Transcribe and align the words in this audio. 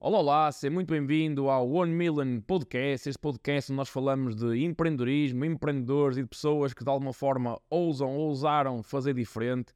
Olá, 0.00 0.18
olá, 0.18 0.50
seja 0.50 0.74
muito 0.74 0.88
bem-vindo 0.88 1.48
ao 1.48 1.70
One 1.70 1.92
Million 1.92 2.40
Podcast. 2.40 3.08
Este 3.08 3.20
podcast 3.20 3.70
onde 3.70 3.76
nós 3.76 3.88
falamos 3.88 4.34
de 4.34 4.64
empreendedorismo, 4.64 5.44
empreendedores 5.44 6.18
e 6.18 6.22
de 6.22 6.28
pessoas 6.28 6.74
que 6.74 6.82
de 6.82 6.90
alguma 6.90 7.12
forma 7.12 7.60
ousam, 7.70 8.16
ousaram 8.16 8.82
fazer 8.82 9.14
diferente. 9.14 9.72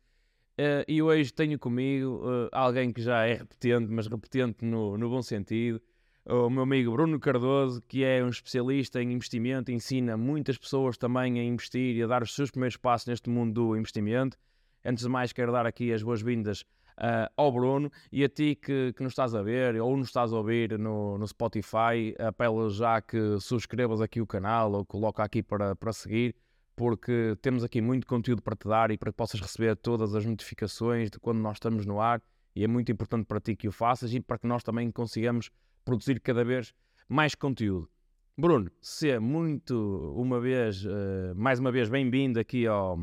Uh, 0.59 0.83
e 0.89 1.01
hoje 1.01 1.33
tenho 1.33 1.57
comigo 1.57 2.17
uh, 2.17 2.49
alguém 2.51 2.93
que 2.93 3.01
já 3.01 3.25
é 3.25 3.35
repetente, 3.35 3.93
mas 3.93 4.09
repetente 4.09 4.65
no, 4.65 4.99
no 4.99 5.09
bom 5.09 5.23
sentido, 5.23 5.81
o 6.27 6.49
meu 6.49 6.63
amigo 6.63 6.93
Bruno 6.93 7.21
Cardoso, 7.21 7.83
que 7.83 8.03
é 8.03 8.25
um 8.25 8.29
especialista 8.29 9.03
em 9.03 9.13
investimento, 9.13 9.71
ensina 9.71 10.17
muitas 10.17 10.57
pessoas 10.57 10.97
também 10.97 11.39
a 11.39 11.45
investir 11.45 11.97
e 11.97 12.03
a 12.03 12.07
dar 12.07 12.23
os 12.23 12.35
seus 12.35 12.51
primeiros 12.51 12.77
passos 12.77 13.07
neste 13.09 13.29
mundo 13.29 13.53
do 13.53 13.77
investimento. 13.77 14.39
Antes 14.83 15.05
de 15.05 15.11
mais, 15.11 15.33
quero 15.33 15.53
dar 15.53 15.67
aqui 15.67 15.93
as 15.93 16.03
boas-vindas 16.03 16.63
uh, 16.99 17.31
ao 17.37 17.53
Bruno 17.53 17.91
e 18.11 18.25
a 18.25 18.29
ti 18.29 18.55
que, 18.55 18.95
que 18.95 19.03
nos 19.03 19.13
estás 19.13 19.35
a 19.35 19.43
ver 19.43 19.81
ou 19.81 19.97
nos 19.97 20.09
estás 20.09 20.33
a 20.33 20.37
ouvir 20.37 20.79
no, 20.79 21.19
no 21.19 21.27
Spotify, 21.27 22.15
apelo 22.19 22.71
já 22.71 23.03
que 23.03 23.39
subscrevas 23.41 24.01
aqui 24.01 24.21
o 24.21 24.27
canal 24.27 24.73
ou 24.73 24.85
coloca 24.85 25.23
aqui 25.23 25.43
para, 25.43 25.77
para 25.77 25.93
seguir, 25.93 26.35
porque 26.75 27.37
temos 27.43 27.63
aqui 27.63 27.83
muito 27.83 28.07
conteúdo 28.07 28.41
para 28.43 28.57
te 28.57 28.67
dar 28.67 28.91
e 28.91 28.97
para 28.97 29.13
que 29.13 29.17
possas 29.17 29.41
receber 29.41 29.77
todas 29.77 30.15
as 30.15 30.25
notificações 30.25 31.11
de 31.11 31.19
quando 31.19 31.39
nós 31.39 31.57
estamos 31.57 31.85
no 31.85 32.01
ar. 32.01 32.23
E 32.57 32.65
é 32.65 32.69
muito 32.69 32.91
importante 32.91 33.27
para 33.27 33.41
ti 33.41 33.57
que 33.57 33.69
o 33.69 33.73
faças 33.73 34.15
e 34.15 34.21
para 34.21 34.39
que 34.39 34.47
nós 34.47 34.63
também 34.63 34.91
consigamos 34.91 35.51
produzir 35.85 36.21
cada 36.21 36.45
vez 36.45 36.75
mais 37.09 37.35
conteúdo. 37.35 37.89
Bruno, 38.37 38.69
seja 38.81 39.21
muito 39.21 40.13
uma 40.17 40.41
vez, 40.41 40.85
uh, 40.85 41.35
mais 41.37 41.61
uma 41.61 41.71
vez, 41.71 41.89
bem-vindo 41.89 42.41
aqui 42.41 42.67
ao, 42.67 42.99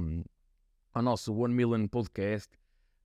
ao 0.94 1.02
nosso 1.02 1.33
One 1.33 1.53
Million 1.53 1.88
Podcast. 1.88 2.52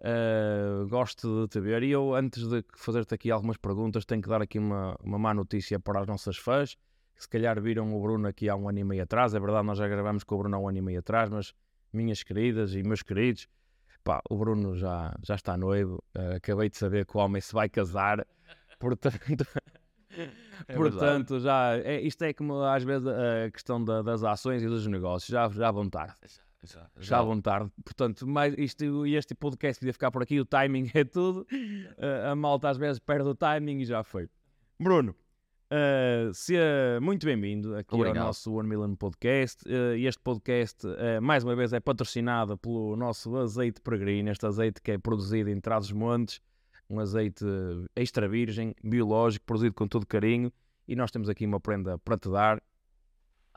Uh, 0.00 0.88
gosto 0.88 1.42
de 1.42 1.48
te 1.48 1.60
ver 1.60 1.82
e 1.84 1.90
eu, 1.90 2.14
antes 2.14 2.48
de 2.48 2.64
fazer-te 2.74 3.14
aqui 3.14 3.30
algumas 3.30 3.56
perguntas, 3.56 4.04
tenho 4.04 4.20
que 4.20 4.28
dar 4.28 4.42
aqui 4.42 4.58
uma, 4.58 4.96
uma 5.00 5.18
má 5.18 5.32
notícia 5.32 5.78
para 5.78 6.00
as 6.00 6.06
nossas 6.06 6.36
fãs, 6.36 6.74
que 7.14 7.22
se 7.22 7.28
calhar 7.28 7.60
viram 7.60 7.94
o 7.94 8.02
Bruno 8.02 8.26
aqui 8.26 8.48
há 8.48 8.56
um 8.56 8.68
ano 8.68 8.80
e 8.80 8.84
meio 8.84 9.04
atrás. 9.04 9.32
É 9.32 9.38
verdade, 9.38 9.64
nós 9.64 9.78
já 9.78 9.86
gravamos 9.86 10.24
com 10.24 10.34
o 10.34 10.38
Bruno 10.38 10.56
há 10.56 10.58
um 10.58 10.68
ano 10.68 10.78
e 10.78 10.82
meio 10.82 10.98
atrás, 10.98 11.30
mas 11.30 11.54
minhas 11.92 12.24
queridas 12.24 12.74
e 12.74 12.82
meus 12.82 13.02
queridos, 13.02 13.46
pá, 14.02 14.20
o 14.28 14.36
Bruno 14.36 14.74
já, 14.74 15.14
já 15.22 15.36
está 15.36 15.56
noivo. 15.56 16.02
Uh, 16.12 16.36
acabei 16.36 16.68
de 16.68 16.76
saber 16.76 17.06
que 17.06 17.16
o 17.16 17.20
homem 17.20 17.40
se 17.40 17.52
vai 17.52 17.68
casar, 17.68 18.26
portanto. 18.80 19.46
É 20.68 20.74
portanto, 20.74 21.38
já 21.38 21.76
é, 21.76 22.00
isto 22.00 22.22
é 22.22 22.32
como 22.32 22.62
às 22.62 22.82
vezes 22.82 23.06
a 23.06 23.50
questão 23.50 23.84
da, 23.84 24.02
das 24.02 24.24
ações 24.24 24.62
e 24.62 24.66
dos 24.66 24.86
negócios, 24.86 25.30
já, 25.30 25.48
já 25.48 25.70
vão 25.70 25.88
tarde. 25.88 26.14
Já, 26.64 26.90
já 26.98 27.22
vão 27.22 27.40
tarde. 27.40 27.70
Portanto, 27.84 28.26
mais 28.26 28.54
isto, 28.58 29.06
este 29.06 29.34
podcast 29.34 29.78
podia 29.78 29.92
ficar 29.92 30.10
por 30.10 30.22
aqui, 30.22 30.40
o 30.40 30.44
timing 30.44 30.90
é 30.94 31.04
tudo. 31.04 31.46
Uh, 31.52 32.30
a 32.32 32.34
malta 32.34 32.68
às 32.68 32.76
vezes 32.76 32.98
perde 32.98 33.28
o 33.28 33.34
timing 33.34 33.80
e 33.80 33.84
já 33.84 34.02
foi. 34.02 34.28
Bruno, 34.80 35.14
uh, 35.70 36.34
seja 36.34 36.98
muito 37.00 37.24
bem-vindo 37.24 37.76
aqui 37.76 37.94
Obrigado. 37.94 38.18
ao 38.18 38.26
nosso 38.26 38.52
One 38.52 38.68
Million 38.68 38.96
Podcast. 38.96 39.62
Uh, 39.68 39.94
este 39.96 40.20
podcast, 40.22 40.86
uh, 40.86 41.22
mais 41.22 41.44
uma 41.44 41.54
vez, 41.54 41.72
é 41.72 41.78
patrocinado 41.78 42.58
pelo 42.58 42.96
nosso 42.96 43.36
azeite 43.36 43.80
peregrino, 43.80 44.30
este 44.30 44.46
azeite 44.46 44.82
que 44.82 44.92
é 44.92 44.98
produzido 44.98 45.50
em 45.50 45.60
Trás-os-Montes, 45.60 46.40
um 46.88 47.00
azeite 47.00 47.44
extra 47.94 48.28
virgem, 48.28 48.74
biológico, 48.82 49.44
produzido 49.44 49.74
com 49.74 49.86
todo 49.86 50.06
carinho. 50.06 50.52
E 50.86 50.94
nós 50.94 51.10
temos 51.10 51.28
aqui 51.28 51.44
uma 51.44 51.58
prenda 51.58 51.98
para 51.98 52.16
te 52.16 52.30
dar 52.30 52.62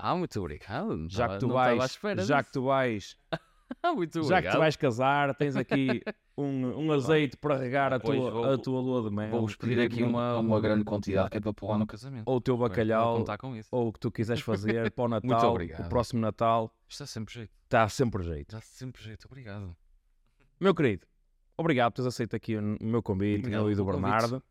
ah, 0.02 0.16
muito 0.16 0.40
obrigado. 0.40 1.08
já 1.10 1.28
que 1.28 1.40
tu 1.40 1.50
vais, 1.50 2.00
já 2.26 2.42
que 2.42 2.54
tu 2.54 2.64
vais, 2.64 3.18
muito 3.94 4.24
já 4.24 4.42
que 4.42 4.50
tu 4.50 4.58
vais 4.58 4.76
casar, 4.78 5.36
tens 5.36 5.58
aqui 5.58 6.02
um, 6.38 6.86
um 6.86 6.92
azeite 6.94 7.36
para 7.36 7.58
regar 7.58 7.92
a 7.92 8.00
tua, 8.00 8.32
vou, 8.32 8.46
a 8.46 8.58
tua 8.58 8.80
lua 8.80 9.10
de 9.10 9.14
mel. 9.14 9.30
Vou-vos 9.30 9.58
pedir 9.58 9.82
aqui 9.82 10.02
uma, 10.02 10.38
uma 10.38 10.62
grande 10.62 10.86
quantidade 10.86 11.30
que 11.30 11.38
é 11.38 11.42
para 11.42 11.54
pôr 11.54 11.78
no 11.78 11.86
casamento. 11.86 12.24
Ou 12.26 12.38
o 12.38 12.42
teu 12.42 12.58
bacalhau, 12.58 13.26
ou 13.72 13.90
o 13.90 13.94
que 13.94 14.00
tu 14.00 14.10
quiseres 14.10 14.42
fazer 14.42 14.90
para 14.92 15.04
o 15.04 15.08
Natal, 15.20 15.54
o 15.56 15.90
próximo 15.90 16.22
Natal. 16.22 16.74
Está 16.88 17.06
sempre 17.06 17.34
jeito. 17.34 17.52
Está 17.66 17.90
sempre 17.90 18.24
jeito. 18.24 18.56
Está 18.56 18.62
sempre 18.62 19.04
jeito, 19.04 19.26
obrigado. 19.26 19.76
Meu 20.62 20.74
querido, 20.74 21.06
obrigado 21.60 21.92
por 21.92 21.98
teres 21.98 22.08
aceito 22.08 22.36
aqui 22.36 22.56
o 22.56 22.78
meu 22.82 23.04
convite, 23.04 23.50
meu 23.50 23.70
e 23.70 23.76
do 23.76 23.86
Bernardo. 23.86 24.42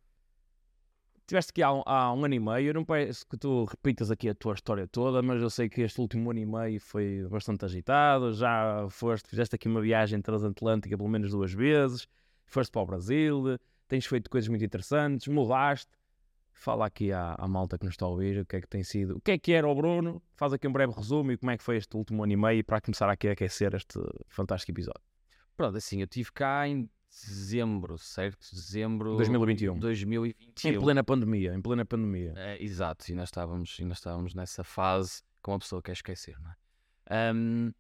Tiveste 1.27 1.51
aqui 1.51 1.63
há 1.63 1.73
um, 1.73 1.83
há 1.85 2.13
um 2.13 2.25
ano 2.25 2.35
e 2.35 2.41
meio, 2.41 2.69
eu 2.69 2.75
não 2.75 2.85
parece 2.85 3.25
que 3.27 3.37
tu 3.37 3.65
repitas 3.65 4.11
aqui 4.11 4.31
a 4.31 4.35
tua 4.35 4.55
história 4.55 4.87
toda, 4.87 5.21
mas 5.21 5.43
eu 5.43 5.51
sei 5.51 5.69
que 5.69 5.83
este 5.83 6.01
último 6.01 6.31
ano 6.31 6.41
e 6.41 6.47
meio 6.47 6.81
foi 6.81 7.27
bastante 7.29 7.67
agitado. 7.67 8.33
Já 8.33 8.87
foste, 8.89 9.29
fizeste 9.29 9.55
aqui 9.55 9.69
uma 9.69 9.81
viagem 9.81 10.23
transatlântica 10.23 10.97
pelo 10.97 11.09
menos 11.09 11.31
duas 11.31 11.53
vezes, 11.53 12.07
foste 12.47 12.71
para 12.71 12.81
o 12.81 12.87
Brasil, 12.87 13.59
tens 13.87 14.07
feito 14.07 14.31
coisas 14.31 14.49
muito 14.49 14.65
interessantes, 14.65 15.29
mudaste. 15.29 15.91
Fala 16.51 16.87
aqui 16.87 17.13
à, 17.13 17.35
à 17.39 17.47
malta 17.47 17.79
que 17.79 17.85
nos 17.85 17.93
está 17.93 18.07
a 18.07 18.09
ouvir 18.09 18.41
o 18.41 18.47
que 18.47 18.57
é 18.57 18.61
que 18.61 18.67
tem 18.67 18.83
sido, 18.83 19.19
o 19.19 19.21
que 19.21 19.33
é 19.33 19.39
que 19.39 19.53
era 19.53 19.69
o 19.69 19.75
Bruno, 19.75 20.21
faz 20.35 20.53
aqui 20.53 20.67
um 20.67 20.73
breve 20.73 20.93
resumo 20.93 21.31
e 21.31 21.37
como 21.37 21.53
é 21.53 21.59
que 21.59 21.63
foi 21.63 21.77
este 21.77 21.95
último 21.97 22.25
ano 22.25 22.33
e 22.33 22.37
meio 22.37 22.65
para 22.65 22.81
começar 22.81 23.09
aqui 23.09 23.29
a 23.29 23.33
aquecer 23.33 23.75
este 23.75 24.01
fantástico 24.27 24.73
episódio. 24.73 25.03
Pronto, 25.57 25.77
assim, 25.77 26.01
eu 26.01 26.05
estive 26.05 26.33
cá 26.33 26.67
em 26.67 26.89
dezembro, 27.11 27.99
certo? 27.99 28.47
Dezembro 28.53 29.17
2021. 29.17 29.79
2021. 29.79 30.71
Em 30.71 30.79
plena 30.79 31.05
pandemia, 31.05 31.55
em 31.55 31.61
plena 31.61 31.85
pandemia. 31.85 32.35
É, 32.37 32.63
exato, 32.63 33.11
e 33.11 33.15
nós 33.15 33.29
estávamos, 33.29 33.77
ainda 33.81 33.95
estávamos 33.95 34.35
nessa 34.35 34.63
fase 34.63 35.23
que 35.43 35.51
uma 35.51 35.59
pessoa 35.59 35.83
quer 35.83 35.93
esquecer, 35.93 36.39
não 36.41 36.51
é? 36.51 37.35
Um, 37.35 37.73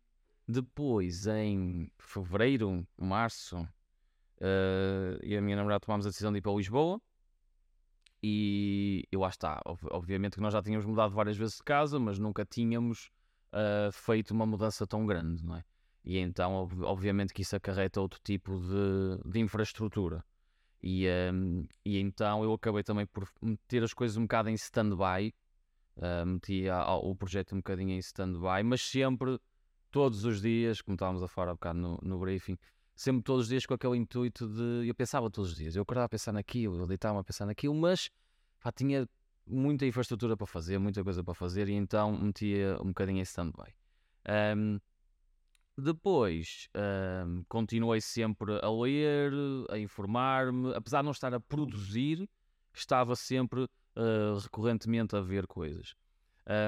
depois, 0.46 1.26
em 1.26 1.90
fevereiro, 1.98 2.86
março, 2.96 3.58
uh, 3.58 5.18
e 5.22 5.36
a 5.36 5.42
minha 5.42 5.56
namorada 5.56 5.80
tomámos 5.80 6.06
a 6.06 6.08
decisão 6.08 6.32
de 6.32 6.38
ir 6.38 6.42
para 6.42 6.52
Lisboa. 6.52 7.00
E 8.22 9.04
eu 9.12 9.20
lá 9.20 9.28
está, 9.28 9.62
obviamente 9.64 10.34
que 10.34 10.40
nós 10.40 10.52
já 10.52 10.60
tínhamos 10.60 10.84
mudado 10.84 11.14
várias 11.14 11.36
vezes 11.36 11.56
de 11.56 11.62
casa, 11.62 12.00
mas 12.00 12.18
nunca 12.18 12.44
tínhamos 12.44 13.10
uh, 13.52 13.92
feito 13.92 14.32
uma 14.32 14.44
mudança 14.44 14.86
tão 14.86 15.06
grande, 15.06 15.44
não 15.44 15.56
é? 15.56 15.64
E 16.08 16.16
então, 16.16 16.66
obviamente, 16.84 17.34
que 17.34 17.42
isso 17.42 17.54
acarreta 17.54 18.00
outro 18.00 18.18
tipo 18.24 18.58
de, 18.58 19.30
de 19.30 19.40
infraestrutura. 19.40 20.24
E, 20.82 21.06
um, 21.30 21.66
e 21.84 21.98
então 21.98 22.42
eu 22.42 22.54
acabei 22.54 22.82
também 22.82 23.04
por 23.04 23.28
meter 23.42 23.82
as 23.82 23.92
coisas 23.92 24.16
um 24.16 24.22
bocado 24.22 24.48
em 24.48 24.54
stand-by. 24.54 25.34
Uh, 25.98 26.24
meti 26.24 26.66
a, 26.66 26.78
a, 26.78 26.96
o 26.96 27.14
projeto 27.14 27.52
um 27.52 27.58
bocadinho 27.58 27.90
em 27.90 27.98
stand-by, 27.98 28.62
mas 28.64 28.80
sempre, 28.80 29.38
todos 29.90 30.24
os 30.24 30.40
dias, 30.40 30.80
como 30.80 30.94
estávamos 30.94 31.22
a 31.22 31.28
falar 31.28 31.50
um 31.50 31.56
bocado 31.56 31.78
no, 31.78 31.98
no 32.00 32.18
briefing, 32.18 32.56
sempre 32.96 33.22
todos 33.22 33.42
os 33.42 33.48
dias 33.50 33.66
com 33.66 33.74
aquele 33.74 33.98
intuito 33.98 34.48
de. 34.48 34.88
Eu 34.88 34.94
pensava 34.94 35.30
todos 35.30 35.50
os 35.50 35.58
dias, 35.58 35.76
eu 35.76 35.82
acordava 35.82 36.06
a 36.06 36.08
pensar 36.08 36.32
naquilo, 36.32 36.78
eu 36.78 36.86
deitava 36.86 37.20
a 37.20 37.24
pensar 37.24 37.44
naquilo, 37.44 37.74
mas 37.74 38.08
pá, 38.62 38.72
tinha 38.72 39.06
muita 39.46 39.84
infraestrutura 39.84 40.38
para 40.38 40.46
fazer, 40.46 40.78
muita 40.78 41.04
coisa 41.04 41.22
para 41.22 41.34
fazer, 41.34 41.68
e 41.68 41.74
então 41.74 42.18
metia 42.18 42.78
um 42.80 42.86
bocadinho 42.86 43.18
em 43.18 43.22
stand-by. 43.22 43.74
Um, 44.56 44.80
depois, 45.80 46.68
hum, 47.24 47.44
continuei 47.48 48.00
sempre 48.00 48.58
a 48.62 48.70
ler, 48.70 49.32
a 49.70 49.78
informar-me, 49.78 50.74
apesar 50.74 50.98
de 50.98 51.04
não 51.04 51.12
estar 51.12 51.32
a 51.32 51.38
produzir, 51.40 52.28
estava 52.74 53.14
sempre 53.14 53.62
uh, 53.62 54.38
recorrentemente 54.42 55.14
a 55.14 55.20
ver 55.20 55.46
coisas. 55.46 55.94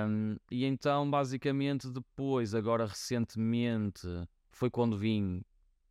Um, 0.08 0.36
e 0.50 0.64
então, 0.64 1.10
basicamente, 1.10 1.88
depois, 1.88 2.54
agora 2.54 2.86
recentemente, 2.86 4.06
foi 4.50 4.70
quando 4.70 4.96
vim, 4.96 5.42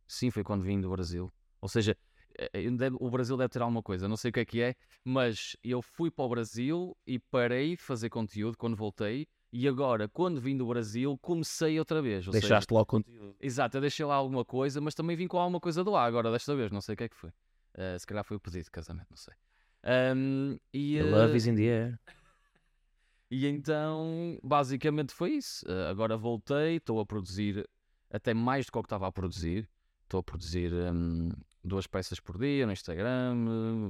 sim, 0.06 0.30
foi 0.30 0.42
quando 0.42 0.62
vim 0.62 0.80
do 0.80 0.88
Brasil. 0.88 1.30
Ou 1.60 1.68
seja, 1.68 1.96
eh, 2.38 2.50
eh, 2.54 2.90
o 2.98 3.10
Brasil 3.10 3.36
deve 3.36 3.50
ter 3.50 3.60
alguma 3.60 3.82
coisa, 3.82 4.08
não 4.08 4.16
sei 4.16 4.30
o 4.30 4.32
que 4.32 4.40
é 4.40 4.44
que 4.44 4.62
é, 4.62 4.74
mas 5.04 5.56
eu 5.62 5.82
fui 5.82 6.10
para 6.10 6.24
o 6.24 6.28
Brasil 6.28 6.96
e 7.06 7.18
parei 7.18 7.76
de 7.76 7.82
fazer 7.82 8.08
conteúdo 8.08 8.56
quando 8.56 8.76
voltei 8.76 9.26
e 9.52 9.66
agora, 9.66 10.08
quando 10.08 10.40
vim 10.40 10.56
do 10.56 10.66
Brasil, 10.66 11.18
comecei 11.20 11.78
outra 11.78 12.00
vez. 12.00 12.26
Deixaste 12.26 12.68
seja, 12.68 12.74
lá 12.74 12.82
o 12.82 12.86
conteúdo. 12.86 13.34
Exato, 13.40 13.76
eu 13.76 13.80
deixei 13.80 14.06
lá 14.06 14.14
alguma 14.14 14.44
coisa, 14.44 14.80
mas 14.80 14.94
também 14.94 15.16
vim 15.16 15.26
com 15.26 15.38
alguma 15.38 15.58
coisa 15.58 15.82
do 15.82 15.90
lá 15.90 16.04
agora, 16.04 16.30
desta 16.30 16.54
vez, 16.54 16.70
não 16.70 16.80
sei 16.80 16.94
o 16.94 16.96
que 16.96 17.04
é 17.04 17.08
que 17.08 17.16
foi. 17.16 17.30
Uh, 17.30 17.98
se 17.98 18.06
calhar 18.06 18.24
foi 18.24 18.36
o 18.36 18.40
pedido 18.40 18.64
de 18.64 18.70
casamento, 18.70 19.08
não 19.10 19.16
sei. 19.16 19.34
Um, 20.14 20.56
e, 20.72 20.98
the 20.98 21.02
love 21.04 21.36
is 21.36 21.46
in 21.46 21.54
the 21.56 21.62
air. 21.62 22.00
E 23.32 23.46
então, 23.46 24.40
basicamente 24.42 25.14
foi 25.14 25.34
isso. 25.34 25.64
Uh, 25.64 25.88
agora 25.88 26.16
voltei, 26.16 26.78
estou 26.78 26.98
a 26.98 27.06
produzir 27.06 27.64
até 28.10 28.34
mais 28.34 28.66
do 28.66 28.72
que 28.72 28.78
o 28.78 28.82
que 28.82 28.86
estava 28.86 29.06
a 29.06 29.12
produzir. 29.12 29.70
Estou 30.02 30.18
a 30.18 30.22
produzir 30.24 30.72
um, 30.74 31.28
duas 31.62 31.86
peças 31.86 32.18
por 32.18 32.36
dia 32.36 32.66
no 32.66 32.72
Instagram, 32.72 33.34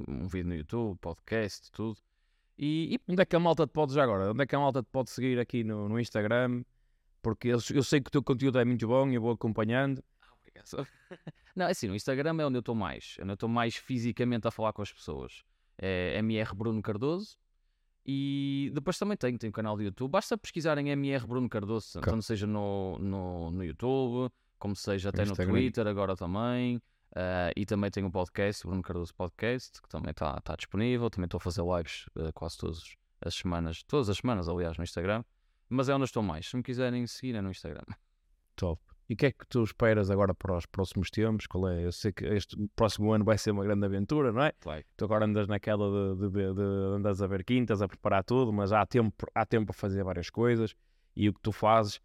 um 0.07 0.27
vídeo 0.27 0.49
no 0.49 0.55
YouTube, 0.55 0.95
podcast, 0.99 1.71
tudo. 1.71 1.97
E, 2.61 2.93
e, 2.93 2.99
onde 3.11 3.23
é 3.23 3.25
que 3.25 3.35
a 3.35 3.39
malta 3.39 3.65
te 3.65 3.71
pode 3.71 3.91
já 3.91 4.03
agora? 4.03 4.29
Onde 4.29 4.43
é 4.43 4.45
que 4.45 4.55
a 4.55 4.59
malta 4.59 4.83
te 4.83 4.89
pode 4.91 5.09
seguir 5.09 5.39
aqui 5.39 5.63
no, 5.63 5.89
no 5.89 5.99
Instagram? 5.99 6.63
Porque 7.19 7.47
eu, 7.47 7.57
eu, 7.73 7.83
sei 7.83 7.99
que 7.99 8.09
o 8.09 8.11
teu 8.11 8.21
conteúdo 8.21 8.59
é 8.59 8.63
muito 8.63 8.87
bom 8.87 9.09
e 9.09 9.15
eu 9.15 9.21
vou 9.21 9.31
acompanhando. 9.31 10.03
Ah, 10.21 10.27
obrigado. 10.39 10.87
Não, 11.55 11.65
é 11.65 11.71
assim, 11.71 11.87
no 11.87 11.95
Instagram 11.95 12.39
é 12.39 12.45
onde 12.45 12.57
eu 12.57 12.59
estou 12.59 12.75
mais. 12.75 13.15
É 13.17 13.23
onde 13.23 13.31
eu 13.31 13.33
estou 13.33 13.49
mais 13.49 13.75
fisicamente 13.75 14.47
a 14.47 14.51
falar 14.51 14.73
com 14.73 14.83
as 14.83 14.93
pessoas. 14.93 15.43
É 15.75 16.19
MR 16.19 16.53
Bruno 16.53 16.83
Cardoso. 16.83 17.35
E 18.05 18.71
depois 18.75 18.97
também 18.97 19.17
tenho, 19.17 19.39
tenho 19.39 19.49
um 19.49 19.53
canal 19.53 19.75
de 19.75 19.85
YouTube. 19.85 20.11
Basta 20.11 20.37
pesquisarem 20.37 20.89
MR 20.89 21.25
Bruno 21.25 21.49
Cardoso, 21.49 21.97
Ok. 21.97 22.11
tanto 22.11 22.23
seja 22.23 22.45
no, 22.45 22.99
no, 22.99 23.49
no 23.49 23.63
YouTube, 23.63 24.31
como 24.59 24.75
seja 24.75 25.09
até 25.09 25.25
no 25.25 25.31
Instagram. 25.31 25.53
Twitter, 25.53 25.87
agora 25.87 26.15
também. 26.15 26.79
Ah, 27.15 27.51
e 27.55 27.65
também 27.65 27.89
tenho 27.89 28.07
um 28.07 28.11
podcast, 28.11 28.65
Bruno 28.65 28.81
Cardoso 28.81 29.13
Podcast, 29.13 29.81
que 29.81 29.89
também 29.89 30.11
está 30.11 30.39
tá 30.41 30.55
disponível. 30.55 31.09
Também 31.09 31.25
estou 31.25 31.37
a 31.37 31.41
fazer 31.41 31.63
lives 31.63 32.05
ah, 32.15 32.31
quase 32.33 32.57
todas 32.57 32.95
as 33.21 33.35
semanas, 33.35 33.83
todas 33.83 34.09
as 34.09 34.17
semanas, 34.17 34.47
aliás, 34.47 34.77
no 34.77 34.83
Instagram. 34.83 35.23
Mas 35.69 35.89
é 35.89 35.95
onde 35.95 36.05
estou 36.05 36.23
mais. 36.23 36.47
Se 36.47 36.55
me 36.55 36.63
quiserem 36.63 37.05
seguir, 37.07 37.35
é 37.35 37.41
no 37.41 37.49
Instagram. 37.49 37.83
Top. 38.55 38.81
E 39.09 39.13
o 39.13 39.17
que 39.17 39.25
é 39.25 39.31
que 39.31 39.45
tu 39.47 39.61
esperas 39.63 40.09
agora 40.09 40.33
para 40.33 40.55
os 40.55 40.65
próximos 40.65 41.09
tempos? 41.09 41.45
Qual 41.45 41.67
é? 41.67 41.85
Eu 41.85 41.91
sei 41.91 42.13
que 42.13 42.25
este 42.25 42.55
próximo 42.75 43.11
ano 43.11 43.25
vai 43.25 43.37
ser 43.37 43.51
uma 43.51 43.63
grande 43.63 43.85
aventura, 43.85 44.31
não 44.31 44.41
é? 44.41 44.53
Vai. 44.63 44.85
Tu 44.95 45.03
agora 45.03 45.25
andas 45.25 45.47
naquela 45.47 46.15
de, 46.15 46.29
de, 46.29 46.53
de 46.53 46.61
andas 46.95 47.21
a 47.21 47.27
ver 47.27 47.43
quintas, 47.43 47.81
a 47.81 47.89
preparar 47.89 48.23
tudo, 48.23 48.53
mas 48.53 48.71
há 48.71 48.85
tempo, 48.85 49.13
há 49.35 49.45
tempo 49.45 49.65
para 49.65 49.73
fazer 49.73 50.03
várias 50.03 50.29
coisas 50.29 50.73
e 51.13 51.27
o 51.27 51.33
que 51.33 51.41
tu 51.41 51.51
fazes 51.51 51.99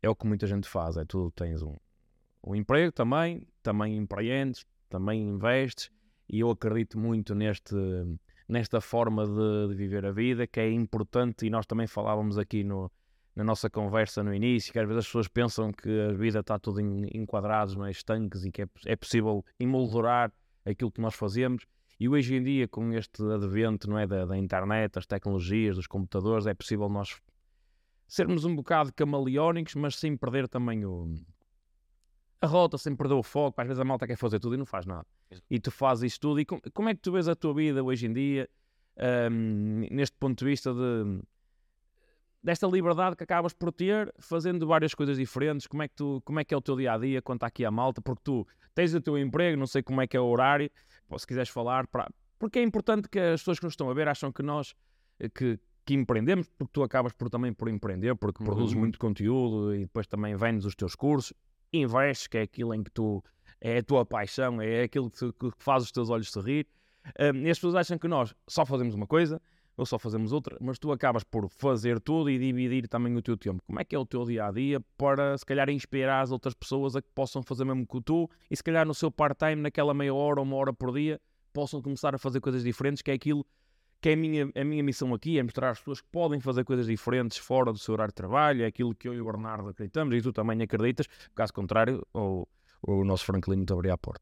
é 0.00 0.08
o 0.08 0.14
que 0.14 0.24
muita 0.24 0.46
gente 0.46 0.68
faz, 0.68 0.96
é 0.96 1.04
tu 1.04 1.32
tens 1.32 1.62
um, 1.62 1.76
um 2.44 2.54
emprego 2.54 2.92
também, 2.92 3.46
também 3.62 3.96
empreendes, 3.96 4.66
também 4.88 5.28
investes 5.28 5.90
e 6.28 6.40
eu 6.40 6.50
acredito 6.50 6.98
muito 6.98 7.34
neste, 7.34 7.74
nesta 8.48 8.80
forma 8.80 9.26
de, 9.26 9.68
de 9.68 9.74
viver 9.74 10.04
a 10.04 10.12
vida 10.12 10.46
que 10.46 10.60
é 10.60 10.70
importante 10.70 11.46
e 11.46 11.50
nós 11.50 11.66
também 11.66 11.86
falávamos 11.86 12.38
aqui 12.38 12.64
no, 12.64 12.90
na 13.34 13.44
nossa 13.44 13.70
conversa 13.70 14.22
no 14.22 14.34
início, 14.34 14.72
que 14.72 14.78
às 14.78 14.86
vezes 14.86 15.00
as 15.00 15.06
pessoas 15.06 15.28
pensam 15.28 15.72
que 15.72 15.88
a 16.00 16.12
vida 16.12 16.40
está 16.40 16.58
tudo 16.58 16.80
em, 16.80 17.06
enquadrados, 17.14 17.76
não 17.76 17.86
é? 17.86 17.90
estanques 17.90 18.44
e 18.44 18.50
que 18.50 18.62
é, 18.62 18.66
é 18.86 18.96
possível 18.96 19.44
emoldurar 19.58 20.32
aquilo 20.64 20.90
que 20.90 21.00
nós 21.00 21.14
fazemos. 21.14 21.64
E 21.98 22.08
hoje 22.08 22.34
em 22.34 22.42
dia, 22.42 22.66
com 22.66 22.92
este 22.92 23.22
advento 23.32 23.88
não 23.88 23.98
é, 23.98 24.06
da, 24.06 24.26
da 24.26 24.36
internet, 24.36 24.94
das 24.94 25.06
tecnologias, 25.06 25.76
dos 25.76 25.86
computadores, 25.86 26.46
é 26.46 26.54
possível 26.54 26.88
nós 26.88 27.20
sermos 28.08 28.44
um 28.44 28.56
bocado 28.56 28.92
camaleónicos, 28.92 29.74
mas 29.76 29.96
sem 29.96 30.16
perder 30.16 30.48
também 30.48 30.84
o, 30.84 31.14
a 32.42 32.46
rota, 32.46 32.76
sem 32.76 32.94
perder 32.94 33.14
o 33.14 33.22
foco. 33.22 33.60
Às 33.60 33.66
vezes 33.68 33.80
a 33.80 33.84
malta 33.84 34.06
quer 34.06 34.16
fazer 34.16 34.38
tudo 34.40 34.54
e 34.54 34.58
não 34.58 34.66
faz 34.66 34.84
nada. 34.84 35.06
E 35.48 35.58
tu 35.60 35.70
fazes 35.70 36.12
isso 36.12 36.20
tudo. 36.20 36.40
E 36.40 36.44
com- 36.44 36.60
como 36.74 36.88
é 36.88 36.94
que 36.94 37.00
tu 37.00 37.12
vês 37.12 37.28
a 37.28 37.34
tua 37.34 37.54
vida 37.54 37.82
hoje 37.82 38.06
em 38.06 38.12
dia, 38.12 38.48
ahm, 38.98 39.86
neste 39.90 40.16
ponto 40.18 40.38
de 40.40 40.44
vista 40.44 40.74
de 40.74 41.22
desta 42.42 42.66
liberdade 42.66 43.14
que 43.16 43.22
acabas 43.22 43.52
por 43.52 43.72
ter 43.72 44.12
fazendo 44.18 44.66
várias 44.66 44.94
coisas 44.94 45.16
diferentes. 45.16 45.66
Como 45.66 45.82
é 45.82 45.88
que 45.88 45.94
tu, 45.94 46.20
como 46.24 46.40
é 46.40 46.44
que 46.44 46.52
é 46.52 46.56
o 46.56 46.60
teu 46.60 46.76
dia 46.76 46.92
a 46.94 46.98
dia 46.98 47.22
quanto 47.22 47.44
aqui 47.44 47.64
à 47.64 47.70
malta? 47.70 48.02
Porque 48.02 48.22
tu 48.24 48.46
tens 48.74 48.92
o 48.94 49.00
teu 49.00 49.16
emprego, 49.16 49.56
não 49.56 49.66
sei 49.66 49.82
como 49.82 50.00
é 50.00 50.06
que 50.06 50.16
é 50.16 50.20
o 50.20 50.24
horário, 50.26 50.68
se 51.16 51.26
quiseres 51.26 51.48
falar, 51.50 51.86
para... 51.86 52.10
porque 52.38 52.58
é 52.58 52.62
importante 52.62 53.08
que 53.08 53.18
as 53.18 53.40
pessoas 53.40 53.58
que 53.60 53.64
nos 53.64 53.74
estão 53.74 53.88
a 53.88 53.94
ver 53.94 54.08
acham 54.08 54.32
que 54.32 54.42
nós 54.42 54.74
eh, 55.20 55.28
que, 55.28 55.56
que 55.86 55.94
empreendemos, 55.94 56.48
porque 56.58 56.72
tu 56.72 56.82
acabas 56.82 57.12
por 57.12 57.30
também 57.30 57.52
por 57.52 57.68
empreender, 57.68 58.16
porque 58.16 58.42
Uhum. 58.42 58.46
produzes 58.46 58.74
muito 58.74 58.98
conteúdo 58.98 59.72
e 59.76 59.80
depois 59.82 60.08
também 60.08 60.34
vendes 60.34 60.64
os 60.66 60.74
teus 60.74 60.96
cursos, 60.96 61.32
investes, 61.72 62.26
que 62.26 62.38
é 62.38 62.42
aquilo 62.42 62.74
em 62.74 62.82
que 62.82 62.90
tu 62.90 63.22
é 63.60 63.78
a 63.78 63.82
tua 63.82 64.04
paixão, 64.04 64.60
é 64.60 64.82
aquilo 64.82 65.10
que, 65.10 65.18
tu- 65.18 65.32
que 65.32 65.50
faz 65.58 65.84
os 65.84 65.92
teus 65.92 66.10
olhos 66.10 66.30
sorrir. 66.30 66.66
Um, 67.18 67.46
e 67.46 67.50
as 67.50 67.58
pessoas 67.58 67.74
acham 67.74 67.98
que 67.98 68.06
nós 68.08 68.34
só 68.48 68.64
fazemos 68.64 68.94
uma 68.94 69.06
coisa 69.06 69.40
ou 69.76 69.86
só 69.86 69.98
fazemos 69.98 70.32
outra, 70.32 70.56
mas 70.60 70.78
tu 70.78 70.92
acabas 70.92 71.24
por 71.24 71.48
fazer 71.48 71.98
tudo 71.98 72.28
e 72.28 72.38
dividir 72.38 72.86
também 72.86 73.16
o 73.16 73.22
teu 73.22 73.36
tempo. 73.36 73.62
Como 73.66 73.80
é 73.80 73.84
que 73.84 73.96
é 73.96 73.98
o 73.98 74.04
teu 74.04 74.24
dia 74.24 74.46
a 74.46 74.52
dia 74.52 74.80
para 74.98 75.36
se 75.38 75.46
calhar 75.46 75.68
inspirar 75.70 76.20
as 76.20 76.30
outras 76.30 76.54
pessoas 76.54 76.94
a 76.94 77.00
que 77.02 77.08
possam 77.14 77.42
fazer 77.42 77.64
mesmo 77.64 77.86
que 77.86 78.00
tu 78.02 78.28
e 78.50 78.56
se 78.56 78.62
calhar 78.62 78.86
no 78.86 78.94
seu 78.94 79.10
part-time, 79.10 79.56
naquela 79.56 79.94
meia 79.94 80.14
hora 80.14 80.40
ou 80.40 80.46
uma 80.46 80.56
hora 80.56 80.72
por 80.72 80.92
dia, 80.92 81.20
possam 81.52 81.80
começar 81.80 82.14
a 82.14 82.18
fazer 82.18 82.40
coisas 82.40 82.62
diferentes, 82.62 83.02
que 83.02 83.10
é 83.10 83.14
aquilo 83.14 83.46
que 84.02 84.08
é 84.10 84.12
a 84.14 84.16
minha, 84.16 84.50
a 84.54 84.64
minha 84.64 84.82
missão 84.82 85.14
aqui, 85.14 85.38
é 85.38 85.42
mostrar 85.42 85.70
às 85.70 85.78
pessoas 85.78 86.00
que 86.00 86.08
podem 86.10 86.40
fazer 86.40 86.64
coisas 86.64 86.86
diferentes 86.86 87.38
fora 87.38 87.72
do 87.72 87.78
seu 87.78 87.94
horário 87.94 88.10
de 88.10 88.16
trabalho, 88.16 88.62
é 88.64 88.66
aquilo 88.66 88.94
que 88.94 89.06
eu 89.08 89.14
e 89.14 89.20
o 89.20 89.24
Bernardo 89.24 89.68
acreditamos 89.68 90.14
e 90.16 90.20
tu 90.20 90.32
também 90.32 90.60
acreditas, 90.60 91.06
caso 91.34 91.52
contrário, 91.54 92.04
o, 92.12 92.44
o 92.82 93.04
nosso 93.04 93.24
Franklin 93.24 93.56
não 93.58 93.64
te 93.64 93.72
abria 93.72 93.94
a 93.94 93.98
porta. 93.98 94.20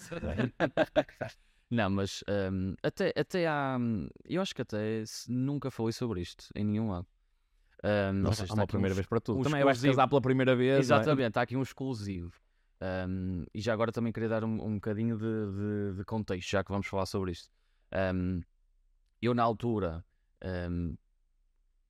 Não, 1.70 1.90
mas 1.90 2.22
hum, 2.52 2.74
até, 2.82 3.12
até 3.16 3.46
há. 3.48 3.76
hum, 3.80 4.06
Eu 4.24 4.42
acho 4.42 4.54
que 4.54 4.62
até 4.62 5.02
nunca 5.28 5.70
falei 5.70 5.92
sobre 5.92 6.20
isto 6.20 6.46
em 6.54 6.64
nenhum 6.64 6.90
lado. 6.90 7.06
Hum, 7.82 8.18
ou 8.18 8.22
Nossa, 8.22 8.36
seja, 8.36 8.42
há 8.44 8.44
está 8.46 8.54
uma 8.54 8.66
primeira 8.66 8.92
um 8.92 8.96
vez 8.96 9.06
para 9.06 9.20
tudo. 9.20 9.40
um 9.40 9.42
Também 9.42 9.64
vais 9.64 9.76
exclusivo. 9.78 9.96
casar 9.96 10.08
pela 10.08 10.20
primeira 10.20 10.54
vez. 10.54 10.76
é? 10.76 10.80
Exatamente, 10.80 11.28
está 11.28 11.42
aqui 11.42 11.56
um 11.56 11.62
exclusivo. 11.62 12.32
Um, 13.08 13.44
e 13.54 13.60
já 13.60 13.72
agora 13.72 13.90
também 13.90 14.12
queria 14.12 14.28
dar 14.28 14.44
um, 14.44 14.62
um 14.62 14.74
bocadinho 14.74 15.16
de, 15.16 15.24
de- 15.24 15.96
de 15.96 16.04
contexto, 16.04 16.48
já 16.50 16.62
que 16.62 16.70
vamos 16.70 16.86
falar 16.86 17.06
sobre 17.06 17.32
isto. 17.32 17.48
Um, 18.14 18.42
eu, 19.24 19.34
na 19.34 19.42
altura, 19.42 20.04
um, 20.70 20.96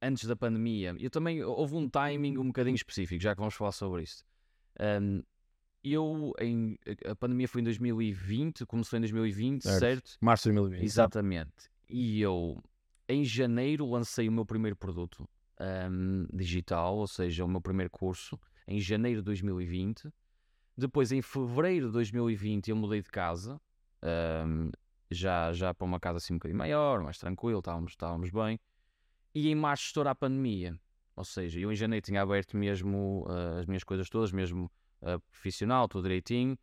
antes 0.01 0.27
da 0.27 0.37
pandemia, 0.37 0.95
eu 0.99 1.11
também 1.11 1.43
houve 1.43 1.75
um 1.75 1.89
timing 1.89 2.37
um 2.39 2.47
bocadinho 2.47 2.75
específico, 2.75 3.23
já 3.23 3.35
que 3.35 3.41
vamos 3.41 3.55
falar 3.55 3.73
sobre 3.73 4.03
isto. 4.03 4.25
Um, 4.81 5.23
eu, 5.83 6.33
em, 6.41 6.79
a 7.07 7.15
pandemia 7.15 7.47
foi 7.47 7.61
em 7.61 7.65
2020, 7.65 8.65
começou 8.65 8.97
em 8.97 9.01
2020, 9.01 9.63
Certo. 9.63 9.79
certo? 9.81 10.17
Março 10.21 10.49
de 10.49 10.55
2020. 10.55 10.85
Exatamente. 10.85 11.71
E 11.89 12.21
eu, 12.21 12.63
em 13.09 13.23
janeiro, 13.25 13.89
lancei 13.91 14.29
o 14.29 14.33
meu 14.33 14.47
primeiro 14.47 14.77
produto 14.77 15.29
ahm, 15.59 16.27
digital, 16.33 16.97
ou 16.97 17.07
seja, 17.07 17.45
o 17.45 17.49
meu 17.49 17.61
primeiro 17.61 17.91
curso, 17.91 18.41
em 18.67 18.81
janeiro 18.81 19.21
de 19.21 19.27
2020. 19.27 20.09
Depois, 20.77 21.13
em 21.13 21.21
fevereiro 21.21 21.87
de 21.89 21.93
2020, 21.93 22.69
eu 22.69 22.77
mudei 22.77 23.03
de 23.03 23.11
casa, 23.11 23.61
ahm, 24.03 24.71
já, 25.11 25.53
já 25.53 25.73
para 25.75 25.85
uma 25.85 26.01
casa 26.01 26.19
assim 26.19 26.35
um 26.35 26.37
bocadinho 26.37 26.59
maior, 26.59 27.03
mais 27.03 27.19
tranquilo, 27.19 27.59
estávamos, 27.59 27.93
estávamos 27.93 28.31
bem. 28.31 28.59
E 29.35 29.49
em 29.49 29.55
março 29.55 29.85
estoura 29.87 30.11
a 30.11 30.15
pandemia. 30.15 30.79
Ou 31.17 31.25
seja, 31.25 31.61
eu 31.61 31.71
em 31.73 31.77
janeiro 31.77 32.05
tinha 32.05 32.23
aberto 32.23 32.57
mesmo 32.57 33.27
ah, 33.29 33.61
as 33.61 33.67
minhas 33.67 33.85
coisas 33.85 34.09
todas, 34.09 34.33
mesmo 34.33 34.71
ah, 35.03 35.19
profissional, 35.31 35.89
tudo 35.89 36.05
direitinho. 36.05 36.59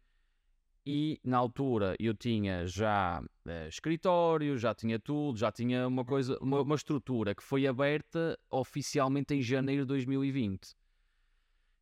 E 0.85 1.19
na 1.23 1.37
altura 1.37 1.95
eu 1.99 2.13
tinha 2.15 2.65
já 2.65 3.23
eh, 3.45 3.67
escritório, 3.67 4.57
já 4.57 4.73
tinha 4.73 4.99
tudo, 4.99 5.37
já 5.37 5.51
tinha 5.51 5.87
uma 5.87 6.03
coisa, 6.03 6.35
uma, 6.41 6.61
uma 6.61 6.75
estrutura 6.75 7.35
que 7.35 7.43
foi 7.43 7.67
aberta 7.67 8.35
oficialmente 8.49 9.35
em 9.35 9.43
janeiro 9.43 9.83
de 9.83 9.89
2020. 9.89 10.75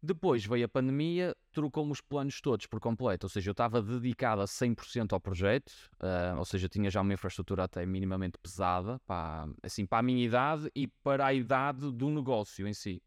Depois 0.01 0.45
veio 0.45 0.65
a 0.65 0.69
pandemia, 0.69 1.35
trocou-me 1.51 1.91
os 1.91 1.99
planos 1.99 2.39
todos 2.39 2.65
por 2.65 2.79
completo, 2.79 3.25
ou 3.25 3.29
seja, 3.29 3.49
eu 3.49 3.51
estava 3.51 3.81
dedicado 3.81 4.41
a 4.41 4.45
100% 4.45 5.11
ao 5.11 5.19
projeto, 5.19 5.73
ah, 5.99 6.35
ou 6.37 6.45
seja, 6.45 6.69
tinha 6.69 6.89
já 6.89 7.01
uma 7.01 7.13
infraestrutura 7.13 7.65
até 7.65 7.85
minimamente 7.85 8.37
pesada, 8.41 8.97
para, 9.05 9.49
assim, 9.61 9.85
para 9.85 9.99
a 9.99 10.03
minha 10.03 10.25
idade 10.25 10.71
e 10.73 10.87
para 10.87 11.25
a 11.25 11.33
idade 11.33 11.91
do 11.91 12.09
negócio 12.09 12.65
em 12.65 12.73
si. 12.73 13.03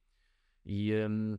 E, 0.67 0.93
hum, 1.09 1.39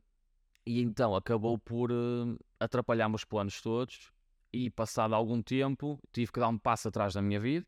e 0.66 0.80
então 0.80 1.14
acabou 1.14 1.56
por 1.56 1.92
hum, 1.92 2.36
atrapalhar-me 2.58 3.14
os 3.14 3.24
planos 3.24 3.60
todos 3.60 4.12
e 4.52 4.70
passado 4.70 5.14
algum 5.14 5.40
tempo 5.40 6.00
tive 6.12 6.32
que 6.32 6.40
dar 6.40 6.48
um 6.48 6.58
passo 6.58 6.88
atrás 6.88 7.14
na 7.14 7.22
minha 7.22 7.38
vida, 7.38 7.66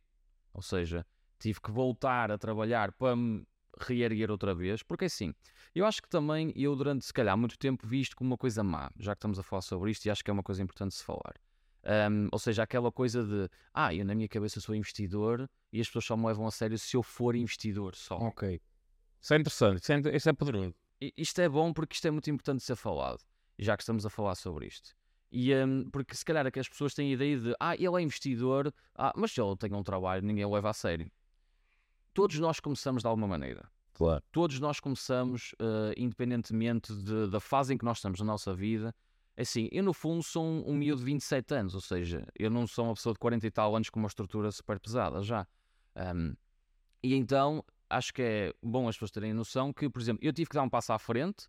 ou 0.53 0.63
seja, 0.63 1.07
tive 1.39 1.61
que 1.61 1.71
voltar 1.71 2.33
a 2.33 2.39
trabalhar 2.39 2.91
para 2.93 3.15
me 3.15 3.47
reerguer 3.81 4.31
outra 4.31 4.55
vez, 4.55 4.83
porque 4.83 5.07
assim, 5.07 5.35
eu 5.75 5.85
acho 5.85 6.03
que 6.03 6.09
também 6.09 6.53
eu 6.57 6.75
durante 6.75 7.05
se 7.05 7.13
calhar 7.13 7.37
muito 7.37 7.59
tempo 7.59 7.87
vi 7.87 8.01
isto 8.01 8.17
como 8.17 8.31
uma 8.31 8.37
coisa 8.39 8.63
má, 8.63 8.91
já 8.99 9.15
que 9.15 9.19
estamos 9.19 9.39
a 9.39 9.43
falar 9.43 9.63
sobre 9.63 9.91
isto 9.91 10.07
e 10.07 10.11
acho 10.11 10.25
que 10.25 10.31
é 10.31 10.33
uma 10.33 10.43
coisa 10.43 10.63
importante 10.63 10.93
de 10.93 10.99
se 10.99 11.05
falar. 11.05 11.35
Um, 11.85 12.29
ou 12.33 12.39
seja, 12.39 12.65
aquela 12.65 12.91
coisa 12.91 13.23
de, 13.25 13.49
ah, 13.73 13.95
eu 13.95 14.05
na 14.05 14.15
minha 14.15 14.29
cabeça 14.29 14.61
sou 14.61 14.75
investidor 14.75 15.49
e 15.73 15.81
as 15.81 15.87
pessoas 15.87 16.05
só 16.05 16.17
me 16.17 16.27
levam 16.27 16.47
a 16.47 16.51
sério 16.51 16.77
se 16.79 16.97
eu 16.97 17.03
for 17.03 17.37
investidor 17.37 17.95
só. 17.95 18.19
Ok. 18.19 18.61
Isso 19.21 19.35
é 19.35 19.37
interessante, 19.39 19.83
isso 19.83 19.93
é, 19.93 20.17
isso 20.17 20.29
é 20.29 20.33
poderoso. 20.33 20.75
Isto 21.17 21.41
é 21.41 21.49
bom 21.49 21.73
porque 21.73 21.95
isto 21.95 22.07
é 22.09 22.11
muito 22.11 22.29
importante 22.31 22.59
de 22.59 22.65
ser 22.65 22.77
falado, 22.77 23.23
já 23.59 23.77
que 23.77 23.83
estamos 23.83 24.05
a 24.05 24.11
falar 24.11 24.35
sobre 24.35 24.67
isto. 24.67 24.97
E, 25.31 25.55
hum, 25.55 25.89
porque 25.91 26.15
se 26.15 26.25
calhar 26.25 26.47
é 26.47 26.51
que 26.51 26.59
as 26.59 26.69
pessoas 26.69 26.95
têm 26.95 27.11
a 27.11 27.15
ideia 27.15 27.39
de, 27.39 27.55
ah, 27.61 27.75
ele 27.75 27.97
é 27.97 28.01
investidor, 28.01 28.73
ah, 28.95 29.13
mas 29.17 29.33
se 29.33 29.41
ele 29.41 29.57
tem 29.57 29.73
um 29.73 29.83
trabalho, 29.83 30.23
ninguém 30.23 30.45
o 30.45 30.53
leva 30.53 30.71
a 30.71 30.73
sério. 30.73 31.11
Todos 32.17 32.39
nós 32.39 32.59
começamos 32.61 33.03
de 33.03 33.09
alguma 33.09 33.29
maneira. 33.29 33.71
Claro. 33.93 34.25
Todos 34.33 34.59
nós 34.59 34.81
começamos, 34.81 35.55
eh, 35.61 35.95
independentemente 35.99 36.91
de- 36.95 37.29
da 37.29 37.39
fase 37.39 37.75
em 37.75 37.77
que 37.79 37.85
nós 37.85 37.99
estamos 37.99 38.21
na 38.21 38.25
nossa 38.25 38.55
vida. 38.55 38.95
Assim, 39.37 39.69
eu 39.71 39.85
no 39.85 39.93
fundo 39.93 40.23
sou 40.23 40.43
um, 40.43 40.71
um 40.71 40.75
miúdo 40.75 41.01
de 41.01 41.05
27 41.05 41.53
anos, 41.53 41.75
ou 41.75 41.81
seja, 41.83 42.27
eu 42.39 42.49
não 42.51 42.67
sou 42.67 42.87
uma 42.87 42.95
pessoa 42.95 43.13
de 43.13 43.19
40 43.19 43.47
e 43.47 43.51
tal 43.51 43.77
anos 43.77 43.91
com 43.91 44.01
uma 44.01 44.09
estrutura 44.09 44.51
super 44.51 44.81
pesada 44.81 45.23
já. 45.23 45.47
Hum, 45.95 46.35
e 47.03 47.15
então 47.15 47.63
acho 47.91 48.15
que 48.15 48.23
é 48.23 48.55
bom 48.63 48.89
as 48.89 48.97
pessoas 48.97 49.11
terem 49.11 49.35
noção 49.35 49.71
que, 49.71 49.87
por 49.89 50.01
exemplo, 50.01 50.25
eu 50.25 50.33
tive 50.33 50.49
que 50.49 50.57
dar 50.57 50.63
um 50.63 50.71
passo 50.71 50.95
à 50.95 50.99
frente 50.99 51.49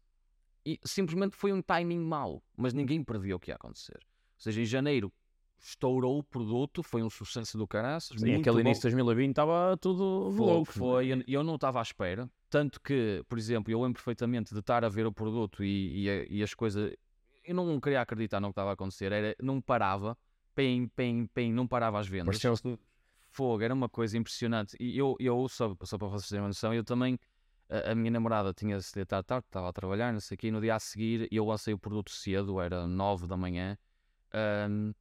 e 0.66 0.78
simplesmente 0.84 1.34
foi 1.38 1.54
um 1.54 1.62
timing 1.62 2.00
mau, 2.02 2.44
mas 2.58 2.74
ninguém 2.74 3.02
previa 3.02 3.38
o 3.38 3.40
que 3.40 3.52
ia 3.52 3.56
acontecer. 3.56 4.00
Ou 4.04 4.42
seja, 4.42 4.62
em 4.62 4.66
janeiro 4.66 5.14
estourou 5.60 6.20
o 6.20 6.24
produto, 6.24 6.84
foi 6.84 7.02
um 7.04 7.10
sucesso 7.10 7.58
do 7.58 7.68
caraças. 7.68 8.20
Sim, 8.20 8.28
muito 8.30 8.42
aquele 8.42 8.56
bom. 8.56 8.70
início 8.70 8.82
de 8.82 8.96
2020 8.96 9.30
estava 9.32 9.78
tudo 9.78 10.32
Foi, 10.32 10.46
louco. 10.46 10.72
foi, 10.72 11.08
eu- 11.14 11.24
eu 11.28 11.44
não 11.44 11.56
estava 11.56 11.80
à 11.80 11.82
espera. 11.82 12.30
Tanto 12.50 12.80
que, 12.82 13.24
por 13.28 13.38
exemplo, 13.38 13.72
eu 13.72 13.82
lembro 13.82 13.96
perfeitamente 13.96 14.54
de 14.54 14.60
estar 14.60 14.86
a 14.86 14.90
ver 14.90 15.06
o 15.06 15.12
produto 15.12 15.64
e, 15.64 16.08
e, 16.08 16.28
e 16.38 16.44
as 16.44 16.54
coisas. 16.54 16.94
Eu 17.44 17.56
não 17.56 17.80
queria 17.80 18.02
acreditar 18.02 18.40
no 18.40 18.48
que 18.48 18.52
estava 18.52 18.70
a 18.72 18.74
acontecer, 18.74 19.12
era, 19.12 19.36
não 19.42 19.62
parava, 19.62 20.18
pem, 20.54 20.88
pem, 20.90 21.26
pem, 21.28 21.52
não 21.54 21.68
parava 21.68 22.00
as 22.00 22.08
vendas. 22.08 22.26
Pareceu-se 22.26 22.78
fogo, 23.30 23.62
era 23.64 23.74
uma 23.74 23.88
coisa 23.90 24.18
impressionante. 24.18 24.76
E 24.80 24.98
eu, 24.98 25.16
eu 25.20 25.48
só, 25.50 25.76
só 25.84 25.98
para 25.98 26.08
vocês 26.08 26.30
terem 26.30 26.42
uma 26.42 26.48
noção, 26.50 26.74
eu 26.74 26.84
também, 26.84 27.18
a, 27.70 27.92
a 27.92 27.96
minha 27.96 28.12
namorada 28.12 28.54
tinha 28.54 28.80
se 28.82 28.94
deitado 28.94 29.24
tarde, 29.26 29.46
estava 29.48 29.70
a 29.70 29.74
trabalhar, 29.74 30.12
não 30.12 30.20
sei 30.20 30.36
o 30.36 30.38
quê, 30.38 30.48
e 30.48 30.52
no 30.52 30.60
dia 30.62 30.76
a 30.76 30.80
seguir 30.80 31.28
eu 31.32 31.46
lancei 31.46 31.74
o 31.74 31.78
produto 31.80 32.12
cedo, 32.12 32.60
era 32.60 32.86
9 32.88 33.28
da 33.28 33.38
manhã, 33.38 33.78
um, 34.70 34.94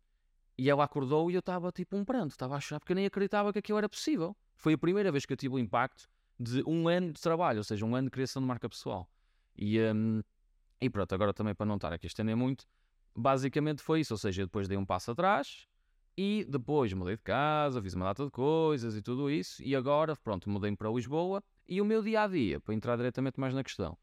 e 0.58 0.70
ela 0.70 0.84
acordou 0.84 1.30
e 1.30 1.34
eu 1.34 1.40
estava 1.40 1.70
tipo 1.70 1.96
um 1.96 2.04
pranto, 2.04 2.30
estava 2.30 2.56
a 2.56 2.60
chorar 2.60 2.80
porque 2.80 2.92
eu 2.92 2.96
nem 2.96 3.06
acreditava 3.06 3.52
que 3.52 3.58
aquilo 3.58 3.78
era 3.78 3.88
possível. 3.88 4.36
Foi 4.54 4.72
a 4.72 4.78
primeira 4.78 5.12
vez 5.12 5.26
que 5.26 5.32
eu 5.32 5.36
tive 5.36 5.54
o 5.54 5.58
impacto 5.58 6.08
de 6.38 6.62
um 6.66 6.88
ano 6.88 7.12
de 7.12 7.20
trabalho, 7.20 7.58
ou 7.58 7.64
seja, 7.64 7.84
um 7.84 7.94
ano 7.94 8.06
de 8.06 8.10
criação 8.10 8.40
de 8.40 8.48
marca 8.48 8.68
pessoal. 8.68 9.08
E, 9.56 9.80
um, 9.80 10.22
e 10.80 10.90
pronto, 10.90 11.14
agora 11.14 11.32
também 11.32 11.54
para 11.54 11.66
não 11.66 11.76
estar 11.76 11.92
aqui 11.92 12.06
a 12.06 12.08
estender 12.08 12.36
muito, 12.36 12.66
basicamente 13.14 13.82
foi 13.82 14.00
isso, 14.00 14.14
ou 14.14 14.18
seja, 14.18 14.42
eu 14.42 14.46
depois 14.46 14.68
dei 14.68 14.76
um 14.76 14.84
passo 14.84 15.10
atrás, 15.10 15.66
e 16.18 16.46
depois 16.48 16.92
mudei 16.94 17.16
de 17.16 17.22
casa, 17.22 17.82
fiz 17.82 17.92
uma 17.92 18.06
data 18.06 18.24
de 18.24 18.30
coisas 18.30 18.96
e 18.96 19.02
tudo 19.02 19.30
isso. 19.30 19.62
E 19.62 19.76
agora, 19.76 20.16
pronto, 20.16 20.48
mudei 20.48 20.74
para 20.74 20.88
Lisboa. 20.88 21.44
E 21.68 21.80
o 21.80 21.84
meu 21.84 22.02
dia 22.02 22.22
a 22.22 22.26
dia, 22.26 22.58
para 22.58 22.74
entrar 22.74 22.96
diretamente 22.96 23.38
mais 23.38 23.52
na 23.52 23.62
questão, 23.62 23.98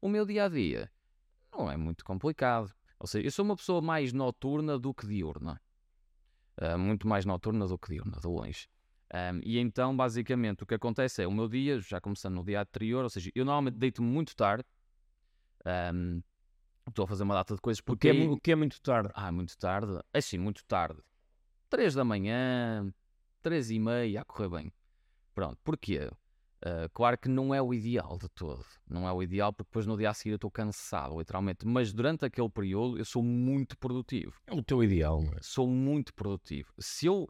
o 0.00 0.08
meu 0.08 0.24
dia 0.24 0.44
a 0.44 0.48
dia 0.48 0.90
não 1.50 1.68
é 1.70 1.76
muito 1.76 2.04
complicado. 2.04 2.72
Ou 3.00 3.06
seja, 3.06 3.26
eu 3.26 3.30
sou 3.32 3.44
uma 3.44 3.56
pessoa 3.56 3.80
mais 3.82 4.12
noturna 4.12 4.78
do 4.78 4.94
que 4.94 5.06
diurna. 5.06 5.60
Uh, 6.60 6.78
muito 6.78 7.06
mais 7.06 7.24
noturna 7.24 7.66
do 7.66 7.78
que 7.78 7.92
diurna, 7.92 8.18
de 8.18 8.26
longe. 8.26 8.68
Um, 9.12 9.40
e 9.44 9.58
então, 9.58 9.96
basicamente, 9.96 10.62
o 10.62 10.66
que 10.66 10.74
acontece 10.74 11.22
é 11.22 11.26
o 11.26 11.30
meu 11.30 11.48
dia, 11.48 11.78
já 11.80 12.00
começando 12.00 12.34
no 12.34 12.44
dia 12.44 12.60
anterior, 12.60 13.04
ou 13.04 13.10
seja, 13.10 13.30
eu 13.34 13.44
normalmente 13.44 13.76
deito-me 13.76 14.08
muito 14.08 14.34
tarde. 14.34 14.64
Um, 15.94 16.22
estou 16.88 17.04
a 17.04 17.08
fazer 17.08 17.22
uma 17.22 17.34
data 17.34 17.54
de 17.54 17.60
coisas 17.60 17.80
porque. 17.80 18.10
O 18.10 18.12
que 18.12 18.20
é, 18.20 18.24
o 18.24 18.40
que 18.40 18.52
é 18.52 18.56
muito 18.56 18.80
tarde? 18.80 19.10
Ah, 19.14 19.30
muito 19.30 19.56
tarde. 19.56 20.00
Assim, 20.12 20.38
muito 20.38 20.64
tarde. 20.64 21.00
3 21.68 21.94
da 21.94 22.04
manhã, 22.04 22.92
3 23.42 23.70
e 23.70 23.78
meia, 23.78 24.22
a 24.22 24.24
correr 24.24 24.48
bem. 24.48 24.72
Pronto, 25.34 25.58
porquê? 25.62 26.10
Uh, 26.64 26.88
claro 26.92 27.18
que 27.18 27.28
não 27.28 27.54
é 27.54 27.60
o 27.60 27.74
ideal 27.74 28.18
de 28.18 28.28
todo. 28.30 28.64
Não 28.88 29.06
é 29.06 29.12
o 29.12 29.22
ideal 29.22 29.52
porque 29.52 29.68
depois 29.68 29.86
no 29.86 29.96
dia 29.96 30.10
a 30.10 30.14
seguir 30.14 30.30
eu 30.30 30.36
estou 30.36 30.50
cansado, 30.50 31.18
literalmente. 31.18 31.66
Mas 31.66 31.92
durante 31.92 32.24
aquele 32.24 32.48
período 32.48 32.98
eu 32.98 33.04
sou 33.04 33.22
muito 33.22 33.76
produtivo. 33.76 34.40
É 34.46 34.54
o 34.54 34.62
teu 34.62 34.82
ideal, 34.82 35.22
não 35.22 35.32
é? 35.32 35.38
Sou 35.42 35.66
muito 35.66 36.14
produtivo. 36.14 36.72
Se 36.78 37.06
eu, 37.06 37.28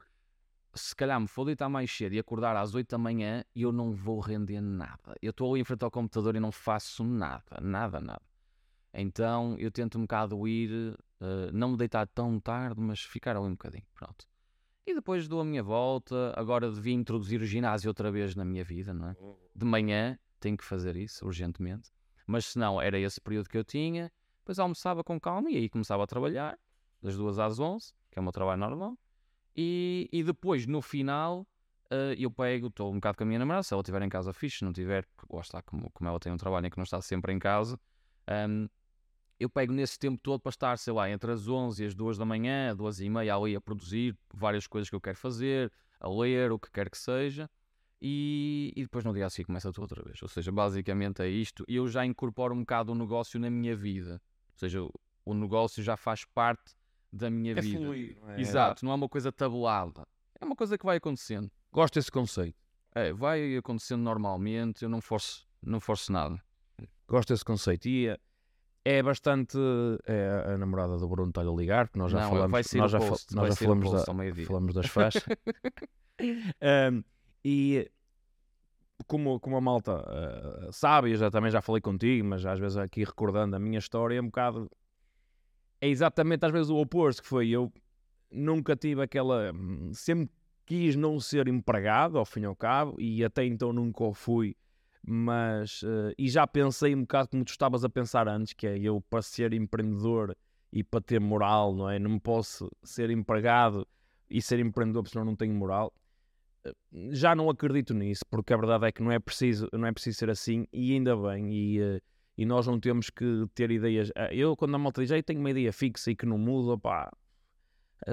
se 0.75 0.95
calhar, 0.95 1.21
me 1.21 1.27
for 1.27 1.45
deitar 1.45 1.69
mais 1.69 1.91
cedo 1.91 2.15
e 2.15 2.19
acordar 2.19 2.57
às 2.57 2.75
8 2.75 2.89
da 2.89 2.99
manhã, 2.99 3.45
eu 3.55 3.73
não 3.73 3.93
vou 3.93 4.21
render 4.21 4.61
nada. 4.61 5.17
Eu 5.21 5.31
estou 5.31 5.53
ali 5.53 5.61
em 5.61 5.65
frente 5.65 5.83
ao 5.83 5.91
computador 5.91 6.37
e 6.37 6.41
não 6.41 6.53
faço 6.53 7.03
nada, 7.03 7.61
nada, 7.61 8.01
nada. 8.01 8.23
Então 8.95 9.57
eu 9.59 9.71
tento 9.71 9.99
um 9.99 10.03
bocado 10.03 10.47
ir, 10.47 10.97
uh, 11.21 11.53
não 11.53 11.73
me 11.73 11.77
deitar 11.77 12.07
tão 12.07 12.39
tarde, 12.39 12.81
mas 12.81 13.01
ficar 13.01 13.37
ali 13.37 13.47
um 13.47 13.51
bocadinho. 13.51 13.85
Pronto. 13.93 14.27
E 14.87 14.95
depois 14.95 15.27
dou 15.27 15.41
a 15.41 15.45
minha 15.45 15.63
volta. 15.63 16.33
Agora 16.37 16.71
devia 16.71 16.95
introduzir 16.95 17.41
o 17.41 17.45
ginásio 17.45 17.89
outra 17.91 18.11
vez 18.11 18.37
na 18.37 18.45
minha 18.45 18.63
vida, 18.63 18.95
não 18.95 19.09
é? 19.09 19.17
Uhum. 19.19 19.37
De 19.55 19.65
manhã 19.65 20.19
tenho 20.39 20.57
que 20.57 20.65
fazer 20.65 20.95
isso 20.95 21.27
urgentemente. 21.27 21.91
Mas 22.25 22.47
se 22.47 22.59
não, 22.59 22.81
era 22.81 22.99
esse 22.99 23.21
período 23.21 23.49
que 23.49 23.59
eu 23.59 23.65
tinha. 23.65 24.13
Depois 24.39 24.61
almoçava 24.61 25.03
com 25.03 25.19
calma 25.19 25.51
e 25.51 25.57
aí 25.57 25.69
começava 25.69 26.05
a 26.05 26.07
trabalhar, 26.07 26.57
das 27.03 27.17
duas 27.17 27.37
às 27.37 27.59
onze, 27.59 27.93
que 28.13 28.19
é 28.19 28.21
o 28.21 28.23
meu 28.23 28.31
trabalho 28.31 28.61
normal. 28.61 28.97
E, 29.57 30.09
e 30.13 30.23
depois, 30.23 30.67
no 30.67 30.81
final, 30.81 31.41
uh, 31.91 32.15
eu 32.17 32.31
pego, 32.31 32.69
estou 32.69 32.93
um 32.93 32.95
bocado 32.95 33.19
com 33.19 33.25
a 33.25 33.27
minha 33.27 33.41
namorada. 33.41 33.65
Se 33.65 33.75
ela 33.75 33.81
estiver 33.81 34.03
em 34.03 34.09
casa, 34.09 34.33
fixe. 34.33 34.59
Se 34.59 34.65
não 34.65 34.73
tiver, 34.73 35.05
lá 35.29 35.41
está, 35.41 35.63
como, 35.63 35.91
como 35.91 36.09
ela 36.09 36.21
tem 36.21 36.33
um 36.33 36.37
trabalho 36.37 36.67
em 36.67 36.71
que 36.71 36.77
não 36.77 36.85
está 36.85 37.01
sempre 37.01 37.33
em 37.33 37.41
casa. 37.41 37.77
Um, 38.49 38.69
eu 39.39 39.51
pego 39.51 39.73
nesse 39.73 39.99
tempo 39.99 40.19
todo 40.23 40.41
para 40.41 40.51
estar, 40.51 40.79
sei 40.79 40.93
lá, 40.93 41.11
entre 41.11 41.31
as 41.31 41.47
11 41.49 41.83
e 41.83 41.87
as 41.87 41.95
2 41.95 42.19
da 42.19 42.25
manhã, 42.25 42.75
2 42.75 43.01
e 43.01 43.11
meia 43.11 43.37
ali 43.37 43.55
a 43.55 43.61
produzir 43.61 44.17
várias 44.33 44.67
coisas 44.67 44.89
que 44.89 44.97
eu 44.97 45.01
quero 45.01 45.19
fazer, 45.19 45.71
a 46.01 46.09
ler, 46.09 46.53
o 46.53 46.59
que 46.59 46.71
quer 46.71 46.91
que 46.91 46.97
seja, 46.97 47.49
e, 48.01 48.73
e 48.77 48.83
depois 48.83 49.05
no 49.05 49.13
dia 49.13 49.27
a 49.27 49.31
seguir 49.31 49.47
começa 49.47 49.71
tudo 49.73 49.83
outra 49.83 50.03
vez. 50.03 50.23
Ou 50.23 50.29
seja, 50.29 50.51
basicamente 50.51 51.23
é 51.23 51.29
isto, 51.29 51.65
e 51.69 51.77
eu 51.77 51.87
já 51.89 52.05
incorporo 52.05 52.55
um 52.55 52.61
bocado 52.61 52.93
o 52.93 52.95
negócio 52.95 53.39
na 53.39 53.51
minha 53.51 53.77
vida. 53.77 54.21
Ou 54.53 54.59
seja, 54.59 54.81
o 55.25 55.35
negócio 55.35 55.83
já 55.83 55.97
faz 55.97 56.25
parte 56.25 56.75
da 57.13 57.31
minha 57.31 57.53
é 57.53 57.61
vida. 57.61 57.79
Fluir, 57.79 58.17
não 58.21 58.31
é? 58.31 58.41
Exato, 58.41 58.85
não 58.85 58.93
é 58.93 58.95
uma 58.95 59.09
coisa 59.09 59.31
tabulada. 59.31 60.07
É 60.41 60.45
uma 60.45 60.57
coisa 60.57 60.79
que 60.79 60.85
vai 60.85 60.99
acontecendo. 60.99 61.51
Gosto 61.73 61.95
desse 61.95 62.11
conceito. 62.11 62.59
É, 62.95 63.13
vai 63.13 63.57
acontecendo 63.57 64.03
normalmente, 64.03 64.83
eu 64.83 64.89
não 64.89 65.01
forço, 65.01 65.47
não 65.63 65.81
forço 65.81 66.11
nada. 66.11 66.41
Gosto 67.07 67.33
desse 67.33 67.45
conceito. 67.45 67.87
E 67.87 68.09
eh, 68.09 68.19
é 68.89 69.03
bastante. 69.03 69.59
É 70.07 70.53
a 70.55 70.59
namorada 70.59 70.97
do 70.97 71.09
Bruno 71.09 71.31
está-lhe 71.31 71.49
a 71.49 71.53
ligar, 71.53 71.87
porque 71.87 71.99
nós 71.99 72.13
já 72.13 72.21
Não, 72.21 72.31
falamos, 72.31 72.73
nós 72.73 72.91
já, 72.93 72.99
post, 73.01 73.35
nós 73.35 73.49
já 73.49 73.57
falamos, 73.57 73.91
da- 73.91 74.45
falamos 74.47 74.75
das 74.75 74.87
faixas. 74.87 75.25
Um, 76.19 77.05
e 77.45 77.91
como, 79.07 79.39
como 79.39 79.55
a 79.59 79.61
malta 79.61 79.99
uh, 79.99 80.73
sabe, 80.73 81.11
eu 81.11 81.17
já, 81.17 81.31
também 81.31 81.51
já 81.51 81.61
falei 81.61 81.83
contigo, 81.83 82.27
mas 82.27 82.47
às 82.47 82.59
vezes 82.59 82.79
aqui 82.79 83.05
recordando 83.05 83.55
a 83.55 83.59
minha 83.59 83.79
história, 83.79 84.17
é 84.17 84.23
um 84.23 84.25
bocado. 84.27 84.71
É 85.79 85.87
exatamente 85.87 86.47
às 86.47 86.51
vezes 86.51 86.71
o 86.71 86.77
oposto, 86.79 87.21
que 87.21 87.29
foi 87.29 87.51
eu 87.51 87.71
nunca 88.31 88.75
tive 88.75 89.03
aquela. 89.03 89.53
Sempre 89.93 90.35
quis 90.65 90.97
não 90.97 91.21
ser 91.21 91.49
empregado, 91.49 92.17
ao 92.17 92.25
fim 92.25 92.41
e 92.41 92.47
ao 92.47 92.57
cabo, 92.57 92.97
e 92.99 93.23
até 93.23 93.45
então 93.45 93.75
nunca 93.75 94.05
o 94.05 94.15
fui 94.15 94.57
mas 95.07 95.83
uh, 95.83 96.13
e 96.19 96.29
já 96.29 96.47
pensei 96.47 96.95
um 96.95 97.03
bocado 97.03 97.29
como 97.29 97.45
tu 97.45 97.51
estavas 97.51 97.85
a 97.85 97.89
pensar 97.89 98.29
antes, 98.29 98.53
que 98.53 98.67
é 98.67 98.77
eu 98.77 99.01
para 99.01 99.23
ser 99.23 99.53
empreendedor 99.53 100.37
e 100.73 100.83
para 100.83 101.01
ter 101.01 101.21
moral, 101.21 101.75
não 101.75 101.89
é? 101.89 101.99
Não 101.99 102.19
posso 102.19 102.69
ser 102.83 103.11
empregado 103.11 103.87
e 104.29 104.43
ser 104.43 104.59
empreendedor 104.59 105.05
porque 105.05 105.13
senão 105.13 105.25
não 105.25 105.37
tenho 105.37 105.55
moral. 105.55 105.95
Uh, 106.67 107.15
já 107.15 107.35
não 107.35 107.49
acredito 107.49 107.95
nisso, 107.95 108.25
porque 108.29 108.53
a 108.53 108.57
verdade 108.57 108.87
é 108.87 108.93
que 108.93 109.03
não 109.03 109.13
é 109.13 109.21
preciso, 109.21 109.69
não 109.73 109.87
é 109.87 109.93
preciso 109.93 110.19
ser 110.19 110.31
assim 110.31 110.67
e 110.73 110.93
ainda 110.93 111.17
bem. 111.17 111.53
E, 111.53 111.81
uh, 111.81 112.01
e 112.37 112.45
nós 112.45 112.67
não 112.67 112.81
temos 112.81 113.09
que 113.09 113.47
ter 113.55 113.71
ideias. 113.71 114.11
Eu, 114.33 114.57
quando 114.57 114.75
a 114.75 114.79
malta 114.79 115.05
diz, 115.05 115.25
tenho 115.25 115.41
uma 115.41 115.51
ideia 115.51 115.73
fixa 115.73 116.11
e 116.11 116.17
que 116.17 116.27
não 116.27 116.37
muda, 116.37 116.77
pá, 116.77 117.11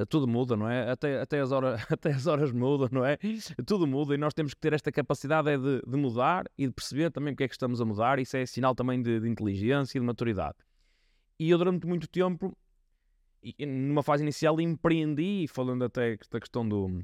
tudo 0.09 0.27
muda, 0.27 0.55
não 0.55 0.69
é? 0.69 0.89
Até, 0.89 1.19
até, 1.19 1.39
as 1.39 1.51
horas, 1.51 1.81
até 1.91 2.11
as 2.11 2.25
horas 2.25 2.51
mudam, 2.51 2.89
não 2.91 3.05
é? 3.05 3.17
Tudo 3.65 3.85
muda 3.85 4.15
e 4.15 4.17
nós 4.17 4.33
temos 4.33 4.53
que 4.53 4.59
ter 4.59 4.73
esta 4.73 4.91
capacidade 4.91 5.49
é 5.49 5.57
de, 5.57 5.81
de, 5.85 5.97
mudar 5.97 6.45
e 6.57 6.67
de 6.67 6.73
perceber 6.73 7.11
também 7.11 7.33
o 7.33 7.37
que 7.37 7.43
é 7.43 7.47
que 7.47 7.53
estamos 7.53 7.81
a 7.81 7.85
mudar. 7.85 8.19
Isso 8.19 8.37
é 8.37 8.45
sinal 8.45 8.73
também 8.73 9.01
de, 9.01 9.19
de 9.19 9.29
inteligência 9.29 9.97
e 9.97 10.01
de 10.01 10.05
maturidade. 10.05 10.57
E 11.39 11.49
eu, 11.49 11.57
durante 11.57 11.85
muito 11.85 12.07
tempo, 12.07 12.55
numa 13.59 14.03
fase 14.03 14.23
inicial, 14.23 14.59
empreendi, 14.61 15.47
falando 15.47 15.83
até 15.83 16.17
da 16.31 16.39
questão 16.39 16.67
do, 16.67 17.03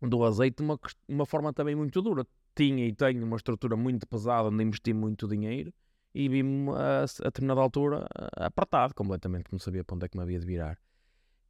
do 0.00 0.24
azeite, 0.24 0.62
uma, 0.62 0.78
uma 1.08 1.26
forma 1.26 1.52
também 1.52 1.74
muito 1.74 2.00
dura. 2.00 2.26
Tinha 2.54 2.86
e 2.86 2.94
tenho 2.94 3.24
uma 3.24 3.36
estrutura 3.36 3.76
muito 3.76 4.06
pesada 4.06 4.48
onde 4.48 4.64
investi 4.64 4.94
muito 4.94 5.28
dinheiro 5.28 5.72
e 6.14 6.28
vi-me 6.30 6.70
a, 6.70 7.02
a 7.02 7.24
determinada 7.24 7.60
altura 7.60 8.06
apertado 8.36 8.94
completamente, 8.94 9.52
não 9.52 9.58
sabia 9.58 9.84
para 9.84 9.96
onde 9.96 10.06
é 10.06 10.08
que 10.08 10.16
me 10.16 10.22
havia 10.22 10.40
de 10.40 10.46
virar. 10.46 10.78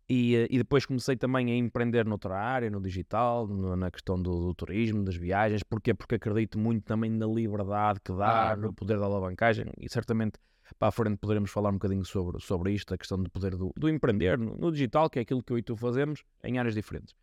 E, 0.09 0.37
eh, 0.37 0.47
e, 0.51 0.59
depois 0.59 0.87
comecei 0.87 1.17
também 1.17 1.51
a 1.51 1.57
empreender 1.57 2.07
noutra 2.07 2.39
área, 2.39 2.71
no 2.71 2.81
digital, 2.81 3.47
no, 3.49 3.75
na 3.75 3.91
questão 3.91 4.21
do, 4.21 4.47
do, 4.47 4.55
turismo, 4.55 5.03
das 5.03 5.17
viagens. 5.17 5.63
Porquê? 5.65 5.93
Porque 5.95 6.15
acredito 6.15 6.59
muito 6.59 6.85
também 6.85 7.11
na 7.11 7.27
liberdade 7.27 8.01
que 8.01 8.13
dá, 8.13 8.53
ah, 8.53 8.57
no 8.57 8.73
poder 8.73 8.99
da 8.99 9.05
alavancagem. 9.05 9.67
E 9.79 9.89
certamente 9.89 10.39
para 10.79 10.89
a 10.89 10.93
frente 10.93 11.19
poderemos 11.19 11.51
falar 11.51 11.71
um 11.71 11.75
bocadinho 11.75 12.05
sobre, 12.05 12.41
sobre 12.41 12.73
isto, 12.73 12.93
a 12.95 12.99
questão 12.99 13.21
do 13.21 13.31
poder 13.31 13.57
do, 13.57 13.73
do 13.77 13.89
empreender 13.89 14.39
no, 14.39 14.57
no, 14.57 14.73
digital, 14.73 15.09
que 15.11 15.19
é 15.19 15.23
aquilo 15.23 15.43
que 15.43 15.53
eu 15.53 15.59
e 15.59 15.63
tu 15.63 15.77
fazemos 15.77 16.23
em 16.43 16.59
áreas 16.59 16.75
diferentes. 16.75 17.15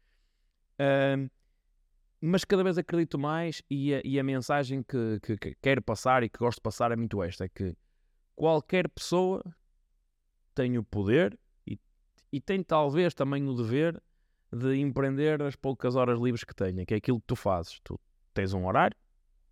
Uh, 0.79 1.29
mas 2.19 2.45
cada 2.45 2.63
vez 2.63 2.77
acredito 2.77 3.19
mais 3.19 3.61
e 3.69 3.93
a, 3.93 4.01
e 4.03 4.19
a 4.19 4.23
mensagem 4.23 4.81
que, 4.81 5.19
que, 5.21 5.37
que 5.37 5.55
quero 5.61 5.81
passar 5.81 6.23
e 6.23 6.29
que 6.29 6.39
gosto 6.39 6.59
de 6.59 6.63
passar 6.63 6.91
é 6.91 6.95
muito 6.95 7.21
esta, 7.21 7.45
é 7.45 7.49
que 7.49 7.75
qualquer 8.35 8.87
pessoa 8.89 9.43
tem 10.55 10.77
o 10.77 10.83
poder 10.83 11.37
e 12.33 12.41
tem 12.41 12.63
talvez 12.63 13.13
também 13.13 13.47
o 13.47 13.53
dever 13.53 14.01
de 14.51 14.75
empreender 14.79 15.39
as 15.43 15.55
poucas 15.55 15.95
horas 15.95 16.19
livres 16.19 16.43
que 16.43 16.55
tenha, 16.55 16.83
que 16.83 16.95
é 16.95 16.97
aquilo 16.97 17.19
que 17.19 17.27
tu 17.27 17.35
fazes. 17.35 17.79
Tu 17.83 17.99
tens 18.33 18.55
um 18.55 18.65
horário, 18.65 18.97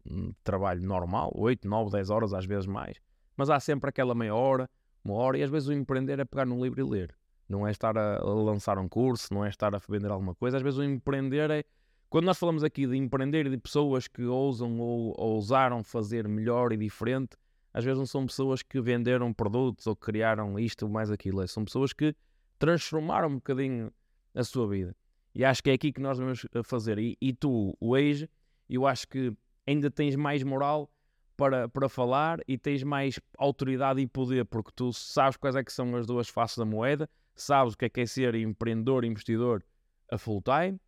um 0.04 0.34
trabalho 0.44 0.82
normal, 0.82 1.32
8, 1.36 1.68
9, 1.68 1.92
10 1.92 2.10
horas, 2.10 2.34
às 2.34 2.44
vezes 2.44 2.66
mais, 2.66 2.98
mas 3.38 3.52
há 3.52 3.60
sempre 3.60 3.88
aquela 3.88 4.16
meia 4.16 4.34
hora, 4.34 4.68
uma 5.06 5.14
hora, 5.14 5.38
e 5.38 5.44
às 5.44 5.50
vezes 5.52 5.70
o 5.70 5.74
empreender 5.74 6.18
é 6.20 6.26
pegar 6.26 6.44
num 6.44 6.60
livro 6.62 6.82
e 6.82 6.84
ler. 6.84 7.16
Não 7.48 7.68
é 7.68 7.72
estar 7.72 7.96
a 7.96 8.24
lançar 8.24 8.80
um 8.80 8.90
curso, 8.90 9.32
não 9.32 9.46
é 9.46 9.50
estar 9.50 9.76
a 9.76 9.78
vender 9.88 10.10
alguma 10.10 10.34
coisa. 10.34 10.58
Às 10.58 10.64
vezes 10.64 10.80
o 10.80 10.84
empreender 10.84 11.52
é. 11.52 11.64
Quando 12.10 12.26
nós 12.26 12.40
falamos 12.40 12.64
aqui 12.64 12.88
de 12.88 12.98
empreender 12.98 13.48
de 13.48 13.58
pessoas 13.58 14.08
que 14.08 14.24
ousam 14.24 14.80
ou 14.80 15.14
ousaram 15.20 15.84
fazer 15.84 16.28
melhor 16.28 16.72
e 16.72 16.78
diferente, 16.78 17.36
às 17.74 17.84
vezes 17.84 18.00
não 18.00 18.06
são 18.06 18.26
pessoas 18.26 18.64
que 18.64 18.82
venderam 18.82 19.32
produtos 19.34 19.86
ou 19.86 19.96
criaram 19.96 20.58
isto 20.58 20.84
ou 20.84 20.90
mais 20.90 21.12
aquilo. 21.12 21.46
São 21.48 21.64
pessoas 21.64 21.94
que 21.94 22.16
transformar 22.62 23.26
um 23.26 23.36
bocadinho 23.36 23.92
a 24.36 24.44
sua 24.44 24.68
vida. 24.68 24.96
E 25.34 25.44
acho 25.44 25.64
que 25.64 25.72
é 25.72 25.74
aqui 25.74 25.92
que 25.92 26.00
nós 26.00 26.20
vamos 26.20 26.46
fazer. 26.64 27.00
E, 27.00 27.18
e 27.20 27.34
tu, 27.34 27.76
hoje, 27.82 28.30
eu 28.70 28.86
acho 28.86 29.08
que 29.08 29.34
ainda 29.66 29.90
tens 29.90 30.16
mais 30.16 30.44
moral 30.44 30.92
para, 31.36 31.68
para 31.68 31.90
falar 31.90 32.40
e 32.48 32.60
tens 32.60 32.84
mais 32.84 33.20
autoridade 33.36 34.00
e 34.00 34.06
poder, 34.06 34.46
porque 34.46 34.70
tu 34.76 34.94
sabes 34.94 35.38
quais 35.38 35.56
é 35.56 35.64
que 35.64 35.74
são 35.74 35.96
as 35.96 36.06
duas 36.06 36.30
faces 36.30 36.58
da 36.58 36.66
moeda, 36.66 37.10
sabes 37.34 37.74
o 37.74 37.78
que 37.78 37.86
é 37.86 37.90
que 37.90 38.02
é 38.02 38.06
ser 38.06 38.36
empreendedor, 38.36 39.04
investidor 39.06 39.66
a 40.12 40.20
full 40.20 40.44
time 40.44 40.80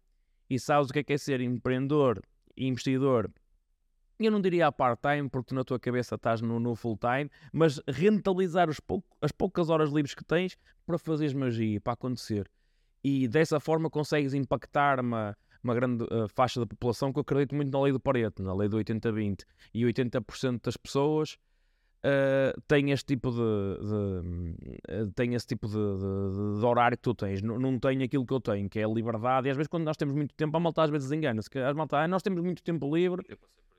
e 0.48 0.60
sabes 0.60 0.92
o 0.92 0.94
que 0.94 1.00
é 1.00 1.03
que 1.03 1.13
é 1.13 1.18
ser 1.18 1.42
empreendedor 1.42 2.22
e 2.56 2.68
investidor, 2.68 3.32
eu 4.20 4.32
não 4.32 4.41
diria 4.41 4.67
a 4.67 4.72
part-time, 4.72 5.29
porque 5.29 5.53
na 5.53 5.63
tua 5.63 5.79
cabeça 5.79 6.15
estás 6.15 6.41
no, 6.41 6.60
no 6.60 6.75
full-time, 6.75 7.29
mas 7.51 7.79
rentabilizar 7.88 8.70
as 8.70 9.32
poucas 9.32 9.70
horas 9.70 9.91
livres 9.91 10.13
que 10.13 10.24
tens 10.24 10.58
para 10.86 10.98
fazeres 10.98 11.34
magia, 11.34 11.82
para 11.82 11.93
acontecer. 11.93 12.50
E 13.03 13.27
dessa 13.27 13.60
forma 13.60 13.89
consegues 13.89 14.34
impactar 14.34 15.00
uma, 15.00 15.36
uma 15.63 15.74
grande 15.74 16.03
uh, 16.05 16.27
faixa 16.29 16.60
da 16.60 16.65
população 16.65 17.12
que 17.12 17.20
eu 17.20 17.22
acredito 17.22 17.55
muito 17.55 17.72
na 17.72 17.82
lei 17.82 17.91
do 17.91 18.00
Pareto, 18.00 18.41
na 18.43 18.53
lei 18.53 18.70
do 18.70 18.77
80-20. 18.77 19.41
E 19.74 19.84
80% 19.84 20.62
das 20.63 20.77
pessoas 20.77 21.38
uh, 22.03 22.62
têm 22.67 22.91
este 22.91 23.08
tipo 23.08 23.32
de, 23.32 25.00
de 25.00 25.12
têm 25.15 25.34
esse 25.34 25.48
tipo 25.48 25.67
de, 25.67 25.74
de, 25.74 26.60
de, 26.60 26.65
horário 26.65 26.98
que 26.98 27.03
tu 27.03 27.13
tens. 27.13 27.41
Não, 27.41 27.60
não 27.60 27.79
tem 27.79 28.03
aquilo 28.03 28.25
que 28.25 28.34
eu 28.34 28.39
tenho, 28.39 28.70
que 28.70 28.79
é 28.79 28.84
a 28.84 28.88
liberdade. 28.88 29.48
E 29.48 29.51
às 29.51 29.58
vezes 29.58 29.67
quando 29.67 29.84
nós 29.84 29.98
temos 29.98 30.13
muito 30.13 30.36
tempo, 30.36 30.55
a 30.55 30.60
malta 30.60 30.84
às 30.84 30.89
vezes 30.89 31.12
engana-se. 31.12 31.50
Malta, 31.75 31.98
ah, 31.98 32.08
nós 32.08 32.22
temos 32.22 32.41
muito 32.41 32.62
tempo 32.62 32.93
livre. 32.96 33.25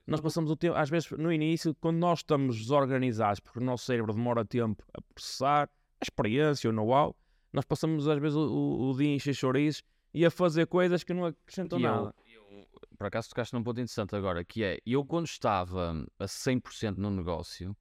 Nós 0.06 0.20
passamos 0.20 0.50
o 0.50 0.56
tempo, 0.56 0.76
às 0.76 0.90
vezes 0.90 1.11
no 1.12 1.32
início, 1.32 1.75
quando 1.80 1.96
nós 1.96 2.18
estamos 2.18 2.58
desorganizados, 2.58 3.40
porque 3.40 3.58
o 3.58 3.62
nosso 3.62 3.87
cérebro 3.87 4.12
demora 4.12 4.44
tempo 4.44 4.84
a 4.92 5.00
processar 5.00 5.70
a 6.00 6.04
experiência, 6.04 6.68
o 6.68 6.73
know-how, 6.73 7.16
nós 7.52 7.64
passamos 7.64 8.06
às 8.06 8.18
vezes 8.18 8.37
o, 8.37 8.46
o, 8.46 8.90
o 8.90 8.96
dia 8.96 9.08
em 9.08 9.14
encher 9.14 9.34
chouriços 9.34 9.82
e 10.12 10.25
a 10.25 10.30
fazer 10.30 10.66
coisas 10.66 11.02
que 11.02 11.14
não 11.14 11.25
acrescentam 11.26 11.78
E 11.78 11.82
nada. 11.82 12.14
eu, 12.26 12.46
eu, 12.50 12.66
por 12.99 13.06
acaso 13.06 13.30
tocaste 13.30 13.54
num 13.54 13.62
ponto 13.62 13.80
interessante 13.80 14.14
agora, 14.14 14.44
que 14.44 14.62
é, 14.62 14.78
eu 14.84 15.04
quando 15.04 15.26
estava 15.26 16.06
a 16.18 16.25
100% 16.25 16.99
no 16.99 17.11
negócio, 17.11 17.75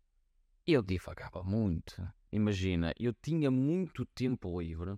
eu 0.65 0.81
divagava 0.81 1.43
muito. 1.43 2.01
Imagina, 2.31 2.93
eu 2.97 3.13
tinha 3.13 3.51
muito 3.51 4.05
tempo 4.05 4.61
livre 4.61 4.95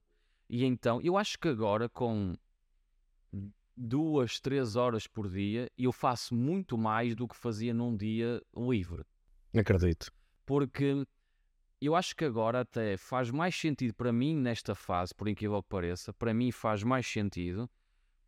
e 0.48 0.64
então, 0.64 1.02
eu 1.02 1.18
acho 1.18 1.40
que 1.40 1.48
agora 1.48 1.90
com 1.90 2.36
duas, 3.76 4.40
três 4.40 4.76
horas 4.76 5.08
por 5.08 5.30
dia, 5.30 5.70
eu 5.78 5.92
faço 5.92 6.34
muito 6.34 6.78
mais 6.78 7.16
do 7.16 7.28
que 7.28 7.36
fazia 7.36 7.74
num 7.74 7.96
dia 7.96 8.42
livre. 8.56 9.04
Acredito. 9.56 10.12
Porque 10.46 11.06
eu 11.82 11.96
acho 11.96 12.16
que 12.16 12.26
agora 12.26 12.62
até 12.62 12.98
faz 12.98 13.30
mais 13.30 13.56
sentido 13.56 13.94
para 13.94 14.12
mim 14.12 14.36
nesta 14.36 14.74
fase, 14.76 15.14
por 15.14 15.28
incrível 15.28 15.62
que 15.62 15.70
pareça, 15.70 16.14
para 16.14 16.34
mim 16.34 16.52
faz 16.52 16.84
mais 16.84 17.06
sentido 17.06 17.70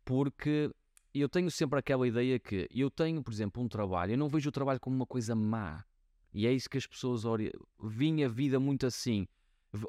porque 0.08 0.70
eu 1.12 1.28
tenho 1.28 1.50
sempre 1.50 1.78
aquela 1.78 2.08
ideia 2.08 2.38
que 2.38 2.66
eu 2.70 2.90
tenho, 2.90 3.22
por 3.22 3.30
exemplo, 3.30 3.62
um 3.62 3.68
trabalho, 3.68 4.12
eu 4.12 4.16
não 4.16 4.26
vejo 4.26 4.48
o 4.48 4.52
trabalho 4.52 4.80
como 4.80 4.96
uma 4.96 5.06
coisa 5.06 5.34
má. 5.34 5.84
E 6.32 6.46
é 6.46 6.52
isso 6.52 6.70
que 6.70 6.78
as 6.78 6.86
pessoas 6.86 7.26
ori... 7.26 7.52
vinha 7.78 8.24
a 8.24 8.28
vida 8.28 8.58
muito 8.58 8.86
assim. 8.86 9.28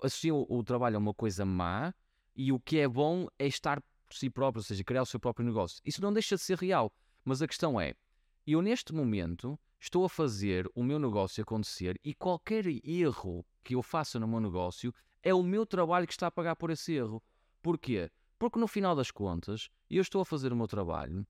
Associam 0.04 0.46
o, 0.50 0.58
o 0.60 0.64
trabalho 0.64 0.98
a 0.98 1.00
uma 1.00 1.14
coisa 1.14 1.46
má 1.46 1.94
e 2.36 2.52
o 2.52 2.60
que 2.60 2.80
é 2.80 2.88
bom 2.88 3.28
é 3.40 3.48
estar 3.48 3.82
por 4.10 4.18
si 4.18 4.30
próprio, 4.30 4.60
ou 4.60 4.64
seja, 4.64 4.84
criar 4.84 5.04
o 5.04 5.06
seu 5.06 5.20
próprio 5.20 5.46
negócio. 5.46 5.80
Isso 5.86 6.02
não 6.02 6.12
deixa 6.12 6.36
de 6.36 6.42
ser 6.42 6.58
real. 6.58 6.92
Mas 7.24 7.42
a 7.42 7.48
questão 7.48 7.80
é, 7.80 7.94
eu 8.46 8.62
neste 8.62 8.94
momento 8.94 9.58
estou 9.80 10.04
a 10.04 10.10
fazer 10.10 10.70
o 10.74 10.84
meu 10.84 10.98
negócio 10.98 11.42
acontecer 11.42 12.00
e 12.04 12.14
qualquer 12.14 12.66
erro 12.84 13.46
que 13.64 13.76
eu 13.76 13.84
faça 13.84 14.20
no 14.20 14.28
meu 14.28 14.40
negócio 14.40 14.94
é 15.22 15.34
o 15.34 15.44
meu 15.44 15.66
trabalho 15.66 16.08
que 16.08 16.14
está 16.14 16.28
a 16.28 16.32
pagar 16.32 16.56
por 16.56 16.72
esse 16.72 16.94
erro. 16.94 17.22
Porquê? 17.62 18.10
Porque 18.40 18.58
no 18.58 18.68
final 18.68 18.96
das 18.96 19.12
contas, 19.12 19.70
eu 19.90 20.02
estou 20.02 20.22
a 20.22 20.26
fazer 20.26 20.52
o 20.52 20.56
meu 20.56 20.68
trabalho 20.68 21.28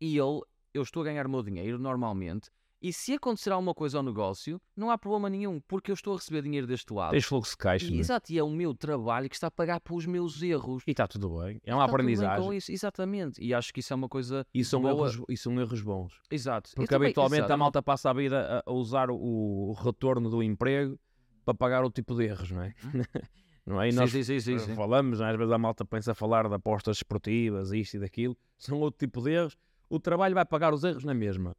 e 0.00 0.16
eu, 0.16 0.46
eu 0.74 0.82
estou 0.82 1.02
a 1.02 1.04
ganhar 1.06 1.26
o 1.26 1.30
meu 1.30 1.42
dinheiro 1.42 1.78
normalmente. 1.78 2.50
E 2.84 2.92
se 2.92 3.14
acontecer 3.14 3.50
alguma 3.50 3.72
coisa 3.72 3.96
ao 3.96 4.02
negócio, 4.02 4.60
não 4.76 4.90
há 4.90 4.98
problema 4.98 5.30
nenhum, 5.30 5.58
porque 5.66 5.90
eu 5.90 5.94
estou 5.94 6.12
a 6.12 6.16
receber 6.18 6.42
dinheiro 6.42 6.66
deste 6.66 6.92
lado. 6.92 7.12
Tens 7.12 7.24
fluxo 7.24 7.52
de 7.52 7.56
caixa. 7.56 7.86
E, 7.86 7.96
é? 7.96 7.98
exato, 7.98 8.30
e 8.30 8.36
é 8.36 8.42
o 8.42 8.50
meu 8.50 8.74
trabalho 8.74 9.26
que 9.26 9.34
está 9.34 9.46
a 9.46 9.50
pagar 9.50 9.80
pelos 9.80 10.04
meus 10.04 10.42
erros. 10.42 10.82
E 10.86 10.90
está 10.90 11.08
tudo 11.08 11.30
bem. 11.30 11.58
É 11.64 11.74
uma 11.74 11.86
Está 11.86 11.96
bem 11.96 12.04
com 12.04 12.22
aprendizagem. 12.24 12.56
isso, 12.58 12.70
Exatamente. 12.70 13.42
E 13.42 13.54
acho 13.54 13.72
que 13.72 13.80
isso 13.80 13.90
é 13.90 13.96
uma 13.96 14.06
coisa. 14.06 14.46
E 14.52 14.62
são, 14.62 14.82
boa. 14.82 15.08
erros, 15.08 15.24
e 15.30 15.34
são 15.34 15.58
erros 15.58 15.80
bons. 15.80 16.12
Exato. 16.30 16.72
Porque 16.74 16.86
também- 16.86 17.06
habitualmente 17.06 17.40
exato. 17.40 17.52
a 17.54 17.56
malta 17.56 17.82
passa 17.82 18.10
a 18.10 18.12
vida 18.12 18.62
a, 18.66 18.70
usar 18.70 19.10
o, 19.10 19.16
o 19.16 19.72
retorno 19.72 20.28
do 20.28 20.42
emprego 20.42 21.00
para 21.42 21.54
pagar 21.54 21.86
o 21.86 21.90
tipo 21.90 22.14
de 22.14 22.24
erros, 22.24 22.50
não 22.50 22.64
é? 22.64 22.74
não 23.64 23.80
é? 23.80 23.88
E 23.88 23.92
nós 23.92 24.10
sim, 24.12 24.22
sim, 24.22 24.40
sim, 24.40 24.58
sim. 24.58 24.74
falamos, 24.74 25.22
é? 25.22 25.30
às 25.30 25.38
vezes 25.38 25.50
a 25.50 25.56
malta 25.56 25.86
pensa 25.86 26.12
a 26.12 26.14
falar 26.14 26.46
de 26.50 26.54
apostas 26.54 26.98
esportivas, 26.98 27.72
isto 27.72 27.96
e 27.96 28.00
daquilo, 28.00 28.36
são 28.58 28.78
outro 28.80 28.98
tipo 28.98 29.22
de 29.22 29.30
erros. 29.30 29.56
O 29.88 29.98
trabalho 29.98 30.34
vai 30.34 30.44
pagar 30.44 30.74
os 30.74 30.84
erros 30.84 31.02
na 31.02 31.14
mesma. 31.14 31.56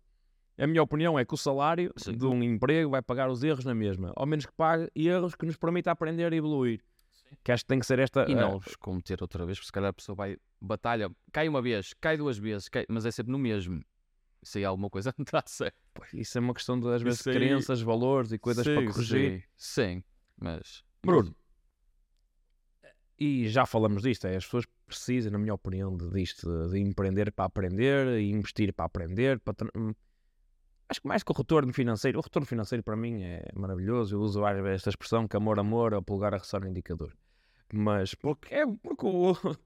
A 0.57 0.65
minha 0.67 0.81
opinião 0.81 1.19
é 1.19 1.25
que 1.25 1.33
o 1.33 1.37
salário 1.37 1.91
Sim. 1.97 2.15
de 2.15 2.25
um 2.25 2.41
emprego 2.41 2.89
vai 2.91 3.01
pagar 3.01 3.29
os 3.29 3.43
erros 3.43 3.65
na 3.65 3.75
mesma, 3.75 4.13
ao 4.15 4.25
menos 4.25 4.45
que 4.45 4.53
pague 4.53 4.89
erros 4.95 5.35
que 5.35 5.45
nos 5.45 5.57
permita 5.57 5.91
aprender 5.91 6.31
e 6.31 6.37
evoluir. 6.37 6.81
Que 7.43 7.51
acho 7.51 7.63
que 7.63 7.67
tem 7.67 7.79
que 7.79 7.85
ser 7.85 7.99
esta. 7.99 8.25
E 8.29 8.35
não 8.35 8.57
os 8.57 8.75
cometer 8.77 9.21
outra 9.21 9.45
vez, 9.45 9.57
porque 9.57 9.65
se 9.67 9.71
calhar 9.71 9.89
a 9.89 9.93
pessoa 9.93 10.15
vai. 10.15 10.37
Batalha, 10.61 11.11
cai 11.31 11.47
uma 11.49 11.61
vez, 11.61 11.93
cai 11.99 12.15
duas 12.17 12.37
vezes, 12.37 12.69
cai- 12.69 12.85
mas 12.87 13.05
é 13.05 13.11
sempre 13.11 13.31
no 13.31 13.37
mesmo. 13.37 13.83
Se 14.41 14.59
aí 14.59 14.65
alguma 14.65 14.89
coisa 14.89 15.13
não 15.17 15.23
está 15.23 15.43
certo. 15.45 15.75
Isso 16.13 16.37
é 16.37 16.41
uma 16.41 16.53
questão 16.53 16.79
de, 16.79 16.87
às 16.87 17.01
vezes, 17.01 17.25
aí- 17.27 17.33
crenças, 17.33 17.81
valores 17.81 18.31
e 18.31 18.39
coisas 18.39 18.65
para 18.65 18.79
Sim, 18.81 18.87
corrigir. 18.87 19.41
Sim, 19.57 19.83
sim, 19.97 20.03
mas. 20.39 20.83
Bruno, 21.03 21.35
e 23.19 23.47
já 23.47 23.65
falamos 23.65 24.01
disto, 24.03 24.25
é, 24.27 24.35
as 24.35 24.43
pessoas 24.45 24.65
precisam, 24.85 25.31
na 25.31 25.37
minha 25.37 25.53
opinião, 25.53 25.95
de, 25.95 26.09
disto, 26.09 26.47
de, 26.67 26.71
de 26.73 26.79
empreender 26.79 27.31
para 27.31 27.45
aprender 27.45 28.19
e 28.19 28.29
investir 28.31 28.73
para 28.73 28.85
aprender. 28.85 29.39
Para 29.39 29.55
hum, 29.75 29.93
acho 30.89 31.01
que 31.01 31.07
mais 31.07 31.23
que 31.23 31.31
o 31.31 31.35
retorno 31.35 31.71
financeiro, 31.73 32.19
o 32.19 32.21
retorno 32.21 32.45
financeiro 32.45 32.83
para 32.83 32.95
mim 32.95 33.21
é 33.23 33.45
maravilhoso. 33.55 34.15
Eu 34.15 34.21
uso 34.21 34.41
várias 34.41 34.63
vezes 34.63 34.77
esta 34.81 34.89
expressão 34.91 35.27
que 35.27 35.35
amor, 35.37 35.59
amor, 35.59 35.93
a 35.93 36.01
pulgar 36.01 36.33
a 36.33 36.37
roçar 36.37 36.61
no 36.61 36.67
indicador. 36.67 37.15
Mas 37.73 38.13
porque 38.15 38.53
é 38.53 38.65
porque 38.65 39.05
o. 39.05 39.33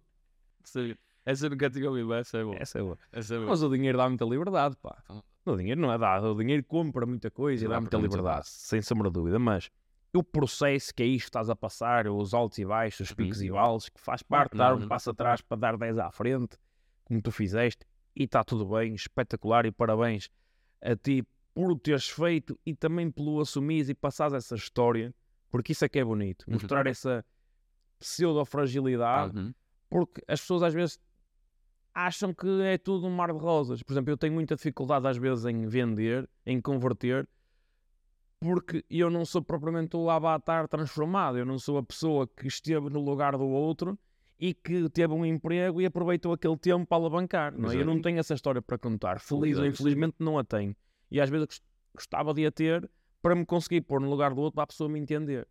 Essa 1.25 1.49
nunca 1.49 1.69
tinha 1.69 1.88
ouvido, 1.89 2.13
essa 2.13 2.38
é 2.39 2.43
boa. 2.43 2.55
essa 2.58 2.79
é 2.79 2.82
boa. 2.82 2.97
Essa 3.12 3.36
é 3.36 3.38
boa. 3.38 3.49
Mas 3.49 3.62
o 3.62 3.69
dinheiro 3.69 3.97
dá 3.97 4.08
muita 4.08 4.25
liberdade, 4.25 4.75
pá. 4.82 4.97
Então- 5.03 5.23
O 5.45 5.55
dinheiro 5.55 5.79
não 5.79 5.91
é 5.91 5.97
dado, 5.97 6.27
o 6.27 6.36
dinheiro 6.38 6.63
compra 6.63 7.05
muita 7.05 7.29
coisa 7.32 7.65
e 7.65 7.67
Dá 7.67 7.75
dá 7.75 7.82
muita 7.82 7.97
liberdade, 7.97 8.47
sem 8.47 8.82
sombra 8.82 9.10
de 9.10 9.13
dúvida. 9.13 9.38
Mas 9.39 9.69
o 10.13 10.23
processo 10.23 10.93
que 10.93 11.03
é 11.03 11.05
isto 11.05 11.25
que 11.25 11.29
estás 11.29 11.49
a 11.49 11.55
passar, 11.55 12.08
os 12.08 12.34
altos 12.34 12.58
e 12.58 12.65
baixos, 12.65 13.10
os 13.10 13.13
picos 13.13 13.41
e 13.41 13.49
Uhum. 13.51 13.58
vales, 13.58 13.89
que 13.89 13.99
faz 13.99 14.23
parte 14.23 14.51
de 14.53 14.58
dar 14.58 14.73
um 14.75 14.88
passo 14.88 15.12
atrás 15.12 15.41
para 15.41 15.58
dar 15.58 15.77
10 15.77 15.97
à 15.99 16.10
frente, 16.12 16.58
como 17.03 17.21
tu 17.21 17.32
fizeste, 17.32 17.86
e 18.15 18.23
está 18.23 18.43
tudo 18.43 18.65
bem, 18.65 18.93
espetacular, 18.95 19.65
e 19.65 19.71
parabéns 19.71 20.29
a 20.81 20.95
ti 20.95 21.23
por 21.53 21.71
o 21.71 21.75
teres 21.77 22.07
feito 22.09 22.57
e 22.65 22.73
também 22.73 23.09
pelo 23.11 23.39
assumires 23.41 23.89
e 23.89 23.93
passares 23.93 24.33
essa 24.33 24.55
história, 24.55 25.13
porque 25.49 25.71
isso 25.73 25.83
é 25.83 25.89
que 25.89 25.99
é 25.99 26.03
bonito, 26.05 26.45
Uhum. 26.47 26.53
mostrar 26.53 26.87
essa 26.87 27.25
pseudo-fragilidade 27.99 29.37
Uhum. 29.37 29.53
porque 29.89 30.21
as 30.27 30.39
pessoas 30.41 30.63
às 30.63 30.73
vezes 30.73 30.99
acham 31.93 32.33
que 32.33 32.47
é 32.61 32.77
tudo 32.77 33.07
um 33.07 33.09
mar 33.15 33.31
de 33.33 33.39
rosas. 33.39 33.81
Por 33.83 33.93
exemplo, 33.93 34.11
eu 34.11 34.17
tenho 34.17 34.33
muita 34.33 34.55
dificuldade 34.55 35.07
às 35.07 35.17
vezes 35.17 35.45
em 35.45 35.65
vender, 35.67 36.29
em 36.45 36.61
converter, 36.61 37.27
porque 38.39 38.85
eu 38.89 39.09
não 39.09 39.25
sou 39.25 39.41
propriamente 39.41 39.97
o 39.97 40.09
avatar 40.09 40.67
transformado, 40.67 41.37
eu 41.37 41.45
não 41.45 41.57
sou 41.59 41.77
a 41.77 41.83
pessoa 41.83 42.25
que 42.27 42.47
esteve 42.47 42.89
no 42.89 43.01
lugar 43.01 43.35
do 43.35 43.45
outro 43.47 43.99
e 44.39 44.54
que 44.54 44.89
teve 44.89 45.13
um 45.13 45.25
emprego 45.25 45.82
e 45.82 45.86
aproveitou 45.86 46.32
aquele 46.32 46.58
tempo 46.58 46.86
para 46.86 46.97
alavancar. 46.97 47.52
Não 47.54 47.69
é? 47.71 47.75
Eu 47.75 47.86
não 47.86 48.02
tenho 48.02 48.19
essa 48.19 48.34
história 48.34 48.62
para 48.62 48.78
contar. 48.78 49.19
Feliz 49.19 49.58
ou 49.58 49.65
infelizmente 49.65 50.15
não 50.19 50.38
a 50.38 50.43
tenho. 50.43 50.75
E 51.12 51.19
às 51.19 51.30
vezes 51.30 51.45
gost- 51.47 51.63
gostava 51.93 52.34
de 52.34 52.45
a 52.45 52.52
ter 52.52 52.89
para 53.21 53.36
me 53.36 53.45
conseguir 53.45 53.82
pôr 53.82 53.99
no 53.99 54.10
lugar 54.10 54.34
do 54.34 54.39
outro 54.39 54.56
para 54.56 54.63
a 54.63 54.67
pessoa 54.67 54.89
me 54.89 54.97
entender. 54.99 55.45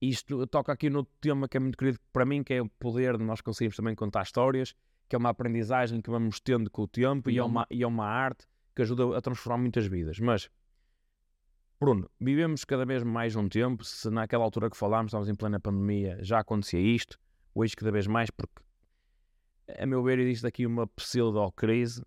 Isto 0.00 0.46
toca 0.46 0.72
aqui 0.72 0.88
no 0.88 1.04
tema 1.20 1.48
que 1.48 1.56
é 1.56 1.60
muito 1.60 1.76
querido 1.76 1.98
para 2.12 2.24
mim, 2.24 2.42
que 2.42 2.54
é 2.54 2.62
o 2.62 2.68
poder 2.68 3.16
de 3.18 3.24
nós 3.24 3.40
conseguirmos 3.40 3.76
também 3.76 3.94
contar 3.94 4.22
histórias, 4.22 4.74
que 5.08 5.14
é 5.14 5.18
uma 5.18 5.28
aprendizagem 5.30 6.00
que 6.00 6.10
vamos 6.10 6.40
tendo 6.40 6.70
com 6.70 6.82
o 6.82 6.88
tempo 6.88 7.30
e 7.30 7.38
é 7.38 7.44
uma, 7.44 7.66
e 7.70 7.82
é 7.82 7.86
uma 7.86 8.06
arte 8.06 8.46
que 8.74 8.82
ajuda 8.82 9.16
a 9.16 9.20
transformar 9.20 9.58
muitas 9.58 9.86
vidas. 9.86 10.18
Mas, 10.18 10.50
Bruno, 11.78 12.10
vivemos 12.18 12.64
cada 12.64 12.84
vez 12.86 13.02
mais 13.02 13.36
um 13.36 13.48
tempo. 13.48 13.84
Se 13.84 14.10
naquela 14.10 14.44
altura 14.44 14.70
que 14.70 14.76
falámos, 14.76 15.10
estávamos 15.10 15.28
em 15.28 15.34
plena 15.34 15.60
pandemia, 15.60 16.18
já 16.22 16.40
acontecia 16.40 16.80
isto, 16.80 17.18
hoje 17.54 17.76
cada 17.76 17.90
vez 17.92 18.06
mais, 18.06 18.30
porque, 18.30 18.62
a 19.78 19.86
meu 19.86 20.02
ver, 20.02 20.18
existe 20.18 20.46
aqui 20.46 20.66
uma 20.66 20.86
pseudo-crise, 20.86 22.02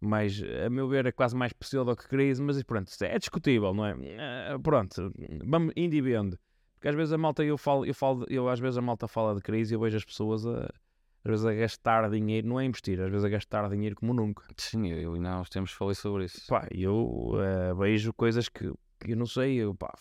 mas 0.00 0.40
a 0.64 0.70
meu 0.70 0.88
ver 0.88 1.06
é 1.06 1.12
quase 1.12 1.34
mais 1.34 1.52
pseudo 1.52 1.96
que 1.96 2.06
crise, 2.08 2.40
mas 2.40 2.62
pronto, 2.62 2.90
é 3.02 3.18
discutível, 3.18 3.74
não 3.74 3.84
é? 3.84 3.96
Eh, 4.00 4.58
Pronto, 4.62 5.12
vamos 5.44 5.72
indo 5.76 5.94
e 5.94 6.00
vendo. 6.00 6.38
Porque 6.74 6.88
às 6.88 6.94
vezes 6.94 7.12
a 7.12 7.18
malta, 7.18 7.42
eu 7.42 7.58
falo, 7.58 7.84
eu 7.84 7.94
falo, 7.94 8.24
eu 8.28 8.48
às 8.48 8.60
vezes 8.60 8.78
a 8.78 8.80
malta 8.82 9.08
fala 9.08 9.34
de 9.34 9.40
crise 9.42 9.74
e 9.74 9.76
eu 9.76 9.80
vejo 9.80 9.96
as 9.96 10.04
pessoas 10.04 10.46
a, 10.46 10.66
às 11.24 11.30
vezes 11.30 11.44
a 11.44 11.52
gastar 11.52 12.08
dinheiro, 12.08 12.46
não 12.46 12.60
é 12.60 12.64
investir, 12.64 13.00
às 13.00 13.10
vezes 13.10 13.24
a 13.24 13.28
gastar 13.28 13.68
dinheiro 13.68 13.96
como 13.96 14.14
nunca. 14.14 14.44
Sim, 14.56 14.88
eu 14.88 15.14
há 15.26 15.40
uns 15.40 15.50
tempos 15.50 15.72
falei 15.72 15.96
sobre 15.96 16.26
isso. 16.26 16.46
Pá, 16.46 16.68
eu 16.70 17.32
eh, 17.42 17.74
vejo 17.74 18.12
coisas 18.14 18.48
que, 18.48 18.72
que 19.00 19.12
eu 19.12 19.16
não 19.16 19.26
sei, 19.26 19.56
eu 19.56 19.74
pá, 19.74 19.92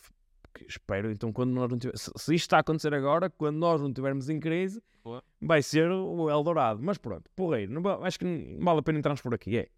espero, 0.67 1.11
então 1.11 1.31
quando 1.31 1.51
nós 1.51 1.69
não 1.69 1.77
tivermos, 1.77 2.01
se, 2.01 2.11
se 2.15 2.35
isto 2.35 2.45
está 2.45 2.57
a 2.57 2.59
acontecer 2.61 2.93
agora, 2.93 3.29
quando 3.29 3.57
nós 3.57 3.81
não 3.81 3.89
estivermos 3.89 4.29
em 4.29 4.39
crise, 4.39 4.81
Boa. 5.03 5.23
vai 5.41 5.61
ser 5.61 5.91
o 5.91 6.29
Eldorado. 6.29 6.81
Mas 6.81 6.97
pronto, 6.97 7.29
porreiro, 7.35 7.71
não, 7.71 8.03
acho 8.03 8.19
que 8.19 8.25
não 8.25 8.65
vale 8.65 8.79
a 8.79 8.83
pena 8.83 8.99
entrarmos 8.99 9.21
por 9.21 9.33
aqui, 9.33 9.57
é. 9.57 9.69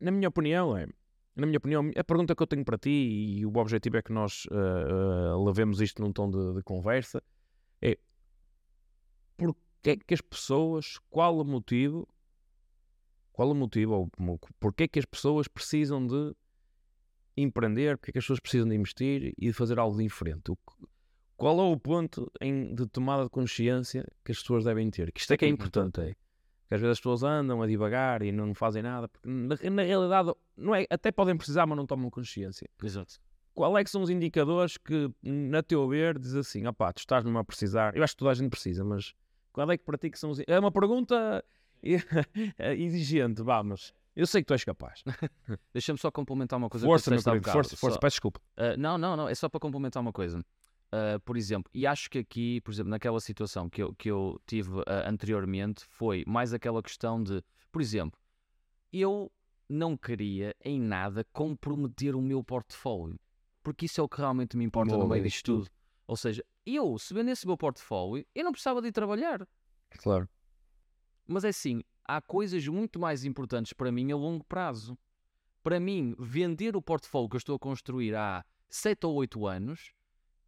Na 0.00 0.10
minha 0.10 0.28
opinião, 0.28 0.76
é, 0.76 0.86
na 1.34 1.46
minha 1.46 1.58
opinião, 1.58 1.90
a 1.96 2.04
pergunta 2.04 2.34
que 2.34 2.42
eu 2.42 2.46
tenho 2.46 2.64
para 2.64 2.78
ti, 2.78 2.90
e 2.90 3.46
o 3.46 3.56
objetivo 3.56 3.96
é 3.96 4.02
que 4.02 4.12
nós 4.12 4.46
eh, 4.50 4.54
eh, 4.54 5.44
levemos 5.44 5.80
isto 5.80 6.00
num 6.02 6.12
tom 6.12 6.30
de, 6.30 6.54
de 6.54 6.62
conversa, 6.62 7.22
é 7.82 7.98
porque 9.36 9.60
que 9.82 9.90
é 9.90 9.96
que 9.96 10.14
as 10.14 10.20
pessoas, 10.20 10.98
qual 11.08 11.38
o 11.38 11.44
motivo, 11.44 12.08
qual 13.32 13.50
o 13.50 13.54
motivo, 13.54 13.94
ou 13.94 14.10
é 14.78 14.88
que 14.88 14.98
as 14.98 15.04
pessoas 15.04 15.48
precisam 15.48 16.06
de 16.06 16.34
empreender, 17.42 17.96
porque 17.96 18.10
é 18.10 18.12
que 18.12 18.18
as 18.18 18.24
pessoas 18.24 18.40
precisam 18.40 18.68
de 18.68 18.74
investir 18.74 19.32
e 19.38 19.46
de 19.46 19.52
fazer 19.52 19.78
algo 19.78 19.96
diferente? 19.96 20.50
O 20.50 20.58
qual 21.38 21.60
é 21.60 21.62
o 21.62 21.76
ponto 21.78 22.30
em, 22.40 22.74
de 22.74 22.84
tomada 22.86 23.22
de 23.22 23.30
consciência 23.30 24.04
que 24.24 24.32
as 24.32 24.40
pessoas 24.40 24.64
devem 24.64 24.90
ter? 24.90 25.12
Que 25.12 25.20
isto 25.20 25.32
é 25.32 25.36
que 25.36 25.44
é 25.44 25.48
importante, 25.48 26.00
é. 26.00 26.16
Que 26.66 26.74
às 26.74 26.80
vezes 26.80 26.92
as 26.94 26.98
pessoas 26.98 27.22
andam 27.22 27.62
a 27.62 27.66
divagar 27.66 28.22
e 28.22 28.32
não 28.32 28.52
fazem 28.54 28.82
nada, 28.82 29.06
porque 29.08 29.28
na, 29.28 29.56
na 29.70 29.82
realidade 29.82 30.34
não 30.56 30.74
é, 30.74 30.84
até 30.90 31.12
podem 31.12 31.36
precisar, 31.36 31.64
mas 31.64 31.78
não 31.78 31.86
tomam 31.86 32.10
consciência. 32.10 32.68
Exato. 32.82 33.20
Qual 33.54 33.78
é 33.78 33.84
que 33.84 33.90
são 33.90 34.02
os 34.02 34.10
indicadores 34.10 34.76
que, 34.76 35.08
na 35.22 35.62
teu 35.62 35.88
ver, 35.88 36.18
diz 36.18 36.34
assim, 36.34 36.66
opá, 36.66 36.92
tu 36.92 36.98
estás 36.98 37.24
numa 37.24 37.40
a 37.40 37.44
precisar, 37.44 37.96
eu 37.96 38.02
acho 38.02 38.14
que 38.14 38.18
toda 38.18 38.32
a 38.32 38.34
gente 38.34 38.50
precisa, 38.50 38.84
mas 38.84 39.14
qual 39.52 39.70
é 39.70 39.78
que 39.78 39.84
para 39.84 39.96
ti 39.96 40.10
que 40.10 40.18
são 40.18 40.30
os... 40.30 40.40
É 40.44 40.58
uma 40.58 40.72
pergunta 40.72 41.44
exigente, 42.76 43.42
vá, 43.42 43.62
mas 43.62 43.94
eu 44.18 44.26
sei 44.26 44.42
que 44.42 44.46
tu 44.46 44.52
és 44.52 44.64
capaz. 44.64 45.02
Deixa-me 45.72 45.98
só 45.98 46.10
complementar 46.10 46.58
uma 46.58 46.68
coisa 46.68 46.84
Força, 46.84 47.10
meu 47.10 47.18
querido, 47.22 47.38
bocado. 47.40 47.52
força, 47.56 47.76
força, 47.76 47.94
Só- 47.94 48.00
peço 48.00 48.14
desculpa. 48.14 48.40
Ah, 48.56 48.76
não, 48.76 48.98
não, 48.98 49.16
não, 49.16 49.28
é 49.28 49.34
só 49.34 49.48
para 49.48 49.60
complementar 49.60 50.00
uma 50.00 50.12
coisa. 50.12 50.44
Ah, 50.90 51.20
por 51.24 51.36
exemplo, 51.36 51.70
e 51.72 51.86
acho 51.86 52.10
que 52.10 52.18
aqui, 52.18 52.60
por 52.62 52.72
exemplo, 52.72 52.90
naquela 52.90 53.20
situação 53.20 53.68
que 53.70 53.82
eu, 53.82 53.94
que 53.94 54.10
eu 54.10 54.40
tive 54.46 54.70
ah, 54.86 55.08
anteriormente, 55.08 55.84
foi 55.88 56.24
mais 56.26 56.52
aquela 56.52 56.82
questão 56.82 57.22
de, 57.22 57.42
por 57.70 57.80
exemplo, 57.80 58.18
eu 58.92 59.30
não 59.68 59.96
queria 59.96 60.56
em 60.64 60.80
nada 60.80 61.24
comprometer 61.32 62.16
o 62.16 62.20
meu 62.22 62.42
portfólio, 62.42 63.20
porque 63.62 63.86
isso 63.86 64.00
é 64.00 64.04
o 64.04 64.08
que 64.08 64.16
realmente 64.18 64.56
me 64.56 64.64
importa 64.64 64.96
no 64.96 65.06
meio 65.06 65.22
disto 65.22 65.44
tudo. 65.44 65.70
Ou 66.06 66.16
seja, 66.16 66.42
eu, 66.64 66.98
se 66.98 67.12
vendesse 67.12 67.44
o 67.44 67.48
meu 67.48 67.56
portfólio, 67.56 68.26
eu 68.34 68.42
não 68.44 68.50
precisava 68.50 68.80
de 68.80 68.88
ir 68.88 68.92
trabalhar. 68.92 69.46
Claro. 69.98 70.28
Mas 71.26 71.44
é 71.44 71.48
assim, 71.48 71.82
há 72.08 72.22
coisas 72.22 72.66
muito 72.66 72.98
mais 72.98 73.24
importantes 73.24 73.74
para 73.74 73.92
mim 73.92 74.10
a 74.10 74.16
longo 74.16 74.42
prazo. 74.42 74.98
Para 75.62 75.78
mim, 75.78 76.16
vender 76.18 76.74
o 76.74 76.80
portfólio 76.80 77.28
que 77.28 77.36
eu 77.36 77.38
estou 77.38 77.56
a 77.56 77.58
construir 77.58 78.14
há 78.14 78.42
7 78.70 79.04
ou 79.04 79.14
8 79.16 79.46
anos 79.46 79.92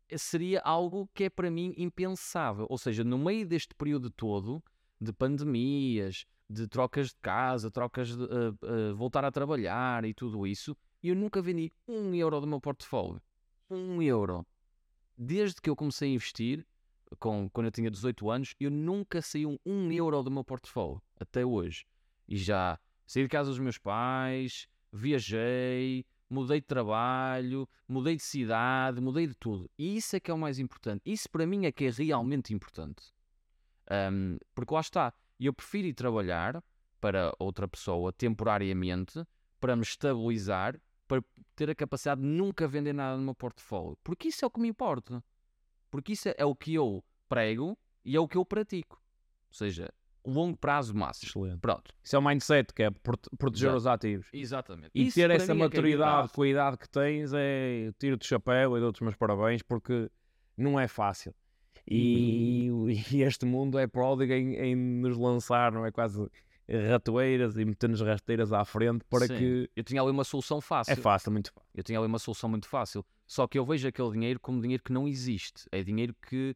eh, 0.08 0.16
seria 0.16 0.60
algo 0.62 1.08
que 1.12 1.24
é 1.24 1.30
para 1.30 1.50
mim 1.50 1.74
impensável. 1.76 2.66
Ou 2.70 2.78
seja, 2.78 3.04
no 3.04 3.18
meio 3.18 3.46
deste 3.46 3.74
período 3.74 4.10
todo 4.10 4.64
de 4.98 5.12
pandemias, 5.12 6.26
de 6.48 6.66
trocas 6.66 7.08
de 7.08 7.16
casa, 7.20 7.70
trocas 7.70 8.16
de 8.16 8.24
eh, 8.24 8.52
eh, 8.62 8.92
voltar 8.94 9.24
a 9.24 9.30
trabalhar 9.30 10.04
e 10.06 10.14
tudo 10.14 10.46
isso, 10.46 10.74
eu 11.02 11.14
nunca 11.14 11.42
vendi 11.42 11.70
um 11.86 12.14
euro 12.14 12.40
do 12.40 12.46
meu 12.46 12.60
portfólio. 12.60 13.20
Um 13.68 14.00
euro. 14.00 14.46
Desde 15.16 15.60
que 15.60 15.68
eu 15.68 15.76
comecei 15.76 16.10
a 16.10 16.14
investir, 16.14 16.66
com, 17.18 17.48
quando 17.50 17.66
eu 17.66 17.72
tinha 17.72 17.90
18 17.90 18.30
anos, 18.30 18.54
eu 18.60 18.70
nunca 18.70 19.20
saí 19.20 19.46
um, 19.46 19.58
um 19.66 19.90
euro 19.90 20.22
do 20.22 20.30
meu 20.30 20.44
portfólio, 20.44 21.02
até 21.18 21.44
hoje. 21.44 21.86
E 22.28 22.36
já 22.36 22.78
saí 23.06 23.22
de 23.22 23.28
casa 23.28 23.50
dos 23.50 23.58
meus 23.58 23.78
pais, 23.78 24.68
viajei, 24.92 26.04
mudei 26.28 26.60
de 26.60 26.66
trabalho, 26.66 27.68
mudei 27.88 28.16
de 28.16 28.22
cidade, 28.22 29.00
mudei 29.00 29.26
de 29.26 29.34
tudo. 29.34 29.68
E 29.76 29.96
isso 29.96 30.14
é 30.14 30.20
que 30.20 30.30
é 30.30 30.34
o 30.34 30.38
mais 30.38 30.58
importante. 30.58 31.02
Isso 31.04 31.28
para 31.28 31.46
mim 31.46 31.66
é 31.66 31.72
que 31.72 31.84
é 31.84 31.90
realmente 31.90 32.54
importante. 32.54 33.12
Ahm, 33.90 34.38
porque 34.54 34.72
lá 34.72 34.80
está, 34.80 35.12
eu 35.38 35.52
prefiro 35.52 35.88
ir 35.88 35.94
trabalhar 35.94 36.62
para 37.00 37.34
outra 37.38 37.66
pessoa 37.66 38.12
temporariamente, 38.12 39.24
para 39.58 39.74
me 39.74 39.82
estabilizar, 39.82 40.80
para 41.08 41.22
ter 41.56 41.68
a 41.68 41.74
capacidade 41.74 42.20
de 42.20 42.26
nunca 42.26 42.68
vender 42.68 42.92
nada 42.92 43.16
no 43.16 43.24
meu 43.24 43.34
portfólio. 43.34 43.98
Porque 44.04 44.28
isso 44.28 44.44
é 44.44 44.48
o 44.48 44.50
que 44.50 44.60
me 44.60 44.68
importa. 44.68 45.22
Porque 45.90 46.12
isso 46.12 46.28
é, 46.28 46.34
é 46.38 46.44
o 46.44 46.54
que 46.54 46.74
eu 46.74 47.02
prego 47.28 47.76
e 48.04 48.16
é 48.16 48.20
o 48.20 48.28
que 48.28 48.36
eu 48.36 48.44
pratico. 48.44 48.96
Ou 49.48 49.54
seja, 49.54 49.92
longo 50.24 50.56
prazo 50.56 50.94
máximo. 50.94 51.28
Excelente. 51.30 51.60
Pronto. 51.60 51.92
Isso 52.02 52.14
é 52.14 52.18
o 52.18 52.22
mindset, 52.22 52.72
que 52.72 52.82
é 52.82 52.90
prote- 52.90 53.28
proteger 53.36 53.68
Exato. 53.70 53.76
os 53.78 53.86
ativos. 53.86 54.28
Exatamente. 54.32 54.90
E 54.94 55.06
Isso 55.06 55.14
ter 55.16 55.30
essa 55.30 55.52
é 55.52 55.54
é 55.54 55.58
maturidade 55.58 56.22
vital. 56.22 56.28
com 56.34 56.42
a 56.42 56.48
idade 56.48 56.78
que 56.78 56.88
tens 56.88 57.32
é 57.34 57.90
tiro-te 57.98 58.24
o 58.24 58.28
chapéu 58.28 58.76
e 58.76 58.80
dou-te 58.80 58.96
os 58.96 59.00
meus 59.00 59.16
parabéns 59.16 59.62
porque 59.62 60.10
não 60.56 60.78
é 60.78 60.86
fácil. 60.86 61.34
E, 61.88 62.68
e 63.12 63.22
este 63.22 63.44
mundo 63.44 63.78
é 63.78 63.86
pródigo 63.86 64.32
em, 64.32 64.54
em 64.54 64.76
nos 64.76 65.16
lançar, 65.16 65.72
não 65.72 65.84
é? 65.84 65.90
Quase 65.90 66.24
ratoeiras 66.88 67.56
e 67.56 67.64
meter-nos 67.64 68.00
rasteiras 68.00 68.52
à 68.52 68.64
frente 68.64 69.04
para 69.08 69.26
Sim. 69.26 69.36
que. 69.36 69.70
Eu 69.76 69.84
tinha 69.84 70.00
ali 70.02 70.10
uma 70.10 70.24
solução 70.24 70.60
fácil. 70.60 70.92
É 70.92 70.96
fácil, 70.96 71.32
muito 71.32 71.52
fácil. 71.52 71.68
Eu 71.74 71.82
tinha 71.82 71.98
ali 71.98 72.06
uma 72.06 72.18
solução 72.18 72.48
muito 72.48 72.68
fácil. 72.68 73.04
Só 73.26 73.46
que 73.46 73.58
eu 73.58 73.64
vejo 73.64 73.86
aquele 73.88 74.10
dinheiro 74.12 74.40
como 74.40 74.60
dinheiro 74.60 74.82
que 74.82 74.92
não 74.92 75.06
existe. 75.08 75.64
É 75.72 75.82
dinheiro 75.82 76.14
que 76.28 76.54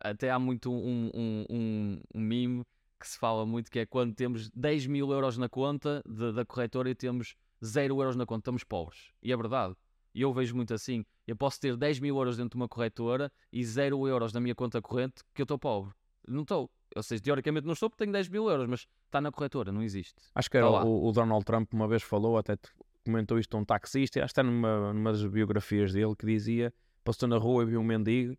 até 0.00 0.30
há 0.30 0.38
muito 0.38 0.72
um, 0.72 1.10
um, 1.14 1.44
um, 1.50 2.00
um 2.14 2.20
meme 2.20 2.64
que 2.98 3.06
se 3.08 3.18
fala 3.18 3.44
muito 3.44 3.70
que 3.70 3.80
é 3.80 3.86
quando 3.86 4.14
temos 4.14 4.48
10 4.50 4.86
mil 4.86 5.10
euros 5.12 5.36
na 5.36 5.48
conta 5.48 6.02
de- 6.06 6.32
da 6.32 6.44
corretora 6.44 6.88
e 6.88 6.94
temos 6.94 7.34
0 7.64 8.00
euros 8.00 8.14
na 8.16 8.24
conta, 8.24 8.42
estamos 8.42 8.62
pobres. 8.64 9.10
E 9.22 9.32
é 9.32 9.36
verdade. 9.36 9.74
E 10.14 10.22
eu 10.22 10.32
vejo 10.32 10.54
muito 10.54 10.72
assim. 10.72 11.04
Eu 11.26 11.34
posso 11.36 11.58
ter 11.60 11.76
10 11.76 11.98
mil 12.00 12.16
euros 12.16 12.36
dentro 12.36 12.50
de 12.50 12.56
uma 12.56 12.68
corretora 12.68 13.30
e 13.52 13.64
0 13.64 14.06
euros 14.06 14.32
na 14.32 14.40
minha 14.40 14.54
conta 14.54 14.80
corrente 14.80 15.22
que 15.34 15.42
eu 15.42 15.44
estou 15.44 15.58
pobre. 15.58 15.92
Não 16.26 16.42
estou. 16.42 16.70
Ou 16.94 17.02
seja, 17.02 17.22
teoricamente 17.22 17.66
não 17.66 17.72
estou 17.72 17.88
porque 17.88 18.04
tenho 18.04 18.12
10 18.12 18.28
mil 18.28 18.48
euros, 18.48 18.66
mas 18.68 18.86
está 19.06 19.20
na 19.20 19.30
corretora, 19.32 19.72
não 19.72 19.82
existe. 19.82 20.14
Acho 20.34 20.50
que 20.50 20.56
era 20.56 20.70
Tá 20.70 20.84
o, 20.84 21.08
o 21.08 21.12
Donald 21.12 21.44
Trump 21.44 21.72
uma 21.72 21.88
vez 21.88 22.02
falou, 22.02 22.36
até 22.36 22.56
comentou 23.04 23.38
isto 23.38 23.56
a 23.56 23.60
um 23.60 23.64
taxista, 23.64 24.20
acho 24.20 24.26
que 24.26 24.40
está 24.40 24.42
numa, 24.42 24.92
numa 24.92 25.12
das 25.12 25.24
biografias 25.24 25.92
dele, 25.92 26.14
que 26.16 26.26
dizia: 26.26 26.72
passou 27.02 27.28
na 27.28 27.38
rua 27.38 27.62
e 27.62 27.66
viu 27.66 27.80
um 27.80 27.84
mendigo 27.84 28.36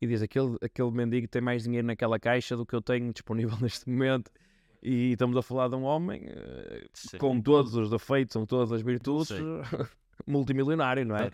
e 0.00 0.06
diz: 0.06 0.22
aquele, 0.22 0.56
aquele 0.62 0.90
mendigo 0.90 1.26
tem 1.28 1.40
mais 1.42 1.64
dinheiro 1.64 1.86
naquela 1.86 2.18
caixa 2.18 2.56
do 2.56 2.66
que 2.66 2.74
eu 2.74 2.82
tenho 2.82 3.12
disponível 3.14 3.56
neste 3.60 3.88
momento. 3.88 4.30
E 4.82 5.12
estamos 5.12 5.36
a 5.36 5.42
falar 5.42 5.68
de 5.68 5.74
um 5.74 5.82
homem 5.82 6.22
eh, 6.26 6.86
com 7.18 7.40
todos 7.40 7.74
os 7.74 7.90
defeitos, 7.90 8.36
com 8.36 8.46
todas 8.46 8.70
as 8.70 8.82
virtudes. 8.82 9.32
multimilionário, 10.26 11.04
não 11.04 11.16
é? 11.16 11.30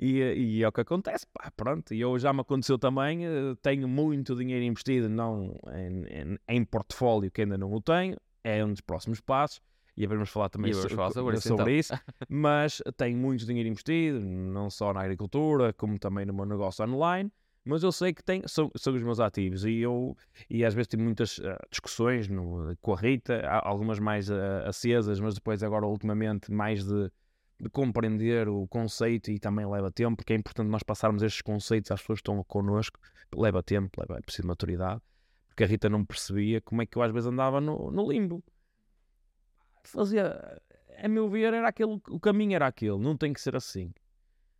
E, 0.00 0.18
e 0.20 0.62
é 0.62 0.68
o 0.68 0.72
que 0.72 0.80
acontece, 0.80 1.26
pá, 1.32 1.50
pronto. 1.56 1.92
E 1.94 2.00
eu 2.00 2.18
já 2.18 2.32
me 2.32 2.40
aconteceu 2.40 2.78
também, 2.78 3.24
eh, 3.26 3.54
tenho 3.62 3.86
muito 3.88 4.34
dinheiro 4.34 4.64
investido 4.64 5.08
não 5.08 5.54
em, 5.74 6.32
em, 6.32 6.38
em 6.48 6.64
portfólio 6.64 7.30
que 7.30 7.42
ainda 7.42 7.58
não 7.58 7.72
o 7.72 7.80
tenho, 7.80 8.16
é 8.42 8.64
um 8.64 8.70
dos 8.72 8.80
próximos 8.80 9.20
passos. 9.20 9.60
E 9.96 10.06
vamos 10.08 10.28
falar 10.28 10.48
também 10.48 10.70
E 10.72 10.74
vamos 10.74 10.90
so- 10.90 10.96
falar 10.96 11.10
sobre 11.12 11.36
isso, 11.36 11.48
sobre 11.48 11.62
então. 11.78 11.78
isso. 11.78 11.92
Mas 12.28 12.82
tenho 12.96 13.16
muito 13.16 13.46
dinheiro 13.46 13.68
investido, 13.68 14.18
não 14.20 14.68
só 14.68 14.92
na 14.92 15.00
agricultura, 15.02 15.72
como 15.72 15.98
também 16.00 16.26
no 16.26 16.34
meu 16.34 16.44
negócio 16.44 16.84
online. 16.84 17.30
Mas 17.64 17.82
eu 17.82 17.90
sei 17.92 18.12
que 18.12 18.22
tem, 18.22 18.42
são, 18.46 18.70
são 18.76 18.92
os 18.92 19.02
meus 19.02 19.20
ativos 19.20 19.64
e 19.64 19.78
eu 19.78 20.14
e 20.50 20.64
às 20.64 20.74
vezes 20.74 20.88
tive 20.88 21.02
muitas 21.02 21.38
eh, 21.38 21.56
discussões 21.70 22.28
no- 22.28 22.76
com 22.82 22.92
a 22.92 22.96
Rita, 22.96 23.40
algumas 23.62 23.98
mais 24.00 24.28
eh, 24.28 24.64
acesas, 24.66 25.18
mas 25.20 25.34
depois 25.34 25.62
agora 25.62 25.86
ultimamente 25.86 26.52
mais 26.52 26.84
de, 26.84 27.10
de 27.64 27.70
compreender 27.70 28.46
o 28.48 28.66
conceito 28.68 29.30
e 29.30 29.38
também 29.38 29.66
leva 29.66 29.90
tempo, 29.90 30.16
porque 30.16 30.34
é 30.34 30.36
importante 30.36 30.68
nós 30.68 30.82
passarmos 30.82 31.22
estes 31.22 31.40
conceitos 31.40 31.90
às 31.90 32.00
pessoas 32.00 32.18
que 32.18 32.30
estão 32.30 32.44
connosco, 32.44 33.00
leva 33.34 33.62
tempo, 33.62 34.00
leva, 34.00 34.18
é 34.18 34.20
preciso 34.20 34.46
maturidade, 34.46 35.00
porque 35.48 35.64
a 35.64 35.66
Rita 35.66 35.88
não 35.88 36.04
percebia 36.04 36.60
como 36.60 36.82
é 36.82 36.86
que 36.86 36.98
eu 36.98 37.02
às 37.02 37.10
vezes 37.10 37.26
andava 37.26 37.60
no, 37.60 37.90
no 37.90 38.10
limbo. 38.10 38.44
Fazia, 39.82 40.60
a 40.98 41.08
meu 41.08 41.28
ver, 41.28 41.54
era 41.54 41.66
aquele, 41.66 42.00
o 42.08 42.20
caminho 42.20 42.54
era 42.54 42.66
aquele, 42.66 42.98
não 42.98 43.16
tem 43.16 43.32
que 43.32 43.40
ser 43.40 43.56
assim, 43.56 43.92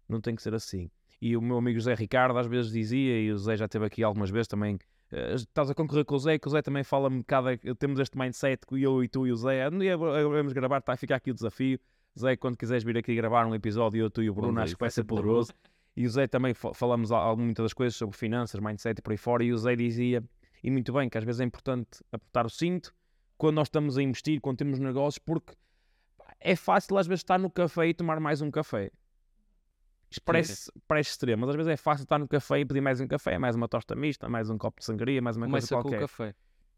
não 0.09 0.21
tem 0.21 0.35
que 0.35 0.43
ser 0.43 0.55
assim. 0.55 0.91
E 1.21 1.37
o 1.37 1.43
meu 1.43 1.59
amigo 1.59 1.79
José 1.79 1.95
Ricardo 1.95 2.39
às 2.39 2.47
vezes 2.47 2.73
dizia, 2.73 3.21
e 3.21 3.31
o 3.31 3.39
Zé 3.39 3.57
já 3.57 3.67
esteve 3.67 3.85
aqui 3.85 4.03
algumas 4.03 4.31
vezes 4.31 4.49
também, 4.49 4.79
eh, 5.13 5.35
estás 5.35 5.71
a 5.71 5.75
concorrer 5.75 6.07
com 6.07 6.15
o 6.15 6.19
Zé, 6.19 6.39
que 6.39 6.49
o 6.49 6.51
Zé 6.51 6.63
também 6.63 6.85
fala-me 6.85 7.23
cada, 7.23 7.57
temos 7.79 8.01
este 8.01 8.17
mindset 8.19 8.67
que 8.67 8.83
eu 8.83 9.05
e 9.05 9.09
tu 9.09 9.27
e 9.27 9.33
o 9.33 9.37
Zé, 9.37 9.69
um 9.69 9.79
dia 9.79 9.97
vamos 9.97 10.55
gravar, 10.55 10.79
está 10.79 10.95
a 10.95 10.97
ficar 10.97 11.17
aqui 11.17 11.31
o 11.31 11.35
desafio, 11.35 11.79
Zé, 12.19 12.37
quando 12.37 12.57
quiseres 12.57 12.85
vir 12.85 12.97
aqui 12.97 13.15
gravar 13.15 13.47
um 13.47 13.55
episódio, 13.55 14.01
eu, 14.01 14.11
tu 14.11 14.23
e 14.23 14.31
o 14.31 14.35
Bruno, 14.35 14.49
Vamos 14.49 14.63
acho 14.65 14.75
que 14.75 14.81
vai 14.81 14.91
ser 14.91 15.05
poderoso. 15.05 15.53
E 15.97 16.07
o 16.07 16.11
Zé 16.11 16.27
também 16.27 16.55
fa- 16.55 16.73
falamos 16.75 17.11
muitas 17.37 17.65
das 17.65 17.73
coisas 17.73 17.97
sobre 17.97 18.17
finanças, 18.17 18.61
mindset 18.61 18.99
e 18.99 19.03
por 19.03 19.13
aí 19.13 19.17
fora. 19.17 19.45
E 19.45 19.53
o 19.53 19.57
Zé 19.59 19.75
dizia, 19.77 20.23
e 20.63 20.71
muito 20.71 20.93
bem, 20.93 21.09
que 21.09 21.19
às 21.19 21.25
vezes 21.25 21.41
é 21.41 21.45
importante 21.45 22.03
apertar 22.13 22.47
o 22.47 22.51
cinto 22.51 22.95
quando 23.37 23.57
nós 23.57 23.67
estamos 23.69 23.99
a 23.99 24.03
investir, 24.03 24.41
quando 24.41 24.59
temos 24.59 24.79
negócios, 24.79 25.19
porque 25.19 25.55
é 26.41 26.55
fácil 26.57 26.97
às 26.99 27.07
vezes 27.07 27.21
estar 27.21 27.39
no 27.39 27.51
café 27.51 27.89
e 27.89 27.95
tomar 27.95 28.19
mais 28.21 28.41
um 28.41 28.51
café. 28.51 28.91
Isto 30.11 30.23
parece, 30.25 30.73
parece 30.87 31.11
extremo, 31.11 31.41
mas 31.41 31.51
às 31.51 31.57
vezes 31.57 31.73
é 31.73 31.77
fácil 31.77 32.05
estar 32.05 32.19
no 32.19 32.29
café 32.29 32.61
e 32.61 32.65
pedir 32.65 32.81
mais 32.81 33.01
um 33.01 33.07
café, 33.09 33.37
mais 33.39 33.57
uma 33.57 33.67
tosta 33.69 33.97
mista, 33.97 34.29
mais 34.29 34.49
um 34.49 34.57
copo 34.57 34.79
de 34.79 34.85
sangria, 34.87 35.21
mais 35.21 35.37
uma 35.37 35.47
Começa 35.47 35.75
coisa 35.75 35.83
com 35.83 35.89
o 35.89 35.91
qualquer. 35.91 36.01
café. 36.01 36.35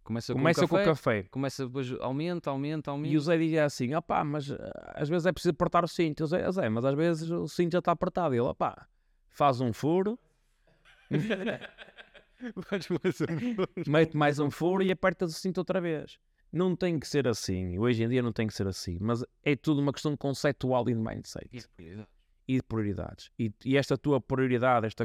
Começa, 0.07 0.33
Começa 0.33 0.69
com 0.69 0.77
o 0.77 0.79
café. 0.79 0.85
café. 0.85 1.23
Começa 1.33 1.67
depois, 1.67 1.91
aumenta, 2.01 2.49
aumenta, 2.49 2.93
aumenta. 2.93 3.13
E 3.13 3.17
o 3.17 3.21
Zé 3.21 3.37
dizia 3.37 3.65
assim: 3.65 3.93
opá, 3.93 4.23
mas 4.23 4.49
ah, 4.53 4.93
às 4.95 5.09
vezes 5.09 5.27
é 5.27 5.33
preciso 5.33 5.51
apertar 5.51 5.83
o 5.85 5.89
cinto. 5.89 6.23
Eu 6.23 6.29
Zé, 6.29 6.49
Zé, 6.53 6.69
mas 6.69 6.85
às 6.85 6.95
vezes 6.95 7.29
o 7.29 7.49
cinto 7.49 7.73
já 7.73 7.81
está 7.81 7.91
apertado. 7.91 8.33
E 8.33 8.39
ele, 8.39 8.47
opá, 8.47 8.87
faz 9.29 9.61
um 9.61 9.73
furo, 9.73 10.17
mete 13.85 14.17
mais 14.17 14.39
um 14.39 14.49
furo 14.49 14.81
e 14.85 14.93
aperta 14.93 15.25
o 15.25 15.29
cinto 15.29 15.59
outra 15.59 15.81
vez. 15.81 16.21
Não 16.53 16.77
tem 16.77 17.01
que 17.01 17.09
ser 17.09 17.27
assim. 17.27 17.77
Hoje 17.77 18.05
em 18.05 18.09
dia 18.09 18.23
não 18.23 18.33
tem 18.33 18.47
que 18.47 18.55
ser 18.55 18.69
assim. 18.69 18.99
Mas 19.01 19.25
é 19.43 19.57
tudo 19.57 19.81
uma 19.81 19.93
questão 19.93 20.17
conceptual 20.17 20.89
e 20.89 20.95
de 20.95 21.01
mindset 21.01 21.69
e 22.47 22.55
de 22.59 22.63
prioridades. 22.63 23.33
E, 23.37 23.53
e 23.65 23.77
esta 23.77 23.99
tua 23.99 24.21
prioridade, 24.21 24.87
esta 24.87 25.05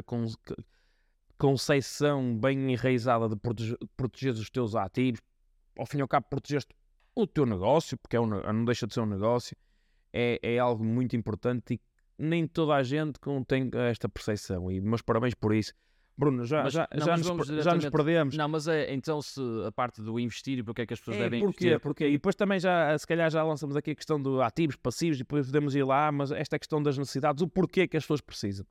concepção 1.38 2.38
bem 2.38 2.72
enraizada 2.72 3.28
de 3.28 3.36
proteger, 3.36 3.78
proteger 3.96 4.32
os 4.34 4.50
teus 4.50 4.74
ativos, 4.74 5.20
ao 5.78 5.86
fim 5.86 5.98
e 5.98 6.02
ao 6.02 6.08
cabo 6.08 6.26
protegeste 6.28 6.74
o 7.14 7.26
teu 7.26 7.44
negócio, 7.44 7.96
porque 7.98 8.16
é 8.16 8.20
um, 8.20 8.26
não 8.26 8.64
deixa 8.64 8.86
de 8.86 8.94
ser 8.94 9.00
um 9.00 9.06
negócio, 9.06 9.56
é, 10.12 10.38
é 10.42 10.58
algo 10.58 10.84
muito 10.84 11.16
importante 11.16 11.74
e 11.74 11.80
nem 12.18 12.46
toda 12.46 12.74
a 12.74 12.82
gente 12.82 13.18
tem 13.46 13.70
esta 13.90 14.08
percepção. 14.08 14.70
E 14.70 14.80
meus 14.80 15.02
parabéns 15.02 15.34
por 15.34 15.54
isso. 15.54 15.72
Bruno, 16.16 16.44
já, 16.44 16.64
mas, 16.64 16.72
já, 16.74 16.88
não, 16.92 17.06
já, 17.06 17.16
nos, 17.16 17.46
já 17.64 17.74
nos 17.74 17.88
perdemos. 17.88 18.36
Não, 18.36 18.48
mas 18.48 18.68
é 18.68 18.92
então 18.92 19.20
se 19.22 19.40
a 19.66 19.72
parte 19.72 20.02
do 20.02 20.20
investir 20.20 20.58
e 20.58 20.62
porque 20.62 20.82
é 20.82 20.86
que 20.86 20.92
as 20.92 21.00
pessoas 21.00 21.16
é, 21.16 21.20
devem 21.20 21.40
porquê, 21.40 21.64
investir? 21.64 21.80
Porquê? 21.80 22.08
E 22.08 22.12
depois 22.12 22.36
também 22.36 22.60
já, 22.60 22.96
se 22.98 23.06
calhar 23.06 23.30
já 23.30 23.42
lançamos 23.42 23.76
aqui 23.76 23.92
a 23.92 23.94
questão 23.94 24.20
do 24.20 24.42
ativos, 24.42 24.76
passivos 24.76 25.16
e 25.16 25.20
depois 25.20 25.46
podemos 25.46 25.74
ir 25.74 25.84
lá, 25.84 26.12
mas 26.12 26.30
esta 26.30 26.58
questão 26.58 26.82
das 26.82 26.98
necessidades, 26.98 27.42
o 27.42 27.48
porquê 27.48 27.88
que 27.88 27.96
as 27.96 28.04
pessoas 28.04 28.20
precisam. 28.20 28.66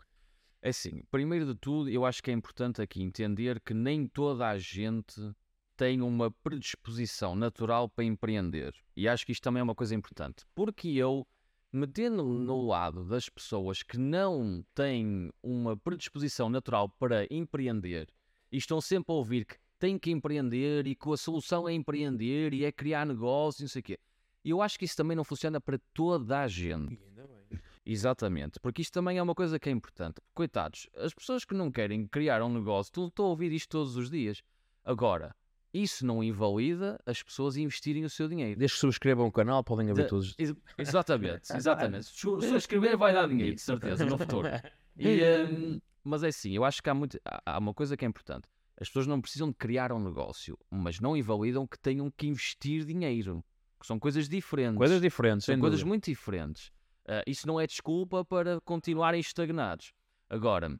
É 0.63 0.69
assim, 0.69 1.01
primeiro 1.09 1.45
de 1.45 1.55
tudo, 1.55 1.89
eu 1.89 2.05
acho 2.05 2.21
que 2.21 2.29
é 2.29 2.33
importante 2.33 2.81
aqui 2.81 3.01
entender 3.01 3.59
que 3.59 3.73
nem 3.73 4.07
toda 4.07 4.47
a 4.47 4.59
gente 4.59 5.33
tem 5.75 6.01
uma 6.01 6.29
predisposição 6.29 7.35
natural 7.35 7.89
para 7.89 8.05
empreender. 8.05 8.75
E 8.95 9.07
acho 9.07 9.25
que 9.25 9.31
isto 9.31 9.41
também 9.41 9.61
é 9.61 9.63
uma 9.63 9.73
coisa 9.73 9.95
importante. 9.95 10.45
Porque 10.53 10.89
eu, 10.89 11.27
metendo-me 11.73 12.45
no 12.45 12.61
lado 12.67 13.03
das 13.03 13.27
pessoas 13.27 13.81
que 13.81 13.97
não 13.97 14.63
têm 14.75 15.31
uma 15.41 15.75
predisposição 15.75 16.47
natural 16.47 16.87
para 16.87 17.25
empreender 17.31 18.07
e 18.51 18.57
estão 18.57 18.79
sempre 18.79 19.11
a 19.11 19.15
ouvir 19.15 19.45
que 19.45 19.55
têm 19.79 19.97
que 19.97 20.11
empreender 20.11 20.85
e 20.85 20.93
que 20.93 21.11
a 21.11 21.17
solução 21.17 21.67
é 21.67 21.73
empreender 21.73 22.53
e 22.53 22.65
é 22.65 22.71
criar 22.71 23.03
negócio, 23.03 23.63
não 23.63 23.69
sei 23.69 23.79
o 23.79 23.83
quê. 23.83 23.99
Eu 24.45 24.61
acho 24.61 24.77
que 24.77 24.85
isso 24.85 24.95
também 24.95 25.17
não 25.17 25.23
funciona 25.23 25.59
para 25.59 25.79
toda 25.91 26.41
a 26.41 26.47
gente. 26.47 26.99
Exatamente, 27.85 28.59
porque 28.59 28.81
isto 28.81 28.93
também 28.93 29.17
é 29.17 29.23
uma 29.23 29.33
coisa 29.33 29.59
que 29.59 29.67
é 29.67 29.71
importante. 29.71 30.21
Coitados, 30.33 30.87
as 30.95 31.13
pessoas 31.13 31.43
que 31.43 31.53
não 31.53 31.71
querem 31.71 32.07
criar 32.07 32.41
um 32.43 32.53
negócio, 32.53 33.07
estou 33.07 33.25
a 33.25 33.29
ouvir 33.29 33.51
isto 33.51 33.69
todos 33.69 33.95
os 33.95 34.09
dias. 34.09 34.43
Agora, 34.83 35.35
isso 35.73 36.05
não 36.05 36.23
invalida 36.23 36.99
as 37.05 37.23
pessoas 37.23 37.57
investirem 37.57 38.03
o 38.03 38.09
seu 38.09 38.27
dinheiro. 38.27 38.59
Desde 38.59 38.75
que 38.75 38.81
subscrevam 38.81 39.27
o 39.27 39.31
canal, 39.31 39.63
podem 39.63 39.89
abrir 39.89 40.03
de... 40.03 40.09
todos. 40.09 40.35
Ex 40.37 40.53
exatamente, 40.77 41.51
exatamente. 41.55 42.05
Se 42.05 42.13
subscrever 42.13 42.97
vai 42.97 43.13
dar 43.13 43.27
dinheiro, 43.27 43.55
de 43.55 43.61
certeza, 43.61 44.05
no 44.05 44.17
futuro. 44.17 44.47
E, 44.97 45.23
um, 45.23 45.81
mas 46.03 46.23
é 46.23 46.27
assim, 46.27 46.51
eu 46.51 46.65
acho 46.65 46.83
que 46.83 46.89
há, 46.89 46.93
muito, 46.93 47.19
há 47.23 47.57
uma 47.57 47.73
coisa 47.73 47.95
que 47.95 48.05
é 48.05 48.07
importante. 48.07 48.47
As 48.79 48.89
pessoas 48.89 49.07
não 49.07 49.21
precisam 49.21 49.49
de 49.49 49.55
criar 49.55 49.91
um 49.91 49.99
negócio, 49.99 50.57
mas 50.69 50.99
não 50.99 51.15
invalidam 51.15 51.65
que 51.65 51.77
tenham 51.79 52.11
que 52.11 52.27
investir 52.27 52.83
dinheiro. 52.83 53.43
Que 53.79 53.87
são 53.87 53.99
coisas 53.99 54.27
diferentes. 54.27 54.77
Coisas 54.77 55.01
diferentes, 55.01 55.45
São 55.45 55.59
coisas 55.59 55.81
muito 55.81 56.05
diferentes. 56.05 56.71
Uh, 57.11 57.27
isso 57.27 57.45
não 57.45 57.59
é 57.59 57.67
desculpa 57.67 58.23
para 58.23 58.61
continuarem 58.61 59.19
estagnados. 59.19 59.91
Agora, 60.29 60.79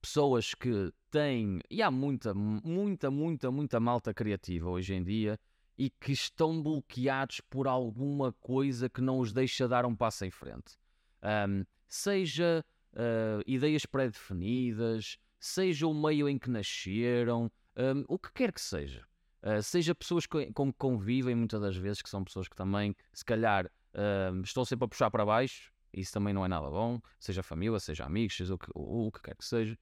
pessoas 0.00 0.54
que 0.54 0.92
têm, 1.10 1.58
e 1.68 1.82
há 1.82 1.90
muita, 1.90 2.32
muita, 2.32 3.10
muita, 3.10 3.50
muita 3.50 3.80
malta 3.80 4.14
criativa 4.14 4.70
hoje 4.70 4.94
em 4.94 5.02
dia 5.02 5.36
e 5.76 5.90
que 5.90 6.12
estão 6.12 6.62
bloqueados 6.62 7.40
por 7.50 7.66
alguma 7.66 8.32
coisa 8.34 8.88
que 8.88 9.00
não 9.00 9.18
os 9.18 9.32
deixa 9.32 9.66
dar 9.66 9.84
um 9.84 9.96
passo 9.96 10.24
em 10.24 10.30
frente. 10.30 10.78
Um, 11.24 11.64
seja 11.88 12.64
uh, 12.92 13.42
ideias 13.44 13.84
pré-definidas, 13.84 15.18
seja 15.40 15.88
o 15.88 15.94
meio 15.94 16.28
em 16.28 16.38
que 16.38 16.50
nasceram, 16.50 17.50
um, 17.76 18.04
o 18.06 18.16
que 18.16 18.32
quer 18.32 18.52
que 18.52 18.60
seja. 18.60 19.04
Uh, 19.42 19.60
seja 19.60 19.92
pessoas 19.92 20.24
com, 20.24 20.38
que 20.38 20.72
convivem 20.78 21.34
muitas 21.34 21.60
das 21.60 21.76
vezes, 21.76 22.00
que 22.00 22.08
são 22.08 22.22
pessoas 22.22 22.46
que 22.46 22.54
também, 22.54 22.94
se 23.12 23.24
calhar, 23.24 23.68
uh, 23.94 24.40
estão 24.42 24.64
sempre 24.64 24.84
a 24.84 24.88
puxar 24.88 25.10
para 25.10 25.24
baixo, 25.24 25.72
isso 25.92 26.12
também 26.12 26.32
não 26.32 26.44
é 26.44 26.48
nada 26.48 26.68
bom, 26.70 27.00
seja 27.18 27.42
família, 27.42 27.78
seja 27.78 28.04
amigos, 28.04 28.36
seja 28.36 28.54
o 28.54 28.58
que, 28.58 28.70
o, 28.74 29.06
o 29.06 29.12
que 29.12 29.22
quer 29.22 29.36
que 29.36 29.44
seja. 29.44 29.78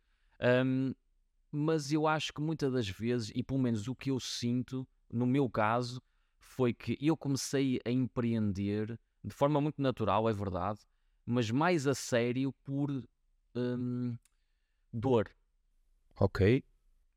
Um, 0.65 0.95
mas 1.53 1.93
eu 1.93 2.07
acho 2.07 2.33
que 2.33 2.41
muitas 2.41 2.73
das 2.73 2.89
vezes, 2.89 3.33
e 3.35 3.43
pelo 3.43 3.61
menos 3.61 3.87
o 3.89 3.95
que 3.95 4.11
eu 4.11 4.19
sinto, 4.21 4.87
no 5.11 5.27
meu 5.27 5.49
caso, 5.49 6.03
foi 6.39 6.73
que 6.73 6.97
eu 7.01 7.17
comecei 7.17 7.81
a 7.85 7.91
empreender 7.91 8.99
de 9.23 9.35
forma 9.35 9.61
muito 9.61 9.81
natural, 9.81 10.29
é 10.29 10.33
verdade, 10.33 10.81
mas 11.25 11.51
mais 11.51 11.87
a 11.87 11.95
sério 11.95 12.53
por 12.65 12.91
um, 13.55 14.17
dor. 14.93 15.31
Ok. 16.17 16.65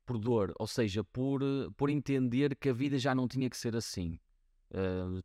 Por 0.06 0.18
dor, 0.18 0.54
ou 0.60 0.68
seja, 0.68 1.04
por, 1.04 1.42
por 1.78 1.90
entender 1.90 2.56
que 2.56 2.70
a 2.70 2.74
vida 2.74 2.98
já 2.98 3.16
não 3.16 3.28
tinha 3.28 3.50
que 3.50 3.58
ser 3.58 3.76
assim. 3.76 4.20
Uh, 4.72 5.24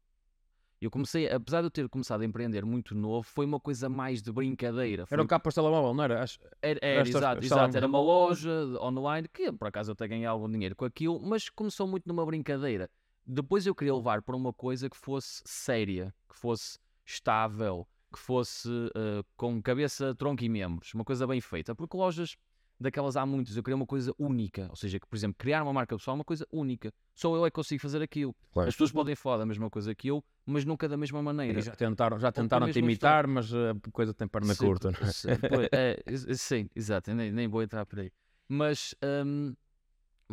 eu 0.81 0.91
comecei, 0.91 1.29
apesar 1.29 1.61
de 1.61 1.67
eu 1.67 1.71
ter 1.71 1.89
começado 1.89 2.21
a 2.21 2.25
empreender 2.25 2.65
muito 2.65 2.95
novo, 2.95 3.27
foi 3.27 3.45
uma 3.45 3.59
coisa 3.59 3.89
mais 3.89 4.23
de 4.23 4.31
brincadeira. 4.31 5.07
Foi... 5.07 5.17
Era 5.17 5.23
um 5.23 5.27
capas 5.27 5.53
de 5.53 5.61
telemóvel, 5.61 5.93
não 5.93 6.05
era? 6.05 6.15
Era, 6.15 6.29
era, 6.63 6.79
era 6.83 7.09
exato, 7.09 7.45
exato. 7.45 7.77
Era 7.77 7.87
uma 7.87 8.01
loja 8.01 8.51
online 8.81 9.29
que, 9.29 9.51
por 9.53 9.69
acaso, 9.69 9.91
eu 9.91 9.93
até 9.95 10.07
ganhei 10.07 10.27
algum 10.27 10.51
dinheiro 10.51 10.77
com 10.77 10.85
aquilo, 10.85 11.21
mas 11.21 11.49
começou 11.49 11.87
muito 11.87 12.07
numa 12.07 12.25
brincadeira. 12.25 12.89
Depois 13.27 13.67
eu 13.67 13.75
queria 13.75 13.95
levar 13.95 14.23
para 14.23 14.37
uma 14.37 14.53
coisa 14.53 14.89
que 14.89 14.97
fosse 14.97 15.43
séria, 15.45 16.15
que 16.29 16.37
fosse 16.37 16.79
estável, 17.05 17.87
que 18.13 18.19
fosse 18.19 18.69
uh, 18.69 19.25
com 19.37 19.61
cabeça, 19.61 20.15
tronco 20.15 20.43
e 20.45 20.49
membros, 20.49 20.95
uma 20.95 21.05
coisa 21.05 21.27
bem 21.27 21.41
feita. 21.41 21.75
Porque 21.75 21.97
lojas 21.97 22.37
daquelas 22.81 23.17
há 23.17 23.27
muitas. 23.27 23.57
Eu 23.57 23.63
queria 23.63 23.77
uma 23.77 23.87
coisa 23.87 24.15
única. 24.19 24.67
Ou 24.71 24.77
seja, 24.77 24.99
que, 24.99 25.07
por 25.07 25.17
exemplo, 25.17 25.37
criar 25.39 25.63
uma 25.63 25.73
marca 25.73 25.97
pessoal 25.97 26.17
é 26.17 26.19
uma 26.19 26.25
coisa 26.25 26.47
única. 26.53 26.93
Só 27.15 27.35
eu 27.35 27.45
é 27.45 27.51
que 27.51 27.55
consigo 27.55 27.81
fazer 27.81 28.03
aquilo. 28.03 28.35
Claro. 28.53 28.69
As 28.69 28.75
pessoas 28.75 28.93
podem 28.93 29.15
falar 29.17 29.39
da 29.39 29.47
mesma 29.47 29.69
coisa 29.69 29.95
que 29.95 30.09
eu, 30.09 30.25
mas 30.47 30.65
nunca 30.65 30.89
da 30.89 30.97
mesma 30.97 31.23
maneira. 31.23 31.59
E 31.59 31.63
já 31.63 31.75
tentaram, 31.75 32.19
já 32.19 32.31
tentaram 32.31 32.71
te 32.71 32.79
imitar, 32.79 33.27
mas 33.27 33.53
a 33.53 33.75
coisa 33.93 34.15
tem 34.15 34.29
perna 34.29 34.55
sim, 34.55 34.65
curta. 34.65 34.91
Não 34.91 35.09
é? 35.09 35.13
Sim, 35.13 35.29
é, 35.73 36.35
sim 36.35 36.71
exato. 36.75 37.13
Nem, 37.15 37.33
nem 37.33 37.49
vou 37.49 37.63
entrar 37.63 37.85
por 37.85 38.01
aí. 38.01 38.13
Mas, 38.49 38.95
hum, 39.25 39.55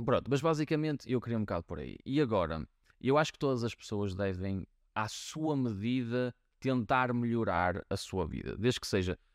pronto, 0.06 0.30
mas 0.30 0.42
basicamente 0.42 1.12
eu 1.12 1.20
queria 1.20 1.38
um 1.38 1.42
bocado 1.42 1.64
por 1.64 1.80
aí. 1.80 1.98
E 2.06 2.22
agora, 2.22 2.66
eu 3.02 3.18
acho 3.18 3.34
que 3.34 3.40
todas 3.40 3.64
as 3.64 3.76
pessoas 3.76 4.16
devem, 4.16 4.66
à 4.94 5.08
sua 5.08 5.58
medida, 5.58 6.34
tentar 6.60 7.14
melhorar 7.14 7.86
a 7.90 7.98
sua 7.98 8.26
vida. 8.26 8.56
Desde 8.58 8.80
que 8.80 8.88
seja 8.88 9.16
se 9.16 9.35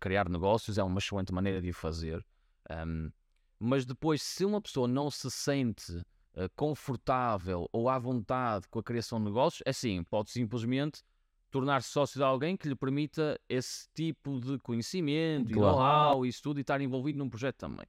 criar 0.00 0.28
negócios 0.28 0.78
é 0.78 0.82
uma 0.82 0.98
excelente 0.98 1.32
maneira 1.32 1.60
de 1.60 1.70
o 1.70 1.74
fazer. 1.74 2.24
Um, 2.70 3.10
mas 3.58 3.84
depois, 3.84 4.22
se 4.22 4.44
uma 4.44 4.60
pessoa 4.60 4.86
não 4.86 5.10
se 5.10 5.30
sente 5.30 5.92
uh, 5.92 6.48
confortável 6.54 7.68
ou 7.72 7.88
à 7.88 7.98
vontade 7.98 8.68
com 8.68 8.78
a 8.78 8.82
criação 8.82 9.18
de 9.18 9.24
negócios, 9.24 9.62
é 9.66 9.72
sim, 9.72 10.04
pode 10.04 10.30
simplesmente 10.30 11.02
tornar-se 11.50 11.88
sócio 11.88 12.18
de 12.18 12.24
alguém 12.24 12.56
que 12.56 12.68
lhe 12.68 12.76
permita 12.76 13.40
esse 13.48 13.88
tipo 13.94 14.38
de 14.38 14.58
conhecimento 14.58 15.52
claro. 15.52 15.76
e 15.76 15.78
know-how 15.78 16.26
e 16.26 16.28
isso 16.28 16.42
tudo 16.42 16.58
e 16.58 16.60
estar 16.60 16.80
envolvido 16.80 17.18
num 17.18 17.28
projeto 17.28 17.56
também. 17.56 17.86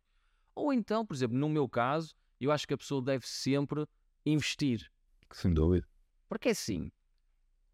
Ou 0.55 0.73
então, 0.73 1.05
por 1.05 1.13
exemplo, 1.13 1.37
no 1.37 1.49
meu 1.49 1.67
caso, 1.67 2.15
eu 2.39 2.51
acho 2.51 2.67
que 2.67 2.73
a 2.73 2.77
pessoa 2.77 3.01
deve 3.01 3.27
sempre 3.27 3.85
investir. 4.25 4.89
Sem 5.31 5.53
dúvida. 5.53 5.87
Porque 6.27 6.49
é 6.49 6.51
assim, 6.51 6.91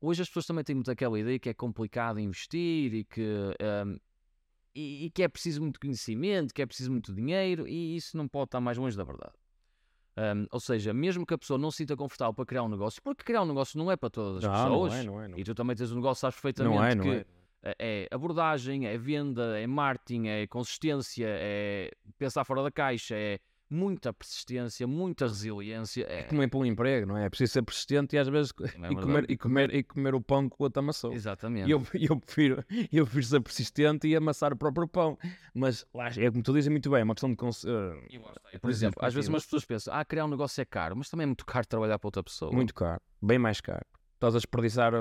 Hoje 0.01 0.21
as 0.21 0.27
pessoas 0.27 0.45
também 0.45 0.63
têm 0.63 0.75
muito 0.75 0.91
aquela 0.91 1.19
ideia 1.19 1.39
que 1.39 1.49
é 1.49 1.53
complicado 1.53 2.19
investir 2.19 2.93
e 2.93 3.03
que, 3.03 3.21
um, 3.85 3.97
e, 4.73 5.05
e, 5.05 5.09
que 5.09 5.23
é 5.23 5.27
preciso 5.27 5.61
muito 5.61 5.79
conhecimento, 5.79 6.53
que 6.53 6.61
é 6.61 6.65
preciso 6.65 6.91
muito 6.91 7.13
dinheiro, 7.13 7.67
e 7.67 7.95
isso 7.95 8.17
não 8.17 8.27
pode 8.27 8.49
estar 8.49 8.59
mais 8.59 8.77
longe 8.77 8.95
da 8.95 9.03
verdade. 9.03 9.33
Um, 10.17 10.47
ou 10.51 10.59
seja, 10.59 10.93
mesmo 10.93 11.25
que 11.25 11.33
a 11.33 11.37
pessoa 11.37 11.57
não 11.57 11.69
se 11.69 11.77
sinta 11.77 11.95
confortável 11.95 12.33
para 12.33 12.45
criar 12.45 12.63
um 12.63 12.69
negócio, 12.69 13.01
porque 13.01 13.23
criar 13.23 13.41
um 13.41 13.45
negócio 13.45 13.77
não 13.77 13.91
é 13.91 13.97
para 13.97 14.09
todas 14.09 14.37
as 14.37 14.43
não, 14.43 14.51
pessoas, 14.51 14.93
não 14.93 14.99
é, 14.99 15.03
não 15.03 15.21
é, 15.21 15.27
não 15.27 15.37
é. 15.37 15.39
e 15.41 15.43
tu 15.43 15.53
também 15.53 15.75
tens 15.75 15.91
um 15.91 15.95
negócio, 15.95 16.21
sabes 16.21 16.35
perfeitamente 16.35 16.75
não 16.77 16.85
é, 16.85 16.95
não 16.95 17.03
que 17.03 17.25
é. 17.63 17.75
é 17.77 18.07
abordagem, 18.11 18.85
é 18.87 18.97
venda, 18.97 19.59
é 19.59 19.67
marketing, 19.67 20.27
é 20.27 20.47
consistência, 20.47 21.27
é 21.27 21.91
pensar 22.17 22.45
fora 22.45 22.63
da 22.63 22.71
caixa, 22.71 23.15
é 23.15 23.39
muita 23.69 24.13
persistência, 24.13 24.87
muita 24.87 25.27
resiliência. 25.27 26.05
É, 26.09 26.19
é 26.19 26.23
como 26.23 26.41
é 26.41 26.47
para 26.47 26.59
um 26.59 26.65
emprego, 26.65 27.07
não 27.07 27.17
é? 27.17 27.25
É 27.25 27.29
preciso 27.29 27.53
ser 27.53 27.61
persistente 27.63 28.15
e 28.15 28.19
às 28.19 28.27
vezes 28.27 28.53
é 28.59 28.65
e, 28.91 28.95
comer, 28.95 29.25
e, 29.29 29.37
comer, 29.37 29.75
e 29.75 29.83
comer 29.83 30.15
o 30.15 30.21
pão 30.21 30.47
com 30.49 30.65
a 30.65 30.69
tamação. 30.69 31.13
Exatamente. 31.13 31.67
E 31.67 31.71
eu, 31.71 31.85
eu, 31.93 32.19
prefiro, 32.19 32.63
eu 32.91 33.05
prefiro 33.05 33.25
ser 33.25 33.41
persistente 33.41 34.07
e 34.07 34.15
amassar 34.15 34.53
o 34.53 34.55
próprio 34.57 34.87
pão. 34.87 35.17
Mas 35.53 35.85
lá, 35.93 36.09
é 36.09 36.29
como 36.29 36.43
tu 36.43 36.53
dizes 36.53 36.69
muito 36.69 36.89
bem, 36.89 37.01
é 37.01 37.03
uma 37.03 37.15
questão 37.15 37.29
de. 37.29 37.35
Uh, 37.35 38.59
por 38.59 38.69
exemplo, 38.69 39.03
às 39.03 39.13
vezes 39.13 39.29
umas 39.29 39.43
pessoas 39.43 39.65
pensam, 39.65 39.93
ah, 39.93 40.05
criar 40.05 40.25
um 40.25 40.29
negócio 40.29 40.61
é 40.61 40.65
caro, 40.65 40.95
mas 40.95 41.09
também 41.09 41.23
é 41.23 41.27
muito 41.27 41.45
caro 41.45 41.65
trabalhar 41.65 41.99
para 41.99 42.07
outra 42.07 42.23
pessoa. 42.23 42.51
Muito 42.51 42.73
caro, 42.73 43.01
bem 43.21 43.39
mais 43.39 43.61
caro. 43.61 43.85
Estás 44.15 44.33
a 44.33 44.37
desperdiçar 44.37 44.93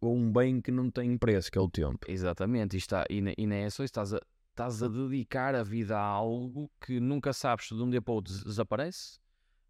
um 0.00 0.32
bem 0.32 0.60
que 0.60 0.70
não 0.70 0.88
tem 0.88 1.18
preço, 1.18 1.50
que 1.50 1.58
é 1.58 1.60
o 1.60 1.68
tempo. 1.68 1.98
Exatamente, 2.08 2.76
e, 2.76 2.78
está, 2.78 3.04
e, 3.10 3.22
e 3.36 3.46
não 3.46 3.56
é 3.56 3.68
só 3.68 3.82
isso, 3.82 3.90
estás 3.90 4.14
a, 4.14 4.20
estás 4.52 4.82
a 4.82 4.88
dedicar 4.88 5.54
a 5.54 5.62
vida 5.62 5.98
a 5.98 6.02
algo 6.02 6.70
que 6.80 7.00
nunca 7.00 7.32
sabes 7.32 7.68
se 7.68 7.74
de 7.74 7.82
um 7.82 7.90
dia 7.90 8.00
para 8.00 8.12
o 8.12 8.14
outro 8.16 8.32
desaparece, 8.44 9.18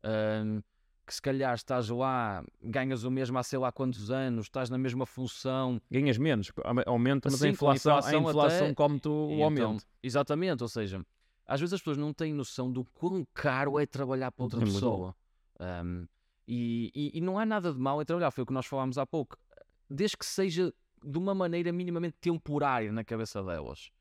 um, 0.05 0.61
que 1.07 1.15
se 1.15 1.23
calhar 1.23 1.55
estás 1.55 1.89
lá, 1.89 2.45
ganhas 2.61 3.05
o 3.05 3.11
mesmo 3.11 3.39
há 3.39 3.43
sei 3.43 3.59
lá 3.59 3.73
quantos 3.73 4.11
anos, 4.11 4.47
estás 4.47 4.71
na 4.71 4.79
mesma 4.79 5.07
função. 5.07 5.81
Ganhas 5.91 6.19
menos, 6.19 6.53
aumenta, 6.87 7.29
mas 7.31 7.43
a 7.43 7.49
inflação, 7.49 7.95
a 7.95 7.99
inflação, 7.99 8.27
a 8.27 8.31
inflação 8.31 8.67
até... 8.67 8.75
come-te 8.75 9.09
o 9.09 9.31
então, 9.31 9.45
aumento. 9.45 9.87
Exatamente, 10.03 10.63
ou 10.63 10.69
seja, 10.69 11.05
às 11.47 11.61
vezes 11.61 11.75
as 11.75 11.81
pessoas 11.81 11.97
não 11.97 12.13
têm 12.13 12.33
noção 12.33 12.71
do 12.71 12.85
quão 12.85 13.27
caro 13.33 13.79
é 13.79 13.87
trabalhar 13.87 14.33
para 14.33 14.45
outra 14.45 14.61
pessoa. 14.61 15.15
Um, 15.61 16.07
e, 16.47 16.91
e, 16.95 17.19
e, 17.19 17.21
não 17.21 17.39
há 17.39 17.47
nada 17.47 17.73
de 17.73 17.79
mal 17.79 18.03
em 18.03 18.05
trabalhar, 18.05 18.31
foi 18.33 18.43
o 18.43 18.47
que 18.47 18.53
nós 18.53 18.67
falámos 18.67 18.99
há 18.99 19.07
pouco. 19.07 19.37
Desde 19.89 20.17
que 20.17 20.27
seja 20.27 20.73
de 21.05 21.19
uma 21.19 21.35
maneira 21.35 21.73
minimamente 21.73 22.17
temporária 22.21 22.91
na 22.93 23.05
cabeça 23.05 23.43
delas. 23.43 23.93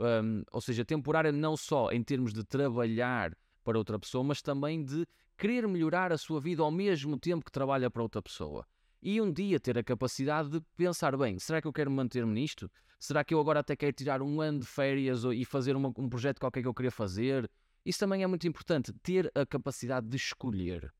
Hum, 0.00 0.42
ou 0.50 0.60
seja, 0.60 0.84
temporária 0.84 1.30
não 1.30 1.56
só 1.56 1.90
em 1.90 2.02
termos 2.02 2.32
de 2.32 2.42
trabalhar 2.42 3.36
para 3.62 3.78
outra 3.78 3.98
pessoa, 3.98 4.24
mas 4.24 4.40
também 4.42 4.82
de 4.82 5.06
querer 5.36 5.66
melhorar 5.68 6.12
a 6.12 6.18
sua 6.18 6.40
vida 6.40 6.62
ao 6.62 6.70
mesmo 6.70 7.18
tempo 7.18 7.44
que 7.44 7.52
trabalha 7.52 7.90
para 7.90 8.02
outra 8.02 8.22
pessoa. 8.22 8.66
E 9.02 9.20
um 9.20 9.32
dia 9.32 9.58
ter 9.58 9.78
a 9.78 9.82
capacidade 9.82 10.50
de 10.50 10.60
pensar, 10.76 11.16
bem, 11.16 11.38
será 11.38 11.60
que 11.60 11.66
eu 11.66 11.72
quero 11.72 11.90
manter-me 11.90 12.32
nisto? 12.32 12.70
Será 12.98 13.24
que 13.24 13.32
eu 13.32 13.40
agora 13.40 13.60
até 13.60 13.74
quero 13.74 13.92
tirar 13.92 14.20
um 14.20 14.40
ano 14.42 14.60
de 14.60 14.66
férias 14.66 15.24
e 15.24 15.44
fazer 15.44 15.74
uma, 15.74 15.88
um 15.96 16.08
projeto 16.08 16.38
qualquer 16.38 16.60
que 16.60 16.68
eu 16.68 16.74
queria 16.74 16.90
fazer? 16.90 17.50
Isso 17.84 17.98
também 17.98 18.22
é 18.22 18.26
muito 18.26 18.46
importante, 18.46 18.92
ter 19.02 19.32
a 19.34 19.46
capacidade 19.46 20.06
de 20.06 20.16
escolher. 20.16 20.92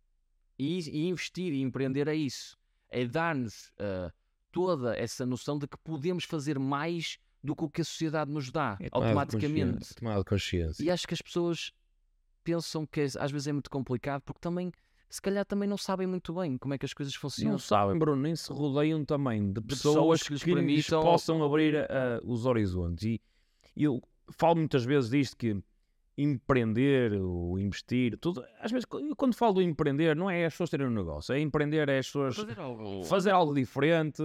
E, 0.58 0.78
e 0.78 1.08
investir 1.08 1.52
e 1.52 1.60
empreender 1.60 2.08
é 2.08 2.14
isso. 2.14 2.56
É 2.88 3.04
dar-nos 3.04 3.68
uh, 3.78 4.10
toda 4.50 4.96
essa 4.96 5.26
noção 5.26 5.58
de 5.58 5.66
que 5.66 5.76
podemos 5.78 6.24
fazer 6.24 6.58
mais 6.58 7.18
do 7.42 7.56
que 7.56 7.64
o 7.64 7.70
que 7.70 7.80
a 7.80 7.84
sociedade 7.84 8.30
nos 8.30 8.50
dá, 8.50 8.76
É 8.80 8.88
automaticamente. 8.92 9.94
Consciência. 10.26 10.84
E 10.84 10.90
acho 10.90 11.06
que 11.06 11.14
as 11.14 11.22
pessoas 11.22 11.72
pensam 12.44 12.86
que 12.86 13.00
às 13.00 13.30
vezes 13.30 13.46
é 13.46 13.52
muito 13.52 13.70
complicado 13.70 14.22
porque 14.22 14.40
também, 14.40 14.70
se 15.08 15.20
calhar, 15.22 15.44
também 15.44 15.68
não 15.68 15.76
sabem 15.76 16.06
muito 16.06 16.32
bem 16.34 16.56
como 16.58 16.74
é 16.74 16.78
que 16.78 16.84
as 16.86 16.92
coisas 16.94 17.14
funcionam. 17.14 17.52
Não 17.52 17.58
sabem, 17.58 17.98
Bruno, 17.98 18.20
nem 18.22 18.34
se 18.36 18.52
rodeiam 18.52 19.04
também 19.04 19.52
de 19.52 19.60
pessoas 19.60 20.20
pessoas, 20.20 20.22
que 20.22 20.32
lhes 20.32 20.42
que, 20.42 20.50
lhes 20.50 20.54
permitam- 20.86 21.02
possam 21.02 21.42
abrir 21.42 21.76
ah, 21.76 22.20
os 22.24 22.44
horizontes. 22.46 23.04
E 23.04 23.20
eu 23.84 24.02
falo 24.32 24.56
muitas 24.56 24.84
vezes 24.84 25.10
disto 25.10 25.36
que 25.36 25.56
empreender, 26.24 27.14
ou 27.14 27.58
investir, 27.58 28.18
tudo. 28.18 28.44
Às 28.60 28.70
vezes, 28.70 28.84
quando 29.16 29.34
falo 29.34 29.54
do 29.54 29.62
empreender, 29.62 30.14
não 30.14 30.28
é 30.30 30.44
as 30.44 30.52
pessoas 30.52 30.70
terem 30.70 30.86
um 30.86 30.90
negócio, 30.90 31.32
é 31.34 31.40
empreender, 31.40 31.88
é 31.88 31.98
as 31.98 32.06
pessoas 32.06 32.36
Fazer 32.36 32.58
algo. 32.60 33.04
fazer 33.04 33.30
algo 33.30 33.54
diferente. 33.54 34.22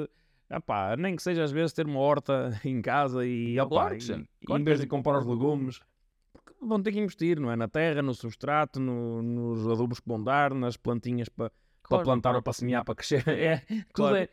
Epá, 0.49 0.95
nem 0.95 1.15
que 1.15 1.23
seja 1.23 1.43
às 1.43 1.51
vezes 1.51 1.73
ter 1.73 1.85
uma 1.87 1.99
horta 1.99 2.49
em 2.63 2.81
casa 2.81 3.25
e, 3.25 3.59
opá, 3.59 3.69
Claro 3.89 3.95
e- 3.97 4.29
e 4.49 4.53
em 4.53 4.63
vez 4.63 4.77
sim. 4.77 4.83
de 4.83 4.87
comprar 4.89 5.17
os 5.19 5.25
legumes, 5.25 5.79
vão 6.61 6.81
ter 6.81 6.91
que 6.91 6.99
investir, 6.99 7.39
não 7.39 7.51
é? 7.51 7.55
Na 7.55 7.67
terra, 7.67 8.01
no 8.01 8.13
substrato, 8.13 8.79
no- 8.79 9.21
nos 9.21 9.67
adubos 9.67 9.99
que 9.99 10.07
vão 10.07 10.23
dar, 10.23 10.53
nas 10.53 10.77
plantinhas 10.77 11.29
para 11.29 11.51
Claro, 11.83 12.03
plantar 12.03 12.29
claro. 12.29 12.37
ou 12.37 12.43
para 12.43 12.53
semear, 12.53 12.83
para 12.83 12.95
crescer. 12.95 13.23
É, 13.29 13.61
tudo 13.93 14.15
é 14.15 14.27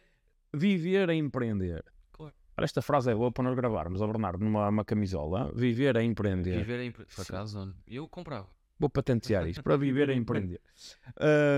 viver 0.55 1.11
a 1.11 1.15
empreender. 1.15 1.85
Claro. 2.13 2.35
Ora, 2.57 2.65
Esta 2.65 2.81
frase 2.83 3.11
é 3.11 3.15
boa 3.15 3.31
para 3.33 3.45
nós 3.45 3.55
gravarmos, 3.55 4.01
ó 4.01 4.07
Bernardo, 4.07 4.43
numa 4.45 4.69
uma 4.69 4.85
camisola. 4.85 5.51
Viver 5.55 5.97
a 5.97 6.03
empreender. 6.03 6.57
Viver 6.59 6.81
em... 6.81 6.91
Por 6.93 7.05
acaso, 7.19 7.75
eu 7.87 8.09
comprava. 8.09 8.49
Vou 8.79 8.89
patentear 8.91 9.47
isto, 9.47 9.63
para 9.63 9.77
viver 9.77 10.11
a 10.11 10.15
empreender. 10.15 10.61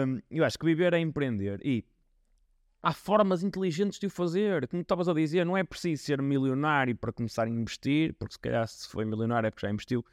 Hum, 0.06 0.20
eu 0.30 0.44
acho 0.44 0.58
que 0.58 0.66
viver 0.66 0.92
é 0.94 0.98
empreender 0.98 1.60
e 1.64 1.84
há 2.84 2.92
formas 2.92 3.42
inteligentes 3.42 3.98
de 3.98 4.06
o 4.06 4.10
fazer. 4.10 4.68
Como 4.68 4.82
estavas 4.82 5.08
a 5.08 5.14
dizer, 5.14 5.44
não 5.46 5.56
é 5.56 5.64
preciso 5.64 6.02
ser 6.02 6.20
milionário 6.20 6.94
para 6.94 7.12
começar 7.12 7.44
a 7.44 7.50
investir, 7.50 8.14
porque 8.18 8.34
se 8.34 8.38
calhar 8.38 8.68
se 8.68 8.88
foi 8.88 9.04
milionário 9.04 9.46
é 9.46 9.50
porque 9.50 9.66
já 9.66 9.72
investiu. 9.72 10.04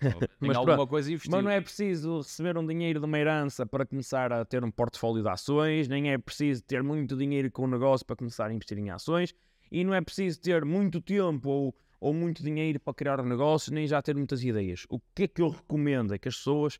Em 0.40 0.46
Mas 0.46 0.56
alguma 0.56 0.86
coisa 0.86 1.10
investir. 1.10 1.30
Mas 1.30 1.44
não 1.44 1.50
é 1.50 1.60
preciso 1.60 2.18
receber 2.18 2.56
um 2.56 2.66
dinheiro 2.66 3.00
de 3.00 3.06
uma 3.06 3.18
herança 3.18 3.66
para 3.66 3.84
começar 3.84 4.32
a 4.32 4.44
ter 4.44 4.64
um 4.64 4.70
portfólio 4.70 5.22
de 5.22 5.28
ações, 5.28 5.88
nem 5.88 6.10
é 6.10 6.18
preciso 6.18 6.62
ter 6.62 6.82
muito 6.82 7.16
dinheiro 7.16 7.50
com 7.50 7.64
o 7.64 7.66
negócio 7.66 8.06
para 8.06 8.16
começar 8.16 8.46
a 8.46 8.52
investir 8.52 8.78
em 8.78 8.90
ações, 8.90 9.34
e 9.70 9.84
não 9.84 9.94
é 9.94 10.00
preciso 10.00 10.40
ter 10.40 10.64
muito 10.64 11.00
tempo 11.00 11.48
ou, 11.48 11.74
ou 12.00 12.14
muito 12.14 12.42
dinheiro 12.42 12.80
para 12.80 12.94
criar 12.94 13.20
um 13.20 13.26
negócio, 13.26 13.72
nem 13.72 13.86
já 13.86 14.00
ter 14.00 14.14
muitas 14.14 14.42
ideias. 14.42 14.86
O 14.88 15.00
que 15.14 15.24
é 15.24 15.28
que 15.28 15.42
eu 15.42 15.48
recomendo 15.50 16.14
é 16.14 16.18
que 16.18 16.28
as 16.28 16.36
pessoas 16.36 16.78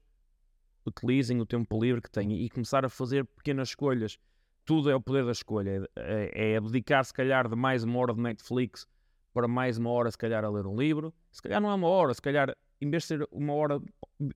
utilizem 0.87 1.41
o 1.41 1.47
tempo 1.47 1.79
livre 1.81 2.01
que 2.01 2.11
têm 2.11 2.33
e 2.33 2.49
começar 2.51 2.85
a 2.85 2.89
fazer 2.89 3.25
pequenas 3.25 3.69
escolhas. 3.69 4.19
Tudo 4.65 4.91
é 4.91 4.95
o 4.95 5.01
poder 5.01 5.25
da 5.25 5.33
escolha. 5.33 5.89
É, 5.97 6.53
é 6.53 6.57
abdicar, 6.57 7.05
se 7.05 7.13
calhar, 7.13 7.49
de 7.49 7.57
mais 7.57 7.85
uma 7.85 7.99
hora 7.99 8.15
de 8.15 8.21
Netflix 8.21 8.87
para 9.33 9.49
mais 9.49 9.77
uma 9.77 9.91
hora, 9.91 10.11
se 10.11 10.17
calhar, 10.17 10.45
a 10.45 10.49
ler 10.49 10.67
um 10.67 10.77
livro. 10.77 11.13
Se 11.33 11.43
calhar 11.43 11.61
não 11.61 11.71
é 11.71 11.75
uma 11.75 11.89
hora, 11.89 12.15
se 12.15 12.23
calhar, 12.23 12.57
em 12.81 12.89
vez 12.89 13.03
de 13.03 13.09
ser 13.09 13.29
uma 13.31 13.53
hora, 13.53 13.81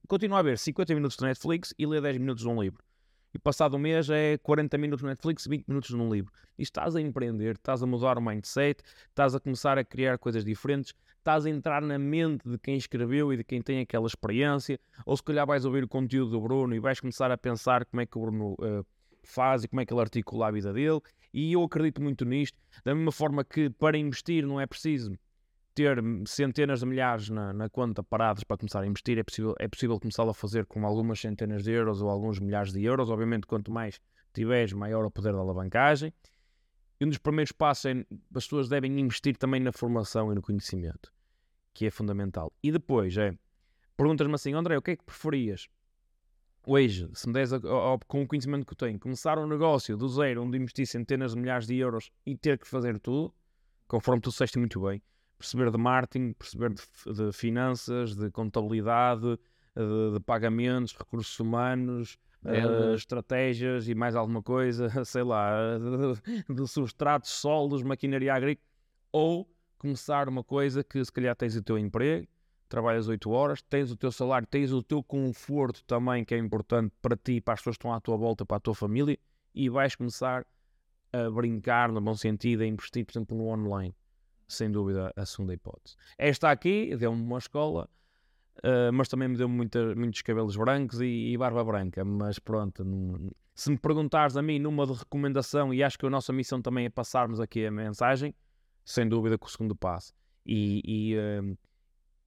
continua 0.07 0.39
a 0.39 0.41
ver 0.41 0.57
50 0.57 0.93
minutos 0.93 1.17
de 1.17 1.23
Netflix 1.23 1.73
e 1.79 1.85
ler 1.85 2.01
10 2.01 2.17
minutos 2.17 2.43
de 2.43 2.49
um 2.49 2.61
livro. 2.61 2.83
E 3.33 3.37
passado 3.37 3.75
um 3.75 3.79
mês 3.79 4.09
é 4.09 4.37
40 4.39 4.77
minutos 4.77 5.03
no 5.03 5.09
Netflix 5.09 5.45
e 5.45 5.49
20 5.49 5.67
minutos 5.67 5.91
num 5.91 6.11
livro. 6.11 6.31
E 6.57 6.63
estás 6.63 6.95
a 6.95 7.01
empreender, 7.01 7.55
estás 7.55 7.81
a 7.81 7.85
mudar 7.85 8.17
o 8.17 8.21
mindset, 8.21 8.83
estás 9.07 9.35
a 9.35 9.39
começar 9.39 9.77
a 9.77 9.83
criar 9.83 10.17
coisas 10.17 10.43
diferentes, 10.43 10.93
estás 11.17 11.45
a 11.45 11.49
entrar 11.49 11.81
na 11.81 11.99
mente 11.99 12.49
de 12.49 12.57
quem 12.57 12.75
escreveu 12.75 13.31
e 13.31 13.37
de 13.37 13.43
quem 13.43 13.61
tem 13.61 13.79
aquela 13.81 14.07
experiência, 14.07 14.79
ou 15.05 15.15
se 15.15 15.23
calhar 15.23 15.45
vais 15.45 15.63
ouvir 15.63 15.83
o 15.83 15.87
conteúdo 15.87 16.31
do 16.31 16.41
Bruno 16.41 16.73
e 16.75 16.79
vais 16.79 16.99
começar 16.99 17.31
a 17.31 17.37
pensar 17.37 17.85
como 17.85 18.01
é 18.01 18.05
que 18.05 18.17
o 18.17 18.21
Bruno 18.21 18.55
eh, 18.61 18.83
faz 19.23 19.63
e 19.63 19.67
como 19.67 19.81
é 19.81 19.85
que 19.85 19.93
ele 19.93 20.01
articula 20.01 20.47
a 20.47 20.51
vida 20.51 20.73
dele. 20.73 21.01
E 21.33 21.53
eu 21.53 21.63
acredito 21.63 22.01
muito 22.01 22.25
nisto, 22.25 22.57
da 22.83 22.93
mesma 22.95 23.11
forma 23.11 23.43
que 23.43 23.69
para 23.69 23.97
investir 23.97 24.45
não 24.45 24.59
é 24.59 24.65
preciso 24.65 25.17
ter 25.75 25.97
centenas 26.25 26.81
de 26.81 26.85
milhares 26.85 27.29
na, 27.29 27.53
na 27.53 27.69
conta 27.69 28.03
paradas 28.03 28.43
para 28.43 28.57
começar 28.57 28.81
a 28.81 28.87
investir, 28.87 29.17
é 29.17 29.23
possível, 29.23 29.55
é 29.59 29.67
possível 29.67 29.99
começar 29.99 30.27
a 30.27 30.33
fazer 30.33 30.65
com 30.65 30.85
algumas 30.85 31.19
centenas 31.19 31.63
de 31.63 31.71
euros 31.71 32.01
ou 32.01 32.09
alguns 32.09 32.39
milhares 32.39 32.73
de 32.73 32.83
euros. 32.83 33.09
Obviamente, 33.09 33.47
quanto 33.47 33.71
mais 33.71 33.99
tiveres, 34.33 34.73
maior 34.73 35.05
o 35.05 35.11
poder 35.11 35.33
da 35.33 35.39
alavancagem. 35.39 36.13
E 36.99 37.05
um 37.05 37.09
dos 37.09 37.17
primeiros 37.17 37.53
passos 37.53 37.85
é 37.85 37.91
as 38.35 38.43
pessoas 38.43 38.67
devem 38.67 38.99
investir 38.99 39.37
também 39.37 39.61
na 39.61 39.71
formação 39.71 40.31
e 40.31 40.35
no 40.35 40.41
conhecimento, 40.41 41.13
que 41.73 41.85
é 41.85 41.89
fundamental. 41.89 42.51
E 42.61 42.71
depois 42.71 43.15
é, 43.15 43.33
perguntas-me 43.95 44.33
assim, 44.33 44.53
André, 44.53 44.77
o 44.77 44.81
que 44.81 44.91
é 44.91 44.95
que 44.97 45.03
preferias? 45.05 45.69
Hoje, 46.65 47.09
se 47.13 47.27
me 47.27 47.33
des 47.33 47.53
a- 47.53 47.57
a- 47.57 47.93
a- 47.95 47.99
com 48.07 48.21
o 48.23 48.27
conhecimento 48.27 48.65
que 48.65 48.73
eu 48.73 48.77
tenho, 48.77 48.99
começar 48.99 49.39
um 49.39 49.47
negócio 49.47 49.95
do 49.97 50.07
zero, 50.07 50.43
onde 50.43 50.57
investir 50.57 50.85
centenas 50.85 51.33
de 51.33 51.39
milhares 51.39 51.65
de 51.65 51.75
euros 51.77 52.11
e 52.25 52.35
ter 52.37 52.57
que 52.59 52.67
fazer 52.67 52.99
tudo, 52.99 53.33
conforme 53.87 54.21
tu 54.21 54.29
disseste 54.29 54.59
muito 54.59 54.79
bem, 54.81 55.01
perceber 55.37 55.71
de 55.71 55.77
marketing, 55.77 56.33
perceber 56.33 56.73
de, 56.73 56.83
de 57.13 57.31
finanças, 57.31 58.15
de 58.15 58.29
contabilidade, 58.29 59.39
de, 59.75 60.13
de 60.13 60.19
pagamentos, 60.19 60.93
recursos 60.95 61.39
humanos, 61.39 62.17
eh, 62.45 62.61
Vendas. 62.61 62.95
estratégias 62.99 63.87
e 63.87 63.95
mais 63.95 64.15
alguma 64.15 64.43
coisa, 64.43 64.89
sei 65.05 65.23
lá, 65.23 65.77
de, 65.77 66.53
de 66.53 66.67
substratos, 66.67 67.31
solos, 67.31 67.81
maquinaria 67.83 68.33
agrícola, 68.33 68.67
ou 69.11 69.49
começar 69.77 70.27
uma 70.27 70.43
coisa 70.43 70.83
que 70.83 71.03
se 71.03 71.11
calhar 71.11 71.35
tens 71.35 71.55
o 71.55 71.63
teu 71.63 71.77
emprego, 71.77 72.27
trabalhas 72.69 73.07
8 73.07 73.29
horas, 73.31 73.61
tens 73.61 73.91
o 73.91 73.97
teu 73.97 74.11
salário, 74.11 74.47
tens 74.47 74.71
o 74.71 74.81
teu 74.81 75.03
conforto 75.03 75.83
também, 75.85 76.23
que 76.23 76.35
é 76.35 76.37
importante 76.37 76.93
para 77.01 77.17
ti, 77.17 77.41
para 77.41 77.55
as 77.55 77.59
pessoas 77.59 77.75
que 77.75 77.79
estão 77.79 77.93
à 77.93 77.99
tua 77.99 78.15
volta, 78.15 78.45
para 78.45 78.57
a 78.57 78.59
tua 78.59 78.75
família, 78.75 79.17
e 79.53 79.67
vais 79.67 79.95
começar 79.95 80.45
a 81.11 81.29
brincar, 81.29 81.91
no 81.91 81.99
bom 81.99 82.15
sentido, 82.15 82.61
a 82.61 82.65
investir, 82.65 83.05
por 83.05 83.13
exemplo, 83.13 83.37
no 83.37 83.47
online. 83.47 83.95
Sem 84.47 84.71
dúvida, 84.71 85.11
a 85.15 85.25
segunda 85.25 85.53
hipótese. 85.53 85.95
Esta 86.17 86.49
aqui 86.49 86.95
deu-me 86.95 87.21
uma 87.21 87.37
escola, 87.37 87.89
eh, 88.63 88.91
mas 88.91 89.07
também 89.07 89.27
me 89.27 89.37
deu 89.37 89.49
muita, 89.49 89.95
muitos 89.95 90.21
cabelos 90.21 90.55
brancos 90.55 91.01
e, 91.01 91.31
e 91.31 91.37
barba 91.37 91.63
branca. 91.63 92.03
Mas 92.03 92.39
pronto, 92.39 92.83
se 93.53 93.69
me 93.69 93.77
perguntares 93.77 94.37
a 94.37 94.41
mim 94.41 94.59
numa 94.59 94.85
de 94.85 94.93
recomendação, 94.93 95.73
e 95.73 95.83
acho 95.83 95.97
que 95.97 96.05
a 96.05 96.09
nossa 96.09 96.33
missão 96.33 96.61
também 96.61 96.85
é 96.85 96.89
passarmos 96.89 97.39
aqui 97.39 97.65
a 97.65 97.71
mensagem, 97.71 98.33
sem 98.83 99.07
dúvida 99.07 99.37
que 99.37 99.45
o 99.45 99.49
segundo 99.49 99.75
passo. 99.75 100.13
E, 100.45 100.81
e, 100.83 101.15
eh, 101.15 101.41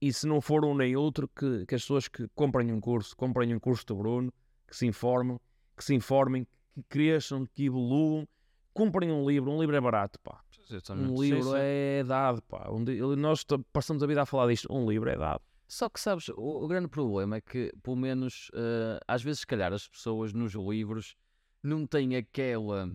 e 0.03 0.11
se 0.11 0.27
não 0.27 0.41
for 0.41 0.65
um 0.65 0.75
nem 0.75 0.97
outro, 0.97 1.29
que, 1.29 1.65
que 1.65 1.75
as 1.75 1.81
pessoas 1.81 2.09
que 2.09 2.27
comprem 2.35 2.73
um 2.73 2.81
curso, 2.81 3.15
comprem 3.15 3.55
um 3.55 3.59
curso 3.59 3.85
do 3.85 3.95
Bruno, 3.95 4.33
que 4.67 4.75
se 4.75 4.85
informem, 4.85 5.39
que 5.77 5.83
se 5.83 5.95
informem, 5.95 6.45
que 6.75 6.83
cresçam, 6.89 7.45
que 7.45 7.67
evoluam, 7.67 8.27
comprem 8.73 9.09
um 9.13 9.25
livro, 9.25 9.49
um 9.49 9.61
livro 9.61 9.73
é 9.73 9.79
barato, 9.79 10.19
pá. 10.19 10.43
Um 10.89 11.21
livro 11.21 11.53
é 11.55 12.03
dado, 12.03 12.41
pá. 12.41 12.69
Um 12.69 12.83
nós 13.15 13.45
passamos 13.71 14.03
a 14.03 14.07
vida 14.07 14.21
a 14.21 14.25
falar 14.25 14.51
disto, 14.51 14.67
um 14.69 14.89
livro 14.89 15.09
é 15.09 15.15
dado. 15.15 15.41
Só 15.69 15.87
que 15.87 16.01
sabes, 16.01 16.27
o, 16.27 16.65
o 16.65 16.67
grande 16.67 16.89
problema 16.89 17.37
é 17.37 17.41
que, 17.41 17.71
pelo 17.81 17.95
menos, 17.95 18.51
eh, 18.53 18.99
às 19.07 19.23
vezes, 19.23 19.39
se 19.39 19.47
calhar, 19.47 19.71
as 19.71 19.87
pessoas 19.87 20.33
nos 20.33 20.53
livros 20.53 21.15
não 21.63 21.87
têm 21.87 22.17
aquela. 22.17 22.91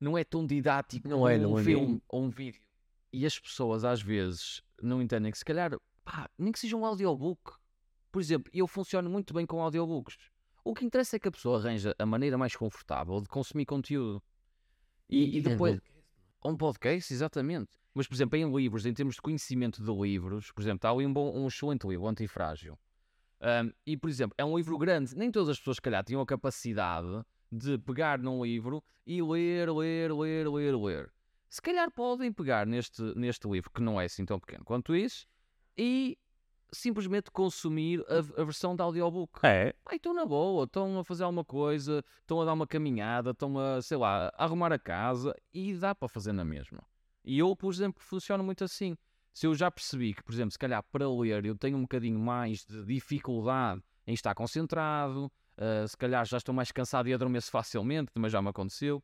Não 0.00 0.18
é 0.18 0.24
tão 0.24 0.44
didático 0.44 1.08
Não 1.08 1.18
como 1.18 1.28
é, 1.28 1.38
um 1.46 1.60
é 1.60 1.62
filme 1.62 2.02
ou 2.08 2.24
um 2.24 2.28
vídeo. 2.28 2.60
E 3.12 3.24
as 3.24 3.38
pessoas, 3.38 3.84
às 3.84 4.02
vezes, 4.02 4.62
não 4.82 5.00
entendem 5.00 5.30
que, 5.30 5.38
se 5.38 5.44
calhar, 5.44 5.78
pá, 6.04 6.28
nem 6.38 6.52
que 6.52 6.58
seja 6.58 6.76
um 6.76 6.84
audiobook. 6.84 7.52
Por 8.10 8.20
exemplo, 8.20 8.50
eu 8.54 8.66
funciono 8.66 9.08
muito 9.08 9.32
bem 9.32 9.46
com 9.46 9.62
audiobooks. 9.62 10.16
O 10.64 10.74
que 10.74 10.84
interessa 10.84 11.16
é 11.16 11.18
que 11.18 11.28
a 11.28 11.32
pessoa 11.32 11.58
arranja 11.58 11.94
a 11.98 12.06
maneira 12.06 12.38
mais 12.38 12.54
confortável 12.54 13.20
de 13.20 13.28
consumir 13.28 13.64
conteúdo. 13.64 14.22
E, 15.08 15.38
e 15.38 15.40
depois. 15.40 15.80
Um 16.44 16.56
podcast, 16.56 17.12
exatamente. 17.12 17.70
Mas, 17.94 18.06
por 18.08 18.14
exemplo, 18.14 18.36
em 18.36 18.50
livros, 18.54 18.84
em 18.84 18.92
termos 18.92 19.16
de 19.16 19.22
conhecimento 19.22 19.82
de 19.82 19.92
livros, 19.92 20.50
por 20.50 20.60
exemplo, 20.60 20.76
está 20.76 20.90
ali 20.90 21.06
um, 21.06 21.12
bom, 21.12 21.32
um 21.36 21.46
excelente 21.46 21.86
livro, 21.86 22.06
Antifrágil. 22.06 22.78
Ahm, 23.40 23.70
e, 23.86 23.96
por 23.96 24.08
exemplo, 24.08 24.34
é 24.38 24.44
um 24.44 24.56
livro 24.56 24.76
grande. 24.78 25.16
Nem 25.16 25.30
todas 25.30 25.50
as 25.50 25.58
pessoas, 25.58 25.76
se 25.76 25.82
calhar, 25.82 26.04
tinham 26.04 26.20
a 26.20 26.26
capacidade 26.26 27.24
de 27.50 27.78
pegar 27.78 28.18
num 28.18 28.44
livro 28.44 28.82
e 29.06 29.22
ler, 29.22 29.70
ler, 29.70 30.12
ler, 30.12 30.48
ler, 30.48 30.76
ler. 30.76 31.12
Se 31.48 31.60
calhar 31.60 31.90
podem 31.90 32.32
pegar 32.32 32.66
neste, 32.66 33.02
neste 33.14 33.46
livro, 33.48 33.70
que 33.70 33.82
não 33.82 34.00
é 34.00 34.06
assim 34.06 34.24
tão 34.24 34.40
pequeno 34.40 34.64
quanto 34.64 34.96
isso, 34.96 35.26
e 35.76 36.18
simplesmente 36.72 37.30
consumir 37.30 38.04
a, 38.08 38.40
a 38.40 38.44
versão 38.44 38.74
de 38.74 38.82
audiobook. 38.82 39.40
É, 39.42 39.74
Pai, 39.84 39.96
estão 39.96 40.14
na 40.14 40.24
boa, 40.24 40.64
estão 40.64 40.98
a 40.98 41.04
fazer 41.04 41.24
alguma 41.24 41.44
coisa, 41.44 42.02
estão 42.20 42.40
a 42.40 42.44
dar 42.44 42.54
uma 42.54 42.66
caminhada, 42.66 43.30
estão 43.30 43.58
a, 43.58 43.82
sei 43.82 43.98
lá, 43.98 44.32
a 44.34 44.44
arrumar 44.44 44.72
a 44.72 44.78
casa 44.78 45.34
e 45.52 45.74
dá 45.74 45.94
para 45.94 46.08
fazer 46.08 46.32
na 46.32 46.44
mesma. 46.44 46.82
E 47.24 47.38
eu, 47.38 47.54
por 47.54 47.72
exemplo, 47.72 48.02
funciono 48.02 48.42
muito 48.42 48.64
assim. 48.64 48.96
Se 49.32 49.46
eu 49.46 49.54
já 49.54 49.70
percebi 49.70 50.14
que, 50.14 50.22
por 50.22 50.32
exemplo, 50.32 50.50
se 50.50 50.58
calhar 50.58 50.82
para 50.90 51.08
ler 51.08 51.44
eu 51.44 51.56
tenho 51.56 51.76
um 51.76 51.82
bocadinho 51.82 52.18
mais 52.18 52.64
de 52.64 52.84
dificuldade 52.84 53.82
em 54.06 54.12
estar 54.12 54.34
concentrado, 54.34 55.30
uh, 55.56 55.86
se 55.86 55.96
calhar 55.96 56.24
já 56.26 56.36
estou 56.36 56.54
mais 56.54 56.72
cansado 56.72 57.08
e 57.08 57.14
adormeço 57.14 57.50
facilmente, 57.50 58.10
mas 58.16 58.32
já 58.32 58.42
me 58.42 58.48
aconteceu. 58.48 59.02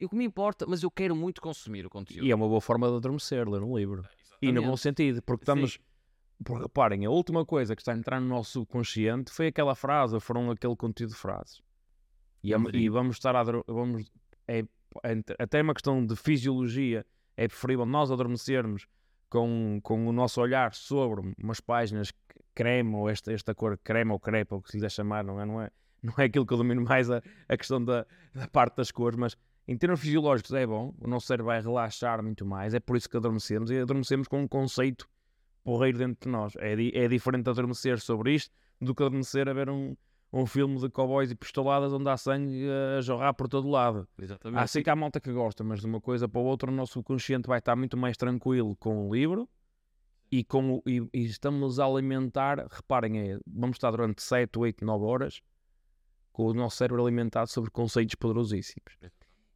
O 0.00 0.08
que 0.08 0.14
me 0.14 0.24
importa, 0.24 0.66
mas 0.68 0.82
eu 0.82 0.90
quero 0.90 1.16
muito 1.16 1.40
consumir 1.40 1.86
o 1.86 1.90
conteúdo. 1.90 2.26
E 2.26 2.30
é 2.30 2.34
uma 2.34 2.46
boa 2.46 2.60
forma 2.60 2.88
de 2.88 2.96
adormecer, 2.96 3.48
ler 3.48 3.62
um 3.62 3.76
livro. 3.76 4.04
E 4.42 4.52
no 4.52 4.62
bom 4.62 4.76
sentido, 4.76 5.22
porque 5.22 5.44
estamos. 5.44 5.72
Sim. 5.72 5.78
Porque 6.44 6.62
reparem, 6.62 7.04
a 7.06 7.10
última 7.10 7.44
coisa 7.44 7.74
que 7.74 7.82
está 7.82 7.92
a 7.92 7.96
entrar 7.96 8.20
no 8.20 8.28
nosso 8.28 8.50
subconsciente 8.52 9.32
foi 9.32 9.48
aquela 9.48 9.74
frase, 9.74 10.18
foram 10.20 10.50
aquele 10.50 10.76
conteúdo 10.76 11.10
de 11.10 11.16
frases. 11.16 11.62
E, 12.42 12.52
é- 12.52 12.58
Sim. 12.58 12.68
e 12.74 12.88
vamos 12.88 13.16
estar 13.16 13.34
a. 13.34 13.42
Vamos, 13.42 14.10
é, 14.46 14.60
é- 15.02 15.34
até 15.38 15.62
uma 15.62 15.74
questão 15.74 16.04
de 16.04 16.14
fisiologia, 16.14 17.04
é 17.36 17.48
preferível 17.48 17.86
nós 17.86 18.10
adormecermos 18.10 18.86
com, 19.28 19.80
com 19.82 20.06
o 20.06 20.12
nosso 20.12 20.40
olhar 20.40 20.74
sobre 20.74 21.34
umas 21.42 21.60
páginas 21.60 22.12
creme 22.54 22.94
ou 22.94 23.08
esta, 23.08 23.32
esta 23.32 23.54
cor 23.54 23.78
creme 23.78 24.12
ou 24.12 24.20
crepe, 24.20 24.54
ou 24.54 24.60
o 24.60 24.62
que 24.62 24.68
se 24.70 24.76
quiser 24.76 24.90
chamar, 24.90 25.24
não 25.24 25.40
é? 25.40 25.44
Não 25.44 25.60
é, 25.60 25.70
não 26.02 26.14
é 26.18 26.24
aquilo 26.24 26.46
que 26.46 26.52
eu 26.52 26.58
domino 26.58 26.82
mais 26.82 27.10
a, 27.10 27.22
a 27.48 27.56
questão 27.56 27.82
da, 27.84 28.06
da 28.34 28.46
parte 28.46 28.76
das 28.76 28.90
cores, 28.90 29.18
mas 29.18 29.36
em 29.66 29.76
termos 29.76 30.00
fisiológicos 30.00 30.52
é 30.52 30.66
bom, 30.66 30.94
o 31.00 31.08
nosso 31.08 31.26
cérebro 31.26 31.46
vai 31.46 31.60
relaxar 31.60 32.22
muito 32.22 32.46
mais, 32.46 32.72
é 32.72 32.80
por 32.80 32.96
isso 32.96 33.08
que 33.10 33.16
adormecemos 33.16 33.70
e 33.70 33.78
adormecemos 33.80 34.28
com 34.28 34.40
um 34.40 34.48
conceito 34.48 35.08
porreiro 35.66 35.98
dentro 35.98 36.18
de 36.24 36.28
nós. 36.32 36.54
É, 36.56 36.74
di- 36.76 36.92
é 36.94 37.08
diferente 37.08 37.50
adormecer 37.50 37.98
sobre 38.00 38.34
isto 38.34 38.54
do 38.80 38.94
que 38.94 39.02
adormecer 39.02 39.48
a 39.48 39.52
ver 39.52 39.68
um, 39.68 39.96
um 40.32 40.46
filme 40.46 40.78
de 40.78 40.88
cowboys 40.88 41.30
e 41.30 41.34
pistoladas 41.34 41.92
onde 41.92 42.08
há 42.08 42.16
sangue 42.16 42.66
a 42.96 43.00
jorrar 43.00 43.34
por 43.34 43.48
todo 43.48 43.68
lado. 43.68 44.06
Exatamente. 44.18 44.62
Há 44.62 44.66
sei 44.66 44.82
que 44.82 44.90
há 44.90 44.96
malta 44.96 45.20
que 45.20 45.32
gosta, 45.32 45.64
mas 45.64 45.80
de 45.80 45.86
uma 45.86 46.00
coisa 46.00 46.28
para 46.28 46.40
outra 46.40 46.70
o 46.70 46.74
nosso 46.74 46.92
subconsciente 46.94 47.48
vai 47.48 47.58
estar 47.58 47.74
muito 47.74 47.96
mais 47.96 48.16
tranquilo 48.16 48.76
com 48.76 49.08
o 49.08 49.14
livro 49.14 49.48
e, 50.30 50.44
com 50.44 50.82
e, 50.86 51.00
e 51.12 51.24
estamos 51.24 51.78
a 51.80 51.84
alimentar, 51.86 52.66
reparem, 52.70 53.18
é, 53.18 53.38
vamos 53.46 53.76
estar 53.76 53.90
durante 53.90 54.22
7, 54.22 54.58
8, 54.58 54.84
9 54.84 55.04
horas 55.04 55.40
com 56.32 56.44
o 56.46 56.54
nosso 56.54 56.76
cérebro 56.76 57.02
alimentado 57.02 57.48
sobre 57.50 57.70
conceitos 57.70 58.14
poderosíssimos. 58.14 58.96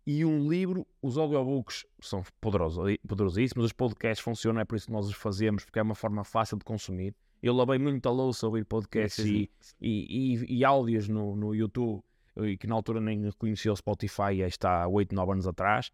E 0.07 0.25
um 0.25 0.49
livro, 0.49 0.87
os 1.03 1.19
audiobooks 1.19 1.85
são 2.01 2.23
poderosos, 2.41 2.97
poderosíssimos, 3.07 3.67
os 3.67 3.73
podcasts 3.73 4.23
funcionam, 4.25 4.61
é 4.61 4.65
por 4.65 4.77
isso 4.77 4.87
que 4.87 4.93
nós 4.93 5.07
os 5.07 5.15
fazemos, 5.15 5.65
porque 5.65 5.79
é 5.79 5.83
uma 5.83 5.95
forma 5.95 6.25
fácil 6.25 6.57
de 6.57 6.65
consumir. 6.65 7.15
Eu 7.43 7.55
lavei 7.55 7.79
muito 7.79 8.07
a 8.09 8.13
louça 8.13 8.47
ouvir 8.47 8.65
podcasts 8.65 9.25
Sim, 9.25 9.49
sim, 9.61 9.77
e, 9.81 10.07
e, 10.09 10.37
e, 10.37 10.59
e 10.59 10.65
áudios 10.65 11.09
no, 11.09 11.37
no 11.37 11.55
YouTube, 11.55 12.03
e 12.37 12.57
que 12.57 12.67
na 12.67 12.75
altura 12.75 13.01
nem 13.01 13.23
reconhecia 13.25 13.73
o 13.73 13.77
Spotify, 13.77 14.35
e 14.35 14.43
aí 14.43 14.49
está 14.49 14.83
há 14.83 14.89
8, 14.89 15.15
9 15.15 15.33
anos 15.33 15.47
atrás. 15.47 15.91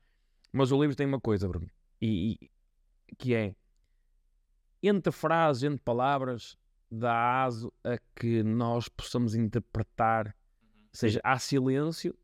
Mas 0.52 0.72
o 0.72 0.80
livro 0.80 0.96
tem 0.96 1.06
uma 1.06 1.20
coisa, 1.20 1.48
Bruno, 1.48 1.68
e, 2.00 2.32
e- 2.40 2.50
que 3.18 3.34
é 3.34 3.54
entre 4.82 5.12
frases, 5.12 5.64
entre 5.64 5.80
palavras, 5.80 6.56
dá 6.90 7.44
aso 7.44 7.72
a 7.82 7.98
que 8.14 8.42
nós 8.42 8.88
possamos 8.88 9.34
interpretar. 9.34 10.28
Ou 10.28 10.90
seja, 10.92 11.20
há 11.22 11.38
silêncio, 11.38 12.16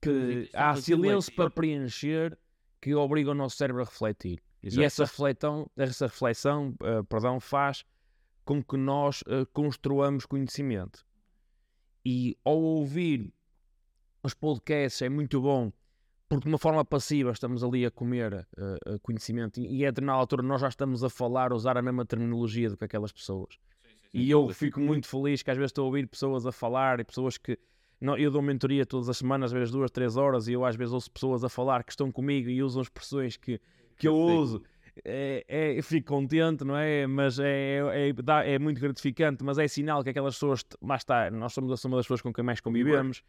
que 0.00 0.44
Sim, 0.44 0.50
há 0.54 0.74
sim, 0.76 0.82
silêncio 0.82 1.32
para 1.34 1.50
preencher 1.50 2.38
que 2.80 2.94
obriga 2.94 3.30
o 3.30 3.34
nosso 3.34 3.56
cérebro 3.56 3.82
a 3.82 3.84
refletir. 3.84 4.42
E 4.62 4.68
Exato. 4.68 4.82
essa 4.84 5.04
reflexão, 5.04 5.70
essa 5.76 6.06
reflexão 6.06 6.74
eh, 6.82 7.02
perdão, 7.02 7.40
faz 7.40 7.84
com 8.44 8.62
que 8.62 8.76
nós 8.76 9.22
eh, 9.26 9.46
construamos 9.52 10.26
conhecimento. 10.26 11.04
E 12.04 12.36
ao 12.44 12.58
ouvir 12.58 13.32
os 14.22 14.34
podcasts 14.34 15.02
é 15.02 15.08
muito 15.08 15.40
bom, 15.40 15.72
porque 16.28 16.44
de 16.44 16.48
uma 16.48 16.58
forma 16.58 16.84
passiva 16.84 17.30
estamos 17.30 17.62
ali 17.64 17.84
a 17.84 17.90
comer 17.90 18.46
eh, 18.56 18.98
conhecimento 19.02 19.60
e, 19.60 19.78
e 19.78 19.84
é 19.84 19.92
de 19.92 20.00
na 20.00 20.12
altura 20.12 20.42
nós 20.42 20.60
já 20.60 20.68
estamos 20.68 21.02
a 21.04 21.10
falar, 21.10 21.52
a 21.52 21.54
usar 21.54 21.76
a 21.76 21.82
mesma 21.82 22.04
terminologia 22.04 22.68
do 22.68 22.76
que 22.76 22.84
aquelas 22.84 23.12
pessoas. 23.12 23.58
E 24.12 24.30
eu 24.30 24.48
fico 24.48 24.80
muito 24.80 25.06
feliz 25.06 25.42
que 25.42 25.50
às 25.50 25.56
vezes 25.56 25.70
estou 25.70 25.84
a 25.84 25.86
ouvir 25.86 26.06
pessoas 26.06 26.44
a 26.46 26.52
falar 26.52 27.00
e 27.00 27.04
pessoas 27.04 27.38
que. 27.38 27.58
Não, 28.00 28.16
eu 28.16 28.30
dou 28.30 28.40
mentoria 28.40 28.86
todas 28.86 29.08
as 29.08 29.18
semanas, 29.18 29.52
às 29.52 29.58
vezes 29.58 29.70
duas, 29.70 29.90
três 29.90 30.16
horas, 30.16 30.48
e 30.48 30.52
eu 30.54 30.64
às 30.64 30.74
vezes 30.74 30.94
ouço 30.94 31.10
pessoas 31.10 31.44
a 31.44 31.48
falar 31.48 31.84
que 31.84 31.92
estão 31.92 32.10
comigo 32.10 32.48
e 32.48 32.62
usam 32.62 32.80
expressões 32.80 33.36
que, 33.36 33.60
que 33.98 34.08
eu 34.08 34.14
uso. 34.16 34.62
É, 35.04 35.44
é, 35.46 35.78
eu 35.78 35.82
fico 35.82 36.08
contente, 36.08 36.64
não 36.64 36.76
é? 36.76 37.06
Mas 37.06 37.38
é, 37.38 38.08
é, 38.08 38.12
dá- 38.14 38.44
é 38.44 38.58
muito 38.58 38.80
gratificante, 38.80 39.44
mas 39.44 39.58
é 39.58 39.68
sinal 39.68 40.02
que 40.02 40.10
aquelas 40.10 40.34
pessoas, 40.34 40.64
lá 40.82 40.96
está, 40.96 41.30
nós 41.30 41.52
somos 41.52 41.84
uma 41.84 41.96
das 41.96 42.06
pessoas 42.06 42.22
com 42.22 42.32
quem 42.32 42.44
mais 42.44 42.60
convivemos, 42.60 43.22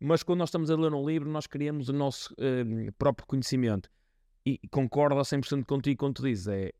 mas 0.00 0.22
quando 0.22 0.38
nós 0.40 0.48
estamos 0.48 0.70
a 0.70 0.76
ler 0.76 0.92
um 0.92 1.04
livro, 1.06 1.28
nós 1.28 1.46
criamos 1.46 1.88
o 1.88 1.92
nosso 1.92 2.34
eh, 2.38 2.90
próprio 2.98 3.26
conhecimento. 3.26 3.88
E 4.46 4.58
concordo 4.70 5.18
a 5.18 5.22
100% 5.22 5.64
contigo 5.64 5.98
quando 5.98 6.16
tu 6.16 6.22
dizes, 6.22 6.46
é, 6.48 6.72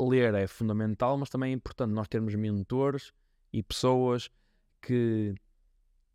ler 0.00 0.34
é 0.34 0.46
fundamental, 0.46 1.16
mas 1.16 1.28
também 1.28 1.50
é 1.50 1.54
importante 1.54 1.90
nós 1.92 2.08
termos 2.08 2.34
mentores 2.34 3.12
e 3.52 3.62
pessoas 3.62 4.28
que, 4.82 5.34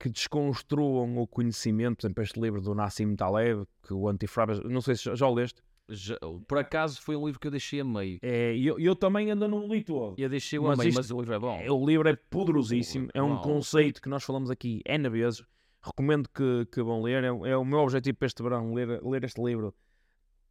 que 0.02 0.10
desconstruam 0.10 1.18
o 1.20 1.28
conhecimento. 1.28 1.98
Por 1.98 2.06
exemplo, 2.08 2.24
este 2.24 2.40
livro 2.40 2.60
do 2.60 2.74
Nassim 2.74 3.16
Taleb, 3.16 3.66
que 3.84 3.94
o 3.94 4.08
Antifrágil, 4.10 4.64
não 4.68 4.82
sei 4.82 4.96
se 4.96 5.16
já, 5.16 5.28
o 5.28 5.34
leste. 5.34 5.62
Já- 5.88 6.18
por 6.48 6.58
acaso 6.58 7.00
foi 7.02 7.16
um 7.16 7.26
livro 7.26 7.40
que 7.40 7.46
eu 7.48 7.52
deixei 7.52 7.82
a 7.82 7.86
meio. 7.86 8.18
É, 8.22 8.56
e 8.56 8.66
eu, 8.66 8.80
eu 8.80 8.96
também 8.96 9.30
ainda 9.30 9.48
não 9.48 9.68
li 9.68 9.84
todo. 9.84 10.16
E 10.18 10.24
eu 10.24 10.30
deixei 10.30 10.58
Mas 10.60 10.72
a 10.72 10.76
meio, 10.78 10.90
isto- 10.90 10.98
mas 10.98 11.12
o 11.12 11.20
livro 11.20 11.34
é 11.36 11.40
bom. 11.40 11.60
É, 11.62 11.70
O 11.72 11.86
livro 11.86 12.08
é 12.10 12.16
poderosíssimo, 12.16 13.10
é 13.14 13.22
um 13.22 13.38
conceito 13.42 14.02
que 14.02 14.10
nós 14.10 14.24
falamos 14.24 14.50
aqui 14.50 14.82
N 14.86 15.08
vezes. 15.10 15.44
Recomendo 15.84 16.28
que, 16.30 16.66
que 16.72 16.82
vão 16.82 17.02
ler. 17.02 17.24
É, 17.24 17.28
é 17.28 17.58
o 17.58 17.64
meu 17.66 17.80
objetivo 17.80 18.18
para 18.18 18.26
este 18.26 18.42
verão, 18.42 18.74
ler, 18.74 19.02
ler 19.04 19.24
este 19.24 19.42
livro 19.42 19.74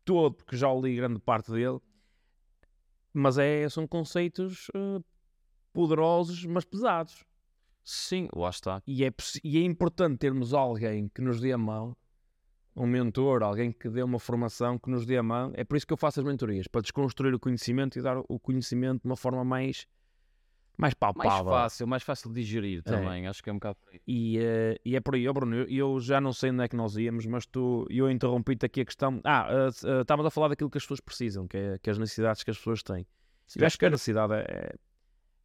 todo, 0.05 0.35
porque 0.35 0.57
já 0.57 0.71
o 0.71 0.81
li 0.81 0.95
grande 0.97 1.19
parte 1.21 1.51
dele. 1.51 1.79
Mas 3.13 3.39
é, 3.39 3.69
são 3.69 3.87
conceitos 3.87 4.67
eh, 4.75 5.01
poderosos, 5.73 6.45
mas 6.45 6.65
pesados. 6.65 7.25
Sim, 7.83 8.29
lá 8.35 8.51
está. 8.51 8.83
E 8.87 9.05
é, 9.05 9.13
e 9.43 9.59
é 9.59 9.63
importante 9.63 10.19
termos 10.19 10.53
alguém 10.55 11.09
que 11.09 11.21
nos 11.21 11.41
dê 11.41 11.53
a 11.53 11.59
mão, 11.59 11.97
um 12.77 12.87
mentor, 12.87 13.43
alguém 13.43 13.73
que 13.73 13.89
dê 13.89 14.03
uma 14.03 14.19
formação, 14.19 14.79
que 14.79 14.89
nos 14.91 15.05
dê 15.05 15.17
a 15.19 15.23
mão. 15.23 15.51
É 15.55 15.65
por 15.65 15.77
isso 15.77 15.87
que 15.87 15.93
eu 15.93 15.97
faço 15.97 16.21
as 16.21 16.27
mentorias, 16.27 16.69
para 16.69 16.81
desconstruir 16.83 17.35
o 17.35 17.41
conhecimento 17.41 17.99
e 17.99 18.03
dar 18.03 18.19
o 18.29 18.39
conhecimento 18.39 19.03
de 19.03 19.07
uma 19.09 19.17
forma 19.17 19.45
mais, 19.45 19.87
mais 20.79 20.95
Mais 20.95 21.35
palpável. 21.35 21.53
fácil, 21.53 21.87
mais 21.89 22.03
fácil 22.03 22.33
de 22.33 22.41
digerir 22.41 22.83
também. 22.83 23.27
Acho 23.27 23.43
que 23.43 23.51
é 23.51 23.53
um 23.53 23.57
bocado 23.57 23.77
por 23.81 23.93
aí. 23.93 24.01
E, 24.07 24.39
eh, 24.39 24.79
e 24.85 24.95
é 24.97 25.01
por 25.01 25.15
aí, 25.15 25.27
Ó, 25.27 25.33
Bruno, 25.33 25.57
eu, 25.57 25.67
eu 25.69 26.01
já 26.01 26.21
não 26.21 26.33
sei 26.33 26.51
onde 26.51 26.63
é 26.63 26.69
que 26.69 26.77
nós 26.77 26.97
íamos, 26.97 27.27
mas 27.27 27.45
tu, 27.45 27.87
eu 27.91 28.11
interrompi-te 28.11 28.65
aqui 28.67 28.83
a 28.83 28.85
questão. 28.85 29.21
Ah, 29.25 29.49
eh, 29.51 29.67
s- 29.69 29.87
eh, 29.89 30.01
estávamos 30.03 30.27
a 30.27 30.31
falar 30.31 30.49
daquilo 30.49 30.71
que 30.71 30.79
as 30.79 30.85
pessoas 30.85 31.01
precisam, 31.01 31.49
que 31.49 31.57
é 31.57 31.79
que 31.79 31.91
as 31.91 31.99
necessidades 31.99 32.43
que 32.45 32.51
as 32.51 32.57
pessoas 32.59 32.83
têm. 32.83 33.07
Eu 33.57 33.67
acho 33.67 33.79
que 33.79 33.85
a 33.87 33.91
necessidade 33.91 34.33
é, 34.35 34.39
é- 34.49 34.75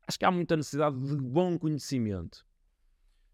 Acho 0.08 0.20
que 0.20 0.26
há 0.26 0.32
muita 0.32 0.56
necessidade 0.56 1.00
de 1.00 1.16
bom 1.18 1.58
conhecimento. 1.58 2.46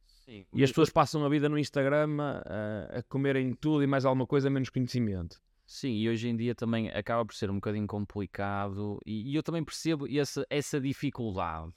Sim. 0.06 0.46
E 0.54 0.64
as 0.64 0.70
pessoas 0.70 0.90
passam 0.90 1.26
a 1.26 1.30
vida 1.30 1.50
no 1.50 1.58
Instagram 1.58 2.18
a, 2.22 3.00
a 3.00 3.04
comerem 3.04 3.54
tudo 3.54 3.84
e 3.84 3.88
mais 3.88 4.06
alguma 4.06 4.26
coisa, 4.26 4.50
menos 4.50 4.70
conhecimento. 4.70 5.42
Sim, 5.66 5.94
e 5.94 6.10
hoje 6.10 6.28
em 6.28 6.36
dia 6.36 6.54
também 6.54 6.90
acaba 6.90 7.26
por 7.26 7.34
ser 7.34 7.50
um 7.50 7.56
bocadinho 7.56 7.88
complicado 7.88 9.00
e, 9.06 9.32
e 9.32 9.36
eu 9.36 9.44
também 9.44 9.64
percebo 9.64 10.06
essa, 10.08 10.46
essa 10.50 10.82
dificuldade 10.82 11.72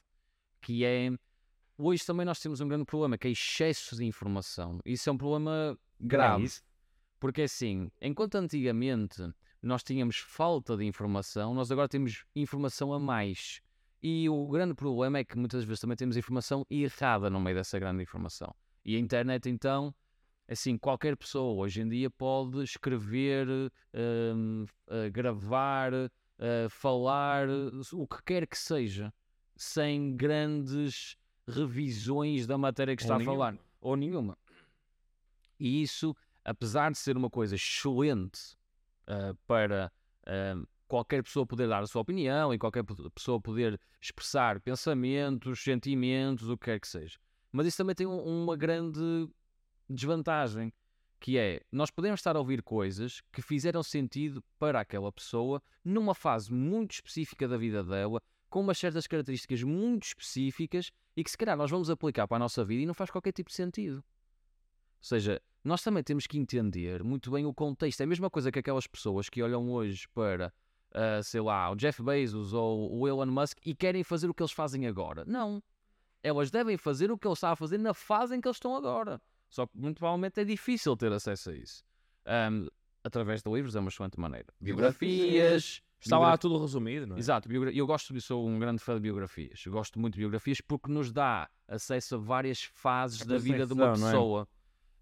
que 0.61 0.84
é 0.84 1.11
hoje 1.78 2.05
também 2.05 2.24
nós 2.24 2.40
temos 2.40 2.61
um 2.61 2.68
grande 2.68 2.84
problema 2.84 3.18
que 3.18 3.28
é 3.28 3.30
excesso 3.30 3.97
de 3.97 4.05
informação. 4.05 4.80
Isso 4.84 5.09
é 5.09 5.12
um 5.12 5.18
problema 5.18 5.78
grave. 6.01 6.51
Porque 7.20 7.42
assim, 7.42 7.90
enquanto 8.01 8.34
antigamente 8.36 9.22
nós 9.62 9.82
tínhamos 9.82 10.18
falta 10.18 10.76
de 10.76 10.84
informação, 10.84 11.55
nós 11.55 11.70
agora 11.70 11.88
temos 11.88 12.24
informação 12.34 12.92
a 12.92 12.99
mais. 12.99 13.61
E 14.07 14.28
o 14.28 14.46
grande 14.48 14.74
problema 14.74 15.16
é 15.16 15.24
que 15.24 15.34
muitas 15.38 15.64
vezes 15.64 15.80
também 15.80 15.96
temos 15.96 16.14
informação 16.14 16.66
errada 16.68 17.30
no 17.30 17.40
meio 17.40 17.57
dessa 17.57 17.78
grande 17.78 18.02
informação. 18.02 18.55
E 18.84 18.96
a 18.96 18.98
internet, 18.98 19.48
então, 19.48 19.94
assim, 20.46 20.76
qualquer 20.76 21.16
pessoa 21.16 21.55
hoje 21.55 21.80
em 21.80 21.88
dia 21.88 22.11
pode 22.11 22.62
escrever, 22.62 23.48
hum, 23.94 24.66
eh, 24.88 25.09
gravar, 25.09 25.94
eh, 25.94 26.66
falar, 26.68 27.48
o 27.94 28.07
que 28.07 28.22
quer 28.24 28.46
que 28.46 28.59
seja, 28.59 29.11
sem 29.57 30.14
grandes 30.14 31.16
revisões 31.48 32.46
da 32.46 32.59
matéria 32.59 32.94
que 32.94 33.00
está 33.00 33.14
Ou 33.14 33.22
a 33.22 33.24
falar. 33.24 33.52
nenhuma. 33.52 33.68
Ou 33.80 33.96
nenhuma. 33.96 34.38
E 35.59 35.80
isso, 35.80 36.14
apesar 36.44 36.92
de 36.92 36.98
ser 36.98 37.16
uma 37.16 37.30
coisa 37.30 37.55
excelente 37.55 38.55
ah, 39.07 39.34
para 39.46 39.90
ah, 40.26 40.62
qualquer 40.95 41.24
pessoa 41.24 41.45
poder 41.45 41.66
dar 41.66 41.82
a 41.82 41.86
sua 41.88 42.03
opinião 42.03 42.55
e 42.55 42.59
qualquer 42.59 42.84
pe- 42.84 42.95
pessoa 43.11 43.40
poder 43.40 43.80
expressar 44.01 44.61
pensamentos, 44.61 45.61
sentimentos, 45.61 46.49
o 46.49 46.57
que 46.57 46.66
quer 46.66 46.78
que 46.78 46.86
seja. 46.86 47.18
Mas 47.51 47.66
isso 47.66 47.78
também 47.78 47.97
tem 47.97 48.07
um- 48.07 48.45
uma 48.45 48.57
grande 48.57 49.28
desvantagem, 49.90 50.72
que 51.18 51.36
é 51.36 51.61
nós 51.72 51.90
podemos 51.90 52.20
estar 52.20 52.36
a 52.36 52.38
ouvir 52.38 52.62
coisas 52.62 53.22
que 53.32 53.42
fizeram 53.42 53.82
sentido 53.82 54.40
para 54.57 54.78
aquela 54.78 55.11
pessoa 55.11 55.61
numa 55.84 56.14
fase 56.14 56.53
muito 56.53 56.92
específica 56.92 57.49
da 57.49 57.57
vida 57.57 57.82
dela, 57.82 58.22
com 58.49 58.61
umas 58.61 58.78
certas 58.78 59.09
características 59.09 59.64
muito 59.64 60.05
específicas 60.05 60.92
e 61.16 61.24
que 61.24 61.30
se 61.30 61.36
calhar 61.36 61.57
nós 61.57 61.72
vamos 61.72 61.90
aplicar 61.90 62.28
para 62.28 62.36
a 62.36 62.40
nossa 62.40 62.64
vida 62.64 62.82
e 62.82 62.86
não 62.86 62.95
faz 62.95 63.11
qualquer 63.11 63.32
tipo 63.32 63.51
de 63.51 63.57
sentido. 63.57 63.97
Ou 63.97 64.03
seja, 65.01 65.42
nós 65.64 65.82
também 65.82 66.05
temos 66.05 66.26
que 66.26 66.38
entender 66.38 67.03
muito 67.03 67.32
bem 67.32 67.45
o 67.47 67.53
contexto. 67.53 68.01
É 68.01 68.05
a 68.05 68.07
mesma 68.07 68.30
coisa 68.30 68.53
que 68.53 68.61
aquelas 68.61 68.86
pessoas 68.86 69.28
que 69.28 69.42
olham 69.42 69.70
hoje 69.72 70.07
para 70.14 70.53
uh, 70.95 71.22
sei 71.22 71.40
lá, 71.40 71.70
o 71.70 71.76
Jeff 71.76 72.03
Bezos 72.03 72.53
ou 72.53 72.92
o 72.97 73.09
Elon 73.09 73.26
Musk 73.26 73.59
e 73.64 73.74
querem 73.74 74.03
fazer 74.03 74.28
o 74.28 74.34
que 74.34 74.42
eles 74.42 74.53
fazem 74.53 74.86
agora. 74.86 75.24
Não. 75.26 75.62
Elas 76.22 76.51
devem 76.51 76.76
fazer 76.76 77.11
o 77.11 77.18
que 77.18 77.26
eles 77.26 77.42
a 77.45 77.55
fazer 77.55 77.78
na 77.78 77.92
fase 77.92 78.34
em 78.34 78.40
que 78.40 78.49
eles 78.49 78.57
estão 78.57 78.74
agora. 78.74 79.20
Só 79.49 79.66
que 79.66 79.76
muito 79.76 79.99
provavelmente 79.99 80.40
é 80.40 80.45
difícil 80.45 80.97
ter 80.97 81.12
acesso 81.12 81.51
a 81.51 81.55
isso. 81.55 81.84
Um, 82.26 82.66
através 83.05 83.42
de 83.42 83.51
livros 83.51 83.76
é 83.76 83.80
uma 83.80 83.88
excelente 83.88 84.18
maneira. 84.18 84.47
Biografias. 84.61 85.82
Está 86.01 86.18
lá 86.18 86.36
tudo 86.36 86.59
resumido, 86.59 87.07
não 87.07 87.16
é? 87.16 87.18
Exato, 87.18 87.51
eu 87.51 87.86
gosto 87.86 88.12
de 88.12 88.20
sou 88.20 88.47
um 88.47 88.59
grande 88.59 88.82
fã 88.82 88.95
de 88.95 89.01
biografias. 89.01 89.62
Eu 89.64 89.72
gosto 89.72 89.99
muito 89.99 90.14
de 90.14 90.20
biografias 90.20 90.61
porque 90.61 90.90
nos 90.92 91.11
dá 91.11 91.49
acesso 91.66 92.16
a 92.16 92.18
várias 92.18 92.62
fases 92.62 93.22
a 93.22 93.24
da 93.24 93.38
vida 93.38 93.66
de 93.66 93.72
uma 93.72 93.92
pessoa. 93.92 94.47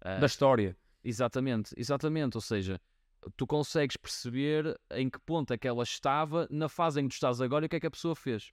É? 0.01 0.17
Uh, 0.17 0.19
da 0.21 0.25
história. 0.25 0.77
Exatamente, 1.03 1.73
exatamente. 1.75 2.37
Ou 2.37 2.41
seja, 2.41 2.79
tu 3.35 3.47
consegues 3.47 3.97
perceber 3.97 4.79
em 4.91 5.09
que 5.09 5.19
ponto 5.19 5.53
é 5.53 5.57
que 5.57 5.67
ela 5.67 5.83
estava 5.83 6.47
na 6.49 6.69
fase 6.69 6.99
em 6.99 7.03
que 7.03 7.09
tu 7.09 7.13
estás 7.13 7.41
agora 7.41 7.65
e 7.65 7.67
o 7.67 7.69
que 7.69 7.75
é 7.75 7.79
que 7.79 7.87
a 7.87 7.91
pessoa 7.91 8.15
fez. 8.15 8.51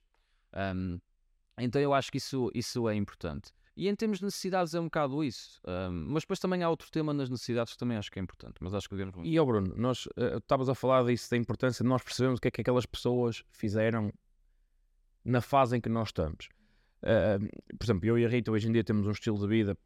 Um, 0.54 1.00
então 1.58 1.80
eu 1.80 1.92
acho 1.92 2.10
que 2.10 2.18
isso, 2.18 2.50
isso 2.54 2.88
é 2.88 2.94
importante. 2.94 3.52
E 3.76 3.88
em 3.88 3.94
termos 3.94 4.18
de 4.18 4.24
necessidades 4.24 4.74
é 4.74 4.80
um 4.80 4.84
bocado 4.84 5.22
isso. 5.24 5.60
Um, 5.66 6.06
mas 6.08 6.22
depois 6.22 6.38
também 6.38 6.62
há 6.62 6.68
outro 6.68 6.90
tema 6.90 7.14
nas 7.14 7.30
necessidades 7.30 7.72
que 7.72 7.78
também 7.78 7.96
acho 7.96 8.10
que 8.10 8.18
é 8.18 8.22
importante. 8.22 8.54
Mas 8.60 8.74
acho 8.74 8.88
que 8.88 8.94
devemos... 8.94 9.14
E 9.22 9.38
ó 9.38 9.44
Bruno, 9.44 9.74
nós 9.76 10.06
uh, 10.06 10.38
estavas 10.38 10.68
a 10.68 10.74
falar 10.74 11.04
disso, 11.04 11.30
da 11.30 11.36
importância 11.36 11.82
de 11.82 11.88
nós 11.88 12.02
percebermos 12.02 12.38
o 12.38 12.40
que 12.40 12.48
é 12.48 12.50
que 12.50 12.60
aquelas 12.60 12.84
pessoas 12.84 13.42
fizeram 13.50 14.12
na 15.24 15.40
fase 15.40 15.76
em 15.76 15.80
que 15.80 15.88
nós 15.88 16.08
estamos. 16.08 16.48
Uh, 17.02 17.76
por 17.78 17.84
exemplo, 17.84 18.06
eu 18.06 18.18
e 18.18 18.26
a 18.26 18.28
Rita 18.28 18.50
hoje 18.50 18.68
em 18.68 18.72
dia 18.72 18.84
temos 18.84 19.06
um 19.06 19.12
estilo 19.12 19.38
de 19.38 19.46
vida 19.46 19.78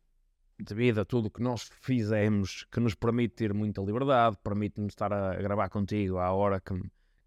de 0.59 0.75
vida, 0.75 1.05
tudo 1.05 1.31
que 1.31 1.43
nós 1.43 1.71
fizemos 1.81 2.65
que 2.71 2.81
nos 2.81 2.95
permite 2.95 3.35
ter 3.35 3.53
muita 3.53 3.81
liberdade, 3.83 4.37
permite-me 4.43 4.87
estar 4.87 5.13
a 5.13 5.35
gravar 5.37 5.69
contigo 5.69 6.19
à 6.19 6.33
hora 6.33 6.61
que, 6.61 6.75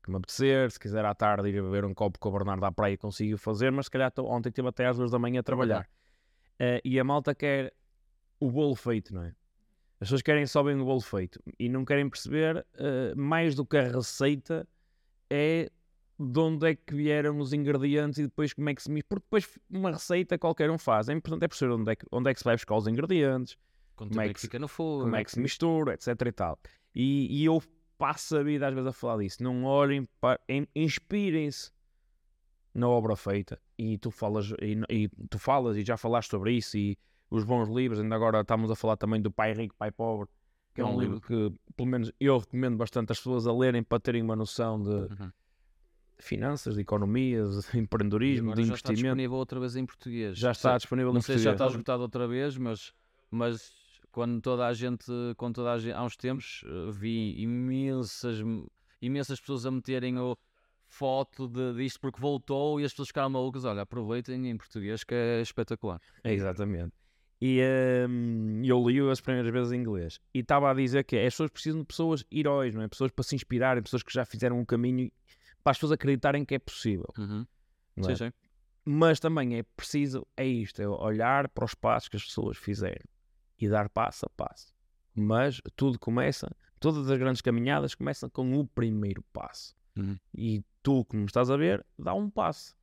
que 0.04 0.10
me 0.10 0.18
apetecer, 0.18 0.72
se 0.72 0.80
quiser 0.80 1.04
à 1.04 1.14
tarde 1.14 1.50
ir 1.50 1.62
beber 1.62 1.86
um 1.86 1.94
copo 1.94 2.20
com 2.20 2.30
o 2.30 2.32
Bernardo 2.32 2.66
à 2.66 2.72
praia 2.72 2.98
consigo 2.98 3.38
fazer, 3.38 3.72
mas 3.72 3.86
se 3.88 3.92
calhar 3.92 4.12
ontem 4.20 4.50
estive 4.50 4.68
até 4.68 4.86
às 4.86 4.98
duas 4.98 5.12
da 5.12 5.20
manhã 5.20 5.42
a 5.42 5.44
trabalhar. 5.44 5.90
Uh, 6.60 6.82
e 6.84 7.00
a 7.00 7.04
malta 7.04 7.36
quer 7.36 7.74
o 8.40 8.50
bolo 8.50 8.76
feito, 8.76 9.14
não 9.14 9.24
é? 9.24 9.36
As 10.00 10.08
pessoas 10.08 10.22
querem 10.22 10.46
só 10.46 10.64
bem 10.64 10.80
o 10.80 10.86
bolo 10.86 11.02
feito 11.02 11.42
e 11.60 11.68
não 11.68 11.84
querem 11.84 12.08
perceber 12.10 12.58
uh, 12.58 13.20
mais 13.20 13.56
do 13.56 13.66
que 13.66 13.78
a 13.78 13.84
receita 13.84 14.68
é 15.30 15.72
de 16.20 16.40
onde 16.40 16.72
é 16.72 16.76
que 16.76 16.96
vieram 16.96 17.38
os 17.38 17.54
ingredientes 17.54 18.18
e 18.18 18.24
depois 18.24 18.54
como 18.54 18.70
é 18.70 18.76
que 18.76 18.82
se 18.82 18.90
mistura. 18.92 19.20
Porque 19.22 19.26
depois 19.26 19.60
uma 19.70 19.92
receita 19.92 20.38
qualquer 20.38 20.70
um 20.72 20.78
faz. 20.78 21.10
É 21.10 21.14
importante 21.14 21.44
é 21.44 21.48
perceber 21.48 21.74
onde 21.74 21.92
é 21.92 21.96
que, 21.96 22.06
onde 22.12 22.30
é 22.30 22.34
que 22.34 22.40
se 22.40 22.46
vai 22.46 22.56
buscar 22.56 22.76
os 22.76 22.88
ingredientes, 22.88 23.58
Quanto 23.96 24.10
como 24.10 24.22
é, 24.22 24.28
é 24.28 24.34
que, 24.34 24.40
fica 24.40 24.60
no 24.60 24.68
fogo, 24.68 25.04
como 25.04 25.16
é 25.16 25.24
que 25.24 25.32
se 25.32 25.40
mistura, 25.40 25.94
etc. 25.94 26.08
e 26.26 26.32
tal. 26.32 26.60
E, 26.94 27.42
e 27.42 27.46
eu 27.46 27.62
passo 27.98 28.38
a 28.38 28.44
vida 28.44 28.68
às 28.68 28.74
vezes 28.74 28.88
a 28.88 28.94
falar 28.94 29.24
disso. 29.24 29.44
Não 29.44 29.64
olhem 29.64 30.08
para. 30.20 30.40
Inspirem-se 30.76 31.72
na 32.74 32.88
obra 32.88 33.16
feita. 33.16 33.60
E 33.78 33.98
tu 33.98 34.10
falas, 34.10 34.52
e, 34.62 34.80
e, 34.90 35.10
tu 35.30 35.38
falas 35.38 35.78
e 35.78 35.84
já 35.84 35.98
falaste 35.98 36.32
sobre 36.32 36.54
isso. 36.54 36.78
E 36.78 36.98
os 37.30 37.44
bons 37.44 37.70
livros, 37.70 38.00
ainda 38.00 38.16
agora 38.16 38.42
estamos 38.42 38.72
a 38.72 38.76
falar 38.76 38.98
também 38.98 39.22
do 39.22 39.32
Pai 39.32 39.54
Rico, 39.54 39.76
Pai 39.76 39.92
Pobre. 39.92 40.30
Que 40.74 40.82
é 40.82 40.86
um, 40.86 40.96
um 40.96 41.00
livro 41.00 41.20
que, 41.20 41.52
pelo 41.76 41.90
menos, 41.90 42.12
eu 42.20 42.38
recomendo 42.38 42.78
bastante 42.78 43.12
as 43.12 43.18
pessoas 43.18 43.48
a 43.48 43.54
lerem 43.54 43.82
para 43.82 44.00
terem 44.00 44.22
uma 44.22 44.36
noção 44.36 44.82
de, 44.82 44.90
uhum 44.90 45.32
finanças, 46.20 46.76
de 46.76 46.82
economias, 46.82 47.68
de 47.72 47.80
empreendedorismo, 47.80 48.54
de 48.54 48.62
investimento. 48.62 48.68
Já 48.68 48.74
está 48.76 48.94
disponível 48.94 49.38
outra 49.38 49.60
vez 49.60 49.76
em 49.76 49.86
português. 49.86 50.38
Já 50.38 50.52
está 50.52 50.78
disponível 50.78 51.14
não 51.14 51.20
em 51.20 51.22
português. 51.22 51.38
Não 51.38 51.44
sei 51.44 51.52
se 51.52 51.58
já 51.58 51.64
está 51.64 51.68
esgotado 51.68 52.02
outra 52.02 52.28
vez, 52.28 52.58
mas, 52.58 52.94
mas 53.30 53.72
quando 54.12 54.42
toda 54.42 54.66
a 54.66 54.74
gente, 54.74 55.12
quando 55.38 55.56
toda 55.56 55.74
a 55.74 55.78
gente, 55.78 55.94
há 55.94 56.04
uns 56.04 56.18
tempos, 56.18 56.64
eh, 56.66 56.92
vi 56.92 57.40
imensas, 57.42 58.40
imensas 59.02 59.40
pessoas 59.40 59.66
a 59.66 59.72
meterem 59.72 60.18
o 60.18 60.38
foto 60.88 61.48
de, 61.48 61.74
disto 61.76 62.00
porque 62.00 62.20
voltou 62.20 62.80
e 62.80 62.86
as 62.86 62.92
pessoas 62.92 63.10
ficaram 63.10 63.30
malucas. 63.30 63.66
Olha, 63.66 63.82
aproveitem 63.82 64.50
em 64.50 64.58
português 64.58 65.04
que 65.04 65.14
é 65.14 65.42
espetacular. 65.42 66.02
É, 66.24 66.34
exatamente. 66.34 66.94
E 67.40 67.62
um, 68.10 68.64
eu 68.66 68.90
li 68.90 69.00
as 69.12 69.22
primeiras 69.22 69.52
vezes 69.52 69.72
em 69.72 69.78
inglês 69.78 70.20
e 70.34 70.40
estava 70.40 70.72
a 70.72 70.74
dizer 70.74 71.04
que 71.04 71.16
é, 71.16 71.28
as 71.28 71.34
pessoas 71.34 71.52
precisam 71.52 71.82
de 71.82 71.86
pessoas 71.86 72.26
heróis, 72.32 72.74
não 72.74 72.82
é? 72.82 72.88
Pessoas 72.88 73.12
para 73.12 73.24
se 73.24 73.36
inspirarem, 73.36 73.84
pessoas 73.84 74.02
que 74.02 74.12
já 74.12 74.26
fizeram 74.26 74.60
um 74.60 74.66
caminho 74.66 75.12
para 75.68 75.72
as 75.72 75.78
pessoas 75.78 75.92
acreditarem 75.92 76.46
que 76.46 76.56
é 76.56 76.60
possível. 76.60 77.14
Uhum. 77.18 77.46
Sim, 78.02 78.12
é? 78.12 78.16
sim. 78.16 78.32
Mas 78.86 79.20
também 79.20 79.58
é 79.58 79.64
preciso, 79.76 80.26
é 80.38 80.46
isto, 80.46 80.82
é 80.82 80.88
olhar 80.88 81.50
para 81.50 81.66
os 81.66 81.76
passos 81.76 82.08
que 82.08 82.16
as 82.16 82.24
pessoas 82.24 82.56
fizeram 82.56 83.04
e 83.60 83.68
dar 83.68 83.90
passo 83.90 84.26
a 84.26 84.30
passo. 84.30 84.74
Mas 85.14 85.62
tudo 85.76 86.00
começa, 86.00 86.50
todas 86.80 87.12
as 87.12 87.18
grandes 87.20 87.42
caminhadas 87.42 87.94
começam 87.96 88.30
com 88.30 88.58
o 88.58 88.66
primeiro 88.66 89.22
passo. 89.34 89.76
Uhum. 89.98 90.16
E 90.34 90.64
tu, 90.82 91.04
como 91.04 91.26
estás 91.26 91.52
a 91.52 91.58
ver, 91.58 91.86
dá 92.00 92.14
um 92.14 92.30
passo. 92.30 92.74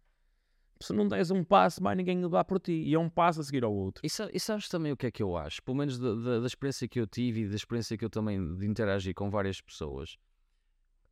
Se 0.78 0.92
não 0.92 1.08
des 1.08 1.30
um 1.30 1.42
passo, 1.42 1.82
mais 1.82 1.96
ninguém 1.96 2.20
dá 2.28 2.44
por 2.44 2.60
ti. 2.60 2.82
E 2.82 2.92
é 2.92 2.98
um 2.98 3.08
passo 3.08 3.40
a 3.40 3.44
seguir 3.44 3.64
ao 3.64 3.72
outro. 3.72 4.04
E, 4.04 4.08
e 4.08 4.38
sabes 4.38 4.68
também 4.68 4.92
o 4.92 4.96
que 4.96 5.06
é 5.06 5.10
que 5.10 5.22
eu 5.22 5.38
acho? 5.38 5.62
Pelo 5.62 5.78
menos 5.78 5.98
da, 5.98 6.14
da, 6.14 6.40
da 6.40 6.46
experiência 6.46 6.86
que 6.86 7.00
eu 7.00 7.06
tive 7.06 7.44
e 7.44 7.48
da 7.48 7.56
experiência 7.56 7.96
que 7.96 8.04
eu 8.04 8.10
também 8.10 8.56
de 8.56 8.66
interagir 8.66 9.14
com 9.14 9.30
várias 9.30 9.58
pessoas 9.58 10.18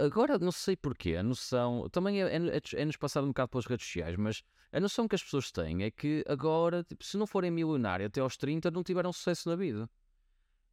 Agora, 0.03 0.37
não 0.37 0.51
sei 0.51 0.77
porquê, 0.77 1.15
a 1.15 1.23
noção. 1.23 1.89
Também 1.91 2.23
é, 2.23 2.37
é, 2.37 2.61
é-nos 2.75 2.97
passado 2.97 3.25
um 3.25 3.29
bocado 3.29 3.51
pelas 3.51 3.67
redes 3.67 3.87
sociais, 3.87 4.17
mas 4.17 4.43
a 4.73 4.81
noção 4.81 5.07
que 5.07 5.15
as 5.15 5.23
pessoas 5.23 5.53
têm 5.53 5.85
é 5.85 5.91
que 5.93 6.25
agora, 6.27 6.83
tipo, 6.83 7.05
se 7.05 7.17
não 7.17 7.27
forem 7.27 7.53
milionários 7.53 8.09
até 8.09 8.21
aos 8.21 8.37
30, 8.37 8.71
não 8.73 8.83
tiveram 8.83 9.13
sucesso 9.13 9.49
na 9.49 9.55
vida. 9.55 9.89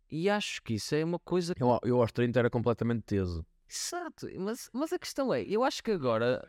E 0.09 0.27
acho 0.27 0.63
que 0.63 0.73
isso 0.73 0.95
é 0.95 1.05
uma 1.05 1.19
coisa. 1.19 1.53
Que... 1.53 1.61
Eu, 1.61 1.79
eu 1.83 2.01
aos 2.01 2.11
30 2.11 2.39
era 2.39 2.49
completamente 2.49 3.03
teso. 3.03 3.45
Exato, 3.69 4.27
mas, 4.39 4.67
mas 4.73 4.91
a 4.91 4.97
questão 4.97 5.31
é, 5.31 5.43
eu 5.43 5.63
acho 5.63 5.83
que 5.83 5.91
agora. 5.91 6.47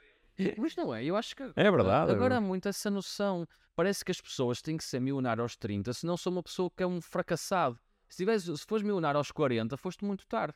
Mas 0.57 0.75
não 0.75 0.95
é, 0.95 1.05
eu 1.05 1.17
acho 1.17 1.37
que. 1.37 1.43
É 1.55 1.71
verdade. 1.71 2.13
Agora 2.13 2.37
é 2.37 2.39
há 2.39 2.41
muito 2.41 2.67
essa 2.67 2.89
noção. 2.89 3.47
Parece 3.77 4.03
que 4.03 4.11
as 4.11 4.23
pessoas 4.23 4.63
têm 4.63 4.79
que 4.79 4.85
ser 4.85 5.01
milionário 5.01 5.43
aos 5.43 5.55
30, 5.55 5.93
senão 5.93 6.17
sou 6.17 6.33
uma 6.33 6.43
pessoa 6.43 6.71
que 6.75 6.83
é 6.83 6.87
um 6.87 6.99
fracassado. 6.99 7.79
Se, 8.09 8.25
se 8.41 8.67
fores 8.67 8.83
milionário 8.83 9.19
aos 9.19 9.31
40, 9.31 9.77
foste 9.77 10.03
muito 10.03 10.27
tarde. 10.27 10.55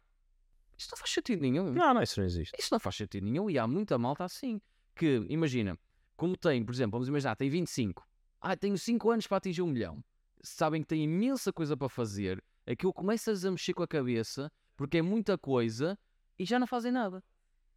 Isso 0.77 0.89
não 0.91 0.99
faz 0.99 1.11
sentido 1.11 1.41
nenhum. 1.41 1.73
Não, 1.73 1.95
não, 1.95 2.03
isso 2.03 2.19
não 2.19 2.27
existe. 2.27 2.53
Isso 2.59 2.69
não 2.73 2.81
faz 2.81 2.97
sentido 2.97 3.25
nenhum 3.25 3.49
e 3.49 3.59
há 3.59 3.67
muita 3.67 3.99
malta 3.99 4.25
assim. 4.25 4.61
Que, 4.95 5.25
imagina, 5.29 5.79
como 6.17 6.37
tem, 6.37 6.65
por 6.65 6.75
exemplo, 6.75 6.93
vamos 6.93 7.09
imaginar, 7.09 7.37
tem 7.37 7.49
25. 7.49 8.07
Ah, 8.41 8.57
tenho 8.57 8.77
5 8.77 9.11
anos 9.11 9.27
para 9.27 9.39
atingir 9.39 9.63
um 9.63 9.69
milhão. 9.69 10.05
Sabem 10.43 10.83
que 10.83 10.89
tem 10.89 11.05
imensa 11.05 11.53
coisa 11.53 11.77
para 11.77 11.89
fazer. 11.89 12.43
Aquilo 12.67 12.93
começas 12.93 13.45
a 13.45 13.51
mexer 13.51 13.75
com 13.75 13.83
a 13.83 13.89
cabeça, 13.89 14.51
porque 14.77 14.99
é 14.99 15.03
muita 15.03 15.39
coisa, 15.39 15.99
e 16.39 16.45
já 16.45 16.59
não 16.59 16.67
fazem 16.67 16.93
nada. 16.93 17.23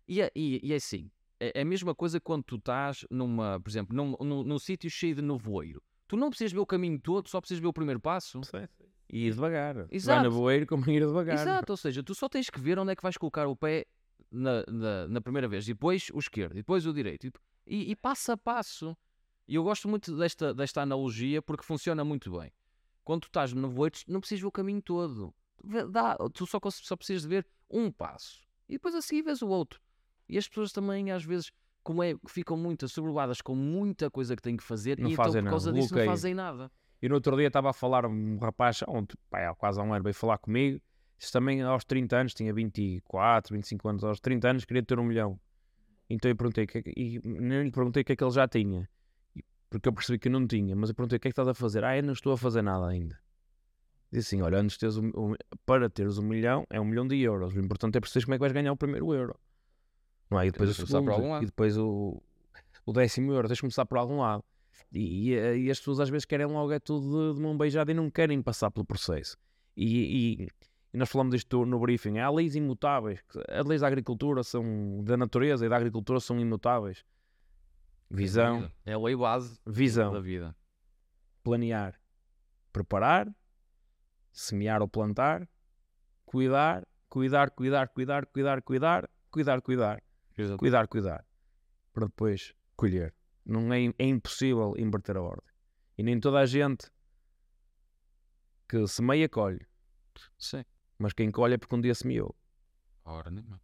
E 0.07 0.21
é, 0.21 0.31
e, 0.35 0.59
e 0.63 0.73
é 0.73 0.75
assim, 0.75 1.09
é, 1.39 1.59
é, 1.59 1.61
a 1.61 1.65
mesma 1.65 1.93
coisa 1.93 2.19
quando 2.19 2.43
tu 2.43 2.55
estás 2.55 3.05
numa, 3.09 3.59
por 3.59 3.69
exemplo, 3.69 3.95
num, 3.95 4.15
num, 4.19 4.43
num 4.43 4.59
sítio 4.59 4.89
cheio 4.89 5.15
de 5.15 5.21
nevoeiro. 5.21 5.81
Tu 6.07 6.15
não 6.15 6.29
precisas 6.29 6.51
ver 6.53 6.59
o 6.59 6.65
caminho 6.65 6.99
todo, 6.99 7.27
só 7.27 7.41
precisas 7.41 7.61
ver 7.61 7.67
o 7.67 7.73
primeiro 7.73 7.99
passo. 7.99 8.41
Sim, 8.43 8.65
sim 8.77 8.86
e 9.09 9.27
ir 9.27 9.33
devagar. 9.33 9.87
Exato. 9.91 10.21
Vai 10.21 10.29
na 10.29 10.35
boeira 10.35 10.65
como 10.65 10.89
ir 10.89 11.05
devagar. 11.05 11.35
Exato, 11.35 11.73
ou 11.73 11.77
seja, 11.77 12.03
tu 12.03 12.13
só 12.13 12.27
tens 12.27 12.49
que 12.49 12.59
ver 12.59 12.77
onde 12.79 12.91
é 12.91 12.95
que 12.95 13.03
vais 13.03 13.17
colocar 13.17 13.47
o 13.47 13.55
pé 13.55 13.85
na, 14.31 14.63
na, 14.67 15.07
na 15.07 15.21
primeira 15.21 15.47
vez, 15.47 15.67
e 15.67 15.73
depois 15.73 16.09
o 16.13 16.19
esquerdo, 16.19 16.53
e 16.53 16.57
depois 16.57 16.85
o 16.85 16.93
direito, 16.93 17.31
e, 17.65 17.91
e 17.91 17.95
passo 17.95 18.31
a 18.31 18.37
passo. 18.37 18.97
E 19.47 19.55
eu 19.55 19.63
gosto 19.63 19.87
muito 19.87 20.15
desta, 20.17 20.53
desta 20.53 20.81
analogia 20.81 21.41
porque 21.41 21.63
funciona 21.63 22.03
muito 22.03 22.29
bem. 22.37 22.51
Quando 23.03 23.21
tu 23.21 23.27
estás 23.27 23.53
no 23.53 23.69
voeiro, 23.69 23.97
não 24.07 24.19
precisas 24.19 24.41
ver 24.41 24.47
o 24.47 24.51
caminho 24.51 24.81
todo. 24.81 25.33
Dá, 25.89 26.17
tu 26.33 26.45
só, 26.45 26.59
só 26.69 26.95
precisas 26.97 27.21
de 27.21 27.29
ver 27.29 27.47
um 27.69 27.89
passo. 27.89 28.45
E 28.67 28.73
depois 28.73 28.93
a 28.93 29.01
seguir 29.01 29.21
vês 29.21 29.41
o 29.41 29.47
outro. 29.47 29.79
E 30.27 30.37
as 30.37 30.47
pessoas 30.47 30.73
também, 30.73 31.09
às 31.11 31.23
vezes, 31.23 31.51
como 31.81 32.03
é, 32.03 32.15
ficam 32.27 32.57
muito 32.57 32.83
assoberbadas 32.83 33.41
com 33.41 33.55
muita 33.55 34.11
coisa 34.11 34.35
que 34.35 34.41
têm 34.41 34.57
que 34.57 34.63
fazer 34.63 34.99
não 34.99 35.09
e 35.09 35.13
então, 35.13 35.23
por 35.23 35.31
causa 35.31 35.41
nada. 35.41 35.71
disso 35.71 35.95
não 35.95 36.05
fazem 36.05 36.33
nada. 36.33 36.69
E 37.01 37.07
no 37.07 37.15
outro 37.15 37.35
dia 37.37 37.47
estava 37.47 37.69
a 37.69 37.73
falar, 37.73 38.05
um 38.05 38.37
rapaz, 38.37 38.83
ontem, 38.87 39.15
pá, 39.29 39.53
quase 39.55 39.79
há 39.79 39.83
um 39.83 39.93
ano, 39.93 40.03
veio 40.03 40.15
falar 40.15 40.37
comigo. 40.37 40.81
Isso 41.19 41.31
também 41.31 41.61
aos 41.61 41.83
30 41.83 42.15
anos, 42.17 42.33
tinha 42.33 42.53
24, 42.53 43.55
25 43.55 43.89
anos, 43.89 44.03
aos 44.03 44.19
30 44.19 44.49
anos 44.49 44.65
queria 44.65 44.83
ter 44.83 44.99
um 44.99 45.03
milhão. 45.03 45.39
Então 46.09 46.29
eu 46.29 46.35
perguntei, 46.35 46.65
que, 46.65 46.77
é 46.77 46.83
e 46.95 47.19
nem 47.23 47.63
lhe 47.63 47.71
perguntei 47.71 48.01
o 48.01 48.05
que 48.05 48.13
é 48.13 48.15
que 48.15 48.23
ele 48.23 48.31
já 48.31 48.47
tinha, 48.47 48.89
porque 49.69 49.89
eu 49.89 49.93
percebi 49.93 50.19
que 50.19 50.29
não 50.29 50.47
tinha, 50.47 50.75
mas 50.75 50.89
eu 50.89 50.95
perguntei 50.95 51.17
o 51.17 51.19
que 51.19 51.27
é 51.27 51.31
que 51.31 51.33
estás 51.33 51.47
a 51.47 51.53
fazer. 51.53 51.83
Ah, 51.83 51.97
eu 51.97 52.03
não 52.03 52.13
estou 52.13 52.33
a 52.33 52.37
fazer 52.37 52.61
nada 52.61 52.87
ainda. 52.87 53.19
Disse 54.11 54.35
assim: 54.35 54.41
olha, 54.41 54.59
antes 54.59 54.77
teres 54.77 54.97
um, 54.97 55.07
um, 55.15 55.35
para 55.65 55.89
teres 55.89 56.17
um 56.17 56.23
milhão, 56.23 56.65
é 56.69 56.79
um 56.79 56.85
milhão 56.85 57.05
de 57.05 57.19
euros. 57.19 57.53
O 57.53 57.59
importante 57.59 57.97
é 57.97 57.99
perceber 57.99 58.25
como 58.25 58.35
é 58.35 58.37
que 58.37 58.41
vais 58.41 58.53
ganhar 58.53 58.71
o 58.71 58.77
primeiro 58.77 59.13
euro. 59.13 59.37
Não 60.29 60.39
é? 60.39 60.47
E 60.47 60.51
depois, 60.51 60.69
o 60.69 60.87
segundo, 60.87 61.43
e 61.43 61.45
depois 61.45 61.77
o, 61.77 62.21
o 62.85 62.93
décimo 62.93 63.33
euro. 63.33 63.47
Tens 63.47 63.57
de 63.57 63.61
começar 63.61 63.85
por 63.85 63.97
algum 63.97 64.19
lado. 64.19 64.43
E, 64.91 65.34
e, 65.34 65.65
e, 65.65 65.71
as 65.71 65.80
pessoas 65.80 65.99
às 65.99 66.09
vezes 66.09 66.25
querem 66.25 66.45
logo 66.47 66.71
é 66.71 66.80
tudo 66.80 67.32
de, 67.32 67.36
de 67.36 67.41
mão 67.41 67.57
beijada 67.57 67.91
e 67.91 67.93
não 67.93 68.09
querem 68.09 68.41
passar 68.41 68.71
pelo 68.71 68.86
processo. 68.86 69.38
E, 69.75 70.43
e, 70.43 70.47
e 70.93 70.97
nós 70.97 71.09
falamos 71.09 71.36
disto 71.36 71.65
no 71.65 71.80
briefing. 71.80 72.19
Há 72.19 72.30
leis 72.30 72.55
imutáveis. 72.55 73.19
As 73.49 73.65
leis 73.65 73.82
da 73.82 73.88
agricultura 73.88 74.43
são 74.43 75.03
da 75.03 75.17
natureza 75.17 75.65
e 75.65 75.69
da 75.69 75.75
agricultura 75.75 76.19
são 76.19 76.39
imutáveis. 76.39 77.03
Visão. 78.09 78.71
É 78.86 78.93
a 78.93 78.99
lei 78.99 79.15
base 79.15 79.59
visão, 79.65 80.13
da 80.13 80.19
vida. 80.19 80.55
Planear. 81.43 81.99
Preparar. 82.71 83.28
Semear 84.32 84.82
ou 84.82 84.88
plantar. 84.88 85.47
Cuidar. 86.25 86.88
Cuidar, 87.09 87.51
cuidar, 87.51 87.89
cuidar, 87.89 88.25
cuidar, 88.25 88.61
cuidar. 88.61 89.09
Cuidar, 89.30 89.61
cuidar. 89.61 90.03
Cuidar, 90.57 90.88
cuidar. 90.88 91.25
Para 91.93 92.05
depois 92.05 92.53
colher. 92.75 93.16
Não 93.47 93.71
é, 93.73 93.85
é 93.97 94.05
impossível 94.05 94.73
inverter 94.77 95.15
a 95.17 95.21
ordem. 95.21 95.45
E 95.97 96.03
nem 96.03 96.19
toda 96.19 96.39
a 96.39 96.45
gente 96.45 96.87
que 98.69 98.85
semeia 98.87 99.29
colhe. 99.29 99.65
Sim. 100.37 100.63
Mas 100.99 101.13
quem 101.13 101.31
colhe 101.31 101.53
é 101.53 101.57
porque 101.57 101.75
um 101.75 101.81
dia 101.81 101.95
semeou. 101.95 102.35
Ora, 103.05 103.29
nenhuma. 103.31 103.59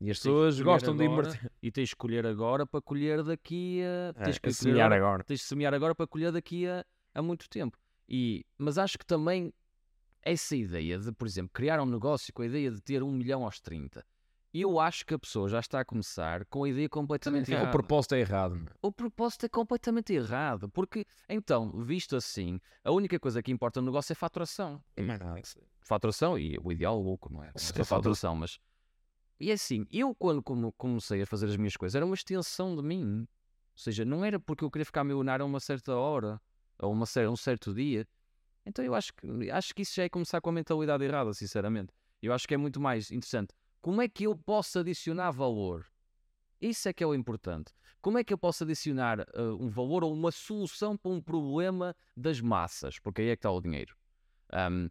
E 0.00 0.10
as 0.10 0.18
pessoas 0.18 0.60
gostam 0.60 0.94
de 0.96 1.04
agora 1.04 1.28
inverter. 1.28 1.52
E 1.62 1.72
tens 1.72 1.84
de 1.88 1.90
escolher 1.90 2.26
agora 2.26 2.66
para 2.66 2.80
colher 2.82 3.22
daqui 3.24 3.82
a. 3.82 4.20
É, 4.20 4.24
Tens 4.24 4.38
que 4.38 4.52
semear 4.52 4.86
agora- 4.92 4.96
agora. 5.06 5.24
tens 5.24 5.40
de 5.40 5.46
semear 5.46 5.74
agora 5.74 5.94
para 5.94 6.06
colher 6.06 6.30
daqui 6.30 6.66
a, 6.68 6.84
a 7.14 7.22
muito 7.22 7.48
tempo. 7.48 7.76
E, 8.08 8.44
mas 8.58 8.78
acho 8.78 8.98
que 8.98 9.06
também 9.06 9.52
essa 10.22 10.54
ideia 10.54 10.98
de, 10.98 11.10
por 11.12 11.26
exemplo, 11.26 11.50
criar 11.52 11.80
um 11.80 11.86
negócio 11.86 12.32
com 12.32 12.42
a 12.42 12.46
ideia 12.46 12.70
de 12.70 12.80
ter 12.80 13.02
um 13.02 13.10
milhão 13.10 13.42
aos 13.44 13.58
30, 13.60 14.04
eu 14.52 14.78
acho 14.80 15.04
que 15.04 15.14
a 15.14 15.18
pessoa 15.18 15.48
já 15.48 15.60
está 15.60 15.80
a 15.80 15.84
começar 15.84 16.44
com 16.46 16.64
a 16.64 16.68
ideia 16.68 16.88
completamente 16.88 17.50
O 17.50 17.54
errada. 17.54 17.70
propósito 17.70 18.14
é 18.14 18.20
errado. 18.20 18.56
meu. 18.56 18.68
O 18.80 18.92
propósito 18.92 19.46
é 19.46 19.48
completamente 19.48 20.12
errado, 20.12 20.68
porque, 20.68 21.04
então, 21.28 21.70
visto 21.82 22.16
assim, 22.16 22.60
a 22.84 22.90
única 22.90 23.18
coisa 23.18 23.42
que 23.42 23.52
importa 23.52 23.80
no 23.80 23.86
negócio 23.86 24.12
é 24.12 24.14
faturação. 24.16 24.82
É. 24.96 25.04
Faturação, 25.80 26.38
e 26.38 26.58
o 26.62 26.72
ideal 26.72 27.02
não 27.30 27.42
é? 27.42 27.46
Não 27.48 27.52
Sim, 27.56 27.80
é 27.80 27.84
faturação, 27.84 28.34
mas... 28.34 28.58
E 29.38 29.50
é 29.50 29.54
assim, 29.54 29.86
eu 29.92 30.14
quando 30.14 30.42
come- 30.42 30.72
comecei 30.78 31.20
a 31.22 31.26
fazer 31.26 31.46
as 31.46 31.56
minhas 31.56 31.76
coisas, 31.76 31.94
era 31.94 32.06
uma 32.06 32.14
extensão 32.14 32.74
de 32.74 32.82
mim. 32.82 33.20
Ou 33.20 33.26
seja, 33.74 34.04
não 34.04 34.24
era 34.24 34.40
porque 34.40 34.64
eu 34.64 34.70
queria 34.70 34.86
ficar 34.86 35.04
milionário 35.04 35.42
a 35.42 35.46
uma 35.46 35.60
certa 35.60 35.94
hora, 35.94 36.40
ou 36.78 36.90
uma 36.90 37.04
um 37.30 37.36
certo 37.36 37.74
dia. 37.74 38.06
Então 38.64 38.84
eu 38.84 38.94
acho 38.94 39.12
que, 39.14 39.50
acho 39.50 39.74
que 39.74 39.82
isso 39.82 39.94
já 39.94 40.04
é 40.04 40.08
começar 40.08 40.40
com 40.40 40.48
a 40.48 40.52
mentalidade 40.52 41.04
errada, 41.04 41.34
sinceramente. 41.34 41.92
Eu 42.22 42.32
acho 42.32 42.48
que 42.48 42.54
é 42.54 42.56
muito 42.56 42.80
mais 42.80 43.10
interessante. 43.10 43.54
Como 43.86 44.02
é 44.02 44.08
que 44.08 44.26
eu 44.26 44.34
posso 44.34 44.80
adicionar 44.80 45.30
valor? 45.30 45.86
Isso 46.60 46.88
é 46.88 46.92
que 46.92 47.04
é 47.04 47.06
o 47.06 47.14
importante. 47.14 47.72
Como 48.02 48.18
é 48.18 48.24
que 48.24 48.32
eu 48.34 48.36
posso 48.36 48.64
adicionar 48.64 49.20
eh, 49.20 49.40
um 49.60 49.68
valor 49.68 50.02
ou 50.02 50.12
uma 50.12 50.32
solução 50.32 50.96
para 50.96 51.12
um 51.12 51.20
problema 51.20 51.94
das 52.16 52.40
massas? 52.40 52.98
Porque 52.98 53.22
aí 53.22 53.28
é 53.28 53.36
que 53.36 53.38
está 53.38 53.50
o 53.52 53.60
dinheiro. 53.60 53.94
Ahm, 54.52 54.88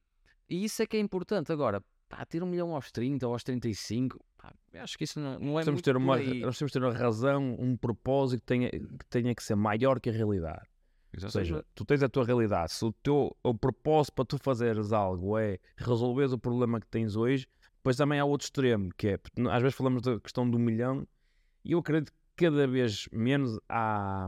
e 0.49 0.63
isso 0.63 0.81
é 0.81 0.85
que 0.85 0.95
é 0.95 0.99
importante. 1.01 1.51
Agora, 1.51 1.83
pá, 2.07 2.25
ter 2.25 2.41
um 2.41 2.45
milhão 2.45 2.73
aos 2.73 2.89
30 2.89 3.27
ou 3.27 3.33
aos 3.33 3.43
35, 3.43 4.17
pá, 4.37 4.53
acho 4.75 4.97
que 4.97 5.03
isso 5.03 5.19
não, 5.19 5.39
não 5.39 5.59
é 5.59 5.65
Nós 5.65 5.67
muito 5.67 5.83
ter 5.83 5.97
uma, 5.97 6.15
nós 6.15 6.57
temos 6.57 6.71
de 6.71 6.79
ter 6.79 6.85
uma 6.85 6.93
razão, 6.93 7.53
um 7.59 7.75
propósito 7.75 8.39
que 8.39 8.45
tenha, 8.45 8.69
que 8.69 9.05
tenha 9.09 9.35
que 9.35 9.43
ser 9.43 9.55
maior 9.55 9.99
que 9.99 10.09
a 10.09 10.13
realidade. 10.13 10.65
Ou 11.21 11.29
seja, 11.29 11.65
tu 11.73 11.85
tens 11.85 12.01
a 12.03 12.09
tua 12.09 12.25
realidade. 12.25 12.71
Se 12.71 12.85
o 12.85 12.91
teu 12.91 13.35
o 13.43 13.53
propósito 13.53 14.13
para 14.13 14.25
tu 14.25 14.37
fazeres 14.37 14.91
algo 14.91 15.37
é 15.37 15.59
resolveres 15.77 16.31
o 16.31 16.37
problema 16.37 16.79
que 16.79 16.87
tens 16.87 17.15
hoje, 17.15 17.47
depois 17.86 17.97
também 17.97 18.19
há 18.19 18.25
outro 18.25 18.45
extremo, 18.45 18.89
que 18.97 19.09
é, 19.09 19.19
às 19.51 19.61
vezes 19.61 19.77
falamos 19.77 20.01
da 20.01 20.19
questão 20.19 20.49
do 20.49 20.57
milhão, 20.57 21.07
e 21.63 21.73
eu 21.73 21.79
acredito 21.79 22.11
que 22.11 22.45
cada 22.45 22.65
vez 22.65 23.07
menos 23.11 23.59
há, 23.69 24.27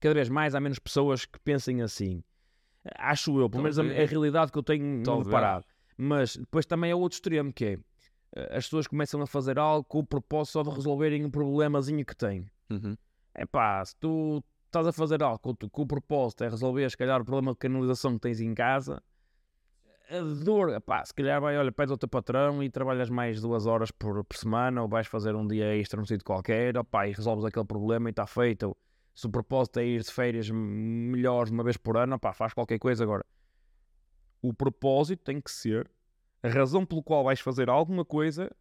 cada 0.00 0.14
vez 0.14 0.30
mais 0.30 0.54
há 0.54 0.60
menos 0.60 0.78
pessoas 0.78 1.26
que 1.26 1.38
pensem 1.40 1.82
assim. 1.82 2.24
Acho 2.94 3.38
eu, 3.38 3.50
pelo 3.50 3.64
menos 3.64 3.78
a, 3.78 3.82
a 3.82 4.06
realidade 4.06 4.50
que 4.50 4.56
eu 4.56 4.62
tenho 4.62 5.02
Talvez. 5.02 5.26
deparado. 5.26 5.66
Mas 5.94 6.36
depois 6.36 6.64
também 6.64 6.90
há 6.90 6.96
outro 6.96 7.16
extremo, 7.16 7.52
que 7.52 7.64
é, 7.66 7.78
eh, 8.34 8.56
as 8.56 8.64
pessoas 8.64 8.86
começam 8.86 9.20
a 9.20 9.26
fazer 9.26 9.58
algo 9.58 9.84
com 9.84 9.98
o 9.98 10.06
propósito 10.06 10.52
só 10.52 10.62
de 10.62 10.70
resolverem 10.70 11.22
um 11.22 11.30
problemazinho 11.30 12.02
que 12.02 12.16
têm. 12.16 12.50
Uhum. 12.70 12.96
É 13.34 13.44
pá, 13.44 13.84
se 13.84 13.94
tu 13.96 14.42
estás 14.64 14.86
a 14.86 14.92
fazer 14.92 15.22
algo 15.22 15.38
com, 15.38 15.54
com 15.54 15.82
o 15.82 15.86
propósito 15.86 16.44
é 16.44 16.48
resolver, 16.48 16.90
se 16.90 16.96
calhar, 16.96 17.20
o 17.20 17.24
problema 17.26 17.52
de 17.52 17.58
canalização 17.58 18.14
que 18.14 18.20
tens 18.20 18.40
em 18.40 18.54
casa, 18.54 19.02
a 20.10 20.20
dor, 20.44 20.70
epá, 20.70 21.04
se 21.04 21.12
calhar 21.14 21.40
vai, 21.40 21.56
olha, 21.58 21.72
pede 21.72 21.92
ao 21.92 21.98
teu 21.98 22.08
patrão 22.08 22.62
e 22.62 22.70
trabalhas 22.70 23.10
mais 23.10 23.40
duas 23.40 23.66
horas 23.66 23.90
por, 23.90 24.24
por 24.24 24.36
semana, 24.36 24.82
ou 24.82 24.88
vais 24.88 25.06
fazer 25.06 25.34
um 25.34 25.46
dia 25.46 25.76
extra 25.76 25.98
num 25.98 26.06
sítio 26.06 26.24
qualquer, 26.24 26.76
opá, 26.76 27.06
e 27.08 27.12
resolves 27.12 27.44
aquele 27.44 27.64
problema 27.64 28.08
e 28.08 28.10
está 28.10 28.26
feito. 28.26 28.68
Ou, 28.68 28.76
se 29.14 29.26
o 29.26 29.30
propósito 29.30 29.78
é 29.78 29.86
ir 29.86 30.02
de 30.02 30.12
férias 30.12 30.50
melhores 30.50 31.50
uma 31.50 31.64
vez 31.64 31.76
por 31.76 31.96
ano, 31.96 32.16
opá, 32.16 32.32
faz 32.32 32.52
qualquer 32.52 32.78
coisa 32.78 33.02
agora. 33.02 33.24
O 34.42 34.52
propósito 34.52 35.22
tem 35.24 35.40
que 35.40 35.50
ser 35.50 35.90
a 36.42 36.48
razão 36.48 36.84
pelo 36.84 37.02
qual 37.02 37.24
vais 37.24 37.40
fazer 37.40 37.68
alguma 37.68 38.04
coisa 38.04 38.54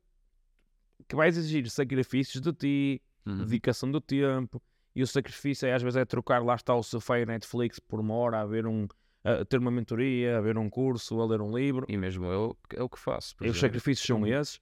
que 1.07 1.15
vais 1.15 1.37
exigir 1.37 1.69
sacrifícios 1.69 2.41
de 2.41 2.53
ti, 2.53 3.01
Uhum. 3.25 3.37
dedicação 3.39 3.89
do 3.89 3.99
tempo 3.99 4.61
e 4.95 5.01
o 5.01 5.07
sacrifício 5.07 5.67
é, 5.67 5.73
às 5.73 5.81
vezes 5.81 5.97
é 5.97 6.05
trocar 6.05 6.43
lá 6.43 6.53
está 6.53 6.75
o 6.75 6.83
sofá 6.83 7.19
e 7.19 7.25
Netflix 7.25 7.79
por 7.79 7.99
uma 7.99 8.13
hora 8.13 8.39
a 8.39 8.45
ver 8.45 8.67
um 8.67 8.87
a 9.25 9.43
ter 9.43 9.57
uma 9.59 9.71
mentoria, 9.71 10.37
a 10.37 10.41
ver 10.41 10.57
um 10.57 10.69
curso, 10.69 11.19
a 11.19 11.25
ler 11.25 11.41
um 11.41 11.57
livro. 11.57 11.85
E 11.89 11.97
mesmo 11.97 12.25
eu, 12.25 12.55
é 12.75 12.83
o 12.83 12.87
que 12.87 12.99
faço. 12.99 13.35
E 13.41 13.49
os 13.49 13.59
sacrifícios 13.59 14.05
são 14.05 14.25
esses. 14.27 14.61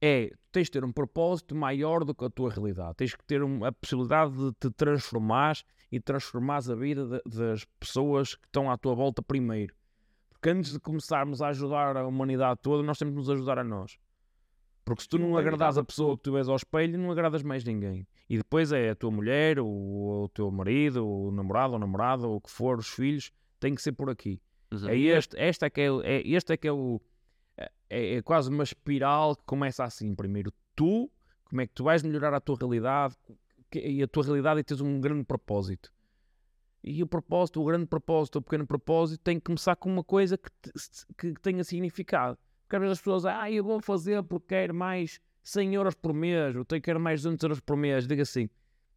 É, 0.00 0.30
tens 0.52 0.66
de 0.66 0.70
ter 0.70 0.84
um 0.84 0.92
propósito 0.92 1.56
maior 1.56 2.04
do 2.04 2.14
que 2.14 2.24
a 2.24 2.30
tua 2.30 2.50
realidade. 2.50 2.94
Tens 2.96 3.14
que 3.16 3.24
ter 3.24 3.42
um- 3.42 3.64
a 3.64 3.72
possibilidade 3.72 4.32
de 4.32 4.52
te 4.52 4.70
transformar 4.70 5.56
e 5.90 5.98
transformares 5.98 6.70
a 6.70 6.76
vida 6.76 7.04
de- 7.04 7.36
das 7.36 7.64
pessoas 7.80 8.36
que 8.36 8.46
estão 8.46 8.70
à 8.70 8.78
tua 8.78 8.94
volta 8.94 9.20
primeiro. 9.20 9.74
Porque 10.30 10.50
antes 10.50 10.72
de 10.72 10.78
começarmos 10.78 11.42
a 11.42 11.48
ajudar 11.48 11.96
a 11.96 12.06
humanidade 12.06 12.60
toda, 12.62 12.80
nós 12.84 12.96
temos 12.96 13.12
de 13.14 13.18
nos 13.18 13.28
ajudar 13.28 13.58
a 13.58 13.64
nós. 13.64 13.98
Porque 14.84 15.02
se 15.02 15.08
tu 15.08 15.18
não 15.18 15.30
Sim, 15.32 15.38
agradares 15.38 15.76
a 15.76 15.82
pessoa 15.84 16.16
que 16.16 16.22
tu 16.22 16.32
vês 16.32 16.48
ao 16.48 16.54
espelho, 16.54 16.96
não 16.96 17.10
agradas 17.10 17.42
mais 17.42 17.64
ninguém. 17.64 18.06
E 18.30 18.36
depois 18.38 18.70
é 18.70 18.90
a 18.90 18.94
tua 18.94 19.10
mulher, 19.10 19.58
o, 19.58 19.66
o 19.66 20.28
teu 20.32 20.48
marido, 20.50 21.04
o 21.04 21.32
namorado 21.32 21.72
ou 21.72 21.78
namorada, 21.80 22.26
ou 22.26 22.36
o 22.36 22.40
que 22.40 22.50
for, 22.50 22.78
os 22.78 22.88
filhos, 22.88 23.32
tem 23.60 23.74
que 23.74 23.82
ser 23.82 23.92
por 23.92 24.10
aqui. 24.10 24.40
É 24.88 24.96
este, 25.18 25.36
esta 25.38 25.66
é 25.66 25.70
que 25.70 25.80
é, 25.80 25.90
o- 25.90 26.02
é, 26.02 26.20
este 26.26 26.52
é 26.52 26.56
que 26.56 26.68
é 26.68 26.72
o. 26.72 27.00
É, 27.90 28.16
é 28.16 28.22
quase 28.22 28.50
uma 28.50 28.62
espiral 28.62 29.34
que 29.36 29.42
começa 29.44 29.82
assim. 29.84 30.14
Primeiro 30.14 30.52
tu, 30.76 31.10
como 31.44 31.60
é 31.60 31.66
que 31.66 31.72
tu 31.74 31.84
vais 31.84 32.02
melhorar 32.02 32.34
a 32.34 32.40
tua 32.40 32.56
realidade 32.58 33.16
que- 33.70 33.80
e 33.80 34.02
a 34.02 34.06
tua 34.08 34.24
realidade 34.24 34.60
e 34.60 34.64
tens 34.64 34.80
um 34.80 35.00
grande 35.00 35.24
propósito. 35.24 35.92
E 36.84 37.02
o 37.02 37.06
propósito, 37.06 37.60
o 37.60 37.64
grande 37.64 37.86
propósito, 37.86 38.36
o 38.36 38.42
pequeno 38.42 38.66
propósito 38.66 39.20
tem 39.22 39.38
que 39.38 39.44
começar 39.46 39.74
com 39.76 39.90
uma 39.90 40.04
coisa 40.04 40.38
que, 40.38 40.48
te- 40.50 40.72
que 41.18 41.34
tenha 41.40 41.64
significado. 41.64 42.38
Porque 42.62 42.76
às 42.76 42.80
vezes 42.82 42.92
as 42.92 42.98
pessoas, 43.00 43.24
ah, 43.26 43.50
eu 43.50 43.64
vou 43.64 43.80
fazer 43.80 44.22
porque 44.22 44.48
quero 44.54 44.74
mais 44.74 45.18
100 45.42 45.74
euros 45.74 45.94
por 45.94 46.12
mês, 46.14 46.54
ou 46.54 46.64
tenho 46.64 46.80
quero 46.82 47.00
mais 47.00 47.22
200 47.22 47.42
euros 47.42 47.60
por 47.60 47.76
mês. 47.76 48.06
Diga 48.06 48.22
assim, 48.22 48.48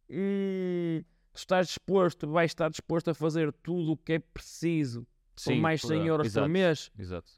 hum, 0.08 1.02
tu 1.32 1.38
estás 1.38 1.66
disposto, 1.68 2.28
vais 2.28 2.50
estar 2.50 2.68
disposto 2.70 3.10
a 3.10 3.14
fazer 3.14 3.52
tudo 3.62 3.92
o 3.92 3.96
que 3.96 4.14
é 4.14 4.18
preciso 4.18 5.02
por 5.34 5.40
Sim, 5.42 5.60
mais 5.60 5.80
100 5.80 5.98
por- 6.00 6.06
euros 6.06 6.26
exato, 6.26 6.46
por 6.46 6.50
mês, 6.52 6.92
Exato. 6.98 7.32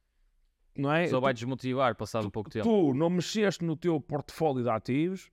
não 0.77 0.93
é? 0.93 1.07
Só 1.09 1.21
vai 1.21 1.33
Tu- 1.33 1.37
desmotivar 1.39 1.95
passado 1.97 2.27
um 2.27 2.31
pouco 2.31 2.51
tempo. 2.51 2.65
tu 2.65 2.93
não 2.95 3.09
mexeste 3.11 3.65
no 3.65 3.77
teu 3.77 4.01
portfólio 4.01 4.63
de 4.65 4.71
ativos 4.71 5.31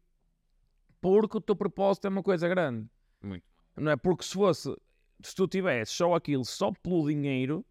porque 1.02 1.38
o 1.38 1.42
teu 1.42 1.56
propósito 1.56 2.06
é 2.06 2.10
uma 2.10 2.22
coisa 2.24 2.48
grande. 2.48 2.88
Muito. 3.22 3.44
Não 3.76 3.92
é? 3.92 3.96
Porque 3.96 4.24
se 4.24 4.34
fosse, 4.34 4.76
se 5.24 5.34
tu 5.36 5.48
tivesses 5.48 5.96
só 5.96 6.14
aquilo 6.14 6.46
só 6.46 6.72
pelo 6.84 7.08
dinheiro, 7.08 7.66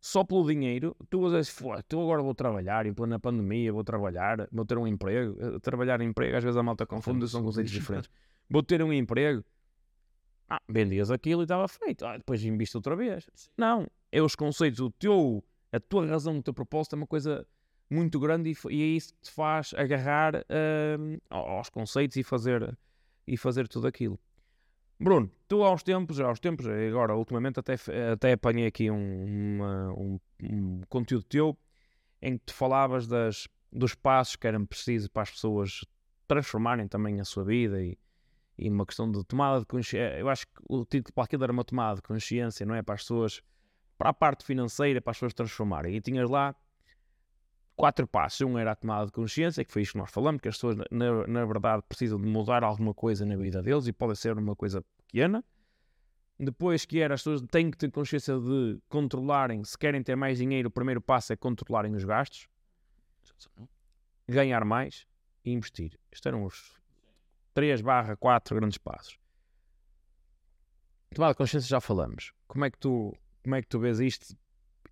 só 0.00 0.24
pelo 0.24 0.44
dinheiro, 0.44 0.96
tu 1.08 1.30
dizes, 1.30 1.48
"Fô, 1.50 1.80
tu 1.84 2.00
agora 2.00 2.20
vou 2.22 2.34
trabalhar, 2.34 2.86
em 2.86 2.92
plena 2.92 3.20
pandemia, 3.20 3.72
vou 3.72 3.84
trabalhar, 3.84 4.48
vou 4.50 4.64
ter 4.64 4.76
um 4.76 4.86
emprego. 4.86 5.36
Eh, 5.40 5.58
Trabalhar 5.60 6.00
em 6.00 6.08
emprego, 6.08 6.36
às 6.36 6.42
vezes 6.42 6.56
a 6.56 6.62
malta 6.62 6.84
confunde, 6.84 7.28
são 7.28 7.44
conceitos 7.44 7.70
diferentes. 8.02 8.10
Vou 8.50 8.62
ter 8.64 8.82
um 8.82 8.92
emprego. 8.92 9.44
Ah, 10.48 10.60
vendias 10.68 11.10
aquilo 11.10 11.42
e 11.42 11.44
estava 11.44 11.66
feito. 11.68 12.04
Ah, 12.04 12.16
depois 12.16 12.44
investe 12.44 12.76
outra 12.76 12.94
vez. 12.94 13.26
Não, 13.56 13.86
é 14.10 14.20
os 14.20 14.34
conceitos, 14.34 14.80
o 14.80 14.90
teu, 14.90 15.42
a 15.72 15.80
tua 15.80 16.06
razão, 16.06 16.38
o 16.38 16.42
teu 16.42 16.52
propósito 16.52 16.94
é 16.94 16.98
uma 16.98 17.06
coisa 17.06 17.46
muito 17.90 18.18
grande 18.20 18.50
e, 18.50 18.74
e 18.74 18.82
é 18.82 18.86
isso 18.86 19.14
que 19.14 19.20
te 19.22 19.30
faz 19.30 19.72
agarrar 19.74 20.44
ao- 21.30 21.48
aos 21.58 21.68
conceitos 21.68 22.16
e 22.16 22.22
fazer, 22.22 22.76
e 23.26 23.36
fazer 23.36 23.68
tudo 23.68 23.86
aquilo. 23.86 24.18
Bruno, 25.00 25.30
tu 25.48 25.62
uns 25.64 25.82
tempos, 25.82 26.18
uns 26.20 26.38
tempos, 26.38 26.66
agora 26.66 27.16
ultimamente 27.16 27.58
até, 27.58 27.74
até 28.12 28.32
apanhei 28.32 28.66
aqui 28.66 28.90
um, 28.90 29.56
uma- 29.56 29.92
um- 29.94 30.20
um 30.42 30.80
conteúdo 30.88 31.24
teu 31.24 31.58
em 32.20 32.38
que 32.38 32.44
tu 32.46 32.54
falavas 32.54 33.06
das, 33.08 33.48
dos 33.72 33.94
passos 33.94 34.36
que 34.36 34.46
eram 34.46 34.64
precisos 34.64 35.08
para 35.08 35.22
as 35.22 35.30
pessoas 35.30 35.84
transformarem 36.28 36.86
também 36.86 37.20
a 37.20 37.24
sua 37.24 37.44
vida 37.44 37.82
e, 37.82 37.98
e 38.56 38.68
uma 38.68 38.86
questão 38.86 39.10
de 39.10 39.24
tomada 39.24 39.60
de 39.60 39.66
consciência. 39.66 40.18
Eu 40.18 40.28
acho 40.28 40.46
que 40.46 40.52
o 40.68 40.84
título 40.84 41.12
para 41.14 41.24
aquilo 41.24 41.44
era 41.44 41.52
uma 41.52 41.64
tomada 41.64 41.96
de 41.96 42.02
consciência, 42.02 42.66
não 42.66 42.74
é? 42.74 42.82
Para 42.82 42.94
as 42.94 43.02
pessoas, 43.02 43.42
para 43.98 44.10
a 44.10 44.12
parte 44.12 44.44
financeira, 44.44 45.00
para 45.00 45.10
as 45.10 45.16
pessoas 45.16 45.34
transformarem. 45.34 45.94
E 45.96 46.00
tinhas 46.00 46.28
lá 46.28 46.54
quatro 47.74 48.06
passos. 48.06 48.40
Um 48.42 48.58
era 48.58 48.72
a 48.72 48.74
tomada 48.74 49.06
de 49.06 49.12
consciência, 49.12 49.64
que 49.64 49.72
foi 49.72 49.82
isto 49.82 49.92
que 49.92 49.98
nós 49.98 50.10
falamos, 50.10 50.40
que 50.40 50.48
as 50.48 50.56
pessoas, 50.56 50.76
na, 50.90 51.26
na 51.26 51.44
verdade, 51.44 51.82
precisam 51.88 52.20
de 52.20 52.26
mudar 52.26 52.62
alguma 52.62 52.94
coisa 52.94 53.24
na 53.24 53.36
vida 53.36 53.62
deles 53.62 53.86
e 53.86 53.92
pode 53.92 54.16
ser 54.18 54.36
uma 54.36 54.54
coisa 54.54 54.84
pequena. 55.06 55.44
Depois 56.38 56.84
que 56.84 56.98
era, 56.98 57.14
as 57.14 57.20
pessoas 57.20 57.42
têm 57.50 57.70
que 57.70 57.76
ter 57.76 57.90
consciência 57.90 58.38
de 58.38 58.78
controlarem, 58.88 59.62
se 59.64 59.78
querem 59.78 60.02
ter 60.02 60.16
mais 60.16 60.38
dinheiro, 60.38 60.68
o 60.68 60.70
primeiro 60.70 61.00
passo 61.00 61.32
é 61.32 61.36
controlarem 61.36 61.94
os 61.94 62.04
gastos, 62.04 62.48
ganhar 64.28 64.64
mais 64.64 65.06
e 65.44 65.52
investir. 65.52 65.98
Estes 66.10 66.26
eram 66.26 66.44
os 66.44 66.81
3 67.54 67.80
barra 67.80 68.16
4 68.16 68.54
grandes 68.54 68.78
passos. 68.78 69.18
Tomada 71.14 71.34
de 71.34 71.38
consciência 71.38 71.68
já 71.68 71.80
falamos. 71.80 72.32
Como 72.46 72.64
é 72.64 72.70
que 72.70 72.78
tu, 72.78 73.14
como 73.42 73.54
é 73.54 73.62
que 73.62 73.68
tu 73.68 73.78
vês 73.78 74.00
isto 74.00 74.34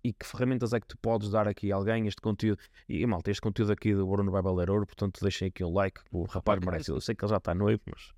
e 0.03 0.13
que 0.13 0.25
ferramentas 0.25 0.73
é 0.73 0.79
que 0.79 0.87
tu 0.87 0.97
podes 0.97 1.29
dar 1.29 1.47
aqui 1.47 1.71
a 1.71 1.75
alguém 1.75 2.07
este 2.07 2.21
conteúdo. 2.21 2.61
E, 2.87 3.05
malta, 3.05 3.31
este 3.31 3.41
conteúdo 3.41 3.71
aqui 3.71 3.93
do 3.93 4.07
Bruno 4.07 4.31
vai 4.31 4.41
valer 4.41 4.69
ouro, 4.69 4.85
portanto 4.85 5.21
deixem 5.21 5.47
aqui 5.47 5.63
o 5.63 5.69
like, 5.71 6.01
o 6.11 6.23
rapaz 6.23 6.59
merece. 6.59 6.91
Eu 6.91 6.99
sei 7.01 7.15
que 7.15 7.23
ele 7.23 7.29
já 7.29 7.37
está 7.37 7.53
noivo, 7.53 7.81
mas. 7.85 8.11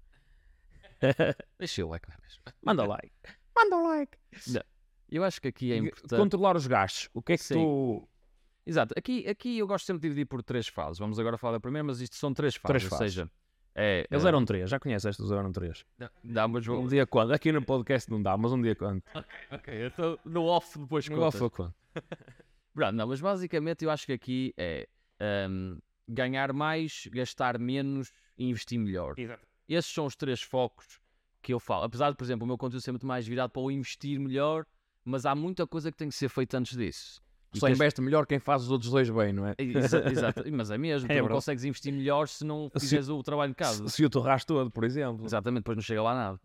Deixa 1.59 1.85
o 1.85 1.89
like, 1.89 2.07
não 2.07 2.15
é 2.15 2.21
mesmo? 2.21 2.41
Manda 2.61 2.85
like. 2.85 3.13
Manda 3.55 3.77
like. 3.77 4.17
Eu 5.09 5.23
acho 5.23 5.41
que 5.41 5.49
aqui 5.49 5.73
é 5.73 5.77
importante. 5.77 6.19
Controlar 6.19 6.55
os 6.55 6.65
gastos. 6.65 7.09
O 7.13 7.21
que 7.21 7.33
é 7.33 7.37
que 7.37 7.43
Sim. 7.43 7.55
tu. 7.55 8.09
Exato, 8.65 8.95
aqui, 8.97 9.27
aqui 9.27 9.57
eu 9.57 9.67
gosto 9.67 9.85
sempre 9.85 10.01
de 10.01 10.07
dividir 10.07 10.25
por 10.25 10.41
três 10.41 10.67
fases. 10.67 10.97
Vamos 10.97 11.19
agora 11.19 11.37
falar 11.37 11.53
da 11.53 11.59
primeira, 11.59 11.83
mas 11.83 11.99
isto 11.99 12.15
são 12.15 12.33
três 12.33 12.55
fases. 12.55 12.67
Três 12.67 12.83
ou 12.85 12.89
fases. 12.97 13.13
seja, 13.13 13.31
é. 13.75 14.05
Eles 14.09 14.23
eh, 14.23 14.27
eram 14.27 14.45
três, 14.45 14.69
já 14.69 14.79
conheces 14.79 15.05
estas, 15.05 15.25
eles 15.25 15.37
eram 15.37 15.51
três. 15.51 15.85
Dá, 16.23 16.47
mas 16.47 16.65
vou... 16.65 16.81
Um 16.81 16.87
dia 16.87 17.05
quando? 17.07 17.31
Aqui 17.31 17.51
no 17.51 17.63
podcast 17.63 18.09
não 18.11 18.21
dá, 18.21 18.37
mas 18.37 18.51
um 18.51 18.61
dia 18.61 18.75
quando? 18.75 19.01
Ok, 19.51 19.87
então 19.87 20.19
no 20.25 20.45
off 20.45 20.77
depois 20.77 21.07
Não 21.09 21.17
contas. 21.17 21.39
foi 21.39 21.49
quando? 21.49 21.73
Pronto, 22.73 22.93
não, 22.93 23.07
mas 23.07 23.21
basicamente 23.21 23.85
eu 23.85 23.91
acho 23.91 24.05
que 24.05 24.13
aqui 24.13 24.53
é 24.57 24.87
ahm, 25.19 25.77
ganhar 26.07 26.51
mais, 26.53 27.07
gastar 27.11 27.57
menos 27.59 28.11
e 28.37 28.49
investir 28.49 28.79
melhor. 28.79 29.13
Exato. 29.17 29.45
Esses 29.69 29.91
são 29.93 30.05
os 30.05 30.15
três 30.15 30.41
focos 30.41 30.99
que 31.41 31.53
eu 31.53 31.59
falo. 31.59 31.83
Apesar 31.83 32.11
de, 32.11 32.17
por 32.17 32.23
exemplo, 32.23 32.43
o 32.43 32.47
meu 32.47 32.57
conteúdo 32.57 32.81
ser 32.81 32.91
muito 32.91 33.05
mais 33.07 33.27
virado 33.27 33.51
para 33.51 33.61
o 33.61 33.71
investir 33.71 34.19
melhor, 34.19 34.65
mas 35.05 35.25
há 35.25 35.33
muita 35.35 35.65
coisa 35.65 35.91
que 35.91 35.97
tem 35.97 36.09
que 36.09 36.15
ser 36.15 36.29
feita 36.29 36.57
antes 36.57 36.75
disso. 36.77 37.22
Só 37.59 37.67
as- 37.67 37.71
investe 37.73 38.01
melhor 38.01 38.25
quem 38.25 38.39
faz 38.39 38.63
os 38.63 38.71
outros 38.71 38.89
dois 38.91 39.09
bem, 39.09 39.31
não 39.33 39.47
é? 39.47 39.55
Exa- 39.57 40.09
Exato, 40.11 40.43
mas 40.51 40.71
é 40.71 40.77
mesmo, 40.77 41.05
É 41.11 41.13
tu 41.13 41.17
não 41.17 41.23
verdade. 41.23 41.33
consegues 41.37 41.63
investir 41.65 41.93
melhor 41.93 42.27
se 42.27 42.43
não 42.45 42.69
Se- 42.73 42.79
fizeres 42.81 43.09
o 43.09 43.21
trabalho 43.23 43.51
de 43.51 43.55
casa. 43.57 43.87
Se, 43.87 43.95
se 43.97 44.05
o 44.05 44.09
torras 44.09 44.43
todo, 44.45 44.69
por 44.71 44.83
exemplo. 44.83 45.25
Exatamente, 45.25 45.61
depois 45.61 45.75
não 45.77 45.81
chega 45.83 46.01
lá 46.01 46.13
nada. 46.13 46.39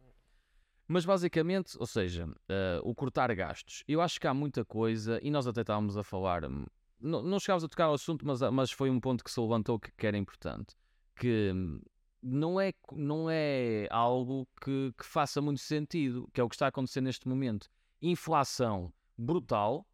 Mas 0.86 1.04
basicamente, 1.04 1.76
ou 1.78 1.86
seja, 1.86 2.26
eh, 2.48 2.80
o 2.82 2.94
cortar 2.94 3.34
gastos. 3.34 3.84
Eu 3.86 4.00
acho 4.00 4.18
que 4.18 4.26
há 4.26 4.32
muita 4.32 4.64
coisa, 4.64 5.18
e 5.22 5.30
nós 5.30 5.46
até 5.46 5.60
estávamos 5.60 5.96
a 5.98 6.02
falar, 6.02 6.44
hum, 6.46 6.64
não, 6.98 7.22
não 7.22 7.38
chegámos 7.38 7.62
a 7.62 7.68
tocar 7.68 7.90
o 7.90 7.94
assunto, 7.94 8.26
mas, 8.26 8.40
mas 8.52 8.70
foi 8.70 8.88
um 8.88 8.98
ponto 8.98 9.22
que 9.22 9.30
se 9.30 9.38
levantou 9.38 9.78
que, 9.78 9.90
que 9.92 10.06
era 10.06 10.16
importante. 10.16 10.74
Que 11.14 11.52
hum, 11.54 11.80
não 12.22 12.58
é, 12.58 12.72
não 12.92 13.28
é 13.30 13.86
algo 13.90 14.48
que, 14.64 14.92
que 14.96 15.04
faça 15.04 15.40
muito 15.42 15.60
sentido, 15.60 16.26
que 16.32 16.40
é 16.40 16.44
o 16.44 16.48
que 16.48 16.54
está 16.54 16.64
a 16.66 16.68
acontecer 16.70 17.00
neste 17.02 17.28
momento. 17.28 17.68
Inflação 18.00 18.90
brutal, 19.16 19.86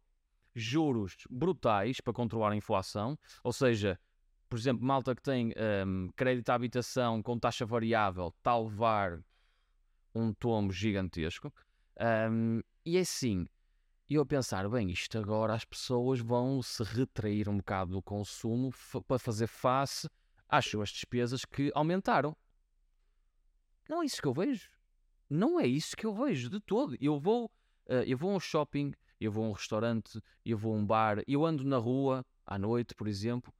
juros 0.55 1.15
brutais 1.29 1.99
para 1.99 2.13
controlar 2.13 2.51
a 2.51 2.55
inflação, 2.55 3.17
ou 3.43 3.51
seja, 3.51 3.99
por 4.49 4.57
exemplo, 4.57 4.85
malta 4.85 5.13
que 5.13 5.21
tem 5.21 5.53
hum, 5.85 6.09
crédito 6.15 6.49
à 6.49 6.55
habitação 6.55 7.21
com 7.21 7.37
taxa 7.37 7.65
variável, 7.65 8.29
está 8.29 8.51
a 8.51 8.59
levar 8.59 9.19
um 10.13 10.33
tombo 10.33 10.71
gigantesco. 10.71 11.53
Hum, 12.31 12.61
e 12.85 12.97
é 12.97 13.01
assim, 13.01 13.45
eu 14.09 14.21
a 14.21 14.25
pensar, 14.25 14.69
bem, 14.69 14.91
isto 14.91 15.17
agora 15.17 15.53
as 15.53 15.65
pessoas 15.65 16.19
vão 16.19 16.61
se 16.61 16.83
retrair 16.83 17.49
um 17.49 17.57
bocado 17.57 17.91
do 17.91 18.01
consumo 18.01 18.71
para 19.07 19.19
fazer 19.19 19.47
face 19.47 20.07
às 20.47 20.65
suas 20.65 20.89
despesas 20.89 21.43
que 21.43 21.71
aumentaram. 21.73 22.35
Não 23.89 24.01
é 24.01 24.05
isso 24.05 24.21
que 24.21 24.27
eu 24.27 24.33
vejo. 24.33 24.69
Não 25.29 25.59
é 25.59 25.65
isso 25.65 25.97
que 25.97 26.05
eu 26.05 26.13
vejo 26.13 26.49
de 26.49 26.59
todo. 26.59 26.95
Eu 27.01 27.19
vou, 27.19 27.51
eh, 27.87 28.03
eu 28.07 28.17
vou 28.17 28.31
a 28.31 28.35
um 28.35 28.39
shopping, 28.39 28.93
eu 29.19 29.31
vou 29.31 29.45
a 29.45 29.49
um 29.49 29.51
restaurante, 29.51 30.19
eu 30.45 30.57
vou 30.57 30.73
a 30.73 30.77
um 30.77 30.85
bar, 30.85 31.21
eu 31.27 31.45
ando 31.45 31.63
na 31.63 31.77
rua 31.77 32.25
à 32.45 32.57
noite, 32.57 32.93
por 32.95 33.07
exemplo, 33.07 33.53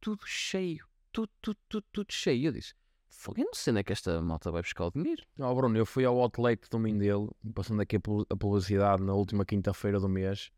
tudo 0.00 0.22
cheio. 0.26 0.84
Tudo, 1.12 1.30
tudo, 1.40 1.58
tudo, 1.68 1.86
tudo 1.92 2.12
cheio. 2.12 2.46
Eu 2.48 2.52
disse, 2.52 2.72
"Fogo, 3.08 3.40
eu 3.40 3.44
não 3.46 3.54
sei 3.54 3.72
onde 3.72 3.80
é 3.80 3.82
que 3.84 3.92
esta 3.92 4.20
malta 4.22 4.50
vai 4.50 4.62
buscar 4.62 4.86
o 4.86 4.90
dinheiro. 4.92 5.22
Ó 5.38 5.54
Bruno, 5.54 5.76
eu 5.76 5.84
fui 5.84 6.04
ao 6.04 6.16
outlet 6.20 6.68
do 6.70 6.78
Mindelo, 6.78 7.34
passando 7.54 7.80
aqui 7.82 7.96
a 7.96 8.00
pu- 8.00 8.26
a 8.30 8.36
publicidade 8.36 9.02
na 9.02 9.12
última 9.14 9.44
quinta-feira 9.44 9.98
do 9.98 10.08
mês. 10.08 10.50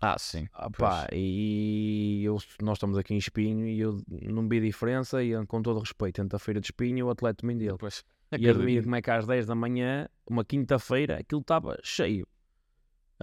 Ah, 0.00 0.18
sim. 0.18 0.48
Ah, 0.52 0.68
pá, 0.68 1.06
e 1.12 2.22
eu- 2.24 2.36
nós 2.60 2.76
estamos 2.76 2.98
aqui 2.98 3.14
em 3.14 3.18
Espinho 3.18 3.66
e 3.66 3.78
eu 3.80 4.02
não 4.08 4.46
vi 4.48 4.60
diferença 4.60 5.22
e 5.22 5.32
com 5.46 5.62
todo 5.62 5.78
respeito 5.80 6.20
entre 6.20 6.36
a 6.36 6.38
feira 6.38 6.60
de 6.60 6.66
Espinho 6.66 6.98
e 6.98 7.02
o 7.02 7.08
outlet 7.08 7.36
do 7.40 7.46
Mindelo. 7.46 7.78
Pois. 7.78 8.04
E 8.32 8.48
adivinha 8.48 8.82
como 8.82 8.96
é 8.96 9.00
que 9.00 9.10
às 9.10 9.26
10 9.26 9.46
da 9.46 9.54
manhã, 9.54 10.08
uma 10.28 10.44
quinta-feira, 10.44 11.18
aquilo 11.20 11.40
estava 11.40 11.78
cheio. 11.82 12.26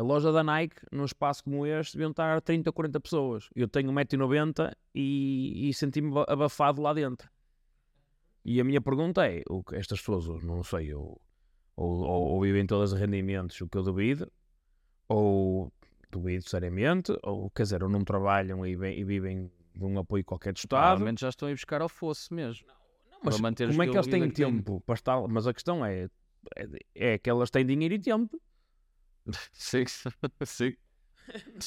A 0.01 0.03
loja 0.03 0.31
da 0.31 0.43
Nike, 0.43 0.77
num 0.91 1.05
espaço 1.05 1.43
como 1.43 1.63
este, 1.63 1.93
deviam 1.93 2.09
estar 2.09 2.41
30 2.41 2.71
ou 2.71 2.73
40 2.73 2.99
pessoas. 2.99 3.47
Eu 3.55 3.67
tenho 3.67 3.91
1,90m 3.91 4.73
e, 4.95 5.69
e 5.69 5.73
senti-me 5.75 6.09
ba- 6.09 6.25
abafado 6.27 6.81
lá 6.81 6.91
dentro. 6.91 7.29
E 8.43 8.59
a 8.59 8.63
minha 8.63 8.81
pergunta 8.81 9.27
é: 9.27 9.43
o 9.47 9.63
que 9.63 9.75
estas 9.75 9.99
pessoas, 9.99 10.43
não 10.43 10.63
sei, 10.63 10.91
ou, 10.95 11.21
ou, 11.75 12.01
ou, 12.01 12.41
vivem 12.41 12.65
todas 12.65 12.93
rendimentos, 12.93 13.61
o 13.61 13.67
que 13.67 13.77
eu 13.77 13.83
duvido, 13.83 14.27
ou 15.07 15.71
duvido 16.09 16.49
seriamente, 16.49 17.15
ou 17.21 17.51
quer 17.51 17.61
dizer, 17.61 17.83
ou 17.83 17.89
não 17.89 18.03
trabalham 18.03 18.65
e, 18.65 18.71
e 18.71 19.03
vivem 19.03 19.51
de 19.75 19.85
um 19.85 19.99
apoio 19.99 20.25
qualquer 20.25 20.53
do 20.53 20.57
Estado. 20.57 20.79
Provavelmente 20.79 21.21
já 21.21 21.29
estão 21.29 21.47
a 21.47 21.51
ir 21.51 21.53
buscar 21.53 21.79
ao 21.79 21.87
fosse 21.87 22.33
mesmo. 22.33 22.65
Mas 23.23 23.35
para 23.35 23.43
manter 23.43 23.69
o 23.69 23.71
como 23.71 23.83
é 23.83 23.85
que 23.85 24.01
que 24.01 24.09
têm. 24.09 24.31
tempo 24.31 24.81
para 24.81 24.95
estar? 24.95 25.27
Mas 25.27 25.45
a 25.45 25.53
questão 25.53 25.85
é, 25.85 26.09
é, 26.55 26.67
é 26.95 27.17
que 27.19 27.29
elas 27.29 27.51
têm 27.51 27.63
dinheiro 27.63 27.93
e 27.93 27.99
tempo. 27.99 28.41
Sim, 29.53 29.85
sim. 30.45 30.75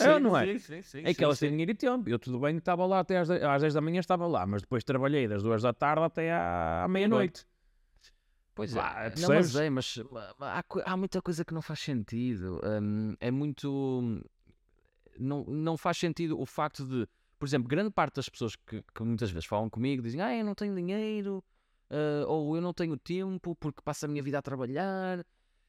É 0.00 0.12
ou 0.12 0.20
não 0.20 0.36
é? 0.36 0.46
Sim, 0.46 0.58
sim, 0.58 0.82
sim, 0.82 0.98
É 0.98 1.02
que 1.04 1.14
sim, 1.14 1.24
elas 1.24 1.38
sim. 1.38 1.50
dinheiro 1.50 1.70
e 1.70 1.74
tempo. 1.74 2.08
Eu 2.08 2.18
tudo 2.18 2.38
bem 2.40 2.54
que 2.54 2.60
estava 2.60 2.84
lá 2.86 3.00
até 3.00 3.18
às, 3.18 3.30
às 3.30 3.62
10 3.62 3.74
da 3.74 3.80
manhã, 3.80 4.00
estava 4.00 4.26
lá, 4.26 4.46
mas 4.46 4.62
depois 4.62 4.82
trabalhei 4.84 5.28
das 5.28 5.42
2 5.42 5.62
da 5.62 5.72
tarde 5.72 6.02
até 6.02 6.32
à, 6.32 6.84
à 6.84 6.88
meia-noite. 6.88 7.46
Pois 8.54 8.72
Vá, 8.72 9.04
é, 9.04 9.20
não, 9.20 9.28
mas 9.28 9.56
é, 9.56 9.68
mas 9.70 10.00
mas 10.12 10.34
há, 10.40 10.64
há 10.84 10.96
muita 10.96 11.20
coisa 11.20 11.44
que 11.44 11.52
não 11.52 11.62
faz 11.62 11.80
sentido. 11.80 12.60
hum, 12.80 13.14
é 13.20 13.30
muito. 13.30 14.22
Não, 15.18 15.44
não 15.44 15.76
faz 15.76 15.98
sentido 15.98 16.38
o 16.40 16.46
facto 16.46 16.84
de, 16.84 17.06
por 17.38 17.46
exemplo, 17.46 17.68
grande 17.68 17.90
parte 17.90 18.16
das 18.16 18.28
pessoas 18.28 18.56
que, 18.56 18.82
que 18.94 19.02
muitas 19.02 19.30
vezes 19.30 19.46
falam 19.46 19.68
comigo 19.68 20.02
dizem: 20.02 20.20
Ah, 20.20 20.36
eu 20.36 20.44
não 20.44 20.54
tenho 20.54 20.74
dinheiro, 20.74 21.42
ah, 21.90 22.24
ou 22.28 22.54
eu 22.56 22.62
não 22.62 22.72
tenho 22.72 22.96
tempo 22.96 23.56
porque 23.56 23.82
passo 23.82 24.04
a 24.04 24.08
minha 24.08 24.22
vida 24.22 24.38
a 24.38 24.42
trabalhar. 24.42 25.24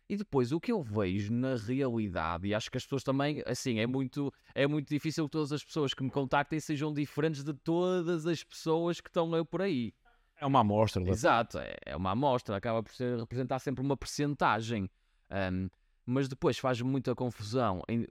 E 0.07 0.15
depois 0.15 0.51
o 0.51 0.59
que 0.59 0.71
eu 0.71 0.83
vejo 0.83 1.33
na 1.33 1.55
realidade, 1.55 2.47
e 2.47 2.53
acho 2.53 2.69
que 2.69 2.77
as 2.77 2.83
pessoas 2.83 3.03
também, 3.03 3.41
assim, 3.45 3.79
é 3.79 3.87
muito, 3.87 4.31
é 4.53 4.67
muito 4.67 4.87
difícil 4.87 5.25
que 5.25 5.31
todas 5.31 5.51
as 5.51 5.63
pessoas 5.63 5.95
que 5.95 6.03
me 6.03 6.11
contactem 6.11 6.59
sejam 6.59 6.93
diferentes 6.93 7.43
de 7.43 7.53
todas 7.53 8.27
as 8.27 8.43
pessoas 8.43 9.01
que 9.01 9.09
estão 9.09 9.29
por 9.45 9.63
aí. 9.63 9.93
É 10.37 10.45
uma 10.45 10.59
amostra. 10.59 11.01
Exato, 11.09 11.57
é, 11.57 11.75
é 11.85 11.95
uma 11.95 12.11
amostra, 12.11 12.55
acaba 12.55 12.83
por 12.83 12.93
ser, 12.93 13.17
representar 13.17 13.57
sempre 13.59 13.83
uma 13.83 13.97
percentagem. 13.97 14.89
Ahm, 15.29 15.69
mas 16.05 16.27
depois 16.27 16.59
faz 16.59 16.79
muita 16.81 17.15
confusão. 17.15 17.81
Em, 17.89 18.05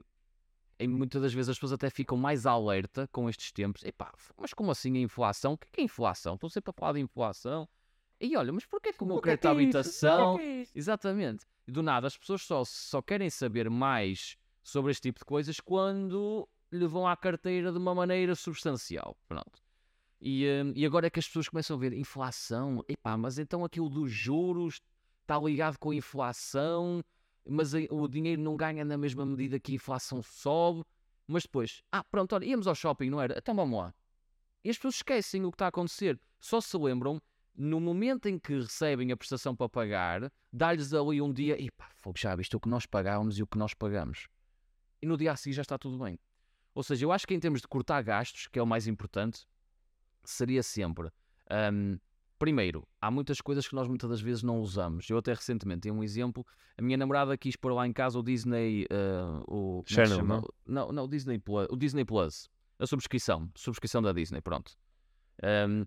em 0.77 0.87
muitas 0.87 1.21
das 1.21 1.33
vezes 1.33 1.49
as 1.49 1.57
pessoas 1.57 1.73
até 1.73 1.89
ficam 1.89 2.17
mais 2.17 2.45
alerta 2.45 3.07
com 3.11 3.29
estes 3.29 3.53
tempos. 3.53 3.83
Epá, 3.85 4.11
mas 4.37 4.53
como 4.53 4.71
assim 4.71 4.97
a 4.97 4.99
inflação? 4.99 5.53
O 5.53 5.57
que 5.57 5.67
é, 5.67 5.69
que 5.71 5.81
é 5.81 5.83
inflação? 5.85 6.33
Estou 6.35 6.49
sempre 6.49 6.71
a 6.71 6.73
falar 6.73 6.93
de 6.93 6.99
inflação. 6.99 7.69
E 8.19 8.35
olha, 8.35 8.51
mas 8.51 8.65
porquê 8.65 8.91
que 8.91 9.03
o 9.03 9.05
meu 9.07 9.17
é 9.17 9.21
crédito 9.21 9.47
à 9.47 9.55
que 9.55 9.61
é 9.61 9.63
habitação. 9.63 10.33
É 10.33 10.37
que 10.37 10.43
é 10.43 10.61
isso? 10.61 10.71
Exatamente. 10.75 11.45
E 11.67 11.71
do 11.71 11.81
nada, 11.81 12.07
as 12.07 12.17
pessoas 12.17 12.43
só, 12.43 12.63
só 12.63 13.01
querem 13.01 13.29
saber 13.29 13.69
mais 13.69 14.37
sobre 14.63 14.91
este 14.91 15.03
tipo 15.03 15.19
de 15.19 15.25
coisas 15.25 15.59
quando 15.59 16.47
lhe 16.71 16.87
vão 16.87 17.07
à 17.07 17.15
carteira 17.15 17.71
de 17.71 17.77
uma 17.77 17.95
maneira 17.95 18.35
substancial. 18.35 19.17
Pronto. 19.27 19.63
E, 20.21 20.45
hum, 20.47 20.73
e 20.75 20.85
agora 20.85 21.07
é 21.07 21.09
que 21.09 21.19
as 21.19 21.27
pessoas 21.27 21.49
começam 21.49 21.75
a 21.75 21.79
ver 21.79 21.93
inflação. 21.93 22.83
Epá, 22.87 23.17
mas 23.17 23.37
então 23.37 23.63
aquilo 23.63 23.89
dos 23.89 24.11
juros 24.11 24.81
está 25.21 25.39
ligado 25.39 25.77
com 25.77 25.91
a 25.91 25.95
inflação, 25.95 27.03
mas 27.47 27.73
o 27.73 28.07
dinheiro 28.07 28.41
não 28.41 28.55
ganha 28.55 28.85
na 28.85 28.97
mesma 28.97 29.25
medida 29.25 29.59
que 29.59 29.71
a 29.71 29.75
inflação 29.75 30.21
sobe. 30.21 30.83
Mas 31.27 31.43
depois, 31.43 31.81
ah, 31.91 32.03
pronto, 32.03 32.35
olha, 32.35 32.45
íamos 32.45 32.67
ao 32.67 32.75
shopping, 32.75 33.09
não 33.09 33.21
era? 33.21 33.37
Então 33.37 33.55
vamos 33.55 33.77
lá. 33.77 33.93
E 34.63 34.69
as 34.69 34.77
pessoas 34.77 34.95
esquecem 34.95 35.43
o 35.45 35.51
que 35.51 35.55
está 35.55 35.65
a 35.65 35.69
acontecer. 35.69 36.19
Só 36.39 36.61
se 36.61 36.77
lembram 36.77 37.21
no 37.57 37.79
momento 37.79 38.27
em 38.27 38.37
que 38.37 38.53
recebem 38.53 39.11
a 39.11 39.17
prestação 39.17 39.55
para 39.55 39.69
pagar, 39.69 40.31
dá-lhes 40.51 40.93
ali 40.93 41.21
um 41.21 41.31
dia, 41.31 41.59
e 41.59 41.71
pá, 41.71 41.89
fogo, 41.95 42.17
já 42.17 42.35
viste 42.35 42.55
o 42.55 42.59
que 42.59 42.69
nós 42.69 42.85
pagávamos 42.85 43.37
e 43.37 43.43
o 43.43 43.47
que 43.47 43.57
nós 43.57 43.73
pagamos. 43.73 44.27
E 45.01 45.05
no 45.07 45.17
dia 45.17 45.31
a 45.31 45.35
seguir 45.35 45.53
já 45.53 45.61
está 45.61 45.77
tudo 45.77 46.03
bem. 46.03 46.19
Ou 46.73 46.83
seja, 46.83 47.05
eu 47.05 47.11
acho 47.11 47.25
que 47.25 47.33
em 47.33 47.39
termos 47.39 47.61
de 47.61 47.67
cortar 47.67 48.01
gastos, 48.01 48.47
que 48.47 48.59
é 48.59 48.61
o 48.61 48.67
mais 48.67 48.87
importante, 48.87 49.47
seria 50.23 50.61
sempre. 50.61 51.09
hum, 51.71 51.97
primeiro, 52.37 52.85
há 53.01 53.09
muitas 53.09 53.39
coisas 53.39 53.67
que 53.67 53.73
nós 53.73 53.87
muitas 53.87 54.09
das 54.09 54.21
vezes 54.21 54.43
não 54.43 54.59
usamos. 54.59 55.09
Eu 55.09 55.17
até 55.17 55.33
recentemente 55.33 55.81
tenho 55.81 55.95
um 55.95 56.03
exemplo. 56.03 56.45
A 56.77 56.81
minha 56.81 56.97
namorada 56.97 57.37
quis 57.37 57.55
pôr 57.55 57.73
lá 57.73 57.87
em 57.87 57.93
casa 57.93 58.19
o 58.19 58.23
Disney. 58.23 58.85
ah, 58.91 59.41
o, 59.47 59.83
é 59.87 59.93
Channel, 59.93 60.25
não? 60.25 60.43
Não, 60.65 60.91
não, 60.91 61.05
o 61.05 61.07
Disney 61.07 61.39
Plus. 61.39 61.67
O 61.69 61.77
Disney 61.77 62.03
Plus. 62.03 62.49
A 62.77 62.85
subscrição. 62.85 63.49
Subscrição 63.55 64.01
da 64.01 64.11
Disney, 64.11 64.41
pronto. 64.41 64.73
Hum, 65.41 65.85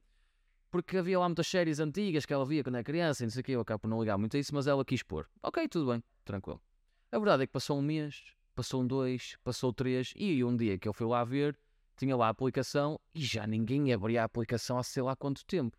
porque 0.71 0.97
havia 0.97 1.19
lá 1.19 1.29
muitas 1.29 1.47
séries 1.47 1.81
antigas 1.81 2.27
que 2.27 2.33
ela 2.33 2.45
via 2.45 2.63
quando 2.63 2.77
era 2.77 2.85
criança 2.85 3.23
e 3.23 3.27
não 3.27 3.31
sei 3.31 3.41
o 3.41 3.45
que, 3.45 3.53
eu 3.53 3.61
acabo 3.61 3.81
por 3.81 3.89
não 3.89 4.01
ligar 4.01 4.19
muito 4.19 4.37
a 4.37 4.41
isso, 4.41 4.55
mas 4.55 4.67
ela 4.67 4.85
quis 4.85 5.03
pôr. 5.03 5.29
Ok, 5.43 5.67
tudo 5.69 5.91
bem, 5.93 6.03
tranquilo. 6.25 6.61
A 7.11 7.19
verdade 7.19 7.45
é 7.45 7.47
que 7.47 7.53
passou 7.53 7.79
um 7.79 7.83
mês, 7.83 8.35
passou 8.55 8.83
um 8.83 8.87
dois, 8.87 9.37
passou 9.43 9.73
três, 9.73 10.13
e 10.15 10.45
um 10.45 10.57
dia 10.57 10.79
que 10.79 10.87
eu 10.87 10.93
fui 10.93 11.07
lá 11.07 11.25
ver, 11.25 11.59
tinha 11.97 12.17
lá 12.17 12.27
a 12.27 12.31
aplicação 12.31 13.01
e 13.15 13.21
já 13.21 13.47
ninguém 13.47 13.93
abria 13.93 14.23
a 14.23 14.25
aplicação 14.25 14.79
há 14.79 14.83
sei 14.83 15.03
lá 15.03 15.17
quanto 15.17 15.45
tempo. 15.45 15.77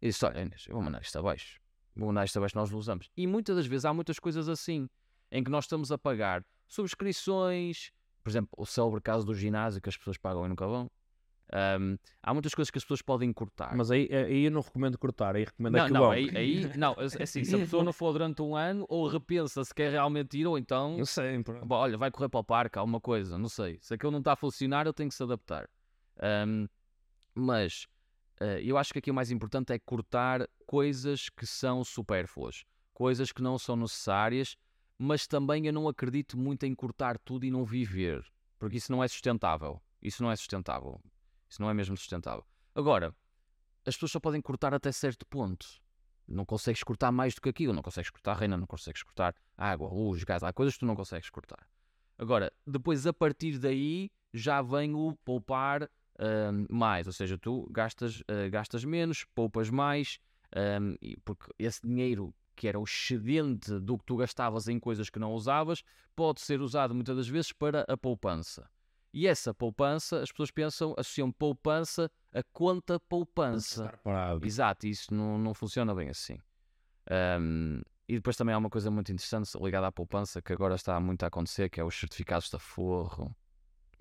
E 0.00 0.08
disse: 0.08 0.24
Olha, 0.24 0.40
Inês, 0.40 0.64
eu 0.68 0.74
vou 0.74 0.82
mandar 0.82 1.02
isto 1.02 1.18
abaixo. 1.18 1.60
Vou 1.94 2.08
mandar 2.08 2.24
isto 2.24 2.36
abaixo, 2.38 2.56
nós 2.56 2.72
usamos. 2.72 3.10
E 3.16 3.26
muitas 3.26 3.56
das 3.56 3.66
vezes 3.66 3.84
há 3.84 3.92
muitas 3.92 4.18
coisas 4.18 4.48
assim, 4.48 4.88
em 5.30 5.44
que 5.44 5.50
nós 5.50 5.64
estamos 5.64 5.92
a 5.92 5.98
pagar 5.98 6.44
subscrições, 6.66 7.92
por 8.22 8.30
exemplo, 8.30 8.50
o 8.56 8.64
célebre 8.64 9.00
caso 9.00 9.26
do 9.26 9.34
ginásio 9.34 9.80
que 9.80 9.88
as 9.88 9.96
pessoas 9.96 10.16
pagam 10.16 10.46
e 10.46 10.48
nunca 10.48 10.66
vão. 10.66 10.90
Um, 11.52 11.96
há 12.22 12.32
muitas 12.32 12.54
coisas 12.54 12.70
que 12.70 12.78
as 12.78 12.84
pessoas 12.84 13.02
podem 13.02 13.32
cortar. 13.32 13.74
Mas 13.76 13.90
aí, 13.90 14.08
aí 14.12 14.44
eu 14.44 14.50
não 14.52 14.60
recomendo 14.60 14.96
cortar, 14.96 15.34
aí 15.34 15.44
recomendo 15.44 15.72
não, 15.72 15.86
é 15.86 15.90
não, 15.90 16.00
vão. 16.02 16.10
aí, 16.12 16.30
aí- 16.36 16.76
não, 16.76 16.92
é 16.94 17.22
assim, 17.22 17.42
se 17.42 17.54
a 17.54 17.58
pessoa 17.58 17.82
não 17.82 17.92
for 17.92 18.12
durante 18.12 18.40
um 18.40 18.54
ano, 18.54 18.86
ou 18.88 19.08
repensa 19.08 19.64
se 19.64 19.74
quer 19.74 19.90
realmente 19.90 20.38
ir, 20.38 20.46
ou 20.46 20.56
então, 20.56 20.96
Eu 20.98 21.06
sei, 21.06 21.42
bom, 21.42 21.74
olha, 21.74 21.98
vai 21.98 22.10
correr 22.10 22.28
para 22.28 22.40
o 22.40 22.44
parque, 22.44 22.78
alguma 22.78 23.00
coisa, 23.00 23.36
não 23.36 23.48
sei. 23.48 23.78
Se 23.80 23.94
aquilo 23.94 24.12
não 24.12 24.20
está 24.20 24.32
a 24.32 24.36
funcionar, 24.36 24.86
eu 24.86 24.92
tenho 24.92 25.08
que 25.08 25.14
se 25.14 25.22
adaptar. 25.22 25.68
Um, 26.46 26.68
mas 27.34 27.86
eh, 28.40 28.60
eu 28.62 28.76
acho 28.78 28.92
que 28.92 28.98
aqui 28.98 29.10
o 29.10 29.14
mais 29.14 29.30
importante 29.30 29.72
é 29.72 29.78
cortar 29.78 30.48
coisas 30.66 31.28
que 31.30 31.46
são 31.46 31.82
supérfluas, 31.82 32.64
coisas 32.92 33.32
que 33.32 33.42
não 33.42 33.58
são 33.58 33.76
necessárias, 33.76 34.56
mas 34.98 35.26
também 35.26 35.66
eu 35.66 35.72
não 35.72 35.88
acredito 35.88 36.38
muito 36.38 36.64
em 36.64 36.74
cortar 36.74 37.18
tudo 37.18 37.44
e 37.44 37.50
não 37.50 37.64
viver, 37.64 38.24
porque 38.58 38.76
isso 38.76 38.92
não 38.92 39.02
é 39.02 39.08
sustentável. 39.08 39.80
Isso 40.02 40.22
não 40.22 40.30
é 40.30 40.36
sustentável. 40.36 40.98
Isso 41.50 41.60
não 41.60 41.68
é 41.68 41.74
mesmo 41.74 41.96
sustentável. 41.96 42.44
Agora, 42.74 43.14
as 43.84 43.94
pessoas 43.94 44.12
só 44.12 44.20
podem 44.20 44.40
cortar 44.40 44.72
até 44.72 44.92
certo 44.92 45.26
ponto. 45.26 45.66
Não 46.28 46.44
consegues 46.46 46.82
cortar 46.84 47.10
mais 47.10 47.34
do 47.34 47.40
que 47.40 47.48
aquilo. 47.48 47.72
Não 47.72 47.82
consegues 47.82 48.08
cortar 48.10 48.34
reina, 48.36 48.56
não 48.56 48.66
consegues 48.66 49.02
cortar 49.02 49.34
água, 49.56 49.88
luz, 49.90 50.22
gás. 50.22 50.44
Há 50.44 50.52
coisas 50.52 50.74
que 50.74 50.80
tu 50.80 50.86
não 50.86 50.94
consegues 50.94 51.28
cortar. 51.28 51.66
Agora, 52.16 52.52
depois 52.64 53.06
a 53.06 53.12
partir 53.12 53.58
daí 53.58 54.10
já 54.32 54.62
vem 54.62 54.94
o 54.94 55.16
poupar 55.24 55.90
ahm, 56.18 56.66
mais. 56.70 57.08
Ou 57.08 57.12
seja, 57.12 57.36
tu 57.36 57.68
gastas, 57.72 58.22
ah, 58.28 58.48
gastas 58.48 58.84
menos, 58.84 59.24
poupas 59.34 59.68
mais, 59.70 60.20
e- 61.02 61.16
porque 61.24 61.50
esse 61.58 61.80
dinheiro 61.82 62.32
que 62.54 62.68
era 62.68 62.78
o 62.78 62.84
excedente 62.84 63.80
do 63.80 63.96
que 63.96 64.04
tu 64.04 64.16
gastavas 64.16 64.68
em 64.68 64.78
coisas 64.78 65.08
que 65.08 65.18
não 65.18 65.32
usavas 65.32 65.82
pode 66.14 66.42
ser 66.42 66.60
usado 66.60 66.94
muitas 66.94 67.16
das 67.16 67.26
vezes 67.28 67.52
para 67.52 67.84
a 67.88 67.96
poupança. 67.96 68.68
E 69.12 69.26
essa 69.26 69.52
poupança, 69.52 70.22
as 70.22 70.30
pessoas 70.30 70.50
pensam, 70.50 70.94
associam 70.96 71.32
poupança 71.32 72.10
a 72.32 72.42
conta 72.52 72.98
poupança. 73.00 73.84
Exato, 74.46 74.86
e 74.86 74.90
isso 74.90 75.12
não, 75.12 75.36
não 75.36 75.52
funciona 75.52 75.94
bem 75.94 76.08
assim. 76.08 76.38
Ahm, 77.10 77.82
e 78.08 78.14
depois 78.14 78.36
também 78.36 78.54
há 78.54 78.58
uma 78.58 78.70
coisa 78.70 78.90
muito 78.90 79.10
interessante 79.12 79.50
ligada 79.60 79.86
à 79.86 79.92
poupança 79.92 80.40
que 80.40 80.52
agora 80.52 80.74
está 80.74 80.98
muito 81.00 81.24
a 81.24 81.26
acontecer, 81.26 81.68
que 81.68 81.80
é 81.80 81.84
os 81.84 81.98
certificados 81.98 82.50
da 82.50 82.58
Forro, 82.58 83.34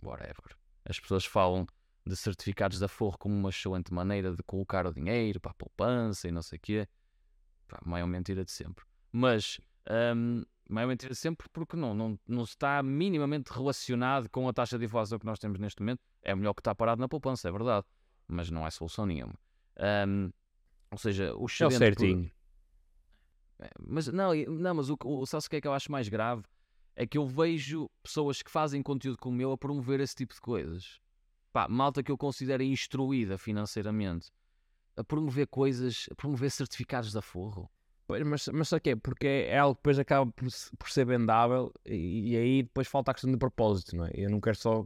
whatever. 0.01 0.55
As 0.85 0.99
pessoas 0.99 1.25
falam 1.25 1.65
de 2.05 2.15
certificados 2.15 2.79
da 2.79 2.87
Forro 2.87 3.17
como 3.17 3.35
uma 3.35 3.49
excelente 3.49 3.93
maneira 3.93 4.35
de 4.35 4.43
colocar 4.43 4.85
o 4.85 4.93
dinheiro 4.93 5.39
para 5.39 5.51
a 5.51 5.55
poupança 5.55 6.27
e 6.27 6.31
não 6.31 6.41
sei 6.41 6.57
o 6.57 6.61
quê. 6.61 6.87
Pá, 7.67 7.79
maior 7.85 8.07
mentira 8.07 8.43
de 8.43 8.51
sempre. 8.51 8.85
Mas, 9.11 9.59
ahm, 9.87 10.43
maior 10.69 10.87
mentira 10.87 11.11
de 11.13 11.19
sempre 11.19 11.47
porque 11.51 11.75
não, 11.75 11.93
não, 11.93 12.19
não 12.27 12.43
está 12.43 12.81
minimamente 12.83 13.51
relacionado 13.51 14.29
com 14.29 14.47
a 14.47 14.53
taxa 14.53 14.77
de 14.77 14.85
inflação 14.85 15.17
que 15.19 15.25
nós 15.25 15.39
temos 15.39 15.59
neste 15.59 15.81
momento. 15.81 15.99
É 16.21 16.33
melhor 16.35 16.53
que 16.53 16.61
está 16.61 16.73
parado 16.75 17.01
na 17.01 17.07
poupança, 17.09 17.49
é 17.49 17.51
verdade. 17.51 17.85
Mas 18.27 18.49
não 18.51 18.65
é 18.65 18.69
solução 18.69 19.05
nenhuma. 19.05 19.33
Ahm, 19.77 20.29
ou 20.91 20.97
seja, 20.97 21.33
o 21.35 21.41
É 21.41 21.41
o 21.43 21.45
excedente 21.47 21.69
por- 21.71 21.77
certinho. 21.77 22.31
é, 23.59 23.69
Mas 23.79 24.07
não, 24.07 24.33
não, 24.35 24.75
mas 24.75 24.89
o, 24.89 24.97
o, 25.03 25.25
sabe 25.25 25.45
o 25.45 25.49
que 25.49 25.55
é 25.57 25.61
que 25.61 25.67
eu 25.67 25.73
acho 25.73 25.91
mais 25.91 26.07
grave? 26.07 26.43
É 26.95 27.07
que 27.07 27.17
eu 27.17 27.25
vejo 27.25 27.89
pessoas 28.03 28.41
que 28.41 28.51
fazem 28.51 28.83
conteúdo 28.83 29.17
como 29.17 29.33
o 29.33 29.37
meu 29.37 29.51
a 29.51 29.57
promover 29.57 29.99
esse 29.99 30.15
tipo 30.15 30.33
de 30.33 30.41
coisas. 30.41 30.99
Pá, 31.51 31.67
malta 31.67 32.03
que 32.03 32.11
eu 32.11 32.17
considero 32.17 32.61
instruída 32.61 33.37
financeiramente. 33.37 34.29
A 34.95 35.03
promover 35.03 35.47
coisas, 35.47 36.07
a 36.11 36.15
promover 36.15 36.51
certificados 36.51 37.11
da 37.13 37.21
forro. 37.21 37.71
Pois, 38.09 38.23
Mas, 38.23 38.47
mas 38.47 38.67
só 38.67 38.79
que 38.79 38.89
é 38.89 38.95
porque 38.95 39.27
é 39.27 39.59
algo 39.59 39.75
que 39.75 39.81
depois 39.81 39.99
acaba 39.99 40.31
por, 40.31 40.47
por 40.79 40.89
ser 40.89 41.05
vendável 41.05 41.71
e, 41.85 42.31
e 42.31 42.37
aí 42.37 42.63
depois 42.63 42.87
falta 42.87 43.11
a 43.11 43.13
questão 43.13 43.31
de 43.31 43.37
propósito, 43.37 43.95
não 43.95 44.07
é? 44.07 44.09
Eu 44.15 44.31
não 44.31 44.41
quero 44.41 44.57
só 44.57 44.83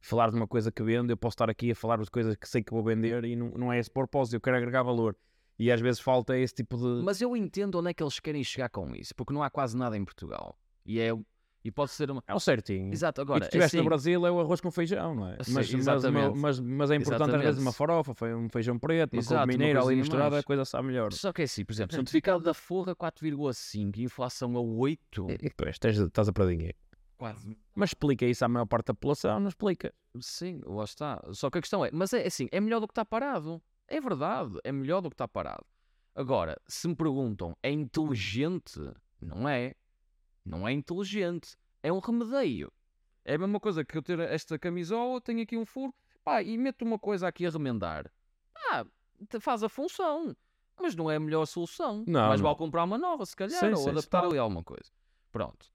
falar 0.00 0.30
de 0.30 0.36
uma 0.36 0.46
coisa 0.46 0.70
que 0.70 0.80
vendo, 0.80 1.10
eu 1.10 1.16
posso 1.16 1.34
estar 1.34 1.50
aqui 1.50 1.72
a 1.72 1.74
falar 1.74 2.00
de 2.00 2.08
coisas 2.08 2.36
que 2.36 2.48
sei 2.48 2.62
que 2.62 2.72
vou 2.72 2.84
vender 2.84 3.24
e 3.24 3.34
não, 3.34 3.48
não 3.48 3.72
é 3.72 3.80
esse 3.80 3.90
propósito, 3.90 4.34
eu 4.34 4.40
quero 4.40 4.56
agregar 4.56 4.84
valor. 4.84 5.16
E 5.58 5.72
às 5.72 5.80
vezes 5.80 6.00
falta 6.00 6.38
esse 6.38 6.54
tipo 6.54 6.76
de. 6.76 7.02
Mas 7.02 7.20
eu 7.20 7.36
entendo 7.36 7.76
onde 7.80 7.90
é 7.90 7.94
que 7.94 8.04
eles 8.04 8.20
querem 8.20 8.44
chegar 8.44 8.68
com 8.68 8.94
isso, 8.94 9.12
porque 9.16 9.32
não 9.32 9.42
há 9.42 9.50
quase 9.50 9.76
nada 9.76 9.96
em 9.96 10.04
Portugal. 10.04 10.56
E, 10.86 11.00
é, 11.00 11.10
e 11.64 11.70
pode 11.70 11.90
ser 11.92 12.10
uma. 12.10 12.22
É 12.28 12.34
o 12.34 12.38
certinho. 12.38 12.92
Exato, 12.92 13.20
e 13.20 13.22
agora. 13.22 13.40
tu 13.40 13.44
estiveste 13.44 13.76
assim, 13.76 13.82
no 13.82 13.88
Brasil, 13.88 14.26
é 14.26 14.30
o 14.30 14.38
arroz 14.38 14.60
com 14.60 14.70
feijão, 14.70 15.14
não 15.14 15.28
é? 15.28 15.42
Sim, 15.42 15.52
mas, 15.54 15.72
mas, 15.72 15.74
exatamente. 15.74 16.38
mas, 16.38 16.60
mas 16.60 16.90
é 16.90 16.96
importante 16.96 17.22
às 17.34 17.42
vezes 17.42 17.42
uma 17.60 17.70
Exatamente. 17.70 17.76
farofa, 17.76 18.14
foi 18.14 18.34
um 18.34 18.48
feijão 18.48 18.78
preto, 18.78 19.14
uma 19.14 19.20
Exato, 19.20 19.48
mineira 19.48 19.82
ali 19.82 19.96
misturada, 19.96 20.38
a 20.38 20.42
coisa 20.42 20.64
sabe 20.64 20.88
melhor. 20.88 21.12
Só 21.12 21.32
que 21.32 21.40
é 21.42 21.44
assim, 21.46 21.64
por 21.64 21.72
exemplo, 21.72 21.96
certificado 21.96 22.40
da 22.44 22.52
forra 22.52 22.94
4,5 22.94 23.96
e 23.96 24.02
inflação 24.02 24.56
a 24.56 24.60
8. 24.60 25.26
E 25.30 25.50
tens- 25.50 25.98
estás 25.98 26.28
a 26.28 26.32
perder 26.32 26.56
dinheiro. 26.56 26.78
Quase. 27.16 27.56
Mas 27.74 27.90
explica 27.90 28.26
isso 28.26 28.44
à 28.44 28.48
maior 28.48 28.66
parte 28.66 28.88
da 28.88 28.94
população, 28.94 29.40
não 29.40 29.48
explica. 29.48 29.94
Sim, 30.20 30.60
lá 30.66 30.84
está. 30.84 31.22
Só 31.32 31.48
que 31.48 31.58
a 31.58 31.60
questão 31.60 31.84
é, 31.84 31.90
mas 31.92 32.12
é 32.12 32.26
assim, 32.26 32.48
é 32.52 32.60
melhor 32.60 32.80
do 32.80 32.86
que 32.86 32.92
está 32.92 33.04
parado. 33.04 33.62
É 33.88 34.00
verdade, 34.00 34.58
é 34.64 34.72
melhor 34.72 35.00
do 35.00 35.08
que 35.08 35.14
está 35.14 35.26
parado. 35.28 35.64
Agora, 36.14 36.56
se 36.66 36.86
me 36.88 36.94
perguntam, 36.94 37.56
é 37.62 37.70
inteligente? 37.70 38.80
Não 39.20 39.48
é. 39.48 39.74
Não 40.44 40.66
é 40.68 40.72
inteligente. 40.72 41.56
É 41.82 41.92
um 41.92 41.98
remedeio. 41.98 42.72
É 43.24 43.34
a 43.34 43.38
mesma 43.38 43.58
coisa 43.58 43.84
que 43.84 43.96
eu 43.96 44.02
ter 44.02 44.18
esta 44.20 44.58
camisola, 44.58 45.20
tenho 45.20 45.42
aqui 45.42 45.56
um 45.56 45.64
furo, 45.64 45.94
pá, 46.22 46.42
e 46.42 46.58
meto 46.58 46.82
uma 46.82 46.98
coisa 46.98 47.26
aqui 47.26 47.46
a 47.46 47.50
remendar. 47.50 48.12
Te- 49.28 49.40
faz 49.40 49.62
a 49.62 49.68
função. 49.68 50.36
Mas 50.80 50.94
não 50.94 51.10
é 51.10 51.16
a 51.16 51.20
melhor 51.20 51.46
solução. 51.46 52.04
Não, 52.06 52.28
Mas 52.28 52.40
não. 52.40 52.44
vale 52.46 52.58
comprar 52.58 52.84
uma 52.84 52.98
nova, 52.98 53.24
se 53.24 53.34
calhar, 53.36 53.58
Sim, 53.60 53.70
ou 53.70 53.76
sim, 53.76 53.90
adaptar 53.90 54.20
sim. 54.22 54.26
ali 54.28 54.38
alguma 54.38 54.62
coisa. 54.62 54.90
Pronto. 55.30 55.72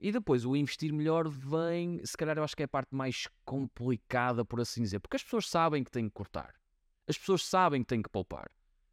E 0.00 0.12
depois 0.12 0.44
o 0.44 0.54
investir 0.54 0.92
melhor 0.92 1.26
vem, 1.28 2.04
se 2.04 2.16
calhar 2.16 2.36
eu 2.36 2.44
acho 2.44 2.54
que 2.54 2.62
é 2.62 2.66
a 2.66 2.68
parte 2.68 2.94
mais 2.94 3.26
complicada, 3.44 4.44
por 4.44 4.60
assim 4.60 4.82
dizer, 4.82 5.00
porque 5.00 5.16
as 5.16 5.22
pessoas 5.24 5.48
sabem 5.48 5.82
que 5.82 5.90
têm 5.90 6.08
que 6.08 6.14
cortar, 6.14 6.54
as 7.08 7.16
pessoas 7.16 7.42
sabem 7.44 7.82
que 7.82 7.86
têm 7.88 8.02
que 8.02 8.10
poupar 8.10 8.50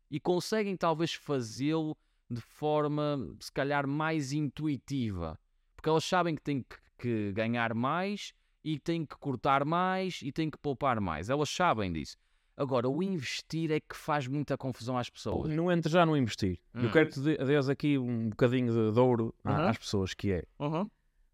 e 0.10 0.20
conseguem 0.20 0.78
talvez 0.78 1.14
fazê-lo 1.14 1.98
de 2.32 2.40
forma, 2.42 3.36
se 3.40 3.52
calhar, 3.52 3.86
mais 3.86 4.32
intuitiva, 4.32 5.38
porque 5.76 5.90
elas 5.90 6.06
sabem 6.06 6.34
que 6.36 6.42
têm 6.42 6.64
que, 6.64 6.78
que 6.98 7.32
ganhar 7.34 7.74
mais 7.74 8.34
e 8.64 8.80
têm 8.80 9.06
que 9.06 9.18
cortar 9.18 9.66
mais 9.66 10.22
e 10.22 10.32
têm 10.32 10.50
que 10.50 10.58
poupar 10.58 11.02
mais, 11.02 11.30
elas 11.30 11.50
sabem 11.50 11.92
disso. 11.92 12.16
Agora, 12.56 12.88
o 12.88 13.02
investir 13.02 13.72
é 13.72 13.80
que 13.80 13.96
faz 13.96 14.28
muita 14.28 14.58
confusão 14.58 14.98
às 14.98 15.10
pessoas. 15.10 15.54
Não 15.54 15.72
entre 15.72 15.92
já 15.92 16.06
no 16.06 16.16
investir. 16.16 16.60
Eu 16.74 16.88
Hum. 16.88 16.92
quero 16.92 17.10
que 17.10 17.16
te 17.16 17.38
dês 17.46 17.70
aqui 17.70 17.98
um 17.98 18.30
bocadinho 18.30 18.72
de, 18.72 18.94
de 18.94 19.00
ouro 19.00 19.34
Uhum. 19.44 19.68
às 19.68 19.78
pessoas, 19.78 20.14
que 20.14 20.32
é 20.32 20.44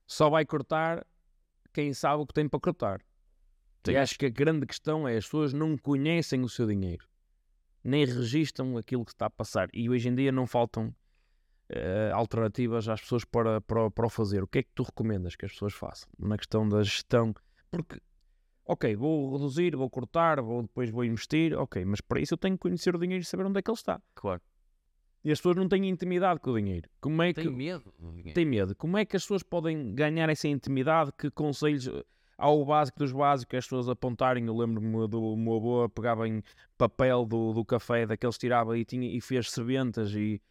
só 0.08 0.30
vai 0.30 0.46
cortar 0.46 1.06
quem 1.74 1.94
sabe 1.94 2.24
o 2.24 2.26
que 2.26 2.34
tem 2.34 2.48
para 2.48 2.60
cortar. 2.60 3.02
Sim. 3.86 3.92
E 3.92 3.98
acho 3.98 4.18
que 4.18 4.26
a 4.26 4.30
grande 4.30 4.66
questão 4.66 5.08
é 5.08 5.18
as 5.18 5.26
pessoas 5.26 5.54
não 5.54 5.78
conhecem 5.78 6.42
o 6.44 6.50
seu 6.50 6.66
dinheiro, 6.66 7.06
nem 7.84 8.06
registram 8.06 8.78
aquilo 8.78 9.06
que 9.06 9.12
está 9.12 9.28
a 9.28 9.30
passar. 9.30 9.70
E 9.74 9.90
hoje 9.90 10.10
em 10.10 10.16
dia 10.16 10.32
não 10.32 10.46
faltam 10.46 10.94
eh, 11.70 12.12
alternativas 12.14 12.88
às 12.88 13.02
pessoas 13.02 13.26
para, 13.26 13.60
para, 13.62 13.92
para 13.92 14.06
o 14.06 14.10
fazer. 14.10 14.44
O 14.44 14.48
que 14.48 14.60
é 14.60 14.64
que 14.64 14.72
tu 14.74 14.84
recomendas 14.84 15.36
que 15.36 15.46
as 15.46 15.52
pessoas 15.52 15.74
façam 15.74 16.10
na 16.18 16.38
questão 16.38 16.68
da 16.68 16.82
gestão? 16.84 17.34
Porque, 17.70 18.00
ok, 18.66 18.96
vou 18.96 19.34
reduzir, 19.34 19.76
vou 19.76 19.90
cortar, 19.90 20.42
vou, 20.42 20.62
depois 20.62 20.90
vou 20.90 21.04
investir, 21.04 21.54
ok, 21.54 21.84
mas 21.86 22.00
para 22.02 22.22
isso 22.22 22.34
eu 22.34 22.38
tenho 22.38 22.56
que 22.56 22.62
conhecer 22.62 22.96
o 22.96 23.00
dinheiro 23.00 23.22
e 23.22 23.26
saber 23.26 23.46
onde 23.46 23.60
é 23.60 23.62
que 23.62 23.70
ele 23.70 23.78
está. 23.78 24.02
Claro. 24.16 24.42
E 25.24 25.32
as 25.32 25.40
pessoas 25.40 25.58
não 25.58 25.68
têm 25.68 25.90
intimidade 25.90 26.40
com 26.40 26.52
o 26.52 26.58
dinheiro. 26.58 26.90
Como 27.02 27.22
é 27.22 27.34
que 27.34 27.42
Tem 27.42 27.52
medo 27.52 27.94
tem 28.34 28.46
medo? 28.46 28.74
Como 28.76 28.98
é 28.98 29.04
que 29.04 29.18
as 29.18 29.24
pessoas 29.24 29.44
podem 29.44 29.94
ganhar 29.94 30.30
essa 30.30 30.48
intimidade? 30.48 31.12
Que 31.18 31.30
conselhos 31.30 31.90
ao 32.38 32.64
básico 32.64 33.00
dos 33.00 33.12
básicos 33.12 33.58
as 33.58 33.66
pessoas 33.66 33.90
apontarem? 33.90 34.46
Eu 34.46 34.56
lembro-me 34.56 35.08
do 35.08 35.36
meu 35.36 35.56
avô 35.56 35.90
pegava 35.90 36.28
em 36.28 36.44
papel 36.78 37.26
do, 37.26 37.54
do 37.54 37.66
café 37.66 38.06
daqueles 38.06 38.38
tirava 38.38 38.78
e, 38.78 38.86
tinha, 38.86 39.10
e 39.10 39.20
fez 39.20 39.50
serventas 39.50 40.14
e, 40.14 40.42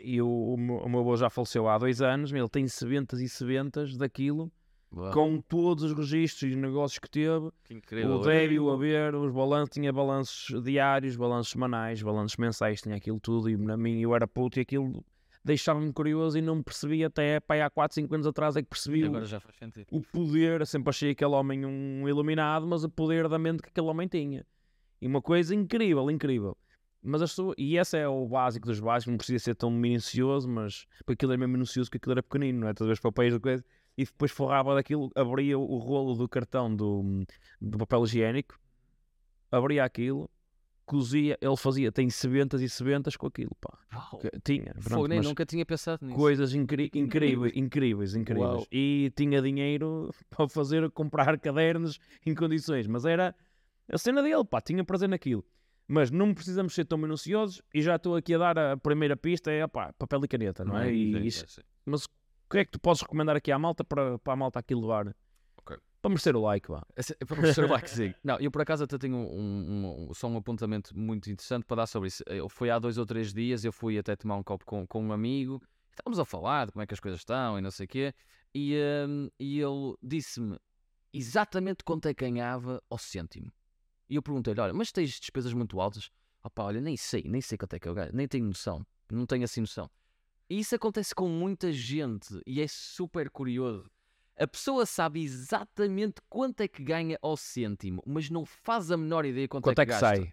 e 0.00 0.20
o, 0.20 0.28
o, 0.28 0.56
meu, 0.56 0.76
o 0.76 0.88
meu 0.88 1.00
avô 1.00 1.16
já 1.16 1.30
faleceu 1.30 1.68
há 1.68 1.78
dois 1.78 2.02
anos, 2.02 2.32
ele 2.32 2.48
tem 2.48 2.68
serventas 2.68 3.20
e 3.20 3.28
serventas 3.28 3.96
daquilo 3.96 4.52
Boa. 4.90 5.12
com 5.12 5.40
todos 5.40 5.84
os 5.84 5.92
registros 5.92 6.52
e 6.52 6.56
negócios 6.56 6.98
que 6.98 7.10
teve 7.10 7.50
Que 7.64 7.74
o 8.04 8.18
débito, 8.18 8.64
o 8.64 8.70
haver, 8.70 9.14
os 9.14 9.32
balanços, 9.32 9.74
tinha 9.74 9.92
balanços 9.92 10.62
diários, 10.62 11.16
balanços 11.16 11.52
semanais, 11.52 12.02
balanços 12.02 12.36
mensais, 12.36 12.80
tinha 12.80 12.96
aquilo 12.96 13.18
tudo, 13.18 13.50
e 13.50 13.56
na 13.56 13.76
mim 13.76 14.00
eu 14.00 14.14
era 14.14 14.28
puto 14.28 14.58
e 14.58 14.62
aquilo 14.62 15.04
deixava-me 15.46 15.92
curioso 15.92 16.36
e 16.36 16.42
não 16.42 16.56
me 16.56 16.62
percebia 16.62 17.06
até 17.06 17.38
pá, 17.38 17.64
há 17.64 17.70
4, 17.70 17.94
5 17.94 18.14
anos 18.14 18.26
atrás 18.26 18.56
é 18.56 18.62
que 18.62 18.68
percebi 18.68 19.04
o, 19.04 19.06
Agora 19.06 19.24
já 19.24 19.38
faz 19.38 19.54
sentido. 19.56 19.86
o 19.90 20.00
poder, 20.00 20.66
sempre 20.66 20.90
achei 20.90 21.10
aquele 21.12 21.30
homem 21.30 21.64
um 21.64 22.08
iluminado, 22.08 22.66
mas 22.66 22.82
o 22.82 22.90
poder 22.90 23.28
da 23.28 23.38
mente 23.38 23.62
que 23.62 23.68
aquele 23.68 23.86
homem 23.86 24.08
tinha. 24.08 24.44
E 25.00 25.06
uma 25.06 25.22
coisa 25.22 25.54
incrível, 25.54 26.10
incrível. 26.10 26.56
Mas 27.00 27.22
as 27.22 27.30
pessoas, 27.30 27.54
e 27.56 27.76
esse 27.76 27.96
é 27.96 28.08
o 28.08 28.26
básico 28.26 28.66
dos 28.66 28.80
básicos, 28.80 29.12
não 29.12 29.18
precisa 29.18 29.38
ser 29.38 29.54
tão 29.54 29.70
minucioso, 29.70 30.48
mas 30.48 30.86
porque 31.04 31.12
aquilo 31.12 31.32
é 31.32 31.36
mesmo 31.36 31.52
minucioso 31.52 31.88
que 31.88 31.98
aquilo 31.98 32.12
era 32.12 32.22
pequenino, 32.22 32.60
não 32.60 32.68
é? 32.68 32.74
Todas 32.74 32.94
as 32.94 33.00
papéis 33.00 33.32
da 33.32 33.38
coisa, 33.38 33.64
e 33.96 34.04
depois 34.04 34.32
forrava 34.32 34.74
daquilo, 34.74 35.12
abria 35.14 35.56
o 35.56 35.78
rolo 35.78 36.14
do 36.16 36.28
cartão 36.28 36.74
do, 36.74 37.24
do 37.60 37.78
papel 37.78 38.02
higiênico, 38.02 38.58
abria 39.52 39.84
aquilo, 39.84 40.28
cozia, 40.86 41.36
ele 41.40 41.56
fazia, 41.56 41.90
tem 41.92 42.08
sebentas 42.08 42.62
e 42.62 42.68
sebentas 42.68 43.16
com 43.16 43.26
aquilo, 43.26 43.50
pá. 43.60 43.76
Uau, 43.92 44.20
Tinha, 44.44 44.72
pronto, 44.82 45.08
nem 45.08 45.20
nunca 45.20 45.44
tinha 45.44 45.66
pensado 45.66 46.04
nisso. 46.06 46.16
coisas 46.16 46.54
incri- 46.54 46.90
incríveis, 46.94 47.52
incríveis, 47.56 48.14
incríveis. 48.14 48.48
Uau. 48.50 48.66
E 48.72 49.12
tinha 49.16 49.42
dinheiro 49.42 50.10
para 50.30 50.48
fazer, 50.48 50.88
comprar 50.92 51.38
cadernos 51.38 51.98
em 52.24 52.34
condições, 52.34 52.86
mas 52.86 53.04
era 53.04 53.34
a 53.92 53.98
cena 53.98 54.22
dele, 54.22 54.44
pá, 54.44 54.60
tinha 54.60 54.84
prazer 54.84 55.08
naquilo. 55.08 55.44
Mas 55.88 56.10
não 56.10 56.32
precisamos 56.34 56.74
ser 56.74 56.84
tão 56.84 56.98
minuciosos 56.98 57.60
e 57.74 57.80
já 57.82 57.96
estou 57.96 58.16
aqui 58.16 58.34
a 58.34 58.38
dar 58.38 58.58
a 58.58 58.76
primeira 58.76 59.16
pista, 59.16 59.50
é 59.50 59.66
pá, 59.66 59.92
papel 59.98 60.24
e 60.24 60.28
caneta, 60.28 60.64
não 60.64 60.76
é? 60.78 60.92
E 60.92 61.12
Sim, 61.12 61.26
isso- 61.26 61.60
mas 61.84 62.04
o 62.04 62.08
que 62.50 62.58
é 62.58 62.64
que 62.64 62.70
tu 62.72 62.80
podes 62.80 63.02
recomendar 63.02 63.36
aqui 63.36 63.52
à 63.52 63.58
malta 63.58 63.84
para, 63.84 64.18
para 64.18 64.32
a 64.32 64.36
malta 64.36 64.58
aqui 64.58 64.74
levar? 64.74 65.14
Para 66.06 66.10
merecer 66.10 66.36
o 66.36 66.40
like, 66.40 66.68
vá. 66.68 66.86
Esse- 66.96 67.16
Para 67.16 67.36
mostrar 67.36 67.64
o 67.64 67.68
likezinho. 67.72 68.14
Não, 68.22 68.38
eu 68.38 68.48
por 68.48 68.62
acaso 68.62 68.84
até 68.84 68.96
tenho 68.96 69.16
um, 69.16 69.26
um- 69.40 70.08
um- 70.10 70.14
só 70.14 70.28
um 70.28 70.36
apontamento 70.36 70.96
muito 70.96 71.28
interessante 71.28 71.64
para 71.64 71.78
dar 71.78 71.86
sobre 71.88 72.06
isso. 72.06 72.22
Eu 72.28 72.48
fui 72.48 72.70
há 72.70 72.78
dois 72.78 72.96
ou 72.96 73.04
três 73.04 73.34
dias, 73.34 73.64
eu 73.64 73.72
fui 73.72 73.98
até 73.98 74.14
tomar 74.14 74.36
um 74.36 74.42
copo 74.44 74.64
com, 74.64 74.86
com 74.86 75.02
um 75.04 75.12
amigo, 75.12 75.60
estávamos 75.90 76.20
a 76.20 76.24
falar 76.24 76.66
de 76.66 76.72
como 76.72 76.82
é 76.84 76.86
que 76.86 76.94
as 76.94 77.00
coisas 77.00 77.20
estão 77.20 77.58
e 77.58 77.60
não 77.60 77.72
sei 77.72 77.86
o 77.86 77.88
quê, 77.88 78.14
e, 78.54 78.76
hum, 79.08 79.28
e 79.40 79.58
ele 79.58 79.96
disse-me 80.00 80.56
exatamente 81.12 81.82
quanto 81.82 82.06
é 82.06 82.14
que 82.14 82.24
ganhava 82.24 82.80
ao 82.88 82.98
cêntimo. 82.98 83.52
E 84.08 84.14
eu 84.14 84.22
perguntei-lhe, 84.22 84.60
olha, 84.60 84.72
mas 84.72 84.92
tens 84.92 85.18
despesas 85.18 85.52
muito 85.52 85.80
altas? 85.80 86.08
Opá, 86.40 86.62
olha, 86.66 86.80
nem 86.80 86.96
sei, 86.96 87.24
nem 87.26 87.40
sei 87.40 87.58
quanto 87.58 87.74
é 87.74 87.80
que 87.80 87.88
eu 87.88 87.94
ganho, 87.94 88.12
nem 88.14 88.28
tenho 88.28 88.46
noção, 88.46 88.86
não 89.10 89.26
tenho 89.26 89.42
assim 89.42 89.60
noção. 89.60 89.90
E 90.48 90.60
isso 90.60 90.72
acontece 90.76 91.12
com 91.12 91.28
muita 91.28 91.72
gente 91.72 92.40
e 92.46 92.60
é 92.62 92.68
super 92.68 93.28
curioso. 93.28 93.90
A 94.38 94.46
pessoa 94.46 94.84
sabe 94.84 95.22
exatamente 95.22 96.20
quanto 96.28 96.60
é 96.60 96.68
que 96.68 96.82
ganha 96.82 97.18
ao 97.22 97.36
cêntimo, 97.36 98.02
mas 98.06 98.28
não 98.28 98.44
faz 98.44 98.90
a 98.90 98.96
menor 98.96 99.24
ideia 99.24 99.48
quanto, 99.48 99.64
Quanto 99.64 99.78
é 99.78 99.86
que 99.86 99.90
gasta. 99.92 100.06
sai? 100.06 100.32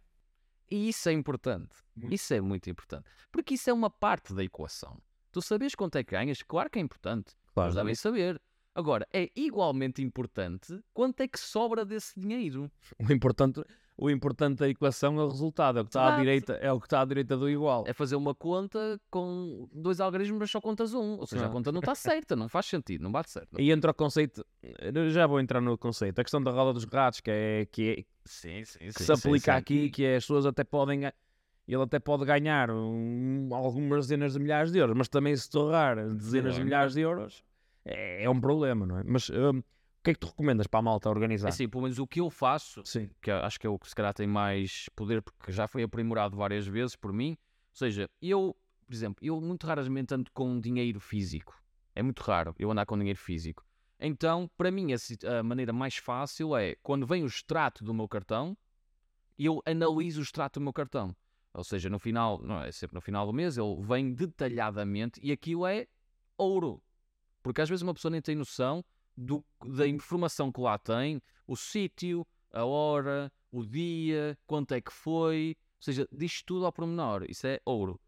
E 0.70 0.90
isso 0.90 1.08
é 1.08 1.14
importante. 1.14 1.76
Muito. 1.96 2.14
Isso 2.14 2.34
é 2.34 2.42
muito 2.42 2.70
importante. 2.70 3.06
Porque 3.32 3.54
isso 3.54 3.70
é 3.70 3.74
uma 3.74 3.90
parte 3.90 4.34
da 4.34 4.44
equação. 4.44 5.02
Tu 5.32 5.42
sabes 5.42 5.74
quanto 5.76 5.98
é 5.98 6.04
que 6.04 6.12
ganhas? 6.12 6.42
Claro 6.44 6.70
que 6.70 6.80
é 6.80 6.82
importante. 6.82 7.34
Claro. 7.54 7.68
Mas 7.70 7.76
devem 7.76 7.96
saber. 7.96 8.42
Agora, 8.76 9.08
é 9.14 9.32
igualmente 9.36 10.02
importante 10.02 10.80
quanto 10.94 11.22
é 11.22 11.28
que 11.28 11.40
sobra 11.40 11.86
desse 11.86 12.20
dinheiro. 12.20 12.72
O 13.00 13.12
importante, 13.14 13.64
o 13.98 14.10
importante 14.10 14.60
da 14.60 14.68
equação 14.70 15.20
é 15.20 15.24
o 15.24 15.28
resultado, 15.28 15.78
é 15.78 15.82
o 15.82 15.84
que 15.86 15.90
está 15.90 16.08
à 16.08 16.18
direita, 16.18 16.54
é 16.54 16.72
o 16.72 16.80
que 16.80 16.88
está 16.88 17.02
à 17.02 17.06
direita 17.06 17.38
do 17.38 17.50
igual. 17.50 17.84
É 17.88 17.94
fazer 17.94 18.16
uma 18.16 18.34
conta 18.34 19.00
com 19.10 19.68
dois 19.72 20.00
algoritmos, 20.00 20.40
mas 20.40 20.52
só 20.52 20.60
contas 20.60 20.94
um. 20.94 21.18
Ou 21.20 21.26
seja, 21.28 21.44
a 21.44 21.48
Não. 21.48 21.54
conta 21.54 21.72
não 21.72 21.80
está 21.80 21.94
certa, 21.96 22.36
não 22.36 22.50
faz 22.50 22.66
sentido, 22.66 23.02
não 23.04 23.12
bate 23.12 23.30
certo. 23.30 23.60
E 23.60 23.72
entra 23.72 23.92
o 23.92 23.94
conceito, 23.94 24.46
eu 24.62 25.10
já 25.10 25.28
vou 25.28 25.40
entrar 25.40 25.62
no 25.62 25.78
conceito, 25.78 26.20
a 26.20 26.24
questão 26.24 26.42
da 26.42 26.52
roda 26.52 26.74
dos 26.74 26.86
ratos, 26.86 27.20
que 27.20 27.30
é 27.32 27.68
que, 27.72 27.90
é, 28.00 28.06
Sim, 28.26 28.64
sim, 28.66 28.80
que 28.80 29.04
se 29.04 29.12
aplica 29.12 29.56
aqui, 29.56 29.90
que 29.90 30.04
é 30.04 30.16
as 30.16 30.24
pessoas 30.24 30.46
até 30.46 30.64
podem, 30.64 31.02
ele 31.68 31.82
até 31.84 32.00
pode 32.00 32.26
ganhar 32.26 32.72
um- 32.72 33.50
algumas 33.52 34.06
dezenas 34.08 34.34
de 34.34 34.40
milhares 34.40 34.72
de 34.72 34.80
euros, 34.80 34.96
mas 34.98 35.08
também 35.08 35.36
se 35.36 35.50
torrar 35.50 35.96
dezenas 36.16 36.54
de 36.54 36.60
Sim. 36.60 36.66
milhares 36.66 36.94
de 36.94 37.02
euros 37.02 37.44
é, 37.86 38.24
é 38.24 38.30
um 38.30 38.40
problema, 38.40 38.86
não 38.86 38.98
é? 39.00 39.04
Mas 39.06 39.30
o 39.30 39.64
que 40.04 40.12
é 40.12 40.14
que 40.14 40.20
tu 40.20 40.28
recomendas 40.28 40.68
para 40.68 40.80
a 40.80 40.84
malta 40.84 41.10
organizar? 41.10 41.48
É 41.48 41.50
assim, 41.50 41.68
pelo 41.68 41.84
menos 41.84 41.98
o 41.98 42.06
que 42.06 42.20
eu 42.20 42.30
faço, 42.30 42.84
Sim. 42.86 43.10
que 43.22 43.32
acho 43.32 43.60
que 43.60 43.66
é 43.66 43.70
o 43.70 43.80
que 43.80 43.88
se 43.88 43.96
calhar 43.96 44.14
tem 44.14 44.28
mais 44.28 44.90
poder, 44.96 45.22
porque 45.22 45.52
já 45.52 45.66
foi 45.66 45.82
aprimorado 45.82 46.36
várias 46.36 46.68
vezes 46.68 46.96
por 46.96 47.14
mim. 47.14 47.38
Ou 47.72 47.78
seja, 47.78 48.10
eu, 48.22 48.56
por 48.86 48.94
exemplo, 48.94 49.26
eu 49.26 49.40
muito 49.40 49.66
raramente 49.66 50.14
ando 50.14 50.30
com 50.32 50.60
dinheiro 50.60 51.00
físico. 51.00 51.58
É 51.96 52.04
muito 52.04 52.20
raro 52.22 52.54
eu 52.60 52.70
andar 52.70 52.86
com 52.86 52.98
dinheiro 52.98 53.18
físico. 53.18 53.66
Então, 53.98 54.50
para 54.58 54.70
mim, 54.70 54.90
a, 54.92 55.40
a 55.40 55.44
maneira 55.44 55.72
mais 55.72 55.96
fácil 55.96 56.56
é 56.58 56.76
quando 56.84 57.08
vem 57.08 57.24
o 57.24 57.28
extrato 57.28 57.84
do 57.84 57.94
meu 57.94 58.08
cartão, 58.08 58.58
eu 59.40 59.62
analiso 59.66 60.20
o 60.20 60.24
extrato 60.24 60.60
do 60.60 60.64
meu 60.64 60.74
cartão. 60.74 61.16
Ou 61.54 61.64
seja, 61.64 61.90
no 61.90 61.98
final, 61.98 62.42
não 62.42 62.62
é 62.62 62.72
sempre 62.72 62.96
no 62.96 63.02
final 63.02 63.26
do 63.26 63.32
mês, 63.32 63.58
ele 63.58 63.82
vem 63.82 64.14
detalhadamente 64.14 65.20
e 65.24 65.32
aquilo 65.32 65.66
é 65.66 65.88
ouro. 66.38 66.84
Porque 67.42 67.62
às 67.62 67.70
vezes 67.70 67.84
uma 67.84 67.94
pessoa 67.94 68.12
nem 68.12 68.22
tem 68.22 68.36
noção 68.36 68.84
do- 69.16 69.44
da 69.66 69.88
informação 69.88 70.52
que 70.52 70.62
lá 70.62 70.78
tem, 70.78 71.22
o 71.48 71.56
sítio, 71.56 72.26
a 72.52 72.66
hora, 72.66 73.32
o 73.52 73.66
dia, 73.66 74.38
quanto 74.46 74.74
é 74.74 74.82
que 74.82 74.92
foi, 74.92 75.56
ou 75.60 75.84
seja, 75.84 76.08
diz 76.12 76.42
tudo 76.44 76.66
ao 76.66 76.72
pormenor. 76.74 77.26
Isso 77.30 77.46
é 77.48 77.60
ouro. 77.66 78.00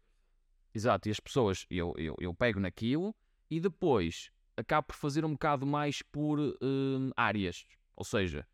Exato, 0.74 1.08
e 1.08 1.10
as 1.10 1.20
pessoas, 1.20 1.64
eu, 1.70 1.94
eu, 1.96 2.14
eu 2.20 2.34
pego 2.34 2.60
naquilo 2.60 3.14
e 3.50 3.58
depois 3.60 4.30
acabo 4.56 4.88
por 4.88 4.96
fazer 4.96 5.24
um 5.24 5.32
bocado 5.32 5.66
mais 5.66 6.02
por 6.02 6.38
hum, 6.62 7.10
áreas. 7.16 7.64
Ou 7.96 8.04
seja, 8.04 8.46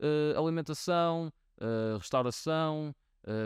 eh, 0.00 0.34
alimentação, 0.36 1.32
eh, 1.60 1.96
restauração, 1.98 2.94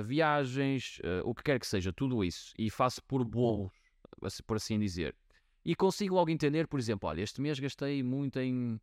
viagens, 0.05 1.01
o 1.25 1.35
que 1.35 1.43
quer 1.43 1.59
que 1.59 1.67
seja, 1.67 1.93
tudo 1.93 2.23
isso. 2.23 2.53
E 2.57 2.71
faço 2.71 3.03
por 3.03 3.25
bolos, 3.25 3.73
assim- 4.23 4.43
por 4.45 4.57
assim 4.57 4.79
dizer. 4.79 5.17
E 5.65 5.75
consigo 5.75 6.15
logo 6.15 6.31
entender, 6.31 6.67
por 6.67 6.81
exemplo, 6.81 7.09
olha, 7.09 7.23
este 7.23 7.41
mês 7.41 7.59
gastei 7.59 8.03
muito 8.03 8.39
em 8.41 8.81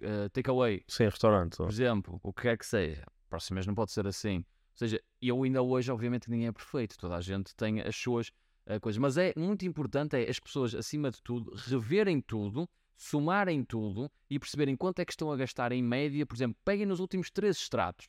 eh, 0.00 0.28
takeaway, 0.28 0.82
Sim, 0.86 1.04
restaurante. 1.04 1.56
por 1.56 1.68
exemplo, 1.68 2.20
o 2.22 2.32
que 2.32 2.42
quer 2.42 2.58
que 2.58 2.66
seja. 2.66 3.04
Próximo 3.28 3.56
mês 3.56 3.66
não 3.66 3.74
pode 3.74 3.90
ser 3.92 4.06
assim. 4.06 4.38
Ou 4.38 4.44
seja, 4.76 5.02
eu 5.20 5.42
ainda 5.42 5.62
hoje, 5.62 5.90
obviamente, 5.90 6.30
ninguém 6.30 6.46
é 6.46 6.52
perfeito. 6.52 6.96
Toda 6.96 7.16
a 7.16 7.20
gente 7.20 7.54
tem 7.56 7.80
as 7.80 7.96
suas 7.96 8.30
eh, 8.66 8.78
coisas. 8.78 8.98
Mas 8.98 9.16
é 9.16 9.32
muito 9.36 9.66
importante 9.66 10.16
é 10.16 10.28
as 10.30 10.38
pessoas, 10.38 10.74
acima 10.74 11.10
de 11.10 11.20
tudo, 11.22 11.52
reverem 11.54 12.20
tudo, 12.20 12.68
somarem 12.96 13.64
tudo 13.64 14.10
e 14.30 14.38
perceberem 14.38 14.76
quanto 14.76 15.00
é 15.00 15.04
que 15.04 15.12
estão 15.12 15.30
a 15.32 15.36
gastar 15.36 15.72
em 15.72 15.82
média. 15.82 16.24
Por 16.24 16.36
exemplo, 16.36 16.56
peguem 16.64 16.86
nos 16.86 17.00
últimos 17.00 17.30
três 17.30 17.56
extratos. 17.56 18.06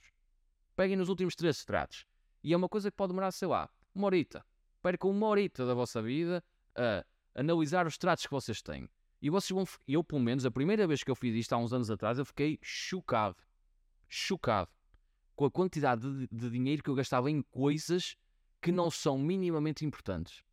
Peguem 0.76 0.96
nos 0.96 1.10
últimos 1.10 1.36
três 1.36 1.58
extratos. 1.58 2.06
E 2.44 2.54
é 2.54 2.58
uma 2.58 2.70
coisa 2.70 2.92
que 2.92 2.98
pode 2.98 3.10
demorar, 3.10 3.32
sei 3.32 3.48
lá, 3.48 3.70
uma 3.96 4.06
horita. 4.06 4.46
Percam 4.82 5.10
uma 5.12 5.28
horita 5.28 5.66
da 5.66 5.74
vossa 5.74 6.02
vida 6.02 6.44
a 6.76 7.06
analisar 7.36 7.88
os 7.88 7.94
extratos 7.94 8.26
que 8.26 8.32
vocês 8.32 8.62
têm. 8.62 8.90
E 9.22 9.30
vocês 9.30 9.52
vão. 9.52 9.66
Eu, 9.88 10.04
pelo 10.04 10.22
menos, 10.22 10.46
a 10.46 10.52
primeira 10.52 10.86
vez 10.86 11.04
que 11.04 11.10
eu 11.10 11.16
fiz 11.16 11.36
isto 11.36 11.54
há 11.54 11.58
uns 11.58 11.74
anos 11.74 11.90
atrás, 11.90 12.20
eu 12.20 12.26
fiquei 12.26 12.60
chocado. 12.62 13.38
Chocado. 14.08 14.70
Com 15.36 15.46
a 15.46 15.52
quantidade 15.52 16.02
de, 16.02 16.28
de 16.32 16.50
dinheiro 16.50 16.84
que 16.84 16.90
eu 16.90 16.96
gastava 16.96 17.32
em 17.32 17.42
coisas 17.42 18.18
que 18.62 18.72
não 18.72 18.90
são 18.90 19.18
minimamente 19.18 19.86
importantes. 19.86 20.44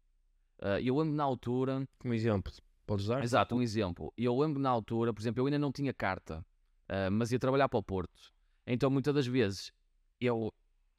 Ah, 0.61 0.81
eu 0.81 0.97
lembro 0.97 1.15
na 1.15 1.25
altura. 1.25 1.89
Como 1.99 2.13
exemplo, 2.13 2.53
podes 2.87 3.07
dar? 3.07 3.23
Exato, 3.23 3.55
um 3.55 3.63
exemplo. 3.63 4.13
Eu 4.17 4.39
lembro 4.39 4.61
na 4.61 4.69
altura, 4.69 5.13
por 5.13 5.21
exemplo, 5.21 5.41
eu 5.41 5.47
ainda 5.47 5.59
não 5.59 5.73
tinha 5.73 5.93
carta, 5.93 6.45
ah, 6.89 7.11
mas 7.11 7.33
ia 7.33 7.39
trabalhar 7.39 7.69
para 7.69 7.79
o 7.79 7.83
Porto. 7.83 8.33
Então, 8.67 8.91
muitas 8.91 9.15
das 9.15 9.27
vezes, 9.27 9.73
eu, 10.21 10.53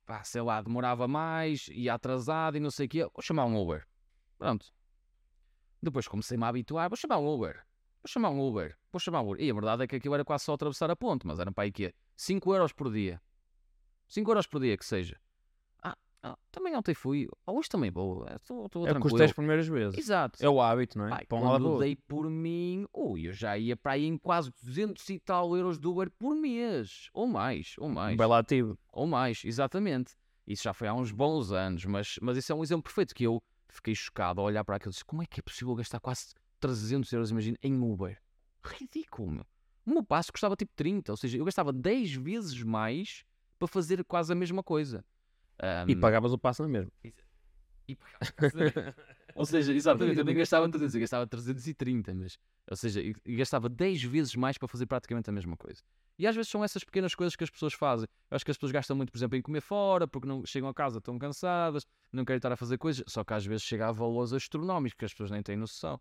pá, 0.06 0.24
sei 0.24 0.42
lá, 0.42 0.62
demorava 0.62 1.08
mais, 1.08 1.68
ia 1.70 1.94
atrasado 1.94 2.58
e 2.58 2.60
não 2.60 2.72
sei 2.72 2.88
o 2.88 2.90
quê. 2.90 3.04
Vou 3.04 3.22
chamar 3.22 3.46
um 3.46 3.62
Uber. 3.62 3.88
Pronto. 4.38 4.74
Depois 5.82 6.08
comecei-me 6.08 6.44
a 6.44 6.48
habituar. 6.48 6.90
Vou 6.90 6.98
chamar 6.98 7.18
um 7.18 7.28
Uber. 7.34 7.56
Vou 8.04 8.08
chamar 8.08 8.30
um 8.30 8.40
Uber. 8.48 8.78
Vou 8.92 9.00
chamar 9.00 9.22
um 9.22 9.32
Uber. 9.32 9.42
E 9.44 9.50
a 9.50 9.54
verdade 9.54 9.84
é 9.84 9.88
que 9.88 9.96
aquilo 9.96 10.14
era 10.16 10.26
quase 10.26 10.44
só 10.44 10.54
atravessar 10.54 10.90
a 10.92 10.96
ponte, 10.96 11.26
mas 11.26 11.40
eram 11.40 11.52
para 11.54 11.64
aí 11.66 11.72
quê? 11.72 11.94
5 12.16 12.54
euros 12.54 12.72
por 12.74 12.92
dia. 12.92 13.22
5 14.08 14.30
euros 14.30 14.46
por 14.48 14.60
dia, 14.62 14.78
que 14.78 14.86
seja. 14.86 15.20
Ah, 15.82 15.96
ah, 16.24 16.38
também 16.52 16.76
ontem 16.76 16.94
fui. 16.94 17.28
Hoje 17.48 17.70
também 17.70 17.90
vou. 17.90 18.26
Estou 18.36 18.64
É 18.64 18.66
o 18.66 18.70
que 18.70 18.80
tranquilo. 18.82 19.02
custa 19.02 19.24
as 19.26 19.34
primeiras 19.34 19.68
vezes. 19.68 19.98
Exato. 19.98 20.44
É 20.44 20.50
o 20.50 20.62
hábito, 20.62 20.98
não 20.98 21.08
é? 21.08 21.10
Pai, 21.10 21.26
Para 21.26 21.38
um 21.38 21.42
quando 21.42 21.80
dei 21.80 21.96
por 21.96 22.30
mim, 22.30 22.86
ui, 22.94 23.28
eu 23.28 23.34
já 23.34 23.58
ia 23.58 23.76
para 23.78 23.94
aí 23.94 24.06
em 24.06 24.18
quase 24.18 24.52
200 24.62 25.08
e 25.10 25.20
tal 25.20 25.56
euros 25.56 25.80
do 25.80 25.92
Uber 25.92 26.12
por 26.12 26.36
mês. 26.36 27.10
Ou 27.14 27.26
mais, 27.28 27.76
ou 27.80 27.88
mais. 27.90 28.18
Belo 28.18 28.34
ativo. 28.34 28.78
Ou 28.92 29.08
mais, 29.08 29.44
exatamente. 29.46 30.14
Isso 30.46 30.64
já 30.64 30.74
foi 30.74 30.88
há 30.88 30.94
uns 30.94 31.12
bons 31.12 31.52
anos, 31.52 31.86
mas, 31.86 32.16
mas 32.22 32.36
isso 32.36 32.52
é 32.52 32.56
um 32.56 32.64
exemplo 32.64 32.84
perfeito 32.84 33.14
que 33.16 33.24
eu 33.24 33.42
fiquei 33.72 33.96
chocado 33.96 34.40
ao 34.42 34.48
olhar 34.48 34.64
para 34.64 34.76
aquilo 34.76 34.92
e 34.92 34.94
disse, 34.94 35.06
como 35.06 35.24
é 35.24 35.26
que 35.26 35.40
é 35.40 35.44
possível 35.44 35.74
gastar 35.76 36.00
quase 36.00 36.34
300 36.60 37.12
euros, 37.14 37.32
imagina, 37.32 37.58
em 37.64 37.80
Uber? 37.82 38.22
Ridículo, 38.64 39.32
meu. 39.32 39.46
O 39.86 39.90
meu 39.90 40.04
passo 40.04 40.32
custava 40.32 40.56
tipo 40.56 40.72
30, 40.76 41.12
ou 41.12 41.18
seja, 41.18 41.38
eu 41.38 41.46
gastava 41.46 41.74
10 41.74 42.14
vezes 42.14 42.62
mais 42.62 43.24
para 43.58 43.68
fazer 43.68 44.04
quase 44.06 44.32
a 44.32 44.36
mesma 44.36 44.62
coisa. 44.62 45.04
E 45.88 45.94
Ahm, 45.94 46.00
pagavas 46.00 46.34
o 46.34 46.38
passo 46.38 46.62
na 46.64 46.70
mesma. 46.70 46.92
e 47.04 47.98
Ou 49.36 49.46
seja, 49.46 49.74
exatamente, 49.74 50.18
eu 50.18 50.26
nem 50.26 50.36
gastava 50.36 50.70
300, 50.70 50.96
eu 50.96 51.02
gastava 51.02 51.28
330, 51.28 52.14
mas, 52.14 52.38
ou 52.70 52.78
seja, 52.78 53.02
gastava 53.26 53.70
10 53.70 54.04
vezes 54.04 54.36
mais 54.36 54.58
para 54.58 54.68
fazer 54.68 54.86
praticamente 54.86 55.30
a 55.30 55.34
mesma 55.34 55.56
coisa. 55.58 55.82
E 56.18 56.28
às 56.28 56.36
vezes 56.36 56.52
são 56.52 56.64
essas 56.64 56.84
pequenas 56.84 57.16
coisas 57.16 57.36
que 57.36 57.44
as 57.44 57.50
pessoas 57.50 57.74
fazem. 57.74 58.08
Eu 58.30 58.36
acho 58.36 58.46
que 58.46 58.52
as 58.52 58.58
pessoas 58.58 58.72
gastam 58.72 58.96
muito, 58.96 59.12
por 59.12 59.18
exemplo, 59.18 59.38
em 59.38 59.42
comer 59.42 59.62
fora, 59.62 60.08
porque 60.08 60.28
não 60.28 60.46
chegam 60.46 60.70
a 60.70 60.74
casa 60.74 61.02
tão 61.02 61.18
cansadas, 61.18 61.86
não 62.12 62.24
querem 62.24 62.38
estar 62.38 62.52
a 62.52 62.58
fazer 62.58 62.78
coisas, 62.78 63.04
só 63.08 63.24
que 63.24 63.34
às 63.34 63.46
vezes 63.46 63.64
chega 63.64 63.88
a 63.88 63.92
valores 63.92 64.34
astronómicos 64.34 64.98
que 64.98 65.06
as 65.06 65.14
pessoas 65.14 65.32
nem 65.32 65.42
têm 65.42 65.58
noção. 65.58 66.00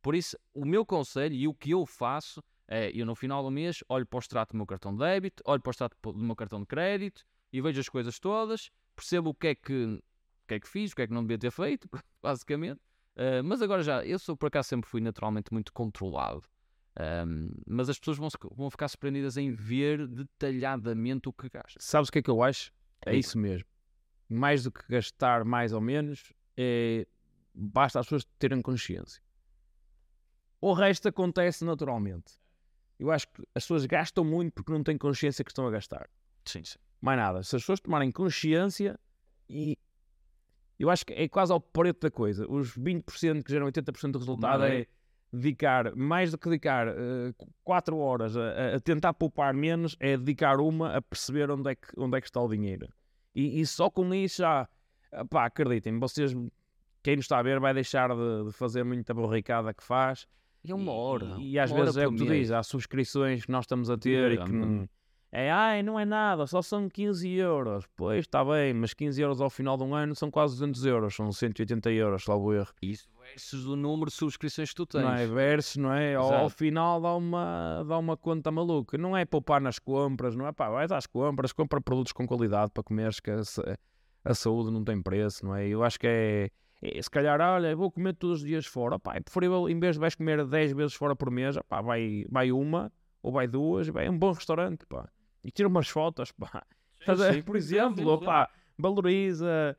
Por 0.00 0.14
isso, 0.14 0.38
o 0.54 0.64
meu 0.64 0.86
conselho 0.86 1.34
e 1.34 1.48
o 1.48 1.54
que 1.54 1.72
eu 1.72 1.84
faço 1.84 2.42
é, 2.68 2.90
eu 2.94 3.06
no 3.06 3.14
final 3.14 3.42
do 3.42 3.50
mês 3.50 3.82
olho 3.88 4.06
para 4.06 4.18
o 4.18 4.20
extrato 4.20 4.52
do 4.52 4.56
meu 4.56 4.66
cartão 4.66 4.92
de 4.92 4.98
débito, 4.98 5.42
olho 5.46 5.60
para 5.60 5.70
o 5.70 5.72
extrato 5.72 5.96
do 6.02 6.18
meu 6.18 6.36
cartão 6.36 6.60
de 6.60 6.66
crédito 6.66 7.24
e 7.52 7.60
vejo 7.60 7.80
as 7.80 7.88
coisas 7.88 8.18
todas, 8.18 8.70
percebo 8.94 9.30
o 9.30 9.34
que 9.34 9.48
é 9.48 9.54
que, 9.54 10.00
que, 10.48 10.54
é 10.54 10.60
que 10.60 10.68
fiz, 10.68 10.92
o 10.92 10.96
que 10.96 11.02
é 11.02 11.06
que 11.06 11.12
não 11.12 11.22
devia 11.22 11.38
ter 11.38 11.50
feito, 11.50 11.88
basicamente. 12.22 12.80
Uh, 13.16 13.42
mas 13.44 13.60
agora 13.62 13.82
já, 13.82 14.04
eu 14.04 14.18
sou 14.18 14.36
por 14.36 14.46
acaso 14.46 14.68
sempre 14.68 14.88
fui 14.88 15.00
naturalmente 15.00 15.52
muito 15.52 15.72
controlado. 15.72 16.42
Um, 16.98 17.50
mas 17.66 17.88
as 17.88 17.98
pessoas 17.98 18.16
vão, 18.16 18.28
vão 18.56 18.70
ficar 18.70 18.88
surpreendidas 18.88 19.36
em 19.36 19.52
ver 19.52 20.06
detalhadamente 20.08 21.28
o 21.28 21.32
que 21.32 21.48
gastam. 21.48 21.80
Sabes 21.80 22.08
o 22.08 22.12
que 22.12 22.18
é 22.18 22.22
que 22.22 22.30
eu 22.30 22.42
acho? 22.42 22.72
É 23.06 23.14
isso 23.14 23.38
mesmo. 23.38 23.68
mais 24.28 24.64
do 24.64 24.72
que 24.72 24.82
gastar 24.88 25.44
mais 25.44 25.72
ou 25.72 25.80
menos, 25.80 26.32
é, 26.56 27.06
basta 27.54 28.00
as 28.00 28.06
pessoas 28.06 28.24
terem 28.38 28.60
consciência. 28.60 29.22
O 30.60 30.72
resto 30.72 31.08
acontece 31.08 31.64
naturalmente. 31.64 32.34
Eu 32.98 33.12
acho 33.12 33.28
que 33.28 33.42
as 33.54 33.62
pessoas 33.62 33.86
gastam 33.86 34.24
muito 34.24 34.54
porque 34.54 34.72
não 34.72 34.82
têm 34.82 34.98
consciência 34.98 35.44
que 35.44 35.52
estão 35.52 35.66
a 35.68 35.70
gastar. 35.70 36.10
Sim, 36.44 36.64
sim. 36.64 36.78
Mais 37.00 37.16
nada. 37.16 37.42
Se 37.44 37.54
as 37.54 37.62
pessoas 37.62 37.78
tomarem 37.78 38.10
consciência 38.10 38.98
e 39.48 39.78
eu 40.78 40.90
acho 40.90 41.04
que 41.04 41.12
é 41.12 41.28
quase 41.28 41.52
ao 41.52 41.60
preto 41.60 42.02
da 42.02 42.10
coisa. 42.10 42.46
Os 42.48 42.76
20% 42.76 43.42
que 43.42 43.50
geram 43.50 43.66
80% 43.66 44.12
do 44.12 44.18
resultado 44.18 44.64
é? 44.64 44.80
é 44.80 44.86
dedicar, 45.32 45.94
mais 45.94 46.30
do 46.30 46.38
que 46.38 46.48
dedicar 46.48 46.86
4 47.64 47.98
horas 47.98 48.36
a, 48.36 48.76
a 48.76 48.80
tentar 48.80 49.12
poupar 49.14 49.52
menos, 49.52 49.96
é 50.00 50.16
dedicar 50.16 50.60
uma 50.60 50.96
a 50.96 51.02
perceber 51.02 51.50
onde 51.50 51.70
é 51.70 51.74
que, 51.74 51.88
onde 51.96 52.16
é 52.16 52.20
que 52.20 52.26
está 52.26 52.40
o 52.40 52.48
dinheiro. 52.48 52.88
E, 53.34 53.60
e 53.60 53.66
só 53.66 53.90
com 53.90 54.12
isso 54.14 54.38
já, 54.38 54.68
pá, 55.28 55.46
acreditem, 55.46 55.98
vocês, 55.98 56.32
quem 57.02 57.16
nos 57.16 57.24
está 57.24 57.38
a 57.38 57.42
ver, 57.42 57.60
vai 57.60 57.74
deixar 57.74 58.08
de, 58.08 58.46
de 58.46 58.52
fazer 58.52 58.84
muita 58.84 59.12
borricada 59.12 59.74
que 59.74 59.82
faz. 59.82 60.26
E 60.64 60.72
é 60.72 60.74
uma 60.74 60.92
hora. 60.92 61.36
E, 61.38 61.52
e 61.52 61.58
às 61.58 61.70
vezes 61.70 61.96
é 61.96 62.06
o 62.06 62.12
que 62.12 62.18
tu 62.18 62.26
dizes, 62.26 62.52
há 62.52 62.62
subscrições 62.62 63.44
que 63.44 63.52
nós 63.52 63.64
estamos 63.64 63.90
a 63.90 63.96
ter 63.96 64.32
e 64.32 64.38
que 64.38 64.52
não. 64.52 64.88
É, 65.30 65.50
ai, 65.50 65.82
não 65.82 66.00
é 66.00 66.06
nada, 66.06 66.46
só 66.46 66.62
são 66.62 66.88
15 66.88 67.30
euros. 67.30 67.84
Pois, 67.94 68.20
está 68.20 68.44
bem, 68.44 68.72
mas 68.72 68.94
15 68.94 69.20
euros 69.20 69.40
ao 69.40 69.50
final 69.50 69.76
de 69.76 69.84
um 69.84 69.94
ano 69.94 70.14
são 70.14 70.30
quase 70.30 70.54
200 70.54 70.86
euros, 70.86 71.14
são 71.14 71.30
180 71.30 71.90
euros, 71.90 72.24
salvo 72.24 72.54
erro. 72.54 72.72
Isso 72.80 73.08
versus 73.20 73.66
o 73.66 73.76
número 73.76 74.10
de 74.10 74.16
subscrições 74.16 74.70
que 74.70 74.76
tu 74.76 74.86
tens. 74.86 75.02
Não 75.02 75.12
é? 75.12 75.26
Versus, 75.26 75.76
não 75.76 75.92
é? 75.92 76.14
Ao, 76.14 76.32
ao 76.32 76.48
final 76.48 77.00
dá 77.00 77.14
uma, 77.14 77.84
dá 77.86 77.98
uma 77.98 78.16
conta 78.16 78.50
maluca. 78.50 78.96
Não 78.96 79.16
é 79.16 79.24
poupar 79.24 79.60
nas 79.60 79.78
compras, 79.78 80.34
não 80.34 80.46
é? 80.46 80.52
Pá, 80.52 80.70
vais 80.70 80.90
às 80.90 81.06
compras, 81.06 81.52
compra 81.52 81.80
produtos 81.80 82.12
com 82.12 82.26
qualidade 82.26 82.70
para 82.72 82.82
comeres, 82.82 83.20
que 83.20 83.30
a, 83.30 83.40
a 84.24 84.34
saúde 84.34 84.70
não 84.70 84.82
tem 84.82 85.00
preço, 85.02 85.44
não 85.44 85.54
é? 85.54 85.68
Eu 85.68 85.82
acho 85.84 85.98
que 86.00 86.06
é, 86.06 86.50
é, 86.80 87.02
se 87.02 87.10
calhar, 87.10 87.40
olha, 87.40 87.74
vou 87.76 87.90
comer 87.90 88.14
todos 88.14 88.40
os 88.40 88.46
dias 88.46 88.66
fora, 88.66 88.98
pá, 88.98 89.16
é 89.16 89.20
preferível, 89.20 89.68
em 89.68 89.78
vez 89.78 89.96
de 89.96 90.00
vais 90.00 90.14
comer 90.14 90.44
10 90.46 90.72
vezes 90.72 90.94
fora 90.94 91.14
por 91.14 91.30
mês, 91.30 91.56
pá, 91.68 91.80
vai, 91.80 92.24
vai 92.30 92.50
uma 92.52 92.92
ou 93.22 93.32
vai 93.32 93.46
duas, 93.46 93.88
vai 93.88 94.06
a 94.06 94.10
um 94.10 94.18
bom 94.18 94.32
restaurante, 94.32 94.86
pá. 94.86 95.08
E 95.48 95.50
tira 95.50 95.66
umas 95.66 95.88
fotos, 95.88 96.30
pá. 96.30 96.62
A- 97.06 97.32
sim. 97.32 97.40
por 97.42 97.56
exemplo, 97.56 98.06
opá, 98.12 98.50
valoriza, 98.76 99.74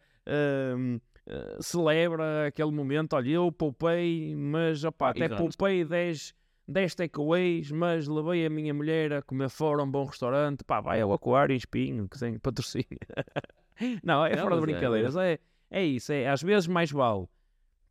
hum, 0.75 0.99
eh, 1.27 1.57
celebra 1.61 2.47
aquele 2.47 2.71
momento. 2.71 3.13
Olha, 3.13 3.29
eu 3.29 3.51
poupei, 3.51 4.35
mas 4.35 4.83
opá, 4.83 5.11
até 5.11 5.25
exato. 5.25 5.43
poupei 5.43 5.85
10, 5.85 6.33
10 6.67 6.95
takeaways, 6.95 7.69
mas 7.69 8.07
levei 8.07 8.47
a 8.47 8.49
minha 8.49 8.73
mulher 8.73 9.13
a 9.13 9.21
comer 9.21 9.47
fora 9.49 9.81
a 9.81 9.85
um 9.85 9.91
bom 9.91 10.05
restaurante. 10.05 10.63
Pá, 10.63 10.81
vai 10.81 11.01
ao 11.01 11.13
Aquário 11.13 11.55
Espinho, 11.55 12.09
que 12.09 12.17
tem 12.17 12.39
patrocínio. 12.39 12.87
Não, 14.03 14.25
é 14.25 14.35
Não, 14.35 14.41
fora 14.41 14.55
de 14.55 14.61
é- 14.61 14.65
brincadeiras. 14.65 15.15
É, 15.17 15.37
é 15.69 15.83
isso, 15.85 16.11
é, 16.11 16.27
às 16.27 16.41
vezes 16.41 16.65
mais 16.67 16.89
vale 16.91 17.27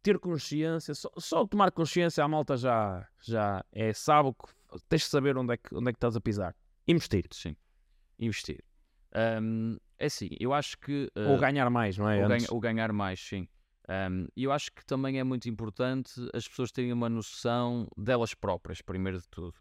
ter 0.03 0.18
consciência, 0.18 0.95
só, 0.95 1.09
só 1.16 1.47
tomar 1.47 1.70
consciência 1.70 2.24
a 2.24 2.29
malta 2.29 2.57
já, 2.57 3.07
já 3.22 3.64
é, 3.70 3.93
sabe 3.93 4.33
que 4.33 4.83
tens 4.89 5.03
de 5.03 5.09
saber 5.09 5.37
onde 5.39 5.55
é 5.55 5.57
que, 5.57 5.72
onde 5.76 5.91
é 5.91 5.93
que 5.93 5.97
estás 5.97 6.16
a 6.16 6.20
pisar. 6.20 6.57
Investir. 6.89 7.26
Sim. 7.31 7.55
Investir. 8.18 8.62
Ahm, 9.14 9.76
é 9.98 10.06
assim, 10.06 10.28
eu 10.38 10.52
acho 10.52 10.78
que. 10.78 11.10
Ou 11.16 11.36
ah, 11.36 11.38
ganhar 11.38 11.70
mais, 11.70 11.96
não 11.96 12.08
é? 12.08 12.22
ou, 12.22 12.28
ganha- 12.28 12.46
ou 12.50 12.60
ganhar 12.60 12.92
mais, 12.92 13.20
sim. 13.20 13.48
E 14.36 14.44
eu 14.44 14.52
acho 14.52 14.70
que 14.72 14.84
também 14.84 15.18
é 15.18 15.24
muito 15.24 15.48
importante 15.48 16.12
as 16.34 16.46
pessoas 16.46 16.70
terem 16.70 16.92
uma 16.92 17.08
noção 17.08 17.88
delas 17.96 18.34
próprias, 18.34 18.82
primeiro 18.82 19.18
de 19.18 19.28
tudo. 19.28 19.54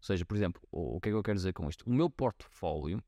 Ou 0.00 0.02
seja, 0.02 0.24
por 0.24 0.36
exemplo, 0.36 0.60
o, 0.70 0.96
o 0.96 1.00
que 1.00 1.08
é 1.08 1.12
que 1.12 1.16
eu 1.16 1.22
quero 1.22 1.36
dizer 1.36 1.52
com 1.52 1.68
isto? 1.68 1.84
O 1.88 1.92
meu 1.92 2.10
portfólio 2.10 3.02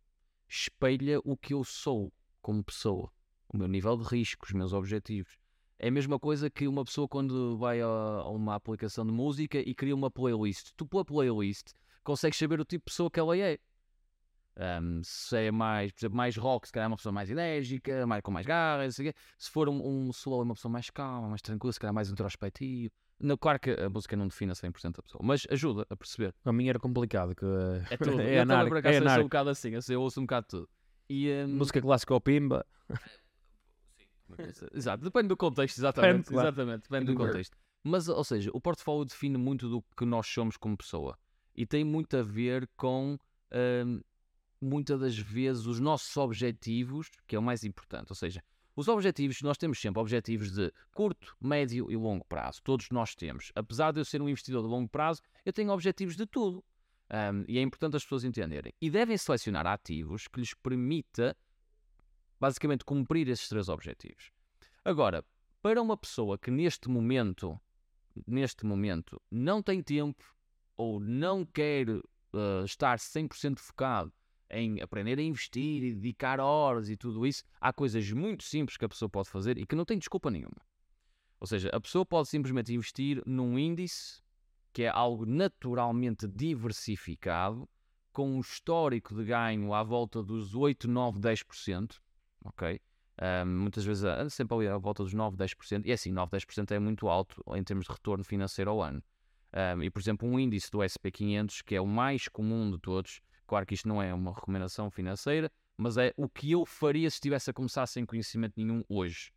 espelha 0.48 1.20
o 1.24 1.36
que 1.36 1.54
eu 1.54 1.62
sou 1.64 2.12
como 2.40 2.62
pessoa, 2.64 3.10
o 3.48 3.56
meu 3.56 3.68
nível 3.68 3.96
de 3.96 4.04
risco, 4.04 4.46
os 4.46 4.52
meus 4.52 4.72
objetivos. 4.72 5.38
É 5.78 5.88
a 5.88 5.90
mesma 5.90 6.18
coisa 6.18 6.50
que 6.50 6.68
uma 6.68 6.84
pessoa 6.84 7.08
quando 7.08 7.56
vai 7.56 7.80
a, 7.80 7.86
a 7.86 8.28
uma 8.30 8.54
aplicação 8.54 9.04
de 9.06 9.12
música 9.12 9.58
e 9.58 9.74
cria 9.74 9.94
uma 9.94 10.10
playlist. 10.10 10.72
Tu, 10.76 10.86
pela 10.86 11.04
playlist, 11.04 11.68
consegues 12.04 12.38
saber 12.38 12.60
o 12.60 12.64
tipo 12.64 12.82
de 12.84 12.90
pessoa 12.92 13.10
que 13.10 13.18
ela 13.18 13.36
é. 13.36 13.58
Um, 14.60 15.00
se 15.02 15.46
é 15.46 15.50
mais, 15.50 15.90
por 15.90 16.00
exemplo, 16.00 16.16
mais 16.18 16.36
rock, 16.36 16.66
se 16.66 16.72
calhar 16.72 16.84
é 16.84 16.88
uma 16.88 16.96
pessoa 16.96 17.12
mais 17.14 17.30
enérgica, 17.30 18.06
mais, 18.06 18.20
com 18.22 18.30
mais 18.30 18.44
o 18.44 19.02
quê. 19.02 19.14
se 19.38 19.50
for 19.50 19.70
um, 19.70 19.80
um 19.82 20.10
slow, 20.10 20.42
é 20.42 20.44
uma 20.44 20.54
pessoa 20.54 20.70
mais 20.70 20.90
calma, 20.90 21.30
mais 21.30 21.40
tranquila, 21.40 21.72
se 21.72 21.80
calhar 21.80 21.94
mais 21.94 22.10
introspectivo. 22.10 22.92
Não, 23.18 23.38
claro 23.38 23.58
que 23.58 23.70
a 23.70 23.88
música 23.88 24.16
não 24.16 24.28
define 24.28 24.52
a 24.52 24.54
100% 24.54 24.98
a 24.98 25.02
pessoa, 25.02 25.22
mas 25.24 25.46
ajuda 25.50 25.86
a 25.88 25.96
perceber. 25.96 26.34
A 26.44 26.52
minha 26.52 26.70
era 26.70 26.78
complicado. 26.78 27.34
Que, 27.34 27.46
É 27.90 27.96
tudo. 27.96 28.10
é 28.10 28.12
eu 28.12 28.16
também, 28.18 28.38
anárquico, 28.40 28.68
por 28.68 28.76
é 28.76 28.80
acaso, 28.80 29.04
eu 29.04 29.08
sou 29.08 29.20
um 29.20 29.24
bocado 29.24 29.50
assim, 29.50 29.70
eu, 29.70 29.82
sei, 29.82 29.96
eu 29.96 30.02
ouço 30.02 30.20
um 30.20 30.24
bocado 30.24 30.46
tudo. 30.46 30.68
E, 31.08 31.30
um, 31.44 31.48
Música 31.48 31.80
clássica 31.80 32.12
ou 32.12 32.20
pimba. 32.20 32.64
Exato, 34.72 35.02
depende 35.02 35.28
do 35.28 35.36
contexto, 35.36 35.78
exatamente. 35.78 36.24
Depende. 36.24 36.40
Exatamente, 36.40 36.82
Depende 36.82 37.06
do 37.06 37.14
contexto. 37.14 37.56
Mas, 37.82 38.08
ou 38.08 38.22
seja, 38.22 38.50
o 38.52 38.60
portfólio 38.60 39.04
define 39.06 39.38
muito 39.38 39.68
do 39.68 39.82
que 39.96 40.04
nós 40.04 40.26
somos 40.26 40.56
como 40.56 40.76
pessoa 40.76 41.18
e 41.54 41.66
tem 41.66 41.82
muito 41.82 42.16
a 42.16 42.22
ver 42.22 42.68
com 42.76 43.18
hum, 43.86 44.00
muitas 44.60 45.00
das 45.00 45.16
vezes 45.16 45.66
os 45.66 45.80
nossos 45.80 46.16
objetivos, 46.16 47.10
que 47.26 47.34
é 47.34 47.38
o 47.38 47.42
mais 47.42 47.64
importante. 47.64 48.10
Ou 48.10 48.16
seja, 48.16 48.42
os 48.76 48.88
objetivos, 48.88 49.42
nós 49.42 49.58
temos 49.58 49.80
sempre 49.80 50.00
objetivos 50.00 50.52
de 50.52 50.72
curto, 50.94 51.36
médio 51.40 51.90
e 51.90 51.96
longo 51.96 52.24
prazo. 52.24 52.60
Todos 52.62 52.88
nós 52.90 53.14
temos. 53.14 53.50
Apesar 53.54 53.92
de 53.92 54.00
eu 54.00 54.04
ser 54.04 54.22
um 54.22 54.28
investidor 54.28 54.62
de 54.62 54.68
longo 54.68 54.88
prazo, 54.88 55.22
eu 55.44 55.52
tenho 55.52 55.70
objetivos 55.70 56.16
de 56.16 56.26
tudo. 56.26 56.64
Hum, 57.12 57.44
e 57.48 57.58
é 57.58 57.62
importante 57.62 57.96
as 57.96 58.04
pessoas 58.04 58.24
entenderem. 58.24 58.72
E 58.80 58.88
devem 58.88 59.16
selecionar 59.16 59.66
ativos 59.66 60.28
que 60.28 60.38
lhes 60.38 60.54
permita 60.54 61.36
basicamente 62.38 62.84
cumprir 62.84 63.28
esses 63.28 63.48
três 63.48 63.68
objetivos. 63.68 64.30
Agora, 64.84 65.24
para 65.60 65.82
uma 65.82 65.96
pessoa 65.96 66.38
que 66.38 66.50
neste 66.50 66.88
momento, 66.88 67.60
neste 68.26 68.64
momento, 68.64 69.20
não 69.30 69.62
tem 69.62 69.82
tempo 69.82 70.24
ou 70.76 70.98
não 70.98 71.44
quer 71.44 71.86
eh, 71.88 72.64
estar 72.64 72.98
100% 72.98 73.58
focado 73.58 74.12
em 74.50 74.80
aprender 74.80 75.18
a 75.18 75.22
investir 75.22 75.82
e 75.82 75.94
dedicar 75.94 76.40
horas 76.40 76.88
e 76.88 76.96
tudo 76.96 77.26
isso, 77.26 77.44
há 77.60 77.72
coisas 77.72 78.10
muito 78.12 78.44
simples 78.44 78.76
que 78.76 78.84
a 78.84 78.88
pessoa 78.88 79.08
pode 79.08 79.28
fazer 79.28 79.58
e 79.58 79.66
que 79.66 79.76
não 79.76 79.84
tem 79.84 79.98
desculpa 79.98 80.30
nenhuma. 80.30 80.60
Ou 81.38 81.46
seja, 81.46 81.70
a 81.72 81.80
pessoa 81.80 82.04
pode 82.04 82.28
simplesmente 82.28 82.72
investir 82.72 83.22
num 83.26 83.58
índice 83.58 84.22
que 84.72 84.84
é 84.84 84.88
algo 84.88 85.26
naturalmente 85.26 86.28
diversificado, 86.28 87.68
com 88.12 88.36
um 88.36 88.40
histórico 88.40 89.14
de 89.14 89.24
ganho 89.24 89.72
à 89.72 89.82
volta 89.82 90.22
dos 90.22 90.54
8, 90.54 90.88
9, 90.88 91.20
10%, 91.20 91.96
ok? 92.44 92.80
Um, 93.20 93.46
muitas 93.46 93.84
vezes 93.84 94.04
anda 94.04 94.30
sempre 94.30 94.56
ali 94.56 94.68
à 94.68 94.78
volta 94.78 95.02
dos 95.02 95.12
9, 95.12 95.36
10%, 95.36 95.84
e 95.84 95.90
é 95.90 95.94
assim, 95.94 96.10
9, 96.10 96.30
10% 96.30 96.70
é 96.70 96.78
muito 96.78 97.08
alto 97.08 97.42
em 97.54 97.62
termos 97.62 97.86
de 97.86 97.92
retorno 97.92 98.24
financeiro 98.24 98.70
ao 98.70 98.82
ano. 98.82 99.02
Um, 99.52 99.82
e, 99.82 99.90
por 99.90 100.00
exemplo, 100.00 100.28
um 100.28 100.38
índice 100.38 100.70
do 100.70 100.78
SP500, 100.78 101.62
que 101.64 101.74
é 101.74 101.80
o 101.80 101.86
mais 101.86 102.28
comum 102.28 102.70
de 102.70 102.78
todos, 102.78 103.20
claro 103.50 103.66
que 103.66 103.74
isto 103.74 103.88
não 103.88 104.00
é 104.00 104.14
uma 104.14 104.32
recomendação 104.32 104.88
financeira, 104.92 105.50
mas 105.76 105.96
é 105.96 106.14
o 106.16 106.28
que 106.28 106.52
eu 106.52 106.64
faria 106.64 107.10
se 107.10 107.16
estivesse 107.16 107.50
a 107.50 107.52
começar 107.52 107.84
sem 107.88 108.06
conhecimento 108.06 108.54
nenhum 108.56 108.84
hoje. 108.88 109.32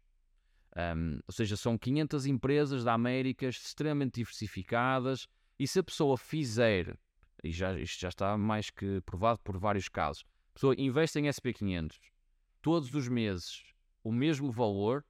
Um, 0.77 1.19
ou 1.27 1.33
seja, 1.33 1.57
são 1.57 1.79
500 1.79 2.27
empresas 2.27 2.83
da 2.83 2.93
América 2.93 3.47
extremamente 3.47 4.19
diversificadas, 4.19 5.27
e 5.57 5.67
se 5.67 5.79
a 5.79 5.83
pessoa 5.83 6.15
fizer, 6.15 6.95
e 7.43 7.51
já, 7.51 7.73
isto 7.79 7.99
já 7.99 8.09
está 8.09 8.37
mais 8.37 8.69
que 8.69 9.01
provado 9.01 9.39
por 9.39 9.57
vários 9.57 9.89
casos, 9.89 10.23
a 10.51 10.53
pessoa 10.53 10.75
investe 10.77 11.17
em 11.17 11.23
SP500 11.23 11.99
todos 12.61 12.93
os 12.93 13.07
meses 13.07 13.63
o 14.03 14.11
mesmo 14.11 14.51
valor, 14.51 15.03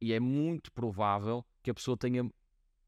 e 0.00 0.12
é 0.12 0.20
muito 0.20 0.70
provável 0.70 1.44
que 1.60 1.72
a 1.72 1.74
pessoa 1.74 1.96
tenha 1.96 2.30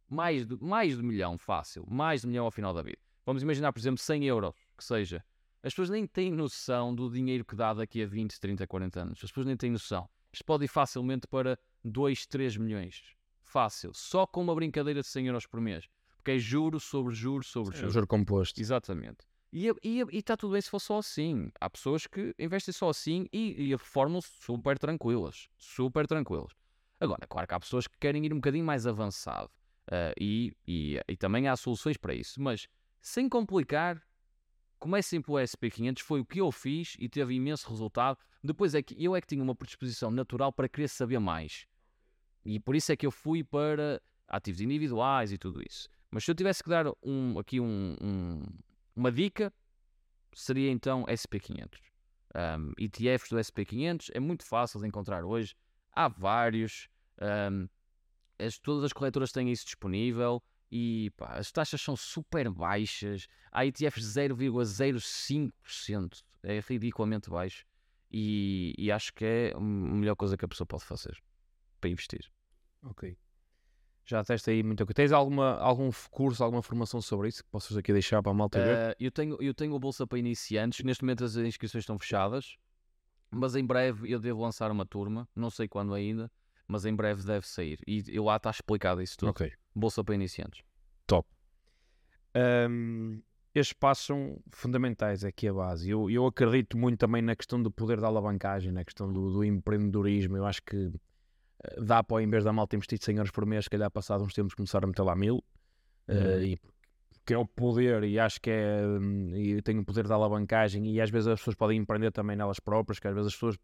mais 0.08 0.46
de, 0.46 0.56
mais 0.62 0.94
de 0.94 1.02
um 1.02 1.06
milhão 1.06 1.36
fácil, 1.36 1.84
mais 1.90 2.20
de 2.20 2.28
um 2.28 2.30
milhão 2.30 2.44
ao 2.44 2.52
final 2.52 2.72
da 2.72 2.82
vida. 2.82 2.98
Vamos 3.26 3.42
imaginar, 3.42 3.72
por 3.72 3.80
exemplo, 3.80 3.98
100 3.98 4.26
euros, 4.26 4.54
que 4.76 4.84
seja. 4.84 5.24
As 5.62 5.72
pessoas 5.72 5.90
nem 5.90 6.06
têm 6.06 6.30
noção 6.32 6.94
do 6.94 7.10
dinheiro 7.10 7.44
que 7.44 7.54
dá 7.54 7.74
daqui 7.74 8.02
a 8.02 8.06
20, 8.06 8.40
30, 8.40 8.66
40 8.66 9.00
anos. 9.00 9.20
As 9.22 9.30
pessoas 9.30 9.46
nem 9.46 9.56
têm 9.56 9.70
noção. 9.70 10.08
Isto 10.32 10.44
pode 10.44 10.64
ir 10.64 10.68
facilmente 10.68 11.26
para 11.26 11.58
2, 11.84 12.26
3 12.26 12.56
milhões. 12.56 13.02
Fácil. 13.42 13.92
Só 13.92 14.26
com 14.26 14.40
uma 14.42 14.54
brincadeira 14.54 15.00
de 15.00 15.06
100 15.06 15.26
euros 15.26 15.46
por 15.46 15.60
mês. 15.60 15.86
Porque 16.16 16.32
é 16.32 16.38
juro 16.38 16.78
sobre 16.80 17.14
juro 17.14 17.42
sobre 17.44 17.74
O 17.74 17.78
juro. 17.78 17.90
juro 17.92 18.06
composto. 18.06 18.60
Exatamente. 18.60 19.18
E 19.52 19.66
está 20.12 20.36
tudo 20.36 20.52
bem 20.52 20.60
se 20.62 20.70
for 20.70 20.78
só 20.78 20.98
assim. 20.98 21.50
Há 21.60 21.68
pessoas 21.68 22.06
que 22.06 22.34
investem 22.38 22.72
só 22.72 22.88
assim 22.88 23.26
e, 23.32 23.72
e 23.72 23.78
formam-se 23.78 24.30
super 24.40 24.78
tranquilas. 24.78 25.48
Super 25.58 26.06
tranquilas. 26.06 26.52
Agora, 27.00 27.26
claro 27.26 27.48
que 27.48 27.54
há 27.54 27.60
pessoas 27.60 27.86
que 27.88 27.98
querem 27.98 28.24
ir 28.24 28.32
um 28.32 28.36
bocadinho 28.36 28.64
mais 28.64 28.86
avançado. 28.86 29.50
ah, 29.90 30.12
e, 30.18 30.54
e, 30.66 31.00
e 31.08 31.16
também 31.16 31.48
há 31.48 31.56
soluções 31.56 31.96
para 31.96 32.14
isso. 32.14 32.40
Mas, 32.40 32.68
sem 33.00 33.28
complicar, 33.28 34.00
comecem 34.80 35.20
pelo 35.22 35.36
SP500. 35.38 36.00
Foi 36.00 36.18
o 36.20 36.24
que 36.24 36.40
eu 36.40 36.50
fiz 36.50 36.96
e 36.98 37.08
teve 37.08 37.34
imenso 37.34 37.68
resultado. 37.68 38.18
Depois 38.42 38.74
é 38.74 38.82
que 38.82 38.96
eu 39.02 39.14
é 39.14 39.20
que 39.20 39.26
tinha 39.28 39.42
uma 39.42 39.54
predisposição 39.54 40.10
natural 40.10 40.52
para 40.52 40.68
querer 40.68 40.88
saber 40.88 41.20
mais. 41.20 41.66
E 42.44 42.58
por 42.58 42.74
isso 42.74 42.90
é 42.90 42.96
que 42.96 43.06
eu 43.06 43.10
fui 43.12 43.44
para 43.44 44.00
ativos 44.26 44.60
individuais 44.60 45.30
e 45.30 45.38
tudo 45.38 45.62
isso. 45.64 45.88
Mas 46.10 46.24
se 46.24 46.30
eu 46.30 46.34
tivesse 46.34 46.62
que 46.64 46.70
dar 46.70 46.86
um, 47.02 47.38
aqui 47.38 47.60
um, 47.60 47.94
um- 48.02 48.42
uma 48.96 49.12
dica, 49.12 49.52
seria 50.34 50.70
então 50.70 51.04
SP500. 51.06 51.78
Um, 52.34 52.72
ETFs 52.78 53.28
do 53.28 53.36
SP500 53.38 54.08
é 54.14 54.18
muito 54.20 54.44
fácil 54.44 54.80
de 54.80 54.86
encontrar 54.88 55.24
hoje. 55.24 55.54
Há 55.92 56.08
vários. 56.08 56.88
As, 58.38 58.58
todas 58.58 58.84
as 58.84 58.92
corretoras 58.92 59.32
têm 59.32 59.50
isso 59.52 59.64
disponível 59.66 60.42
e 60.70 61.10
pá, 61.16 61.38
as 61.38 61.50
taxas 61.50 61.80
são 61.80 61.96
super 61.96 62.48
baixas. 62.50 63.26
Há 63.50 63.66
ETFs 63.66 64.14
0,05%. 64.14 66.22
É 66.42 66.60
ridiculamente 66.60 67.28
baixo. 67.28 67.66
E, 68.10 68.74
e, 68.76 68.90
acho 68.90 69.12
que 69.12 69.24
é 69.24 69.52
a 69.54 69.60
melhor 69.60 70.16
coisa 70.16 70.36
que 70.36 70.44
a 70.44 70.48
pessoa 70.48 70.66
pode 70.66 70.82
fazer 70.84 71.16
para 71.80 71.90
investir. 71.90 72.28
Ok. 72.82 73.16
Já 74.04 74.24
testa 74.24 74.50
aí 74.50 74.64
muita 74.64 74.84
coisa. 74.84 74.94
Tens 74.94 75.12
alguma, 75.12 75.56
algum 75.58 75.90
curso, 76.10 76.42
alguma 76.42 76.62
formação 76.62 77.00
sobre 77.00 77.28
isso 77.28 77.44
que 77.44 77.50
possas 77.50 77.76
aqui 77.76 77.92
deixar 77.92 78.20
para 78.22 78.32
a 78.32 78.34
malta 78.34 78.60
ver? 78.60 78.90
Uh, 78.90 78.96
eu, 78.98 79.12
tenho, 79.12 79.36
eu 79.40 79.54
tenho 79.54 79.76
a 79.76 79.78
bolsa 79.78 80.04
para 80.06 80.18
iniciantes. 80.18 80.84
Neste 80.84 81.04
momento 81.04 81.24
as 81.24 81.36
inscrições 81.36 81.82
estão 81.82 81.98
fechadas. 81.98 82.56
Mas 83.30 83.54
em 83.54 83.64
breve 83.64 84.10
eu 84.10 84.18
devo 84.18 84.42
lançar 84.42 84.72
uma 84.72 84.84
turma. 84.84 85.28
Não 85.36 85.50
sei 85.50 85.68
quando 85.68 85.94
ainda. 85.94 86.28
Mas 86.70 86.84
em 86.84 86.94
breve 86.94 87.24
deve 87.24 87.46
sair. 87.46 87.78
E, 87.86 88.04
e 88.08 88.20
lá 88.20 88.36
está 88.36 88.50
explicado 88.50 89.02
isso 89.02 89.18
tudo. 89.18 89.30
Ok. 89.30 89.52
Bolsa 89.74 90.04
para 90.04 90.14
iniciantes. 90.14 90.62
Top. 91.06 91.28
Um, 92.70 93.20
estes 93.54 93.72
passos 93.72 94.06
são 94.06 94.38
fundamentais 94.52 95.24
aqui 95.24 95.48
a 95.48 95.52
base. 95.52 95.90
Eu, 95.90 96.08
eu 96.08 96.24
acredito 96.26 96.78
muito 96.78 96.98
também 96.98 97.20
na 97.22 97.34
questão 97.34 97.60
do 97.60 97.70
poder 97.70 98.00
da 98.00 98.06
alavancagem, 98.06 98.70
na 98.70 98.84
questão 98.84 99.12
do, 99.12 99.32
do 99.32 99.44
empreendedorismo. 99.44 100.36
Eu 100.36 100.46
acho 100.46 100.62
que 100.62 100.92
eh, 101.64 101.80
dá 101.80 102.04
para, 102.04 102.22
em 102.22 102.30
vez 102.30 102.44
da 102.44 102.52
malta 102.52 102.76
investir 102.76 102.98
100 103.02 103.16
euros 103.16 103.30
por 103.32 103.44
mês, 103.44 103.64
se 103.64 103.70
calhar 103.70 103.90
passado 103.90 104.22
uns 104.22 104.32
tempos 104.32 104.54
começar 104.54 104.84
a 104.84 104.86
meter 104.86 105.02
lá 105.02 105.16
mil. 105.16 105.42
Uhum. 106.08 106.16
Uh, 106.16 106.42
e, 106.44 106.60
que 107.24 107.34
é 107.34 107.38
o 107.38 107.46
poder, 107.46 108.02
e 108.04 108.18
acho 108.18 108.40
que 108.40 108.50
é. 108.50 108.84
Hum, 108.84 109.36
e 109.36 109.62
tem 109.62 109.78
o 109.78 109.84
poder 109.84 110.06
da 110.08 110.14
alavancagem, 110.14 110.86
e 110.86 111.00
às 111.00 111.10
vezes 111.10 111.28
as 111.28 111.38
pessoas 111.38 111.54
podem 111.54 111.78
empreender 111.78 112.10
também 112.10 112.36
nelas 112.36 112.58
próprias, 112.58 112.98
que 112.98 113.06
às 113.06 113.14
vezes 113.14 113.28
as 113.28 113.34
pessoas. 113.34 113.56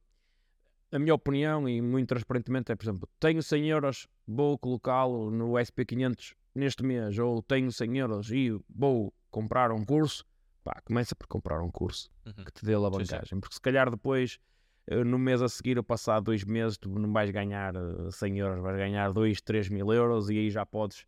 A 0.92 0.98
minha 0.98 1.14
opinião, 1.14 1.68
e 1.68 1.80
muito 1.80 2.08
transparentemente, 2.08 2.70
é, 2.70 2.76
por 2.76 2.84
exemplo, 2.84 3.08
tenho 3.18 3.42
100 3.42 3.68
euros, 3.68 4.08
vou 4.26 4.56
colocá-lo 4.56 5.30
no 5.30 5.52
SP500 5.52 6.34
neste 6.54 6.84
mês, 6.84 7.18
ou 7.18 7.42
tenho 7.42 7.70
100 7.70 7.98
euros 7.98 8.30
e 8.30 8.56
vou 8.68 9.12
comprar 9.30 9.72
um 9.72 9.84
curso, 9.84 10.24
pá, 10.64 10.80
começa 10.84 11.14
por 11.14 11.26
comprar 11.26 11.60
um 11.60 11.70
curso 11.70 12.10
uhum. 12.24 12.44
que 12.44 12.52
te 12.52 12.64
dê 12.64 12.74
alavancagem, 12.74 13.24
sim, 13.24 13.34
sim. 13.36 13.40
porque 13.40 13.54
se 13.54 13.60
calhar 13.60 13.90
depois 13.90 14.38
eh, 14.86 15.02
no 15.02 15.18
mês 15.18 15.42
a 15.42 15.48
seguir, 15.48 15.76
ou 15.76 15.84
passado 15.84 16.24
dois 16.24 16.44
meses, 16.44 16.78
tu 16.78 16.88
não 16.88 17.12
vais 17.12 17.30
ganhar 17.30 17.74
100 18.10 18.32
eh, 18.32 18.42
euros, 18.42 18.62
vais 18.62 18.76
ganhar 18.76 19.12
2, 19.12 19.40
3 19.40 19.68
mil 19.68 19.92
euros 19.92 20.30
e 20.30 20.38
aí 20.38 20.50
já 20.50 20.64
podes, 20.64 21.04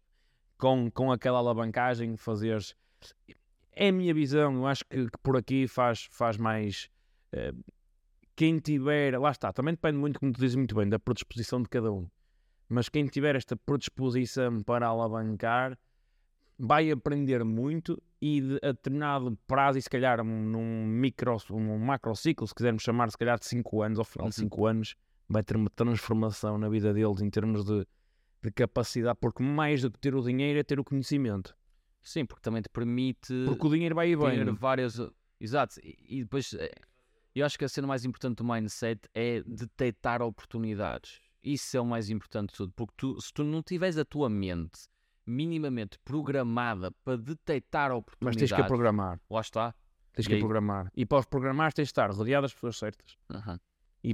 com, 0.59 0.90
com 0.90 1.12
aquela 1.12 1.38
alavancagem, 1.38 2.16
fazeres. 2.16 2.74
É 3.72 3.88
a 3.88 3.92
minha 3.92 4.12
visão, 4.12 4.55
eu 4.55 4.66
acho 4.66 4.84
que, 4.84 5.06
que 5.06 5.18
por 5.22 5.36
aqui 5.36 5.68
faz, 5.68 6.09
faz 6.10 6.36
mais. 6.36 6.90
Uh, 7.32 7.56
quem 8.39 8.60
tiver, 8.60 9.19
lá 9.19 9.32
está, 9.32 9.52
também 9.52 9.74
depende 9.74 9.98
muito, 9.98 10.20
como 10.20 10.32
tu 10.32 10.40
dizes 10.40 10.55
muito 10.55 10.73
bem, 10.73 10.89
da 10.89 10.97
predisposição 10.97 11.60
de 11.60 11.69
cada 11.69 11.90
um. 11.90 12.09
Mas 12.69 12.89
quem 12.89 13.05
tiver 13.09 13.35
esta 13.35 13.56
predisposição 13.56 14.60
para 14.62 14.86
alavancar, 14.86 15.77
vai 16.56 16.89
aprender 16.89 17.43
muito 17.43 18.01
e 18.23 18.40
de, 18.40 18.60
a 18.62 18.70
determinado 18.70 19.36
prazo, 19.48 19.77
e 19.78 19.82
se 19.82 19.90
calhar 19.90 20.23
num 20.23 20.86
micro, 20.86 21.36
num 21.51 21.78
macro 21.78 22.15
ciclo, 22.15 22.47
se 22.47 22.55
quisermos 22.55 22.85
chamar, 22.85 23.10
se 23.10 23.19
calhar 23.19 23.40
de 23.40 23.47
5 23.47 23.82
anos, 23.82 23.98
ao 23.98 24.05
final 24.05 24.28
de 24.28 24.36
5 24.36 24.56
uhum. 24.56 24.66
anos, 24.69 24.94
vai 25.28 25.43
ter 25.43 25.56
uma 25.56 25.70
transformação 25.70 26.56
na 26.59 26.69
vida 26.69 26.94
deles 26.94 27.20
em 27.20 27.31
termos 27.31 27.65
de, 27.65 27.85
de 28.40 28.52
capacidade, 28.52 29.19
porque 29.20 29.43
mais 29.43 29.82
do 29.82 29.90
que 29.90 29.98
ter 29.98 30.15
o 30.15 30.23
dinheiro 30.23 30.60
é 30.60 30.62
ter 30.62 30.78
o 30.78 30.85
conhecimento. 30.85 31.56
Sim, 32.01 32.24
porque 32.24 32.43
também 32.43 32.62
te 32.62 32.69
permite. 32.69 33.35
Porque 33.47 33.66
o 33.66 33.70
dinheiro 33.70 33.97
vai 33.97 34.10
e 34.10 34.15
vem. 34.15 34.44
Ter 34.44 34.52
várias. 34.52 35.01
Exato. 35.40 35.81
E 35.82 36.23
depois, 36.23 36.55
eh, 36.55 36.70
eu 37.39 37.47
acho 37.47 37.59
que 37.59 37.65
a 37.65 37.69
cena 37.69 37.86
mais 37.86 38.05
importante 38.05 38.36
do 38.36 38.44
mindset 38.44 39.09
é 39.15 39.43
detectar 39.43 40.23
oportunidades. 40.23 41.20
Isso 41.43 41.77
é 41.77 41.81
o 41.81 41.86
mais 41.86 42.10
importante 42.10 42.51
de 42.51 42.56
tudo, 42.56 42.73
porque 42.74 42.94
tu, 42.97 43.20
se 43.20 43.32
tu 43.32 43.44
não 43.44 43.62
tiveres 43.62 43.97
a 43.97 44.05
tua 44.05 44.28
mente 44.28 44.89
minimamente 45.24 45.98
programada 46.05 46.90
para 47.05 47.19
detectar 47.19 47.93
oportunidades. 47.93 48.40
Mas 48.43 48.51
tens 48.51 48.60
que 48.60 48.66
programar. 48.66 49.20
Lá 49.31 49.40
está. 49.40 49.74
Tens 50.15 50.24
e 50.24 50.28
que 50.28 50.35
aí... 50.35 50.40
programar. 50.40 50.90
E 50.97 51.05
para 51.05 51.19
os 51.19 51.27
programar 51.27 51.73
tens 51.73 51.89
de 51.89 51.90
estar 51.90 52.10
rodeado 52.10 52.43
das 52.43 52.55
pessoas 52.55 52.78
certas. 52.78 53.16
Uhum. 53.31 53.59
E, 54.02 54.10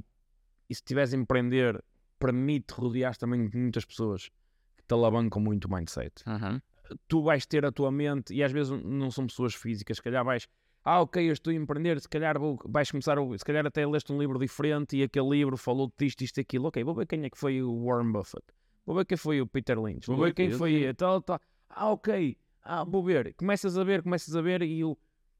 e 0.69 0.75
se 0.75 0.81
estiveres 0.81 1.15
a 1.15 1.17
empreender, 1.17 1.83
permite 2.19 2.75
rodear 2.75 3.17
também 3.17 3.49
de 3.49 3.57
muitas 3.57 3.85
pessoas 3.85 4.29
que 4.77 4.85
te 4.87 4.93
alavancam 4.93 5.41
muito 5.41 5.67
o 5.67 5.73
mindset. 5.73 6.23
Uhum. 6.27 6.61
Tu 7.09 7.23
vais 7.23 7.47
ter 7.47 7.65
a 7.65 7.73
tua 7.73 7.91
mente, 7.91 8.35
e 8.35 8.43
às 8.43 8.53
vezes 8.53 8.71
não 8.85 9.11
são 9.11 9.27
pessoas 9.27 9.55
físicas, 9.55 9.97
se 9.97 10.03
calhar 10.03 10.25
vais, 10.25 10.47
ah, 10.85 11.01
ok, 11.01 11.29
eu 11.29 11.33
estou 11.33 11.51
a 11.51 11.55
empreender, 11.55 12.01
se 12.01 12.09
calhar 12.09 12.39
vou, 12.39 12.59
vais 12.67 12.91
começar, 12.91 13.19
a, 13.19 13.39
se 13.39 13.45
calhar 13.45 13.67
até 13.67 13.87
leste 13.87 14.13
um 14.13 14.19
livro 14.19 14.39
diferente 14.39 14.97
e 14.97 15.03
aquele 15.03 15.29
livro 15.31 15.57
falou 15.57 15.93
disto, 15.99 16.23
isto, 16.23 16.41
aquilo, 16.41 16.69
ok, 16.69 16.85
vou 16.85 16.95
ver 16.95 17.07
quem 17.07 17.25
é 17.25 17.31
que 17.31 17.39
foi 17.39 17.63
o 17.63 17.85
Warren 17.85 18.13
Buffett 18.13 18.45
Vou 18.87 18.95
ver 18.97 19.07
quem 19.07 19.17
foi 19.17 19.41
o 19.41 19.47
Peter 19.47 19.81
Lynch. 19.81 20.07
Vou 20.07 20.17
ver 20.19 20.35
quem 20.35 20.51
foi 20.51 20.93
tal, 20.95 21.21
tal. 21.23 21.41
Ah, 21.71 21.91
ok. 21.91 22.37
Ah, 22.63 22.85
vou 22.85 23.03
ver. 23.03 23.35
Começas 23.35 23.79
a 23.79 23.85
ver, 23.85 24.03
começas 24.03 24.37
a 24.37 24.43
ver 24.43 24.63
e 24.63 24.85
o, 24.85 24.97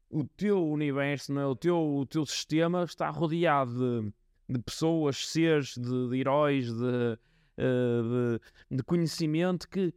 o 0.09 0.23
teu 0.23 0.67
universo, 0.67 1.31
não 1.33 1.41
é? 1.41 1.45
o, 1.45 1.55
teu, 1.55 1.77
o 1.77 2.05
teu 2.05 2.25
sistema 2.25 2.83
está 2.83 3.09
rodeado 3.09 3.73
de, 4.03 4.13
de 4.49 4.59
pessoas, 4.59 5.27
seres, 5.27 5.75
de, 5.75 6.09
de 6.09 6.17
heróis, 6.17 6.67
de, 6.67 6.83
uh, 6.83 8.39
de, 8.69 8.77
de, 8.77 8.83
conhecimento 8.83 9.69
que 9.69 9.93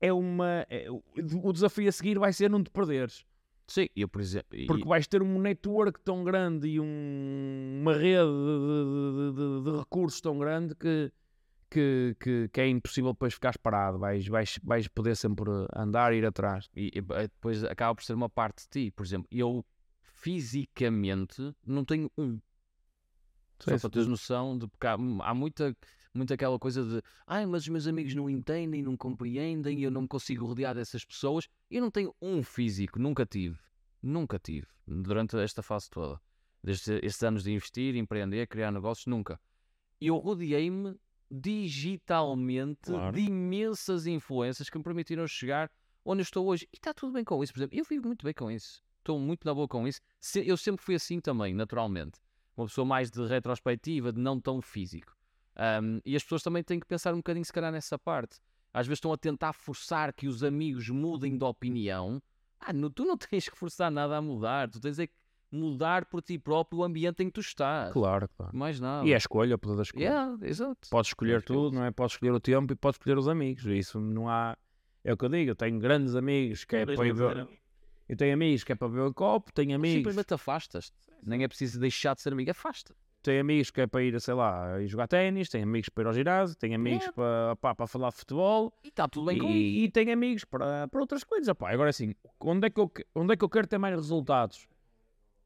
é 0.00 0.12
uma. 0.12 0.66
É, 0.68 0.88
o 0.90 1.52
desafio 1.52 1.88
a 1.88 1.92
seguir 1.92 2.18
vai 2.18 2.32
ser 2.32 2.50
não 2.50 2.62
te 2.62 2.70
perderes. 2.70 3.24
Sim, 3.68 3.88
eu 3.94 4.08
por 4.08 4.20
exemplo. 4.20 4.58
Porque 4.66 4.88
vais 4.88 5.06
ter 5.06 5.22
um 5.22 5.38
network 5.38 6.00
tão 6.00 6.24
grande 6.24 6.68
e 6.68 6.80
um, 6.80 7.78
uma 7.82 7.92
rede 7.92 8.24
de, 8.24 9.32
de, 9.34 9.70
de 9.70 9.78
recursos 9.78 10.20
tão 10.20 10.38
grande 10.38 10.74
que 10.74 11.12
que, 11.70 12.16
que, 12.18 12.48
que, 12.48 12.60
é 12.60 12.68
impossível 12.68 13.12
depois 13.12 13.34
ficares 13.34 13.56
parado, 13.56 13.98
vais, 13.98 14.26
vais, 14.26 14.58
vais 14.62 14.88
poder 14.88 15.14
sempre 15.14 15.50
andar 15.76 16.12
e 16.12 16.16
ir 16.16 16.26
atrás. 16.26 16.68
E, 16.74 16.90
e, 16.94 17.00
depois 17.02 17.62
acaba 17.64 17.94
por 17.94 18.02
ser 18.02 18.14
uma 18.14 18.28
parte 18.28 18.62
de 18.62 18.68
ti. 18.68 18.90
Por 18.90 19.04
exemplo, 19.04 19.28
eu 19.30 19.64
fisicamente 20.00 21.54
não 21.64 21.84
tenho 21.84 22.10
um. 22.16 22.40
Só 23.60 23.76
para 23.76 23.90
teres 23.90 24.08
noção 24.08 24.56
de 24.56 24.68
porque 24.68 24.86
há, 24.86 24.94
há, 24.94 25.34
muita, 25.34 25.76
muita 26.18 26.34
aquela 26.34 26.58
coisa 26.58 26.84
de 26.84 27.02
ai, 27.26 27.46
mas 27.46 27.62
os 27.62 27.68
meus 27.68 27.86
amigos 27.86 28.14
não 28.14 28.28
entendem, 28.28 28.82
não 28.82 28.96
compreendem, 28.96 29.80
eu 29.80 29.90
não 29.90 30.02
me 30.02 30.08
consigo 30.08 30.44
rodear 30.44 30.74
dessas 30.74 31.04
pessoas. 31.04 31.48
Eu 31.70 31.80
não 31.80 31.90
tenho 31.90 32.14
um 32.20 32.42
físico, 32.42 32.98
nunca 32.98 33.24
tive. 33.24 33.58
Nunca 34.02 34.38
tive. 34.38 34.66
Durante 34.86 35.36
esta 35.38 35.62
fase 35.62 35.88
toda. 35.88 36.20
Desde 36.62 36.98
estes 37.02 37.22
anos 37.22 37.44
de 37.44 37.52
investir, 37.52 37.96
empreender, 37.96 38.46
criar 38.46 38.70
negócios, 38.70 39.06
nunca. 39.06 39.40
Eu 40.00 40.16
rodeei-me 40.16 40.96
digitalmente 41.30 42.90
claro. 42.90 43.14
de 43.14 43.22
imensas 43.22 44.06
influências 44.06 44.70
que 44.70 44.78
me 44.78 44.84
permitiram 44.84 45.26
chegar 45.26 45.70
onde 46.04 46.20
eu 46.20 46.24
estou 46.24 46.46
hoje. 46.46 46.68
E 46.72 46.76
está 46.76 46.94
tudo 46.94 47.12
bem 47.12 47.24
com 47.24 47.42
isso, 47.42 47.52
por 47.52 47.60
exemplo. 47.60 47.78
Eu 47.78 47.84
vivo 47.84 48.06
muito 48.06 48.24
bem 48.24 48.34
com 48.34 48.50
isso. 48.50 48.82
Estou 48.98 49.18
muito 49.18 49.44
na 49.44 49.54
boa 49.54 49.68
com 49.68 49.86
isso. 49.86 50.00
Eu 50.34 50.56
sempre 50.56 50.84
fui 50.84 50.94
assim 50.94 51.20
também, 51.20 51.54
naturalmente. 51.54 52.20
Uma 52.56 52.66
pessoa 52.66 52.84
mais 52.84 53.10
de 53.10 53.24
retrospectiva, 53.26 54.12
de 54.12 54.20
não 54.20 54.40
tão 54.40 54.60
físico. 54.60 55.17
Um, 55.58 56.00
e 56.04 56.14
as 56.14 56.22
pessoas 56.22 56.42
também 56.42 56.62
têm 56.62 56.78
que 56.78 56.86
pensar 56.86 57.12
um 57.12 57.18
bocadinho, 57.18 57.44
se 57.44 57.52
calhar, 57.52 57.72
nessa 57.72 57.98
parte. 57.98 58.38
Às 58.72 58.86
vezes 58.86 58.98
estão 58.98 59.12
a 59.12 59.16
tentar 59.16 59.52
forçar 59.52 60.12
que 60.12 60.28
os 60.28 60.44
amigos 60.44 60.88
mudem 60.88 61.36
de 61.36 61.44
opinião. 61.44 62.22
Ah, 62.60 62.72
não, 62.72 62.90
tu 62.90 63.04
não 63.04 63.16
tens 63.18 63.48
que 63.48 63.56
forçar 63.56 63.90
nada 63.90 64.16
a 64.16 64.22
mudar. 64.22 64.70
Tu 64.70 64.80
tens 64.80 64.98
é 64.98 65.06
que 65.06 65.14
mudar 65.50 66.04
por 66.04 66.22
ti 66.22 66.38
próprio 66.38 66.80
o 66.80 66.84
ambiente 66.84 67.22
em 67.22 67.26
que 67.26 67.32
tu 67.32 67.40
estás. 67.40 67.92
Claro, 67.92 68.28
claro. 68.36 68.56
Mais 68.56 68.78
nada. 68.78 69.06
E 69.06 69.12
é 69.12 69.14
a 69.14 69.18
escolha, 69.18 69.56
o 69.56 69.58
poder 69.58 69.76
da 69.76 69.82
escolha. 69.82 70.04
Yeah, 70.04 70.46
exato. 70.46 70.88
Podes 70.90 71.10
escolher 71.10 71.38
é 71.38 71.40
tudo, 71.40 71.74
não 71.74 71.84
é? 71.84 71.90
Podes 71.90 72.14
escolher 72.14 72.32
o 72.32 72.40
tempo 72.40 72.72
e 72.72 72.76
podes 72.76 72.96
escolher 72.96 73.18
os 73.18 73.28
amigos. 73.28 73.64
Isso 73.64 73.98
não 73.98 74.28
há. 74.28 74.56
É 75.02 75.12
o 75.12 75.16
que 75.16 75.24
eu 75.24 75.28
digo, 75.28 75.50
eu 75.50 75.56
tenho 75.56 75.78
grandes 75.78 76.14
amigos 76.14 76.64
que 76.64 76.76
é 76.76 76.84
para 76.84 77.06
ir 77.06 77.14
ver. 77.14 77.48
Eu 78.08 78.16
tenho 78.16 78.34
amigos 78.34 78.64
que 78.64 78.72
é 78.72 78.74
para 78.74 78.88
beber 78.88 79.02
um 79.02 79.12
copo, 79.12 79.52
tenho 79.52 79.74
amigos. 79.74 79.98
Simplesmente 79.98 80.34
afastas. 80.34 80.92
Nem 81.22 81.44
é 81.44 81.48
preciso 81.48 81.78
deixar 81.78 82.14
de 82.14 82.22
ser 82.22 82.32
amigo, 82.32 82.50
afasta. 82.50 82.94
Tenho 83.28 83.42
amigos 83.42 83.70
que 83.70 83.82
é 83.82 83.86
para 83.86 84.02
ir, 84.02 84.18
sei 84.22 84.32
lá, 84.32 84.82
jogar 84.86 85.06
ténis, 85.06 85.50
tenho 85.50 85.64
amigos 85.64 85.90
para 85.90 86.02
ir 86.02 86.06
ao 86.06 86.12
ginásio, 86.14 86.56
tenho 86.56 86.76
amigos 86.76 87.06
é. 87.08 87.12
para, 87.12 87.56
pá, 87.56 87.74
para 87.74 87.86
falar 87.86 88.08
de 88.08 88.16
futebol. 88.16 88.72
E 88.82 88.88
está 88.88 89.06
tudo 89.06 89.26
bem 89.26 89.36
e, 89.36 89.40
com 89.40 89.48
isso. 89.48 89.80
E 89.80 89.90
tenho 89.90 90.12
amigos 90.14 90.46
para, 90.46 90.88
para 90.88 90.98
outras 90.98 91.24
coisas. 91.24 91.54
Pá. 91.54 91.70
Agora 91.70 91.90
assim, 91.90 92.14
onde 92.40 92.68
é, 92.68 92.70
que 92.70 92.80
eu, 92.80 92.90
onde 93.14 93.34
é 93.34 93.36
que 93.36 93.44
eu 93.44 93.50
quero 93.50 93.66
ter 93.66 93.76
mais 93.76 93.94
resultados? 93.94 94.66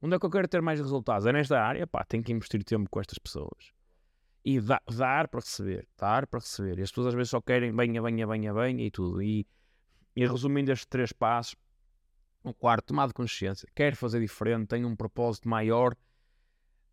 Onde 0.00 0.14
é 0.14 0.18
que 0.20 0.24
eu 0.24 0.30
quero 0.30 0.46
ter 0.46 0.62
mais 0.62 0.78
resultados? 0.78 1.26
É 1.26 1.32
nesta 1.32 1.60
área? 1.60 1.84
Pá, 1.84 2.04
tenho 2.04 2.22
que 2.22 2.32
investir 2.32 2.62
tempo 2.62 2.88
com 2.88 3.00
estas 3.00 3.18
pessoas. 3.18 3.72
E 4.44 4.60
dar, 4.60 4.80
dar 4.88 5.26
para 5.26 5.40
receber, 5.40 5.88
dar 5.98 6.28
para 6.28 6.38
receber. 6.38 6.78
E 6.78 6.82
as 6.82 6.90
pessoas 6.92 7.08
às 7.08 7.14
vezes 7.14 7.30
só 7.30 7.40
querem 7.40 7.74
venha, 7.74 8.00
venha, 8.00 8.24
venha, 8.28 8.54
venha 8.54 8.86
e 8.86 8.92
tudo. 8.92 9.20
E, 9.20 9.44
e 10.14 10.24
resumindo 10.24 10.70
estes 10.70 10.86
três 10.86 11.12
passos, 11.12 11.56
o 12.44 12.54
quarto, 12.54 12.86
tomar 12.86 13.08
de 13.08 13.12
consciência. 13.12 13.68
Quero 13.74 13.96
fazer 13.96 14.20
diferente, 14.20 14.68
tenho 14.68 14.86
um 14.86 14.94
propósito 14.94 15.48
maior. 15.48 15.96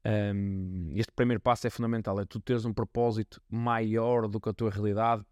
Um, 0.05 0.91
este 0.95 1.11
primeiro 1.11 1.41
passo 1.41 1.67
é 1.67 1.69
fundamental, 1.69 2.19
é 2.19 2.25
tu 2.25 2.39
teres 2.39 2.65
um 2.65 2.73
propósito 2.73 3.41
maior 3.49 4.27
do 4.27 4.39
que 4.39 4.49
a 4.49 4.53
tua 4.53 4.69
realidade 4.69 5.25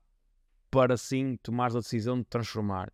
para 0.69 0.95
assim 0.95 1.37
tomares 1.41 1.75
a 1.75 1.79
decisão 1.79 2.19
de 2.19 2.25
transformar. 2.25 2.91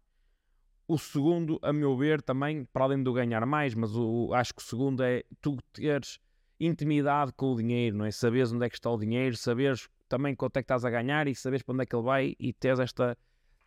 O 0.87 0.97
segundo, 0.97 1.57
a 1.61 1.73
meu 1.73 1.97
ver, 1.97 2.21
também, 2.21 2.65
para 2.65 2.83
além 2.83 3.01
do 3.01 3.13
ganhar 3.13 3.45
mais, 3.45 3.73
mas 3.73 3.95
o, 3.95 4.33
acho 4.33 4.53
que 4.53 4.61
o 4.61 4.65
segundo 4.65 5.01
é 5.01 5.23
tu 5.41 5.57
teres 5.71 6.19
intimidade 6.59 7.31
com 7.33 7.53
o 7.53 7.55
dinheiro, 7.55 7.97
não 7.97 8.05
é? 8.05 8.11
Saberes 8.11 8.51
onde 8.51 8.65
é 8.65 8.69
que 8.69 8.75
está 8.75 8.91
o 8.91 8.97
dinheiro, 8.97 9.35
saberes 9.35 9.89
também 10.07 10.35
quanto 10.35 10.57
é 10.57 10.61
que 10.61 10.65
estás 10.65 10.85
a 10.85 10.89
ganhar 10.89 11.27
e 11.27 11.33
saberes 11.33 11.63
para 11.63 11.73
onde 11.73 11.83
é 11.83 11.85
que 11.85 11.95
ele 11.95 12.03
vai 12.03 12.35
e 12.39 12.53
teres 12.53 12.79
esta, 12.79 13.17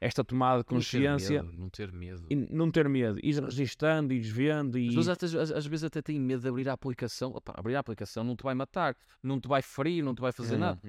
esta 0.01 0.23
tomada 0.25 0.59
de 0.59 0.65
consciência. 0.65 1.43
Não 1.43 1.69
ter 1.71 1.91
medo. 1.93 2.23
Não 2.29 2.31
ter 2.31 2.39
medo. 2.39 2.49
E 2.51 2.55
não 2.55 2.71
ter 2.71 2.89
medo, 2.89 3.19
ir 3.23 3.43
registando, 3.43 4.13
ir 4.13 4.21
vendo 4.21 4.79
e. 4.79 4.89
As 4.89 4.95
pessoas 4.95 5.09
às, 5.23 5.35
às- 5.35 5.51
às 5.53 5.67
vezes 5.67 5.85
até 5.85 6.03
têm 6.03 6.21
medo 6.21 6.43
de 6.43 6.49
abrir 6.49 6.69
a 6.69 6.73
aplicação. 6.73 7.31
Opa, 7.35 7.55
abrir 7.57 7.75
a 7.77 7.81
aplicação 7.81 8.23
não 8.23 8.37
te 8.37 8.43
vai 8.43 8.55
matar, 8.55 8.95
não 9.23 9.41
te 9.41 9.49
vai 9.49 9.63
ferir, 9.63 10.05
não 10.05 10.15
te 10.15 10.21
vai 10.21 10.33
fazer 10.33 10.57
nada. 10.59 10.81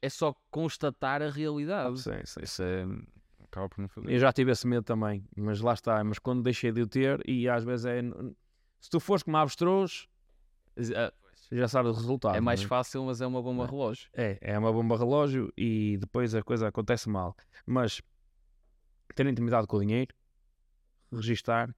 É 0.00 0.08
só 0.08 0.34
constatar 0.50 1.22
a 1.22 1.30
realidade. 1.30 2.00
Sim, 2.00 2.10
sim. 2.24 2.40
Isso 2.42 2.62
é. 2.62 2.86
Acaba 3.44 3.68
por 3.68 3.80
não 3.82 3.88
fazer. 3.88 4.10
Eu 4.10 4.18
já 4.18 4.32
tive 4.32 4.50
esse 4.50 4.66
medo 4.66 4.82
também, 4.84 5.24
mas 5.36 5.60
lá 5.60 5.74
está. 5.74 6.02
Mas 6.02 6.18
quando 6.18 6.42
deixei 6.42 6.72
de 6.72 6.80
o 6.82 6.86
ter, 6.86 7.20
e 7.28 7.48
às 7.48 7.64
vezes 7.64 7.84
é. 7.84 8.00
Se 8.80 8.88
tu 8.90 8.98
fores 8.98 9.22
como 9.22 9.36
avestruz, 9.36 10.06
Ah, 10.96 11.12
já 11.50 11.68
sabes 11.68 11.90
o 11.92 11.94
resultado. 11.94 12.34
É 12.36 12.40
mais 12.40 12.62
não 12.62 12.68
fácil, 12.68 13.04
mas 13.04 13.20
é 13.20 13.26
uma 13.26 13.42
bomba 13.42 13.64
É. 13.64 13.66
relógio. 13.66 14.08
É, 14.14 14.38
é 14.40 14.58
uma 14.58 14.72
bomba 14.72 14.96
relógio 14.96 15.52
e 15.56 15.98
depois 15.98 16.34
a 16.34 16.42
coisa 16.42 16.68
acontece 16.68 17.08
mal. 17.10 17.36
Mas 17.66 18.00
ter 19.14 19.26
intimidade 19.26 19.66
com 19.66 19.76
o 19.76 19.80
dinheiro, 19.80 20.14
registar, 21.12 21.74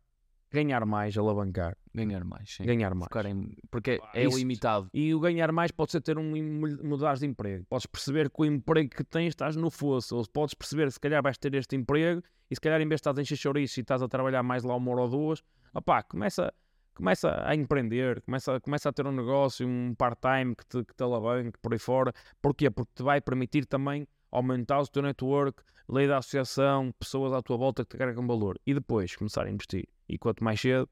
ganhar 0.51 0.85
mais, 0.87 1.17
alavancar, 1.19 1.77
Ganhar 1.93 2.25
mais. 2.25 2.55
Sim. 2.57 2.65
ganhar 2.65 2.95
mais. 2.95 3.05
Focar 3.09 3.27
em- 3.27 3.57
Porque 3.71 4.01
Ah, 4.03 4.11
é 4.15 4.25
isso- 4.25 4.39
limitado. 4.39 4.89
E 4.93 5.13
o 5.15 5.19
ganhar 5.21 5.51
mais 5.53 5.71
pode 5.73 5.91
ser 5.93 6.01
ter 6.01 6.17
um 6.19 6.37
im- 6.37 6.77
mudar 6.83 7.17
de 7.17 7.27
emprego. 7.27 7.65
Podes 7.69 7.87
perceber 7.87 8.31
que 8.31 8.43
o 8.43 8.45
emprego 8.45 8.91
que 8.91 9.03
tens 9.05 9.29
estás 9.29 9.57
no 9.57 9.71
fosso. 9.71 10.17
Ou 10.17 10.25
podes 10.29 10.55
perceber 10.55 10.87
que 10.87 10.93
se 10.93 11.01
calhar 11.01 11.23
vais 11.23 11.39
ter 11.39 11.55
este 11.55 11.75
emprego 11.77 12.23
e 12.51 12.55
se 12.55 12.61
calhar 12.61 12.81
em 12.81 12.89
vez 12.89 13.01
de 13.01 13.09
estás 13.09 13.19
encher 13.19 13.37
chouriço 13.37 13.81
e 13.81 13.83
estás 13.83 14.01
a 14.03 14.09
trabalhar 14.09 14.43
mais 14.43 14.63
lá 14.63 14.77
uma 14.77 14.91
hora 14.93 15.01
ou 15.03 15.09
duas, 15.09 15.43
opá, 15.73 16.03
começa, 16.05 16.53
começa 16.95 17.43
a 17.45 17.55
empreender, 17.57 18.21
começa, 18.23 18.61
começa 18.61 18.89
a 18.89 18.93
ter 18.93 19.07
um 19.07 19.13
negócio, 19.13 19.67
um 19.67 19.93
part-time 19.97 20.55
que 20.55 20.65
te, 20.67 20.85
que 20.85 20.95
te 20.95 21.03
alavanque 21.03 21.59
por 21.61 21.73
aí 21.73 21.79
fora. 21.81 22.13
Porquê? 22.41 22.71
Porque 22.71 22.93
te 22.95 23.03
vai 23.03 23.21
permitir 23.21 23.67
também 23.67 24.07
aumentar 24.35 24.81
o 24.81 24.87
teu 24.87 25.03
network, 25.03 25.63
lei 25.89 26.07
da 26.07 26.19
associação, 26.19 26.93
pessoas 26.99 27.33
à 27.33 27.41
tua 27.41 27.57
volta 27.57 27.85
que 27.85 27.91
te 27.91 27.99
carregam 27.99 28.27
valor. 28.27 28.59
E 28.67 28.75
depois 28.75 29.15
começar 29.17 29.47
a 29.47 29.51
investir. 29.51 29.89
E 30.09 30.19
quanto 30.19 30.43
mais 30.43 30.61
cedo, 30.61 30.89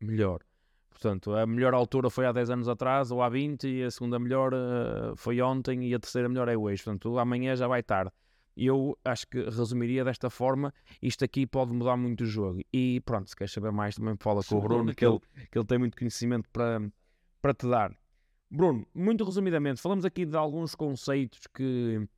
melhor. 0.00 0.40
Portanto, 0.90 1.34
a 1.34 1.46
melhor 1.46 1.74
altura 1.74 2.08
foi 2.08 2.24
há 2.26 2.32
10 2.32 2.50
anos 2.50 2.68
atrás 2.68 3.10
ou 3.10 3.22
há 3.22 3.28
20 3.28 3.68
e 3.68 3.84
a 3.84 3.90
segunda 3.90 4.18
melhor 4.18 4.52
eh, 4.54 5.12
foi 5.14 5.40
ontem 5.42 5.84
e 5.84 5.94
a 5.94 5.98
terceira 5.98 6.28
melhor 6.28 6.48
é 6.48 6.56
hoje. 6.56 6.82
Portanto, 6.82 7.18
amanhã 7.18 7.54
já 7.54 7.68
vai 7.68 7.82
tarde. 7.82 8.10
Eu 8.56 8.98
acho 9.04 9.26
que 9.26 9.42
resumiria 9.42 10.02
desta 10.02 10.30
forma. 10.30 10.72
Isto 11.02 11.26
aqui 11.26 11.46
pode 11.46 11.72
mudar 11.74 11.98
muito 11.98 12.22
o 12.22 12.26
jogo. 12.26 12.62
E 12.72 13.02
pronto, 13.04 13.28
se 13.28 13.36
queres 13.36 13.52
saber 13.52 13.70
mais, 13.70 13.96
também 13.96 14.16
fala 14.18 14.42
com 14.42 14.56
o 14.56 14.60
Bruno, 14.62 14.94
que 14.94 15.04
ele, 15.04 15.20
que 15.50 15.58
ele 15.58 15.66
tem 15.66 15.78
muito 15.78 15.98
conhecimento 15.98 16.48
para, 16.50 16.80
para 17.42 17.52
te 17.52 17.68
dar. 17.68 17.94
Bruno, 18.50 18.86
muito 18.94 19.24
resumidamente, 19.24 19.80
falamos 19.80 20.04
aqui 20.04 20.24
de 20.24 20.36
alguns 20.36 20.74
conceitos 20.74 21.40
que. 21.52 22.08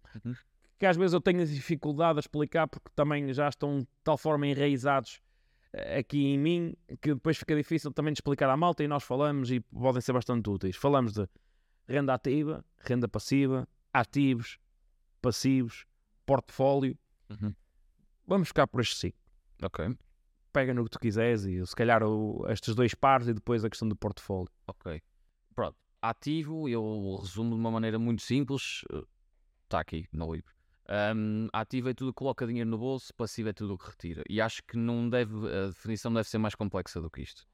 Que 0.79 0.87
às 0.87 0.97
vezes 0.97 1.13
eu 1.13 1.21
tenho 1.21 1.45
dificuldade 1.45 2.19
a 2.19 2.21
explicar 2.21 2.69
porque 2.69 2.89
também 2.95 3.33
já 3.33 3.49
estão 3.49 3.81
de 3.81 3.89
tal 4.05 4.17
forma 4.17 4.47
enraizados 4.47 5.21
eh, 5.73 5.99
aqui 5.99 6.27
em 6.27 6.39
mim 6.39 6.77
que 7.01 7.15
depois 7.15 7.37
fica 7.37 7.55
difícil 7.57 7.93
também 7.93 8.13
de 8.13 8.19
explicar 8.19 8.49
à 8.49 8.57
malta 8.57 8.85
e 8.85 8.89
nós 8.89 9.03
falamos 9.03 9.51
e 9.51 9.61
podem 9.61 10.01
ser 10.01 10.13
bastante 10.13 10.49
úteis. 10.49 10.77
Falamos 10.77 11.13
de 11.13 11.29
renda 11.87 12.15
ativa, 12.15 12.65
renda 12.79 13.09
passiva, 13.09 13.69
ativos, 13.93 14.59
passivos, 15.21 15.85
portfólio. 16.25 16.97
Uhum. 17.31 17.55
Vamos 18.27 18.49
ficar 18.49 18.67
por 18.67 18.81
estes 18.81 18.99
cinco. 18.99 19.19
Ok. 19.63 19.97
Pega 20.53 20.73
no 20.73 20.85
que 20.85 20.91
tu 20.91 20.99
quiseres 21.01 21.45
e 21.45 21.65
se 21.67 21.75
calhar 21.75 22.03
o, 22.03 22.47
estes 22.49 22.75
dois 22.75 22.95
pares 22.95 23.27
e 23.27 23.35
depois 23.35 23.65
a 23.65 23.71
questão 23.71 23.89
do 23.89 23.97
portfólio. 23.97 24.51
Ok. 24.67 25.03
Pronto. 25.55 25.77
Ativo, 26.01 26.69
eu 26.69 27.17
resumo 27.21 27.55
de 27.55 27.61
uma 27.61 27.71
maneira 27.71 27.99
muito 27.99 28.23
simples. 28.23 28.85
Está 29.69 29.81
aqui 29.81 30.07
no 30.11 30.33
livro. 30.33 30.51
Um, 31.15 31.49
ativo 31.53 31.91
é 31.91 31.95
tudo 31.95 32.11
que 32.15 32.17
coloca 32.17 32.47
dinheiro 32.47 32.71
no 32.71 32.79
bolso, 32.79 33.13
passivo 33.15 33.51
é 33.51 33.53
tudo 33.53 33.75
o 33.75 33.79
que 33.79 33.87
retira. 33.87 34.23
E 34.27 34.41
acho 34.41 34.63
que 34.65 34.79
não 34.79 35.11
deve, 35.11 35.35
a 35.47 35.67
definição 35.67 36.11
deve 36.11 36.27
ser 36.27 36.39
mais 36.39 36.55
complexa 36.55 37.03
do 37.03 37.11
que 37.11 37.21
isto. 37.21 37.47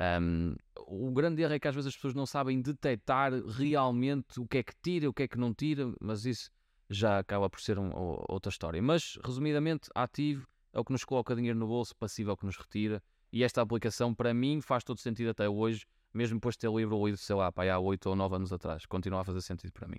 Um, 0.00 0.54
o 0.86 1.10
grande 1.10 1.42
erro 1.42 1.54
é 1.54 1.58
que 1.58 1.66
às 1.66 1.74
vezes 1.74 1.88
as 1.88 1.94
pessoas 1.96 2.14
não 2.14 2.24
sabem 2.24 2.62
detectar 2.62 3.32
realmente 3.48 4.38
o 4.38 4.46
que 4.46 4.58
é 4.58 4.62
que 4.62 4.74
tira, 4.80 5.08
o 5.10 5.12
que 5.12 5.24
é 5.24 5.28
que 5.28 5.36
não 5.36 5.52
tira, 5.52 5.92
mas 6.00 6.24
isso 6.24 6.52
já 6.88 7.18
acaba 7.18 7.50
por 7.50 7.60
ser 7.60 7.80
um- 7.80 7.92
ou- 7.92 8.24
outra 8.28 8.50
história. 8.50 8.80
Mas, 8.80 9.18
resumidamente, 9.24 9.88
ativo 9.92 10.46
é 10.72 10.78
o 10.78 10.84
que 10.84 10.92
nos 10.92 11.02
coloca 11.02 11.34
dinheiro 11.34 11.58
no 11.58 11.66
bolso, 11.66 11.96
passivo 11.96 12.30
é 12.30 12.32
o 12.34 12.36
que 12.36 12.46
nos 12.46 12.56
retira. 12.56 13.02
E 13.32 13.42
esta 13.42 13.60
aplicação, 13.60 14.14
para 14.14 14.32
mim, 14.32 14.60
faz 14.60 14.84
todo 14.84 15.00
sentido 15.00 15.30
até 15.30 15.48
hoje, 15.48 15.84
mesmo 16.14 16.36
depois 16.36 16.54
de 16.54 16.60
ter 16.60 16.70
livro 16.70 17.04
lido, 17.04 17.16
sei 17.16 17.34
lá, 17.34 17.50
pá, 17.50 17.64
há 17.68 17.80
8 17.80 18.08
ou 18.08 18.14
9 18.14 18.36
anos 18.36 18.52
atrás. 18.52 18.86
Continua 18.86 19.22
a 19.22 19.24
fazer 19.24 19.40
sentido 19.40 19.72
para 19.72 19.88
mim. 19.88 19.98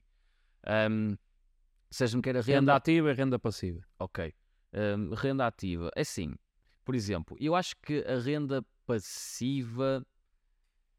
Um, 0.90 1.18
seja-me 1.90 2.22
queira 2.22 2.42
Renda 2.42 2.60
renda, 2.60 2.76
ativa 2.76 3.12
e 3.12 3.14
renda 3.14 3.40
passiva. 3.40 3.82
ok. 4.00 4.34
Um, 4.74 5.14
renda 5.14 5.48
ativa, 5.48 5.90
é 5.96 6.02
assim, 6.02 6.36
por 6.84 6.94
exemplo, 6.94 7.38
eu 7.40 7.56
acho 7.56 7.76
que 7.82 8.04
a 8.06 8.20
renda 8.20 8.64
passiva 8.86 10.06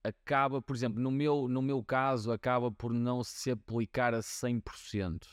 acaba, 0.02 0.60
por 0.62 0.74
exemplo, 0.74 1.00
no 1.00 1.10
meu, 1.10 1.48
no 1.48 1.60
meu 1.60 1.82
caso, 1.82 2.32
acaba 2.32 2.70
por 2.72 2.92
não 2.92 3.22
se 3.22 3.50
aplicar 3.50 4.14
a 4.14 4.20
100%. 4.20 5.26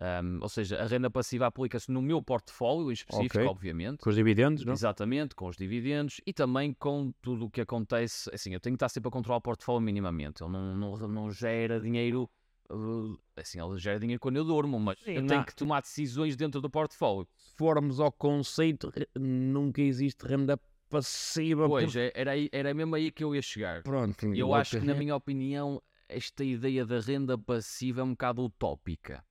Um, 0.00 0.38
ou 0.40 0.48
seja, 0.48 0.80
a 0.80 0.86
renda 0.86 1.10
passiva 1.10 1.46
aplica-se 1.46 1.90
no 1.90 2.00
meu 2.00 2.22
portfólio 2.22 2.90
em 2.90 2.92
específico, 2.92 3.38
Ok. 3.38 3.46
obviamente. 3.48 3.98
Com 3.98 4.10
os 4.10 4.14
dividendos, 4.14 4.64
não? 4.64 4.72
Exatamente, 4.72 5.34
com 5.34 5.48
os 5.48 5.56
dividendos 5.56 6.20
e 6.24 6.32
também 6.32 6.72
com 6.72 7.12
tudo 7.20 7.46
o 7.46 7.50
que 7.50 7.60
acontece. 7.60 8.30
Assim, 8.32 8.52
eu 8.54 8.60
tenho 8.60 8.74
que 8.74 8.76
estar 8.76 8.88
sempre 8.88 9.08
a 9.08 9.10
controlar 9.10 9.38
o 9.38 9.40
portfólio 9.40 9.80
minimamente. 9.80 10.42
Ele 10.42 10.52
não, 10.52 10.76
não, 10.76 11.08
não 11.08 11.30
gera 11.32 11.80
dinheiro. 11.80 12.30
Uh, 12.70 13.18
Assim, 13.36 13.60
ele 13.60 13.78
gera 13.78 13.98
dinheiro 14.00 14.20
quando 14.20 14.36
eu 14.36 14.44
durmo, 14.44 14.78
mas 14.80 14.98
Sim, 15.00 15.12
eu 15.12 15.20
não- 15.22 15.28
tenho 15.28 15.44
que 15.44 15.54
tomar 15.54 15.80
decisões 15.80 16.36
dentro 16.36 16.60
do 16.60 16.68
portfólio. 16.68 17.26
Se 17.36 17.56
formos 17.56 18.00
ao 18.00 18.10
conceito, 18.12 18.90
re- 18.94 19.08
nunca 19.18 19.80
existe 19.80 20.26
renda 20.26 20.58
passiva. 20.88 21.68
Pois, 21.68 21.92
por- 21.92 21.98
é, 21.98 22.12
era, 22.14 22.32
aí, 22.32 22.48
era 22.52 22.72
mesmo 22.74 22.94
aí 22.94 23.10
que 23.10 23.22
eu 23.22 23.34
ia 23.34 23.42
chegar. 23.42 23.82
Pronto. 23.82 24.26
Eu 24.34 24.52
acho 24.54 24.78
que, 24.80 24.84
na 24.86 24.94
minha 24.94 25.14
opinião, 25.14 25.82
esta 26.08 26.42
ideia 26.42 26.84
da 26.86 26.98
renda 27.00 27.36
passiva 27.38 28.00
é 28.00 28.04
um 28.04 28.10
bocado 28.10 28.42
utópica. 28.44 29.24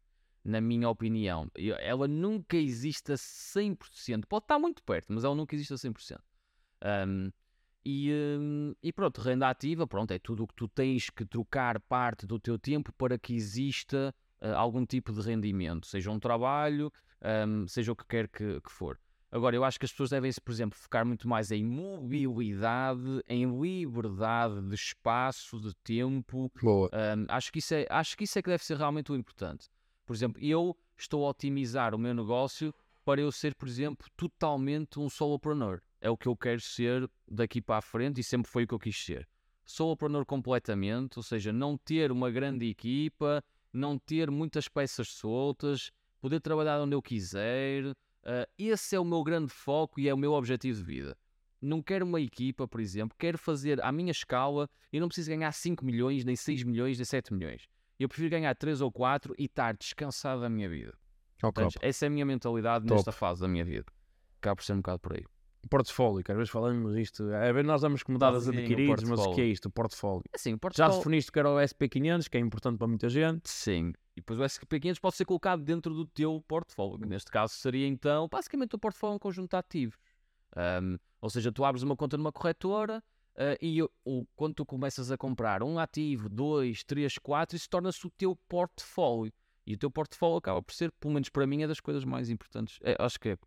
Na 0.46 0.62
minha 0.62 0.90
opinião. 0.90 1.50
Eu- 1.56 1.76
Ela 1.76 2.08
nunca 2.08 2.56
existe 2.56 3.12
a 3.12 3.18
100%. 3.18 4.26
Pode 4.28 4.46
estar 4.46 4.58
muito 4.58 4.82
perto, 4.84 5.12
mas 5.12 5.24
ela 5.26 5.36
nunca 5.36 5.54
existe 5.56 5.74
a 5.74 5.78
100%. 5.78 6.22
Um, 7.08 7.32
e, 7.90 8.12
um, 8.38 8.76
e 8.84 8.92
pronto, 8.92 9.22
renda 9.22 9.48
ativa, 9.48 9.88
pronto, 9.88 10.12
é 10.12 10.20
tudo 10.20 10.44
o 10.44 10.48
que 10.48 10.54
tu 10.54 10.68
tens 10.68 11.10
que 11.10 11.24
trocar 11.24 11.80
parte 11.80 12.28
do 12.28 12.38
teu 12.38 12.60
tempo 12.60 12.92
para 12.92 13.18
que 13.18 13.34
exista 13.34 14.14
uh, 14.42 14.48
algum 14.56 14.86
tipo 14.86 15.14
de 15.14 15.22
rendimento, 15.22 15.88
seja 15.88 16.12
um 16.12 16.20
trabalho, 16.20 16.92
um, 17.48 17.66
seja 17.66 17.94
o 17.94 17.96
que 17.96 18.06
quer 18.06 18.28
que, 18.28 18.60
que 18.60 18.70
for. 18.70 19.00
Agora, 19.32 19.56
eu 19.56 19.64
acho 19.64 19.80
que 19.80 19.86
as 19.86 19.92
pessoas 19.92 20.10
devem-se, 20.10 20.42
por 20.42 20.52
exemplo, 20.52 20.78
focar 20.78 21.06
muito 21.06 21.30
mais 21.30 21.50
em 21.50 21.64
mobilidade, 21.64 23.24
em 23.26 23.58
liberdade 23.58 24.62
de 24.68 24.76
espaço, 24.76 25.58
de 25.58 25.74
tempo. 25.76 26.52
Boa. 26.62 26.90
Um, 26.94 27.26
acho, 27.30 27.52
que 27.54 27.60
isso 27.60 27.74
é, 27.74 27.88
acho 27.90 28.18
que 28.18 28.26
isso 28.26 28.38
é 28.38 28.42
que 28.42 28.50
deve 28.50 28.66
ser 28.66 28.76
realmente 28.76 29.14
o 29.14 29.16
importante. 29.16 29.70
Por 30.06 30.14
exemplo, 30.14 30.44
eu 30.44 30.78
estou 30.98 31.26
a 31.26 31.30
otimizar 31.30 31.96
o 31.96 31.98
meu 31.98 32.14
negócio 32.14 32.74
para 33.06 33.22
eu 33.22 33.32
ser, 33.32 33.56
por 33.56 33.70
exemplo, 33.70 34.06
totalmente 34.18 35.00
um 35.00 35.10
solopreneur. 35.10 35.80
É 36.00 36.10
o 36.10 36.18
que 36.18 36.28
eu 36.28 36.36
quero 36.36 36.62
ser 36.62 37.10
daqui 37.28 37.62
para 37.62 37.78
a 37.78 37.82
frente 37.82 38.22
e 38.22 38.24
sempre 38.24 38.50
foi 38.50 38.64
o 38.64 38.68
que 38.68 38.74
eu 38.74 38.80
quis 38.80 38.98
ser. 38.98 39.28
Solopreneur 39.66 40.26
completamente, 40.26 41.18
ou 41.18 41.24
seja, 41.24 41.52
não 41.52 41.78
ter 41.78 42.12
uma 42.12 42.32
grande 42.32 42.70
equipa, 42.70 43.44
não 43.74 43.98
ter 43.98 44.32
muitas 44.32 44.68
peças 44.68 45.10
soltas, 45.10 45.92
poder 46.22 46.40
trabalhar 46.40 46.80
onde 46.80 46.96
eu 46.96 47.02
quiser. 47.02 47.86
Uh, 47.86 48.46
esse 48.58 48.96
é 48.96 49.00
o 49.00 49.06
meu 49.06 49.24
grande 49.24 49.52
foco 49.52 50.00
e 50.00 50.08
é 50.08 50.14
o 50.14 50.18
meu 50.18 50.34
objetivo 50.34 50.80
de 50.80 50.86
vida. 50.86 51.18
Não 51.62 51.82
quero 51.82 52.06
uma 52.06 52.22
equipa, 52.22 52.68
por 52.68 52.80
exemplo, 52.80 53.16
quero 53.18 53.38
fazer 53.38 53.84
à 53.84 53.92
minha 53.92 54.12
escala 54.12 54.70
e 54.94 55.00
não 55.00 55.08
preciso 55.08 55.32
ganhar 55.32 55.52
5 55.52 55.84
milhões, 55.84 56.24
nem 56.24 56.36
6 56.36 56.64
milhões, 56.64 56.98
nem 56.98 57.06
7 57.06 57.34
milhões. 57.34 57.68
Eu 58.00 58.08
prefiro 58.08 58.30
ganhar 58.30 58.56
3 58.56 58.80
ou 58.82 58.92
4 58.92 59.34
e 59.38 59.46
estar 59.46 59.76
descansado 59.76 60.42
da 60.42 60.50
minha 60.50 60.70
vida. 60.70 60.94
Ok. 61.42 61.64
Portanto, 61.64 61.80
essa 61.82 62.06
é 62.06 62.08
a 62.08 62.10
minha 62.10 62.26
mentalidade 62.26 62.86
Top. 62.86 62.96
nesta 62.96 63.12
fase 63.12 63.42
da 63.42 63.48
minha 63.48 63.66
vida. 63.66 63.92
Acaba 64.38 64.56
por 64.56 64.64
ser 64.64 64.74
um 64.74 64.78
bocado 64.78 65.00
por 65.00 65.14
aí. 65.14 65.26
Portfólio, 65.68 66.24
que 66.24 66.32
às 66.32 66.38
vezes 66.38 66.52
falamos 66.52 66.96
isto. 66.96 67.24
Às 67.34 67.54
vezes 67.54 67.66
nós 67.68 67.82
damos 67.82 68.04
como 68.04 68.18
Sim, 68.18 68.24
o 68.26 68.28
adquiridos, 68.50 69.04
mas 69.04 69.20
o 69.20 69.34
que 69.34 69.42
é 69.42 69.46
isto? 69.46 69.66
O 69.66 69.72
portfólio. 69.72 70.24
Assim, 70.34 70.52
o 70.52 70.56
Já 70.56 70.60
portfólio... 70.60 70.98
definiste 70.98 71.32
que 71.32 71.40
era 71.40 71.50
o 71.50 71.58
SP500, 71.58 72.30
que 72.30 72.38
é 72.38 72.40
importante 72.40 72.78
para 72.78 72.88
muita 72.88 73.10
gente. 73.10 73.50
Sim. 73.50 73.94
E 74.16 74.22
depois 74.22 74.40
o 74.40 74.44
SP500 74.44 75.00
pode 75.00 75.16
ser 75.16 75.26
colocado 75.26 75.62
dentro 75.64 75.94
do 75.94 76.06
teu 76.06 76.44
portfólio. 76.48 77.06
Neste 77.08 77.30
caso 77.30 77.54
seria 77.54 77.86
então, 77.88 78.28
basicamente, 78.32 78.76
o 78.76 78.80
portfólio 78.80 79.14
é 79.14 79.16
um 79.16 79.20
conjunto 79.20 79.52
de 79.52 79.58
ativos. 79.58 79.98
Um, 80.56 80.98
ou 81.22 81.30
seja, 81.30 81.52
tu 81.52 81.64
abres 81.64 81.84
uma 81.84 81.96
conta 81.96 82.18
numa 82.18 82.32
corretora 82.32 83.04
uh, 83.36 83.58
e 83.62 83.84
o, 83.84 83.90
o- 84.06 84.26
quando 84.36 84.56
tu 84.56 84.66
começas 84.66 85.12
a 85.12 85.18
comprar 85.18 85.62
um 85.62 85.78
ativo, 85.78 86.30
dois, 86.30 86.84
três, 86.84 87.18
quatro, 87.18 87.56
isso 87.56 87.70
torna-se 87.70 88.06
o 88.08 88.10
teu 88.10 88.36
portfólio. 88.48 89.32
E 89.66 89.74
o 89.74 89.78
teu 89.78 89.92
portfólio 89.92 90.38
acaba 90.38 90.62
por 90.64 90.74
ser, 90.74 90.92
pelo 90.94 91.14
menos 91.14 91.28
para 91.30 91.46
mim, 91.46 91.62
é 91.62 91.68
das 91.68 91.80
coisas 91.82 92.06
mais 92.06 92.30
importantes. 92.30 92.80
É, 92.82 92.96
acho 92.98 93.20
que 93.20 93.30
é. 93.30 93.38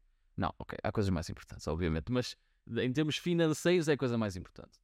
Não, 0.41 0.55
ok, 0.59 0.79
há 0.83 0.91
coisas 0.91 1.11
mais 1.11 1.29
importantes, 1.29 1.69
obviamente, 1.69 2.11
mas 2.11 2.35
em 2.79 2.91
termos 2.91 3.19
financeiros 3.19 3.89
é 3.89 3.93
a 3.93 3.97
coisa 3.97 4.17
mais 4.17 4.37
importante. 4.37 4.81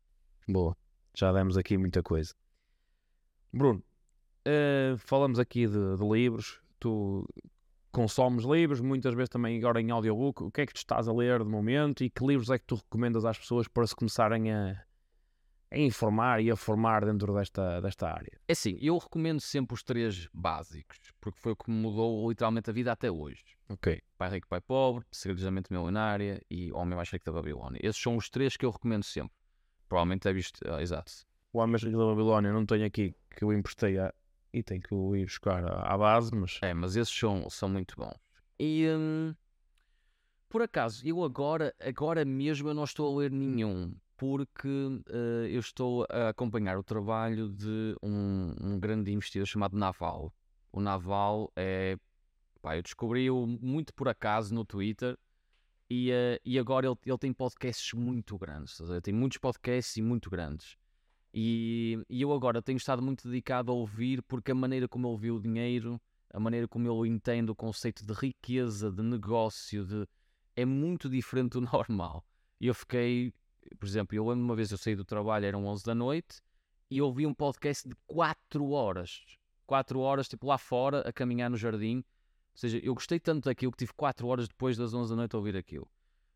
Boa. 0.47 0.77
Já 1.15 1.33
demos 1.33 1.57
aqui 1.57 1.79
muita 1.79 2.03
coisa. 2.03 2.35
Bruno, 3.51 3.83
uh, 4.47 4.99
falamos 4.99 5.39
aqui 5.39 5.67
de, 5.67 5.97
de, 5.97 6.07
livros. 6.07 6.61
Tu 6.79 7.27
consomes 7.91 8.45
livros, 8.45 8.83
muitas 8.83 9.15
vezes 9.15 9.31
também 9.31 9.57
agora 9.57 9.81
em 9.81 9.91
audiobook. 9.91 10.43
O 10.43 10.51
que 10.51 10.61
é 10.61 10.67
que 10.67 10.75
tu 10.75 10.77
estás 10.77 11.09
a 11.09 11.13
ler 11.15 11.43
de 11.43 11.49
momento 11.49 12.05
e 12.05 12.11
que 12.11 12.23
livros 12.23 12.51
é 12.51 12.59
que 12.59 12.67
tu 12.67 12.75
recomendas 12.75 13.25
às 13.25 13.39
pessoas 13.39 13.67
para 13.67 13.87
se 13.87 13.97
começarem 13.97 14.53
a, 14.53 14.85
a 15.71 15.79
informar 15.79 16.41
e 16.43 16.51
a 16.51 16.57
formar 16.57 17.05
dentro 17.05 17.35
desta, 17.35 17.81
desta 17.81 18.09
área? 18.09 18.39
É 18.49 18.53
assim, 18.53 18.79
eu 18.81 18.97
recomendo 18.99 19.41
sempre 19.41 19.75
os 19.75 19.83
três 19.83 20.29
básicos, 20.33 20.99
porque 21.21 21.39
foi 21.39 21.53
o 21.53 21.57
que 21.57 21.71
mudou 21.71 22.29
literalmente 22.29 22.71
a 22.71 22.73
vida 22.73 22.93
até 22.93 23.11
hoje. 23.11 23.45
Ok. 23.69 24.01
Pai 24.17 24.31
Rico, 24.31 24.49
Pai 24.49 24.61
Pobre, 24.61 25.05
Segredos 25.11 25.43
da 25.43 25.51
Mente 25.51 25.73
Milionária 25.73 26.41
e 26.51 26.73
Homem 26.73 26.97
Mais 26.97 27.11
Rico 27.11 27.25
da 27.25 27.33
Babilónia. 27.33 27.81
Esses 27.83 28.01
são 28.01 28.17
os 28.17 28.31
três 28.31 28.57
que 28.57 28.65
eu 28.65 28.71
recomendo 28.71 29.05
sempre. 29.05 29.37
Provavelmente 29.89 30.29
é 30.29 30.33
visto, 30.33 30.61
ah, 30.69 30.81
exato. 30.81 31.13
O 31.53 31.59
Homem 31.59 31.73
Mais 31.73 31.83
Rico 31.83 31.99
da 31.99 32.07
Babilónia 32.07 32.53
não 32.53 32.65
tenho 32.65 32.87
aqui, 32.87 33.15
que 33.37 33.45
eu 33.45 33.53
emprestei 33.53 33.99
a, 33.99 34.13
e 34.53 34.63
tenho 34.63 34.81
que 34.81 34.95
ir 34.95 35.25
buscar 35.25 35.65
à 35.65 35.99
base, 35.99 36.35
mas... 36.35 36.59
É, 36.63 36.73
mas 36.73 36.97
esses 36.97 37.15
são, 37.15 37.49
são 37.51 37.69
muito 37.69 37.97
bons. 37.97 38.17
E... 38.59 38.87
Hum, 38.89 39.35
por 40.49 40.63
acaso, 40.63 41.07
eu 41.07 41.23
agora, 41.25 41.75
agora 41.81 42.25
mesmo 42.25 42.69
eu 42.69 42.75
não 42.75 42.85
estou 42.85 43.13
a 43.13 43.21
ler 43.21 43.31
nenhum, 43.31 43.95
porque 44.17 44.69
uh, 44.69 45.47
eu 45.49 45.61
estou 45.61 46.07
a 46.11 46.31
acompanhar 46.31 46.79
o 46.79 46.83
trabalho 46.83 47.49
de 47.49 47.97
um, 48.03 48.55
um 48.61 48.81
grande 48.81 49.13
investidor 49.13 49.47
chamado 49.47 49.77
Naval. 49.77 50.33
O 50.73 50.81
Naval 50.81 51.53
é 51.57 51.99
Pá, 52.63 52.77
eu 52.77 52.83
descobri-o 52.83 53.47
muito 53.47 53.95
por 53.95 54.09
acaso 54.09 54.53
no 54.53 54.65
Twitter 54.65 55.17
e, 55.89 56.11
uh, 56.11 56.41
e 56.45 56.59
agora 56.59 56.87
ele, 56.87 56.97
ele 57.05 57.19
tem 57.19 57.33
podcasts 57.33 57.93
muito 57.93 58.37
grandes. 58.37 58.79
Tem 59.03 59.15
muitos 59.15 59.39
podcasts 59.39 59.97
e 59.97 60.03
muito 60.03 60.29
grandes. 60.29 60.77
E, 61.33 62.03
e, 62.09 62.23
eu 62.23 62.33
agora 62.33 62.63
tenho 62.63 62.79
estado 62.79 63.03
muito 63.03 63.29
dedicado 63.29 63.71
a 63.71 63.75
ouvir 63.75 64.23
porque 64.23 64.51
a 64.51 64.55
maneira 64.55 64.89
como 64.89 65.07
ele 65.07 65.19
vê 65.19 65.31
o 65.31 65.39
dinheiro, 65.39 66.01
a 66.33 66.41
maneira 66.41 66.67
como 66.67 66.91
ele 66.91 67.13
entende 67.13 67.51
o 67.51 67.55
conceito 67.55 68.07
de 68.07 68.13
riqueza, 68.15 68.91
de 68.91 69.03
negócio, 69.03 69.85
de, 69.85 70.09
é 70.57 70.65
muito 70.65 71.09
diferente 71.09 71.53
do 71.53 71.61
normal. 71.73 72.25
E 72.59 72.67
eu 72.67 72.75
fiquei, 72.75 73.35
por 73.79 73.87
exemplo, 73.87 74.17
eu 74.17 74.29
lembro 74.29 74.45
uma 74.45 74.57
vez 74.57 74.71
eu 74.71 74.79
saí 74.79 74.95
do 74.95 75.05
trabalho, 75.05 75.47
eram 75.47 75.67
11 75.67 75.85
da 75.85 75.95
noite, 75.95 76.41
e 76.91 77.01
ouvi 77.03 77.27
um 77.27 77.35
podcast 77.35 77.89
de 77.89 77.95
4 78.07 78.71
horas. 78.71 79.25
4 79.67 79.99
horas, 79.99 80.29
tipo 80.29 80.47
lá 80.47 80.59
fora, 80.59 81.01
a 81.01 81.13
caminhar 81.13 81.51
no 81.51 81.57
jardim, 81.57 81.99
ou 81.99 82.05
seja, 82.55 82.79
eu 82.79 82.95
gostei 82.95 83.21
tanto 83.21 83.45
daquilo 83.45 83.73
que 83.73 83.79
tive 83.79 83.93
4 83.95 84.27
horas 84.27 84.49
depois 84.49 84.77
das 84.77 84.95
11 84.95 85.11
da 85.11 85.17
noite 85.17 85.35
a 85.35 85.39
ouvir 85.39 85.57
aquilo. 85.57 85.89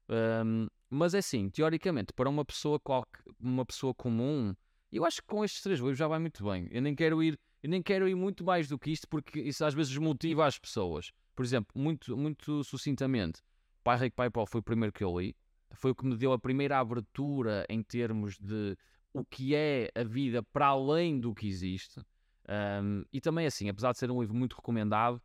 Um, 0.09 0.67
mas 0.91 1.15
é 1.15 1.19
assim, 1.19 1.49
teoricamente, 1.49 2.13
para 2.13 2.29
uma 2.29 2.45
pessoa, 2.45 2.81
qualquer, 2.81 3.23
uma 3.39 3.65
pessoa 3.65 3.95
comum, 3.95 4.55
eu 4.91 5.05
acho 5.05 5.23
que 5.23 5.29
com 5.29 5.45
estes 5.45 5.63
três 5.63 5.79
livros 5.79 5.97
já 5.97 6.09
vai 6.09 6.19
muito 6.19 6.45
bem. 6.45 6.69
Eu 6.71 6.83
nem 6.83 6.95
quero 6.95 7.23
ir, 7.23 7.39
eu 7.63 7.71
nem 7.71 7.81
quero 7.81 8.09
ir 8.09 8.15
muito 8.15 8.45
mais 8.45 8.69
do 8.69 8.79
que 8.79 8.91
isto, 8.91 9.09
porque 9.09 9.41
isso 9.41 9.65
às 9.65 9.73
vezes 9.73 9.97
motiva 9.97 10.45
as 10.45 10.59
pessoas. 10.59 11.13
Por 11.35 11.45
exemplo, 11.45 11.73
muito, 11.81 12.17
muito 12.17 12.65
sucintamente, 12.65 13.41
Pai 13.83 13.97
Rico, 13.99 14.17
Pai 14.17 14.29
Pobre 14.29 14.51
foi 14.51 14.61
o 14.61 14.65
primeiro 14.65 14.93
que 14.93 15.03
eu 15.03 15.19
li. 15.19 15.35
Foi 15.73 15.91
o 15.93 15.95
que 15.95 16.05
me 16.05 16.17
deu 16.17 16.33
a 16.33 16.39
primeira 16.39 16.79
abertura 16.79 17.65
em 17.69 17.83
termos 17.83 18.39
de 18.39 18.77
o 19.13 19.25
que 19.25 19.55
é 19.55 19.91
a 19.95 20.05
vida 20.05 20.43
para 20.43 20.67
além 20.67 21.19
do 21.21 21.35
que 21.35 21.47
existe. 21.47 22.01
Um, 22.49 23.05
e 23.13 23.21
também 23.21 23.47
assim, 23.47 23.69
apesar 23.69 23.93
de 23.93 23.99
ser 23.99 24.11
um 24.11 24.21
livro 24.21 24.35
muito 24.35 24.57
recomendado, 24.57 25.21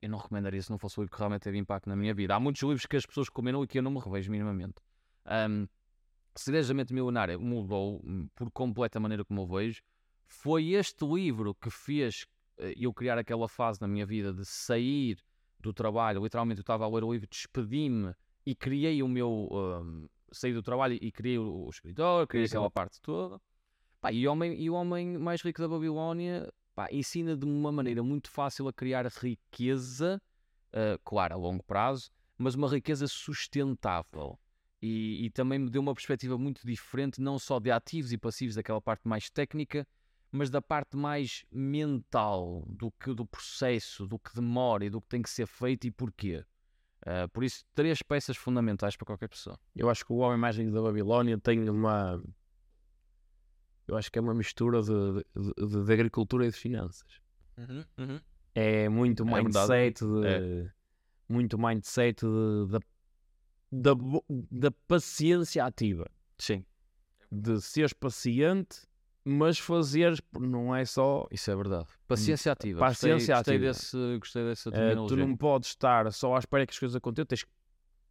eu 0.00 0.08
não 0.08 0.18
recomendaria 0.18 0.60
se 0.60 0.70
não 0.70 0.78
fosse 0.78 0.98
o 0.98 1.02
livro 1.02 1.12
que 1.12 1.18
realmente 1.18 1.42
teve 1.42 1.58
impacto 1.58 1.88
na 1.88 1.96
minha 1.96 2.12
vida. 2.12 2.34
Há 2.34 2.40
muitos 2.40 2.62
livros 2.62 2.86
que 2.86 2.96
as 2.96 3.06
pessoas 3.06 3.28
recomendam 3.28 3.62
e 3.62 3.66
que 3.66 3.78
eu 3.78 3.82
não 3.82 3.90
me 3.90 4.00
revejo 4.00 4.30
minimamente. 4.30 4.74
Um, 5.26 5.66
Segredamente 6.34 6.94
Milionária 6.94 7.38
mudou 7.38 8.00
hum, 8.04 8.26
por 8.34 8.50
completo 8.50 8.96
a 8.96 9.00
maneira 9.00 9.24
como 9.24 9.42
eu 9.42 9.46
vejo. 9.46 9.82
Foi 10.26 10.70
este 10.70 11.04
livro 11.04 11.54
que 11.54 11.68
fez 11.68 12.26
eh, 12.56 12.74
eu 12.76 12.92
criar 12.92 13.18
aquela 13.18 13.46
fase 13.48 13.80
na 13.80 13.86
minha 13.86 14.06
vida 14.06 14.32
de 14.32 14.44
sair 14.44 15.18
do 15.60 15.74
trabalho. 15.74 16.22
Literalmente, 16.22 16.60
eu 16.60 16.62
estava 16.62 16.84
a 16.86 16.88
ler 16.88 17.04
o 17.04 17.12
livro, 17.12 17.28
despedi-me 17.30 18.14
e 18.44 18.54
criei 18.54 19.02
o 19.02 19.08
meu. 19.08 19.48
Um, 19.50 20.08
saí 20.30 20.52
do 20.52 20.62
trabalho 20.62 20.98
e 21.00 21.12
criei 21.12 21.38
o, 21.38 21.66
o 21.66 21.70
escritório, 21.70 22.26
criei 22.26 22.46
aquela 22.46 22.70
parte 22.70 23.00
toda. 23.00 23.40
Pá, 24.00 24.12
e, 24.12 24.26
o 24.26 24.32
homem, 24.32 24.60
e 24.60 24.68
o 24.68 24.74
homem 24.74 25.16
mais 25.16 25.42
rico 25.42 25.60
da 25.60 25.68
Babilónia 25.68 26.52
pá, 26.74 26.88
ensina 26.90 27.36
de 27.36 27.44
uma 27.44 27.70
maneira 27.70 28.02
muito 28.02 28.30
fácil 28.30 28.66
a 28.66 28.72
criar 28.72 29.06
riqueza, 29.06 30.20
uh, 30.72 30.98
claro, 31.04 31.34
a 31.34 31.36
longo 31.36 31.62
prazo, 31.62 32.10
mas 32.36 32.54
uma 32.54 32.68
riqueza 32.68 33.06
sustentável. 33.06 34.38
E, 34.80 35.26
e, 35.26 35.30
também 35.30 35.60
me 35.60 35.70
deu 35.70 35.80
uma 35.80 35.94
perspectiva 35.94 36.36
muito 36.36 36.66
diferente, 36.66 37.20
não 37.20 37.38
só 37.38 37.60
de 37.60 37.70
ativos 37.70 38.12
e 38.12 38.18
passivos, 38.18 38.56
daquela 38.56 38.80
parte 38.80 39.06
mais 39.06 39.30
técnica, 39.30 39.86
mas 40.32 40.50
da 40.50 40.60
parte 40.60 40.96
mais 40.96 41.44
mental, 41.52 42.64
do 42.66 42.90
que 42.90 43.14
do 43.14 43.24
processo, 43.24 44.06
do 44.06 44.18
que 44.18 44.34
demora 44.34 44.84
e 44.84 44.90
do 44.90 45.00
que 45.00 45.08
tem 45.08 45.22
que 45.22 45.30
ser 45.30 45.46
feito 45.46 45.86
e 45.86 45.90
porquê. 45.92 46.44
Uh, 47.02 47.28
por 47.32 47.42
isso, 47.42 47.64
três 47.74 48.00
peças 48.02 48.36
fundamentais 48.36 48.96
para 48.96 49.06
qualquer 49.06 49.28
pessoa. 49.28 49.58
Eu 49.74 49.90
acho 49.90 50.04
que 50.04 50.12
o 50.12 50.16
Homem 50.16 50.38
Mágico 50.38 50.70
da 50.70 50.80
Babilónia 50.80 51.36
tem 51.36 51.68
uma, 51.68 52.22
eu 53.86 53.96
acho 53.96 54.10
que 54.10 54.18
é 54.18 54.22
uma 54.22 54.34
mistura 54.34 54.80
de, 54.82 55.24
de, 55.36 55.84
de 55.84 55.92
agricultura 55.92 56.46
e 56.46 56.50
de 56.50 56.56
finanças. 56.56 57.20
Uhum, 57.58 57.84
uhum. 57.98 58.20
É 58.54 58.88
muito 58.88 59.22
é 59.22 59.42
mindset, 59.42 60.04
de, 60.04 60.26
é. 60.26 60.72
muito 61.28 61.58
mindset 61.58 62.24
da, 62.68 62.80
da, 63.70 63.92
da 64.50 64.70
paciência 64.86 65.64
ativa. 65.64 66.08
Sim. 66.38 66.64
De 67.30 67.60
seres 67.60 67.92
paciente, 67.92 68.86
mas 69.24 69.58
fazeres, 69.58 70.20
não 70.38 70.74
é 70.74 70.84
só. 70.84 71.26
Isso 71.30 71.50
é 71.50 71.56
verdade. 71.56 71.86
Paciência 72.08 72.52
ativa. 72.52 72.80
Paciência 72.80 73.34
gostei, 73.36 73.54
ativa. 73.56 73.68
Gostei, 73.68 74.00
desse, 74.00 74.18
gostei 74.18 74.44
dessa. 74.44 74.70
Uh, 74.70 75.06
tu 75.06 75.16
não 75.16 75.36
podes 75.36 75.70
estar 75.70 76.12
só 76.12 76.34
à 76.34 76.38
espera 76.38 76.66
que 76.66 76.72
as 76.72 76.78
coisas 76.78 76.96
aconteçam, 76.96 77.26
tens 77.26 77.44
que 77.44 77.50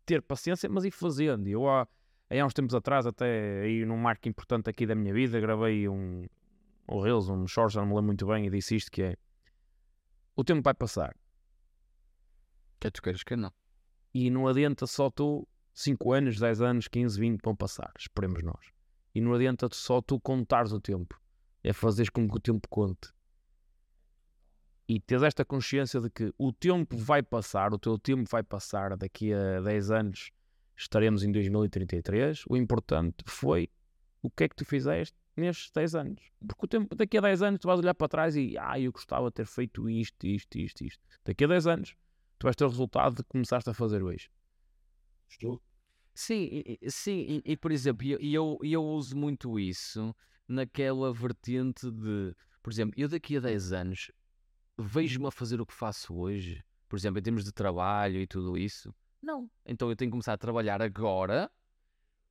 ter 0.06 0.22
paciência, 0.22 0.70
mas 0.70 0.86
ir 0.86 0.92
fazendo. 0.92 1.48
Eu 1.48 1.68
há 1.68 1.88
há 2.40 2.46
uns 2.46 2.54
tempos 2.54 2.74
atrás, 2.74 3.06
até 3.06 3.62
aí 3.62 3.86
num 3.86 3.98
marco 3.98 4.28
importante 4.30 4.70
aqui 4.70 4.86
da 4.86 4.96
minha 4.96 5.14
vida, 5.14 5.40
gravei 5.40 5.90
um, 5.90 6.26
um 6.88 7.02
Reels, 7.02 7.28
um 7.28 7.46
Short, 7.48 7.74
já 7.74 7.82
não 7.82 7.88
me 7.88 7.94
lembro 7.96 8.08
muito 8.08 8.26
bem, 8.26 8.46
e 8.46 8.50
disse 8.50 8.76
isto 8.76 8.92
que 8.92 9.02
é 9.02 9.16
o 10.36 10.44
tempo 10.44 10.62
vai 10.62 10.74
passar. 10.74 11.16
Quer 12.80 12.92
tu 12.92 13.02
queiras, 13.02 13.24
quer 13.24 13.38
não. 13.38 13.52
E 14.14 14.30
não 14.30 14.48
adianta 14.48 14.88
só 14.88 15.10
tu 15.10 15.48
5 15.74 16.14
anos, 16.14 16.40
10 16.40 16.62
anos, 16.62 16.88
15, 16.88 17.20
20 17.20 17.42
vão 17.44 17.56
passar, 17.56 17.92
esperemos 17.98 18.42
nós. 18.44 18.66
E 19.14 19.22
não 19.22 19.34
adianta 19.34 19.68
só 19.72 20.02
tu 20.02 20.20
contares 20.20 20.72
o 20.72 20.80
tempo. 20.80 21.20
É 21.64 21.74
fazeres 21.74 22.10
com 22.10 22.28
que 22.28 22.38
o 22.38 22.40
tempo 22.40 22.68
conte. 22.70 23.10
E 24.88 25.00
teres 25.00 25.24
esta 25.24 25.46
consciência 25.46 26.02
de 26.02 26.10
que 26.10 26.34
o 26.38 26.52
tempo 26.52 26.98
vai 26.98 27.22
passar, 27.24 27.74
o 27.74 27.80
teu 27.80 27.98
tempo 27.98 28.30
vai 28.30 28.44
passar 28.44 28.98
daqui 28.98 29.34
a 29.34 29.62
10 29.62 29.92
anos, 29.92 30.32
estaremos 30.76 31.24
em 31.24 31.32
2033. 31.32 32.44
O 32.50 32.58
importante 32.58 33.24
foi 33.26 33.70
o 34.22 34.30
que 34.30 34.44
é 34.44 34.50
que 34.50 34.56
tu 34.56 34.66
fizeste 34.66 35.16
nestes 35.36 35.72
10 35.72 35.96
anos. 35.96 36.22
Porque 36.46 36.66
o 36.66 36.68
tempo, 36.68 36.96
daqui 36.96 37.18
a 37.18 37.22
10 37.22 37.42
anos 37.42 37.60
tu 37.60 37.68
vais 37.68 37.80
olhar 37.80 37.94
para 37.94 38.08
trás 38.08 38.36
e 38.36 38.58
ah, 38.58 38.80
eu 38.80 38.92
gostava 38.92 39.28
de 39.28 39.36
ter 39.36 39.46
feito 39.46 39.90
isto, 39.90 40.26
isto, 40.26 40.58
isto, 40.58 40.84
isto. 40.84 41.04
Daqui 41.24 41.46
a 41.46 41.48
10 41.48 41.68
anos 41.68 41.96
tu 42.38 42.46
vais 42.46 42.56
ter 42.56 42.66
o 42.66 42.70
resultado 42.70 43.16
de 43.16 43.24
que 43.24 43.30
começaste 43.30 43.70
a 43.70 43.74
fazer 43.74 44.04
hoje. 44.04 44.30
Estou? 45.30 45.62
Sim, 46.14 46.50
sim, 46.88 47.42
e, 47.46 47.54
e 47.54 47.58
por 47.58 47.72
exemplo, 47.72 48.06
eu, 48.06 48.20
eu, 48.20 48.60
eu 48.62 48.84
uso 48.84 49.16
muito 49.16 49.60
isso 49.60 50.14
naquela 50.48 51.14
vertente 51.14 51.90
de, 51.90 52.36
por 52.62 52.72
exemplo, 52.72 52.94
eu 52.98 53.08
daqui 53.08 53.38
a 53.38 53.40
10 53.40 53.72
anos 53.72 54.12
vejo-me 54.78 55.28
a 55.28 55.32
fazer 55.32 55.62
o 55.62 55.66
que 55.66 55.74
faço 55.74 56.14
hoje, 56.14 56.64
por 56.90 56.98
exemplo, 56.98 57.20
em 57.20 57.24
termos 57.24 57.46
de 57.46 57.52
trabalho 57.52 58.20
e 58.20 58.28
tudo 58.28 58.58
isso, 58.58 58.94
não. 59.22 59.50
Então 59.66 59.90
eu 59.90 59.96
tenho 59.96 60.10
que 60.10 60.14
começar 60.14 60.34
a 60.34 60.38
trabalhar 60.38 60.82
agora 60.82 61.50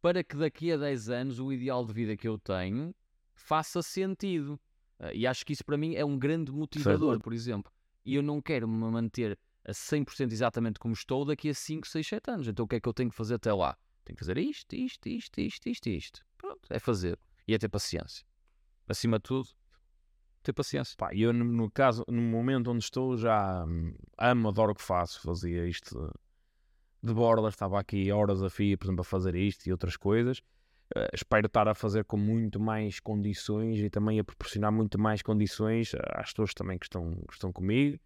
para 0.02 0.24
que 0.24 0.36
daqui 0.36 0.72
a 0.72 0.76
10 0.76 1.08
anos 1.08 1.38
o 1.38 1.52
ideal 1.52 1.84
de 1.84 1.92
vida 1.92 2.16
que 2.16 2.26
eu 2.26 2.38
tenho 2.38 2.94
faça 3.34 3.80
sentido. 3.82 4.60
Uh, 4.98 5.14
e 5.14 5.26
acho 5.26 5.46
que 5.46 5.52
isso 5.52 5.64
para 5.64 5.76
mim 5.76 5.94
é 5.94 6.04
um 6.04 6.18
grande 6.18 6.50
motivador, 6.50 7.20
por 7.20 7.32
exemplo. 7.32 7.72
E 8.04 8.14
eu 8.14 8.22
não 8.22 8.40
quero 8.40 8.66
me 8.66 8.90
manter 8.90 9.38
a 9.64 9.72
100% 9.72 10.32
exatamente 10.32 10.78
como 10.78 10.94
estou 10.94 11.24
daqui 11.24 11.50
a 11.50 11.54
5, 11.54 11.86
6, 11.86 12.06
7 12.06 12.30
anos. 12.30 12.48
Então 12.48 12.64
o 12.64 12.68
que 12.68 12.76
é 12.76 12.80
que 12.80 12.88
eu 12.88 12.94
tenho 12.94 13.10
que 13.10 13.16
fazer 13.16 13.34
até 13.34 13.52
lá? 13.52 13.76
Tenho 14.04 14.16
que 14.16 14.24
fazer 14.24 14.38
isto, 14.38 14.74
isto, 14.74 15.08
isto, 15.08 15.40
isto, 15.40 15.68
isto, 15.68 15.88
isto. 15.88 16.26
Pronto, 16.36 16.60
é 16.70 16.78
fazer. 16.78 17.18
E 17.46 17.54
é 17.54 17.58
ter 17.58 17.68
paciência. 17.68 18.24
Acima 18.88 19.18
de 19.18 19.24
tudo, 19.24 19.48
ter 20.42 20.52
paciência. 20.52 20.96
Pá, 20.96 21.14
eu 21.14 21.32
no 21.32 21.70
caso, 21.70 22.04
no 22.08 22.20
momento 22.20 22.70
onde 22.70 22.82
estou 22.82 23.16
já 23.16 23.64
hum, 23.64 23.94
amo, 24.18 24.48
adoro 24.48 24.72
o 24.72 24.74
que 24.74 24.82
faço. 24.82 25.20
Fazia 25.20 25.66
isto 25.66 26.12
de 27.02 27.14
borla, 27.14 27.48
estava 27.48 27.78
aqui 27.78 28.10
horas 28.10 28.42
a 28.42 28.50
fio, 28.50 28.76
por 28.76 28.86
exemplo, 28.86 29.02
a 29.02 29.04
fazer 29.04 29.34
isto 29.34 29.66
e 29.66 29.72
outras 29.72 29.96
coisas. 29.96 30.38
Uh, 30.96 31.06
espero 31.14 31.46
estar 31.46 31.68
a 31.68 31.74
fazer 31.74 32.04
com 32.04 32.16
muito 32.16 32.58
mais 32.58 32.98
condições 32.98 33.78
e 33.78 33.88
também 33.88 34.18
a 34.18 34.24
proporcionar 34.24 34.72
muito 34.72 34.98
mais 34.98 35.22
condições 35.22 35.92
às 36.14 36.30
pessoas 36.30 36.52
também 36.52 36.76
que 36.78 36.86
estão, 36.86 37.14
que 37.28 37.34
estão 37.34 37.52
comigo 37.52 38.00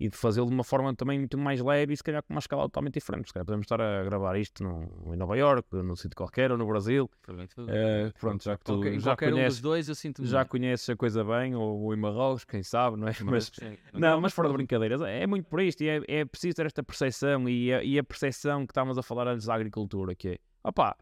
e 0.00 0.08
de 0.08 0.16
fazê-lo 0.16 0.46
de 0.46 0.54
uma 0.54 0.64
forma 0.64 0.94
também 0.94 1.18
muito 1.18 1.36
mais 1.36 1.60
leve 1.60 1.92
e 1.92 1.96
se 1.96 2.02
calhar 2.02 2.22
com 2.22 2.32
uma 2.32 2.38
escala 2.38 2.62
totalmente 2.62 2.94
diferente. 2.94 3.26
Se 3.26 3.34
calhar 3.34 3.44
podemos 3.44 3.64
estar 3.64 3.78
a 3.82 4.02
gravar 4.02 4.34
isto 4.38 4.64
no, 4.64 5.12
em 5.12 5.16
Nova 5.16 5.36
York, 5.36 5.68
no 5.76 5.94
sítio 5.94 6.16
qualquer 6.16 6.50
ou 6.50 6.56
no 6.56 6.66
Brasil. 6.66 7.08
Uh, 7.28 8.18
pronto, 8.18 8.42
já 8.42 8.56
que 8.56 8.64
tu 8.64 8.80
qualquer, 8.80 8.98
já 8.98 9.14
conheces, 9.14 9.42
um 9.42 9.46
dos 9.46 9.60
dois 9.60 10.02
já 10.22 10.42
conheces 10.46 10.88
a 10.88 10.96
coisa 10.96 11.22
bem, 11.22 11.54
ou, 11.54 11.82
ou 11.82 11.94
em 11.94 11.98
Marrocos, 11.98 12.46
quem 12.46 12.62
sabe, 12.62 12.96
não 12.96 13.08
é? 13.08 13.12
Mas, 13.22 13.52
não, 13.92 14.22
mas 14.22 14.32
fora 14.32 14.48
de 14.48 14.54
brincadeiras, 14.54 15.02
é 15.02 15.26
muito 15.26 15.46
por 15.46 15.60
isto 15.60 15.82
e 15.82 15.88
é, 15.90 16.02
é 16.08 16.24
preciso 16.24 16.56
ter 16.56 16.64
esta 16.64 16.82
percepção 16.82 17.46
e 17.46 17.70
a, 17.70 17.84
e 17.84 17.98
a 17.98 18.02
percepção 18.02 18.66
que 18.66 18.72
estávamos 18.72 18.96
a 18.96 19.02
falar 19.02 19.28
antes 19.28 19.46
da 19.46 19.54
agricultura, 19.54 20.14
que 20.14 20.28
é, 20.28 20.38
opá, 20.64 20.96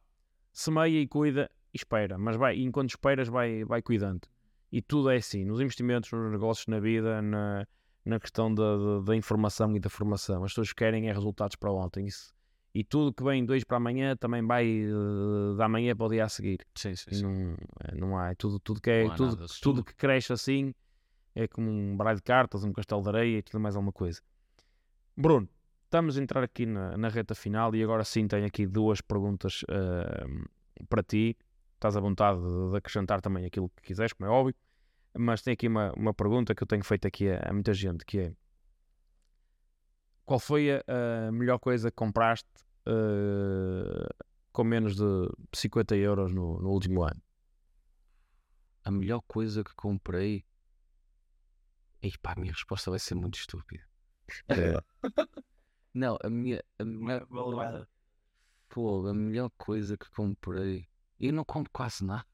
semeia 0.53 1.01
e 1.01 1.07
cuida 1.07 1.49
e 1.73 1.77
espera, 1.77 2.19
mas 2.19 2.35
vai, 2.37 2.59
enquanto 2.59 2.91
esperas 2.91 3.29
vai, 3.29 3.62
vai 3.65 3.81
cuidando. 3.81 4.23
E 4.73 4.83
tudo 4.83 5.09
é 5.09 5.16
assim, 5.16 5.45
nos 5.45 5.61
investimentos, 5.61 6.11
nos 6.11 6.33
negócios, 6.33 6.66
na 6.66 6.81
vida, 6.81 7.23
na, 7.23 7.66
na 8.09 8.18
questão 8.18 8.52
da, 8.52 9.01
da, 9.05 9.14
informação 9.14 9.76
e 9.76 9.78
da 9.78 9.90
formação. 9.90 10.43
As 10.43 10.52
pessoas 10.52 10.72
querem 10.72 11.09
é 11.09 11.12
resultados 11.12 11.56
para 11.56 11.70
ontem. 11.70 12.06
Isso, 12.06 12.32
e 12.74 12.82
tudo 12.82 13.12
que 13.12 13.22
vem 13.22 13.44
dois 13.44 13.64
para 13.64 13.76
amanhã 13.76 14.16
também 14.16 14.44
vai 14.44 14.85
uh, 14.86 15.55
da 15.56 15.68
manhã 15.68 15.94
para 15.94 16.06
o 16.06 16.09
dia 16.09 16.24
a 16.24 16.28
seguir. 16.28 16.66
Sim, 16.74 16.97
sim, 16.97 17.14
sim. 17.14 17.22
Não, 17.22 17.56
é, 17.85 17.94
não 17.94 18.18
há. 18.18 18.35
Tudo, 18.35 18.59
tudo, 18.60 18.80
que, 18.80 18.90
é, 18.90 19.10
tudo, 19.10 19.47
tudo 19.60 19.85
que 19.85 19.94
cresce 19.94 20.32
assim 20.32 20.74
é 21.35 21.47
como 21.47 21.70
um 21.70 21.97
baralho 21.97 22.16
de 22.16 22.22
cartas, 22.22 22.64
um 22.64 22.72
castelo 22.72 23.02
de 23.02 23.09
areia 23.10 23.39
e 23.39 23.43
tudo 23.43 23.60
mais 23.60 23.76
alguma 23.76 23.93
coisa. 23.93 24.22
Bruno, 25.14 25.47
estamos 25.85 26.16
a 26.16 26.22
entrar 26.22 26.43
aqui 26.43 26.64
na, 26.64 26.97
na 26.97 27.09
reta 27.09 27.35
final 27.35 27.74
e 27.74 27.82
agora 27.82 28.05
sim 28.05 28.26
tenho 28.26 28.47
aqui 28.47 28.66
duas 28.66 29.02
perguntas 29.02 29.62
uh, 29.64 30.86
para 30.89 31.02
ti. 31.02 31.36
Estás 31.74 31.94
à 31.94 32.01
vontade 32.01 32.40
de 32.40 32.76
acrescentar 32.76 33.20
também 33.20 33.44
aquilo 33.44 33.68
que 33.76 33.82
quiseres, 33.82 34.14
como 34.14 34.30
é 34.30 34.32
óbvio. 34.32 34.55
Mas 35.19 35.43
tem 35.43 35.53
aqui 35.53 35.66
uma, 35.66 35.93
uma 35.95 36.15
pergunta 36.15 36.55
que 36.55 36.62
eu 36.62 36.66
tenho 36.66 36.85
feito 36.85 37.07
aqui 37.09 37.28
a, 37.28 37.51
a 37.51 37.53
muita 37.53 37.74
gente, 37.74 38.05
que 38.05 38.19
é 38.20 38.32
qual 40.28 40.39
foi 40.39 40.70
a, 40.70 40.85
a 41.28 41.32
melhor 41.32 41.59
coisa 41.59 41.90
que 41.90 41.97
compraste 41.97 42.47
uh, 42.86 44.24
com 44.53 44.62
menos 44.62 44.95
de 44.95 45.03
50 45.55 45.97
euros 45.97 46.35
no, 46.35 46.61
no, 46.61 46.69
último 46.69 47.03
ano? 47.03 47.23
A 48.85 48.90
melhor 48.90 49.23
coisa 49.27 49.65
que 49.65 49.74
comprei. 49.74 50.45
E 52.03 52.12
pá, 52.19 52.35
a 52.36 52.40
minha 52.40 52.53
resposta 52.53 52.90
vai 52.90 52.99
ser 52.99 53.15
muito 53.15 53.39
estúpida. 53.39 53.82
É. 54.49 54.78
Não, 55.95 56.19
a 56.23 56.28
minha. 56.28 56.62
A 56.78 56.85
minha... 56.85 57.27
Pô, 58.69 59.07
a 59.09 59.15
melhor 59.15 59.51
coisa 59.57 59.97
que 59.97 60.11
comprei. 60.11 60.86
Eu 61.19 61.32
não 61.32 61.45
compro 61.45 61.70
quase 61.73 62.05
nada. 62.05 62.27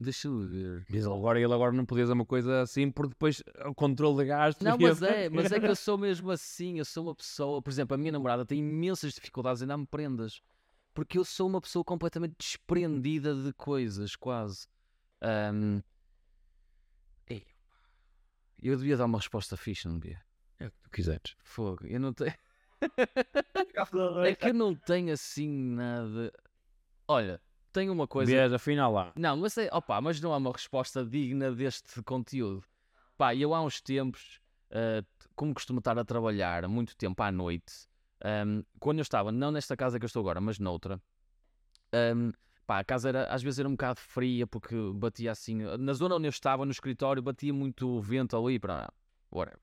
Deixa-me 0.00 0.46
ver. 0.46 0.86
Diz 0.88 1.06
agora 1.06 1.40
ele 1.40 1.52
agora 1.52 1.72
não 1.72 1.84
podia 1.84 2.04
dizer 2.04 2.12
uma 2.12 2.24
coisa 2.24 2.62
assim, 2.62 2.90
porque 2.90 3.10
depois 3.10 3.42
o 3.66 3.74
controle 3.74 4.18
de 4.18 4.26
gastos. 4.26 4.64
Não, 4.64 4.78
mas 4.78 5.02
é, 5.02 5.28
mas 5.30 5.50
é 5.50 5.58
que 5.58 5.66
eu 5.66 5.74
sou 5.74 5.98
mesmo 5.98 6.30
assim, 6.30 6.78
eu 6.78 6.84
sou 6.84 7.04
uma 7.04 7.14
pessoa, 7.14 7.60
por 7.60 7.70
exemplo, 7.70 7.94
a 7.94 7.98
minha 7.98 8.12
namorada 8.12 8.46
tem 8.46 8.60
imensas 8.60 9.14
dificuldades 9.14 9.60
em 9.60 9.66
dar-me 9.66 9.86
prendas. 9.86 10.40
Porque 10.94 11.18
eu 11.18 11.24
sou 11.24 11.48
uma 11.48 11.60
pessoa 11.60 11.84
completamente 11.84 12.34
desprendida 12.38 13.34
de 13.34 13.52
coisas, 13.52 14.16
quase. 14.16 14.66
Um... 15.22 15.80
Eu 18.60 18.76
devia 18.76 18.96
dar 18.96 19.04
uma 19.04 19.18
resposta 19.18 19.56
fixe, 19.56 19.86
não 19.86 19.98
devia? 19.98 20.20
É 20.58 20.66
o 20.66 20.70
que 20.70 20.80
tu 20.80 20.90
quiseres. 20.90 21.36
Fogo, 21.38 21.86
eu 21.86 22.00
não 22.00 22.12
tenho. 22.12 22.34
é 24.26 24.34
que 24.34 24.48
eu 24.48 24.54
não 24.54 24.74
tenho 24.74 25.12
assim 25.12 25.48
nada. 25.48 26.32
Olha, 27.06 27.40
tenho 27.78 27.92
uma 27.92 28.06
coisa. 28.06 28.30
Viés, 28.30 28.52
afinal 28.52 28.92
lá. 28.92 29.12
Não, 29.16 29.36
mas, 29.36 29.56
é, 29.56 29.68
opa, 29.72 30.00
mas 30.00 30.20
não 30.20 30.32
há 30.32 30.36
uma 30.36 30.52
resposta 30.52 31.04
digna 31.04 31.52
deste 31.52 32.02
conteúdo. 32.02 32.64
Pá, 33.16 33.34
eu 33.34 33.54
há 33.54 33.62
uns 33.62 33.80
tempos, 33.80 34.40
uh, 34.70 35.06
como 35.34 35.54
costumo 35.54 35.78
estar 35.78 35.98
a 35.98 36.04
trabalhar 36.04 36.66
muito 36.68 36.96
tempo 36.96 37.22
à 37.22 37.30
noite, 37.30 37.88
um, 38.46 38.62
quando 38.80 38.98
eu 38.98 39.02
estava, 39.02 39.30
não 39.30 39.50
nesta 39.50 39.76
casa 39.76 39.98
que 39.98 40.04
eu 40.04 40.08
estou 40.08 40.20
agora, 40.20 40.40
mas 40.40 40.58
noutra, 40.58 41.00
um, 42.16 42.32
pá, 42.66 42.80
a 42.80 42.84
casa 42.84 43.08
era, 43.08 43.26
às 43.26 43.42
vezes 43.42 43.58
era 43.58 43.68
um 43.68 43.72
bocado 43.72 44.00
fria 44.00 44.46
porque 44.46 44.76
batia 44.94 45.32
assim. 45.32 45.54
Na 45.78 45.92
zona 45.92 46.16
onde 46.16 46.26
eu 46.26 46.30
estava, 46.30 46.64
no 46.64 46.70
escritório, 46.70 47.22
batia 47.22 47.52
muito 47.52 48.00
vento 48.00 48.36
ali 48.36 48.58
para. 48.58 48.92
Whatever. 49.30 49.60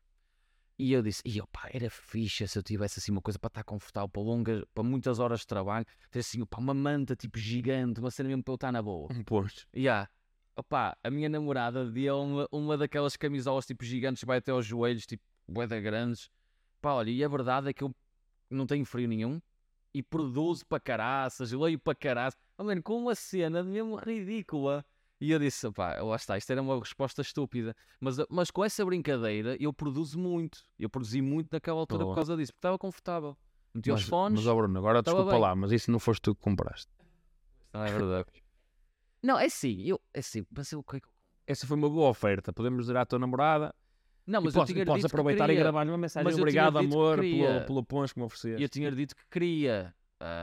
E 0.77 0.91
eu 0.91 1.02
disse, 1.02 1.22
e 1.23 1.39
opa, 1.41 1.69
era 1.72 1.89
fixe 1.89 2.45
se 2.47 2.60
eu 2.60 2.64
tivesse 2.64 2.99
assim 2.99 3.11
uma 3.11 3.22
coisa 3.22 3.39
para 3.39 3.47
estar 3.47 3.64
confortável 3.64 4.10
para 4.10 4.22
longas, 4.22 4.64
para 4.73 4.84
muitas 4.84 5.19
horas 5.19 5.39
de 5.39 5.47
trabalho, 5.47 5.85
ter 6.11 6.19
assim 6.19 6.41
opa, 6.41 6.60
uma 6.60 6.73
manta 6.73 7.15
tipo 7.15 7.39
gigante, 7.39 7.99
uma 7.99 8.11
cena 8.11 8.27
mesmo 8.27 8.43
para 8.43 8.52
eu 8.52 8.56
estar 8.56 8.72
na 8.73 8.81
boa. 8.81 9.07
Um 9.11 9.23
posto. 9.23 9.65
E 9.73 9.81
yeah. 9.81 10.10
opa, 10.56 10.97
a 11.02 11.10
minha 11.10 11.30
namorada 11.30 11.89
deu 11.89 12.22
uma, 12.22 12.47
uma 12.52 12.77
daquelas 12.77 13.15
camisolas 13.15 13.65
tipo 13.65 13.85
gigantes, 13.85 14.23
vai 14.26 14.39
até 14.39 14.52
aos 14.52 14.65
joelhos, 14.65 15.06
tipo 15.06 15.23
boeda 15.47 15.80
grandes. 15.80 16.30
Pá, 16.81 16.93
olha, 16.93 17.10
e 17.10 17.23
a 17.23 17.27
verdade 17.27 17.69
é 17.69 17.73
que 17.73 17.84
eu 17.84 17.95
não 18.49 18.68
tenho 18.68 18.84
frio 18.84 19.07
nenhum 19.07 19.41
e 19.93 20.03
produzo 20.03 20.65
para 20.65 20.77
caraças, 20.77 21.53
leio 21.53 21.80
para 21.80 21.95
caraças. 21.95 22.38
Oh, 22.57 22.65
mano, 22.65 22.84
com 22.84 22.97
uma 22.97 23.15
cena 23.15 23.64
mesmo 23.64 23.95
ridícula. 23.95 24.85
E 25.19 25.31
eu 25.31 25.39
disse, 25.39 25.71
pá, 25.71 26.01
lá 26.01 26.15
está, 26.15 26.37
isto 26.37 26.51
era 26.51 26.61
uma 26.61 26.77
resposta 26.77 27.21
estúpida. 27.21 27.75
Mas, 27.99 28.17
mas 28.29 28.51
com 28.51 28.63
essa 28.63 28.83
brincadeira 28.85 29.55
eu 29.59 29.71
produzo 29.71 30.19
muito. 30.19 30.59
Eu 30.77 30.89
produzi 30.89 31.21
muito 31.21 31.49
naquela 31.51 31.79
altura 31.79 32.05
por 32.05 32.15
causa 32.15 32.35
disso, 32.35 32.51
porque 32.51 32.59
estava 32.59 32.77
confortável. 32.77 33.37
Meti 33.73 33.91
os 33.91 34.03
fones. 34.03 34.39
Mas, 34.39 34.47
oh 34.47 34.55
Bruno, 34.55 34.77
agora 34.77 35.01
desculpa 35.01 35.31
bem. 35.31 35.39
lá, 35.39 35.55
mas 35.55 35.71
isso 35.71 35.91
não 35.91 35.99
foste 35.99 36.21
tu 36.21 36.35
que 36.35 36.41
compraste. 36.41 36.91
Não 37.73 37.83
é 37.83 37.91
verdade. 37.91 38.25
não, 39.23 39.39
é 39.39 39.49
sim, 39.49 39.81
eu, 39.83 39.99
é 40.13 40.21
sim, 40.21 40.45
mas 40.49 40.71
eu, 40.71 40.83
que... 40.83 41.01
Essa 41.47 41.67
foi 41.67 41.77
uma 41.77 41.89
boa 41.89 42.09
oferta. 42.09 42.51
Podemos 42.51 42.85
dizer 42.85 42.97
à 42.97 43.05
tua 43.05 43.19
namorada. 43.19 43.73
Não, 44.25 44.41
mas 44.41 44.55
eu 44.55 44.61
posso, 44.61 44.73
tinha 44.73 44.85
posso 44.85 45.05
aproveitar 45.05 45.49
e 45.49 45.55
gravar 45.55 45.85
uma 45.87 45.97
mensagem. 45.97 46.25
Mas 46.25 46.37
Obrigado, 46.37 46.79
amor, 46.79 47.19
pelo, 47.19 47.65
pelo 47.65 47.83
pons 47.83 48.11
que 48.11 48.19
me 48.19 48.25
ofereceste. 48.25 48.61
Eu 48.61 48.69
tinha 48.69 48.91
dito 48.91 49.15
que 49.15 49.23
queria. 49.29 49.93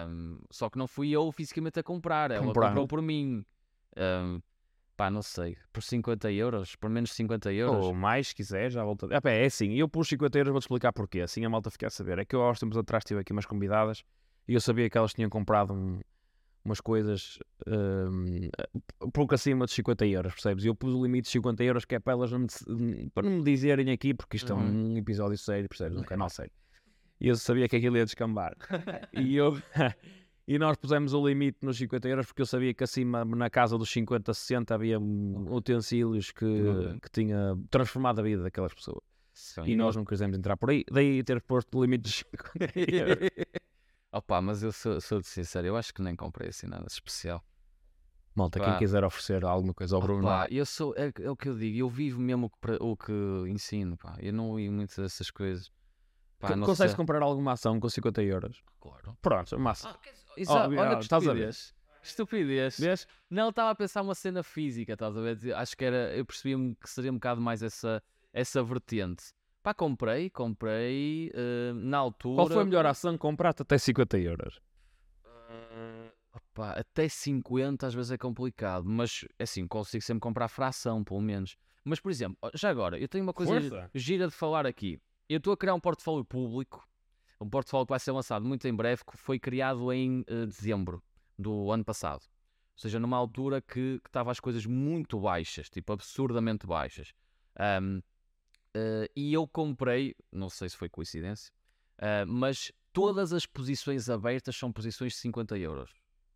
Um, 0.09 0.39
só 0.51 0.71
que 0.71 0.79
não 0.79 0.87
fui 0.87 1.11
eu 1.11 1.33
fisicamente 1.33 1.81
a 1.81 1.83
comprar. 1.83 2.31
Ela 2.31 2.47
comprou 2.47 2.87
por 2.87 3.03
mim. 3.03 3.45
Um, 3.97 4.41
Pá, 4.97 5.11
não 5.11 5.23
sei, 5.23 5.57
por 5.73 5.83
50 5.83 6.31
euros, 6.31 6.77
por 6.77 6.91
menos 6.91 7.13
50 7.13 7.53
euros. 7.53 7.87
Ou 7.87 7.95
mais, 7.95 8.29
se 8.29 8.35
quiser, 8.35 8.71
já 8.71 8.85
volta. 8.85 9.07
É, 9.11 9.21
pá, 9.21 9.31
é 9.31 9.47
assim, 9.47 9.73
eu 9.73 9.89
por 9.89 10.05
50 10.05 10.39
euros 10.39 10.53
vou-te 10.53 10.65
explicar 10.65 10.93
porquê, 10.93 11.21
assim 11.21 11.45
a 11.45 11.51
malta 11.51 11.71
fica 11.71 11.87
a 11.87 11.91
saber. 11.91 12.19
É 12.19 12.25
que 12.25 12.37
eu 12.37 12.43
há 12.43 12.51
uns 12.51 12.61
tempos 12.61 12.77
atrás 12.77 13.05
tive 13.05 13.21
aqui 13.21 13.33
umas 13.33 13.47
convidadas 13.47 14.05
e 14.47 14.55
eu 14.55 14.61
sabia 14.61 14.89
que 14.91 14.99
elas 14.99 15.15
tinham 15.15 15.31
comprado 15.31 15.73
um, 15.73 16.01
umas 16.65 16.81
coisas 16.81 17.39
um, 17.67 18.51
pouco 19.13 19.35
acima 19.35 19.67
de 19.67 19.73
50 19.73 20.07
euros, 20.07 20.35
percebes? 20.35 20.65
E 20.65 20.69
eu 20.69 20.75
pus 20.75 20.93
o 20.95 21.03
limite 21.03 21.25
de 21.25 21.33
50 21.33 21.65
euros 21.65 21.85
que 21.85 21.95
é 21.95 21.99
para 21.99 22.13
elas 22.13 22.31
não 22.31 22.41
me, 22.69 23.11
para 23.11 23.29
não 23.29 23.39
me 23.39 23.45
dizerem 23.45 23.91
aqui, 23.91 24.15
porque 24.15 24.37
isto 24.37 24.53
uhum. 24.53 24.61
é 24.61 24.63
um 24.63 24.97
episódio 24.99 25.39
sério, 25.39 25.69
percebes? 25.69 25.99
Um 25.99 26.03
canal 26.03 26.29
sério. 26.31 26.53
E 27.21 27.29
eu 27.29 27.37
sabia 27.37 27.69
que 27.69 27.77
aquilo 27.77 27.97
ia 27.97 28.05
descambar. 28.05 28.57
e 29.15 29.37
eu. 29.37 29.57
E 30.47 30.59
nós 30.59 30.77
pusemos 30.77 31.15
o 31.15 31.27
limite 31.27 31.59
nos 31.63 31.77
50 31.77 32.09
euros 32.09 32.27
porque 32.27 32.43
eu 32.43 32.47
sabia 32.47 32.75
que 32.75 32.83
acima, 32.83 33.25
na 33.25 33.49
casa 33.49 33.79
dos 33.79 33.91
50, 33.91 34.35
60, 34.35 34.75
havia 34.75 34.99
utensílios 34.99 36.33
que, 36.33 36.47
que 37.01 37.11
tinha 37.11 37.57
transformado 37.71 38.19
a 38.19 38.23
vida 38.23 38.43
daquelas 38.43 38.75
pessoas. 38.75 39.03
Sim. 39.33 39.63
E 39.65 39.77
nós 39.77 39.97
não 39.97 40.05
quisemos 40.05 40.37
entrar 40.37 40.57
por 40.57 40.71
aí, 40.71 40.85
daí 40.91 41.23
ter 41.23 41.41
posto 41.41 41.79
o 41.79 41.83
limite 41.83 42.03
dos 42.03 42.15
50 42.17 42.73
euros. 42.91 43.29
Opa, 44.13 44.43
mas 44.43 44.63
eu 44.63 44.73
sou, 44.73 45.01
sou 45.01 45.21
de 45.21 45.27
sincero, 45.27 45.69
eu 45.69 45.77
acho 45.77 45.95
que 45.95 46.03
nem 46.03 46.15
comprei 46.15 46.51
assim 46.51 46.67
nada 46.67 46.87
especial. 46.87 47.43
Malta, 48.35 48.59
Pá. 48.59 48.71
quem 48.71 48.79
quiser 48.79 49.05
oferecer 49.05 49.45
alguma 49.45 49.75
coisa 49.75 49.95
ao 49.95 50.03
Bruno. 50.03 50.23
Pá, 50.23 50.47
eu 50.51 50.65
sou, 50.65 50.95
é, 50.97 51.13
é, 51.21 51.31
o 51.31 51.37
que 51.37 51.49
eu 51.49 51.57
digo, 51.57 51.79
eu 51.79 51.89
vivo 51.89 52.21
mesmo 52.21 52.47
o 52.47 52.51
que, 52.51 52.73
o 52.81 52.97
que 52.97 53.51
ensino, 53.51 53.97
pá. 53.97 54.17
Eu 54.21 54.33
não 54.33 54.55
vi 54.55 54.69
muitas 54.71 54.97
dessas 54.97 55.31
coisas. 55.31 55.71
Pá, 56.43 56.59
Consegues 56.59 56.95
comprar 56.95 57.23
alguma 57.23 57.53
ação 57.53 57.79
com 57.79 57.89
50 57.89 58.21
euros? 58.25 58.65
Claro. 58.81 59.17
Pronto, 59.23 59.57
massa. 59.61 59.91
Ah, 59.91 59.97
Exato, 60.37 60.75
oh, 60.75 60.81
olha 60.81 60.97
que 60.97 61.03
estás 61.05 61.29
a 61.29 61.33
ver. 61.33 61.55
Estupidez. 62.03 62.81
Vês? 62.81 63.07
Não, 63.31 63.51
estava 63.51 63.71
a 63.71 63.75
pensar 63.77 64.03
uma 64.03 64.15
cena 64.15 64.43
física, 64.43 64.95
estás 64.95 65.17
a 65.17 65.21
ver? 65.21 65.55
Acho 65.55 65.77
que 65.77 65.85
era, 65.85 66.13
eu 66.17 66.27
percebi 66.27 66.75
que 66.75 66.91
seria 66.91 67.13
um 67.13 67.15
bocado 67.15 67.41
mais 67.41 67.63
essa, 67.63 68.03
essa 68.33 68.61
vertente. 68.61 69.27
Pá, 69.63 69.73
comprei, 69.73 70.29
comprei 70.29 71.31
uh, 71.31 71.75
na 71.75 71.99
altura. 71.99 72.35
Qual 72.35 72.49
foi 72.49 72.63
a 72.63 72.65
melhor 72.65 72.85
ação 72.87 73.13
que 73.13 73.19
compraste 73.19 73.63
até 73.63 73.79
50 73.79 74.19
euros? 74.19 74.61
Uh, 75.25 76.11
opa, 76.35 76.73
até 76.73 77.09
50 77.09 77.87
às 77.87 77.95
vezes 77.95 78.11
é 78.11 78.19
complicado, 78.19 78.85
mas 78.85 79.25
assim, 79.39 79.69
consigo 79.69 80.03
sempre 80.03 80.23
comprar 80.23 80.49
fração, 80.49 81.05
pelo 81.05 81.21
menos. 81.21 81.57
Mas, 81.85 82.01
por 82.01 82.11
exemplo, 82.11 82.37
já 82.53 82.69
agora, 82.69 82.99
eu 82.99 83.07
tenho 83.07 83.23
uma 83.23 83.33
coisa 83.33 83.61
Força. 83.61 83.91
gira 83.95 84.27
de 84.27 84.35
falar 84.35 84.67
aqui. 84.67 85.01
Eu 85.33 85.39
estou 85.39 85.55
a 85.55 85.57
criar 85.57 85.75
um 85.75 85.81
portfólio 85.81 86.25
público 86.25 86.87
um 87.41 87.49
portfólio 87.49 87.87
que 87.87 87.91
vai 87.91 87.99
ser 87.99 88.13
lançado 88.13 88.45
muito 88.45 88.69
em 88.69 88.75
breve, 88.75 89.03
que 89.05 89.17
foi 89.17 89.39
criado 89.39 89.93
em 89.93 90.21
uh, 90.21 90.47
dezembro 90.47 91.03
do 91.37 91.73
ano 91.73 91.85
passado. 91.85 92.23
Ou 92.23 92.79
seja, 92.79 93.01
numa 93.01 93.17
altura 93.17 93.61
que, 93.61 94.01
estava 94.07 94.31
as 94.31 94.39
coisas 94.39 94.65
muito 94.65 95.19
baixas, 95.19 95.69
tipo 95.69 95.93
absurdamente 95.93 96.67
baixas. 96.67 97.13
Um, 97.59 97.99
uh, 97.99 98.03
eh, 98.75 99.11
e 99.17 99.33
eu 99.33 99.47
comprei, 99.49 100.15
não 100.31 100.49
sei 100.49 100.69
se 100.69 100.77
foi 100.77 100.89
coincidência, 100.89 101.53
uh, 101.99 102.27
mas 102.27 102.71
todas 102.93 103.33
as 103.33 103.45
posições 103.45 104.09
abertas 104.09 104.55
são 104.55 104.73
posições 104.73 105.15
de 105.15 105.19
50 105.19 105.59
euros. 105.59 105.91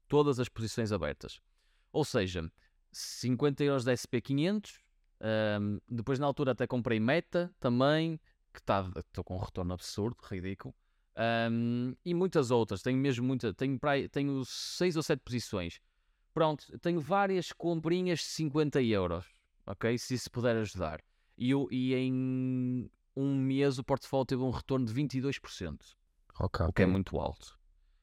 Todas 0.08 0.40
as 0.40 0.48
posições 0.48 0.90
abertas. 0.90 1.40
Ou 1.92 2.04
seja, 2.04 2.50
50 2.90 3.62
euros 3.62 3.84
da 3.84 3.92
SP500, 3.92 4.80
um, 5.60 5.80
depois 5.88 6.18
na 6.18 6.26
altura 6.26 6.52
até 6.52 6.66
comprei 6.66 7.00
Meta 7.00 7.54
também, 7.60 8.20
que 8.56 8.62
está 8.62 8.90
estou 8.96 9.22
com 9.22 9.36
um 9.36 9.40
retorno 9.40 9.72
absurdo, 9.74 10.16
ridículo. 10.28 10.74
Um, 11.50 11.94
e 12.04 12.12
muitas 12.12 12.50
outras, 12.50 12.82
tenho 12.82 12.98
mesmo 12.98 13.24
muita, 13.26 13.54
tenho, 13.54 13.78
tenho 14.10 14.44
seis 14.44 14.96
ou 14.96 15.02
sete 15.02 15.20
posições. 15.20 15.80
Pronto, 16.34 16.66
tenho 16.80 17.00
várias 17.00 17.52
comprinhas 17.52 18.18
de 18.18 18.26
50 18.26 18.82
euros, 18.82 19.24
ok? 19.66 19.96
Se 19.96 20.14
isso 20.14 20.30
puder 20.30 20.56
ajudar. 20.56 21.00
E, 21.38 21.50
eu, 21.50 21.66
e 21.70 21.94
em 21.94 22.90
um 23.16 23.34
mês 23.34 23.78
o 23.78 23.84
portfólio 23.84 24.26
teve 24.26 24.42
um 24.42 24.50
retorno 24.50 24.84
de 24.84 24.92
22%, 24.92 25.78
Ok. 26.40 26.66
o 26.66 26.72
que 26.72 26.82
é 26.82 26.86
muito 26.86 27.18
alto. 27.18 27.58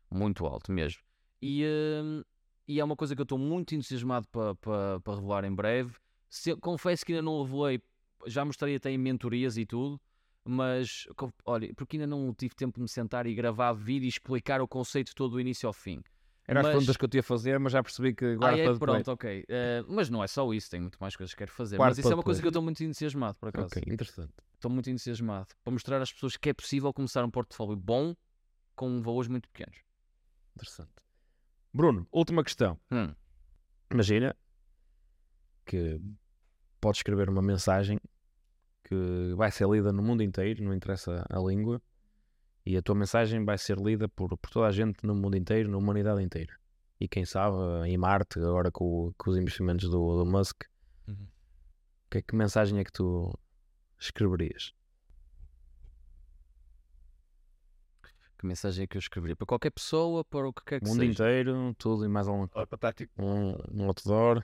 Muito 0.10 0.46
alto 0.46 0.72
mesmo. 0.72 1.02
E, 1.42 1.64
hum, 2.04 2.24
e 2.68 2.80
é 2.80 2.84
uma 2.84 2.96
coisa 2.96 3.14
que 3.16 3.22
eu 3.22 3.24
estou 3.24 3.38
muito 3.38 3.76
entusiasmado 3.76 4.28
para 4.30 4.56
pa, 4.56 5.00
pa 5.04 5.16
revelar 5.16 5.44
em 5.46 5.54
breve. 5.54 5.94
Se- 6.30 6.56
confesso 6.56 7.06
que 7.06 7.12
ainda 7.14 7.22
não 7.22 7.44
revelei, 7.44 7.80
já 8.26 8.44
mostrei 8.44 8.76
até 8.76 8.90
em 8.90 8.98
mentorias 8.98 9.58
e 9.58 9.66
tudo, 9.68 10.00
mas 10.45 11.07
olha, 11.45 11.74
porque 11.76 11.98
ainda 11.98 12.07
não 12.07 12.34
tive 12.34 12.56
tempo 12.56 12.76
de 12.76 12.82
me 12.82 12.88
sentar 12.90 13.26
e 13.26 13.34
gravar 13.34 13.74
vídeo 13.74 14.06
e 14.06 14.10
explicar 14.10 14.61
o 14.61 14.68
conceito 14.68 15.14
todo 15.15 15.32
do 15.34 15.40
início 15.40 15.68
ao 15.68 15.74
fim. 15.74 16.02
Era 16.45 16.60
as 16.60 16.65
Mas- 16.65 16.74
perguntas 16.74 16.98
que 16.98 17.06
eu 17.06 17.10
te 17.10 17.15
ia 17.18 17.24
fazer, 17.24 17.57
mas 17.57 17.72
já 17.72 17.82
percebi 17.82 18.14
que 18.14 18.26
agora 18.26 18.56
ah, 18.56 18.60
é, 18.60 18.78
pronto, 18.78 19.11
ok. 19.11 19.45
Eh, 19.48 19.84
mas 19.88 20.10
não 20.10 20.22
é 20.22 20.28
só 20.28 20.52
isso, 20.53 20.70
tenho 20.70 20.84
muito 20.84 20.98
mais 20.99 21.15
coisas 21.15 21.34
que 21.34 21.38
quero 21.38 21.52
fazer. 21.52 21.78
Guarda 21.78 21.91
mas 21.91 21.99
isso 21.99 22.11
é 22.11 22.15
uma 22.15 22.24
coisa 22.24 22.41
que 22.41 22.45
eu 22.48 22.49
estou 22.49 22.61
muito 22.61 22.84
entusiasmado, 22.84 23.38
por 23.40 23.48
acaso. 23.48 23.68
Ok, 23.68 23.82
interessante. 23.88 24.34
Estou 24.56 24.70
muito 24.70 24.90
entusiasmado 24.90 25.48
para 25.64 25.72
mostrar 25.72 26.02
às 26.02 26.11
pessoas 26.11 26.36
que 26.36 26.49
é 26.49 26.53
possível 26.53 26.91
começar 26.94 27.24
um 27.24 27.32
portfólio 27.32 27.78
bom 27.78 28.14
com 28.76 29.02
valores 29.02 29.30
muito 29.30 29.48
pequenos. 29.49 29.78
Interessante. 30.57 30.91
Bruno, 31.74 32.06
última 32.11 32.44
questão. 32.44 32.78
Hum, 32.91 33.14
Imagina 33.90 34.36
que 35.65 36.02
podes 36.82 36.99
escrever 36.99 37.30
uma 37.30 37.41
mensagem 37.41 37.98
que 38.84 39.34
vai 39.35 39.51
ser 39.51 39.68
lida 39.69 39.91
no 39.91 40.01
mundo 40.03 40.22
inteiro, 40.23 40.64
não 40.64 40.73
interessa 40.73 41.26
a 41.30 41.39
língua, 41.39 41.81
e 42.65 42.77
a 42.77 42.81
tua 42.81 42.95
mensagem 42.95 43.43
vai 43.43 43.57
ser 43.57 43.77
lida 43.77 44.07
por, 44.07 44.38
por 44.38 44.49
toda 44.49 44.68
a 44.68 44.72
gente 44.72 45.05
no 45.05 45.14
mundo 45.15 45.35
inteiro, 45.38 45.69
na 45.69 45.77
humanidade 45.77 46.22
inteira. 46.22 46.53
E 46.99 47.07
quem 47.07 47.26
sabe, 47.26 47.55
em 47.88 47.97
Marte, 47.97 48.39
agora 48.39 48.72
com, 48.72 49.14
com 49.18 49.30
os 49.31 49.38
investimentos 49.38 49.89
do, 49.89 50.18
do 50.23 50.26
Musk, 50.26 50.64
Uhum. 51.07 51.27
que, 52.10 52.22
que 52.22 52.34
mensagem 52.35 52.80
é 52.80 52.84
que 52.85 52.91
tu 52.93 53.38
escreverias? 53.99 54.73
Que 58.39 58.45
mensagem 58.45 58.84
é 58.84 58.88
que 58.88 58.97
eu 58.97 58.99
escreveria? 58.99 59.35
Para 59.35 59.45
qualquer 59.45 59.69
pessoa, 59.72 60.23
para 60.26 60.47
o 60.47 60.53
que 60.53 60.64
quer 60.65 60.80
que 60.80 60.85
O 60.85 60.89
mundo 60.89 60.99
seja. 60.99 61.11
inteiro, 61.11 61.73
tudo 61.77 62.05
e 62.05 62.07
mais 62.10 62.27
alguma 62.27 62.47
coisa. 62.47 62.68
Um, 63.18 63.55
um 63.72 63.85
outdoor. 63.88 64.43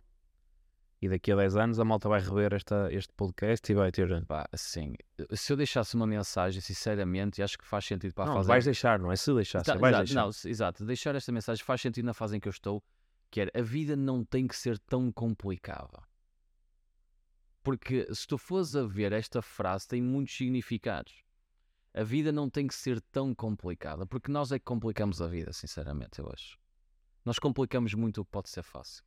E 1.01 1.07
daqui 1.07 1.31
a 1.31 1.35
10 1.35 1.55
anos 1.55 1.79
a 1.79 1.85
malta 1.85 2.09
vai 2.09 2.19
rever 2.19 2.53
esta, 2.53 2.91
este 2.91 3.13
podcast 3.13 3.71
e 3.71 3.75
vai 3.75 3.89
ter. 3.89 4.25
Pá, 4.25 4.49
assim, 4.51 4.95
se 5.33 5.53
eu 5.53 5.55
deixasse 5.55 5.95
uma 5.95 6.05
mensagem, 6.05 6.59
sinceramente, 6.59 7.39
e 7.39 7.43
acho 7.43 7.57
que 7.57 7.65
faz 7.65 7.85
sentido 7.85 8.13
para 8.13 8.25
a 8.25 8.27
não, 8.27 8.33
fase 8.35 8.47
vais 8.47 8.65
deixar, 8.65 8.99
não 8.99 9.09
é? 9.09 9.15
Se 9.15 9.33
deixar, 9.33 9.63
Tá, 9.63 9.75
vais 9.75 9.93
exato, 9.93 10.05
deixar. 10.05 10.21
Não, 10.21 10.51
exato, 10.51 10.85
deixar 10.85 11.15
esta 11.15 11.31
mensagem 11.31 11.63
faz 11.63 11.79
sentido 11.79 12.05
na 12.05 12.13
fase 12.13 12.35
em 12.35 12.39
que 12.39 12.49
eu 12.49 12.51
estou, 12.51 12.83
que 13.31 13.39
era 13.39 13.51
a 13.55 13.61
vida 13.61 13.95
não 13.95 14.25
tem 14.25 14.45
que 14.45 14.55
ser 14.57 14.77
tão 14.77 15.09
complicada. 15.09 16.03
Porque 17.63 18.07
se 18.13 18.27
tu 18.27 18.37
fores 18.37 18.75
a 18.75 18.83
ver 18.83 19.13
esta 19.13 19.41
frase, 19.41 19.87
tem 19.87 20.01
muitos 20.01 20.35
significados. 20.35 21.23
A 21.93 22.03
vida 22.03 22.31
não 22.31 22.49
tem 22.49 22.67
que 22.67 22.75
ser 22.75 22.99
tão 23.01 23.33
complicada, 23.33 24.05
porque 24.05 24.31
nós 24.31 24.51
é 24.51 24.59
que 24.59 24.65
complicamos 24.65 25.21
a 25.21 25.27
vida, 25.27 25.53
sinceramente, 25.53 26.19
eu 26.19 26.29
acho. 26.31 26.57
Nós 27.23 27.39
complicamos 27.39 27.93
muito 27.93 28.21
o 28.21 28.25
que 28.25 28.31
pode 28.31 28.49
ser 28.49 28.63
fácil. 28.63 29.03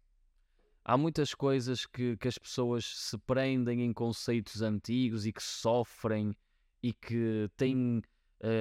Há 0.85 0.97
muitas 0.97 1.33
coisas 1.33 1.87
que, 1.87 2.17
que 2.17 2.27
as 2.27 2.37
pessoas 2.37 2.85
se 2.85 3.17
prendem 3.19 3.83
em 3.83 3.93
conceitos 3.93 4.63
antigos 4.63 5.27
e 5.27 5.33
que 5.33 5.43
sofrem 5.43 6.35
e 6.83 6.93
que 6.93 7.49
têm 7.57 8.03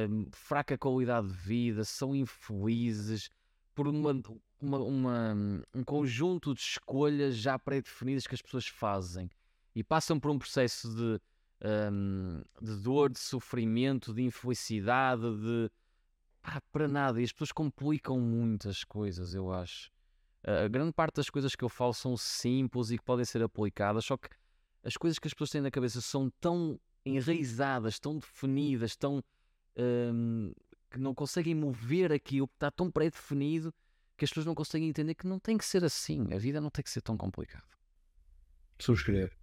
hum, 0.09 0.27
fraca 0.31 0.77
qualidade 0.77 1.27
de 1.29 1.33
vida, 1.33 1.83
são 1.83 2.15
infelizes 2.15 3.29
por 3.73 3.87
uma, 3.87 4.21
uma- 4.59 4.79
uma- 4.79 5.35
um 5.73 5.83
conjunto 5.83 6.53
de 6.53 6.61
escolhas 6.61 7.35
já 7.35 7.57
pré-definidas 7.57 8.27
que 8.27 8.35
as 8.35 8.41
pessoas 8.41 8.67
fazem 8.67 9.27
e 9.75 9.83
passam 9.83 10.19
por 10.19 10.29
um 10.29 10.37
processo 10.37 10.93
de, 10.95 11.19
hum, 11.91 12.43
de 12.61 12.75
dor, 12.75 13.09
de 13.09 13.19
sofrimento, 13.19 14.13
de 14.13 14.21
infelicidade, 14.21 15.23
de 15.23 15.71
pá, 16.43 16.61
para 16.71 16.87
nada. 16.87 17.19
E 17.19 17.23
as 17.23 17.31
pessoas 17.31 17.51
complicam 17.51 18.19
muitas 18.19 18.83
coisas, 18.83 19.33
eu 19.33 19.51
acho. 19.51 19.91
A 20.43 20.65
a 20.65 20.67
grande 20.67 20.91
parte 20.91 21.15
das 21.15 21.29
coisas 21.29 21.55
que 21.55 21.63
eu 21.63 21.69
falo 21.69 21.93
são 21.93 22.17
simples 22.17 22.91
e 22.91 22.97
que 22.97 23.03
podem 23.03 23.25
ser 23.25 23.41
aplicadas, 23.43 24.05
só 24.05 24.17
que 24.17 24.29
as 24.83 24.97
coisas 24.97 25.19
que 25.19 25.27
as 25.27 25.33
pessoas 25.33 25.51
têm 25.51 25.61
na 25.61 25.71
cabeça 25.71 26.01
são 26.01 26.29
tão 26.39 26.79
enraizadas, 27.05 27.99
tão 27.99 28.17
definidas, 28.17 28.95
tão 28.95 29.23
hum, 29.77 30.53
que 30.89 30.99
não 30.99 31.13
conseguem 31.13 31.55
mover 31.55 32.11
aquilo 32.11 32.47
que 32.47 32.55
está 32.55 32.71
tão 32.71 32.91
pré-definido 32.91 33.73
que 34.17 34.25
as 34.25 34.31
pessoas 34.31 34.45
não 34.45 34.55
conseguem 34.55 34.89
entender 34.89 35.15
que 35.15 35.27
não 35.27 35.39
tem 35.39 35.57
que 35.57 35.65
ser 35.65 35.83
assim. 35.83 36.31
A 36.33 36.37
vida 36.37 36.61
não 36.61 36.69
tem 36.69 36.83
que 36.83 36.89
ser 36.89 37.01
tão 37.01 37.17
complicada. 37.17 37.65
Subscrever. 38.79 39.35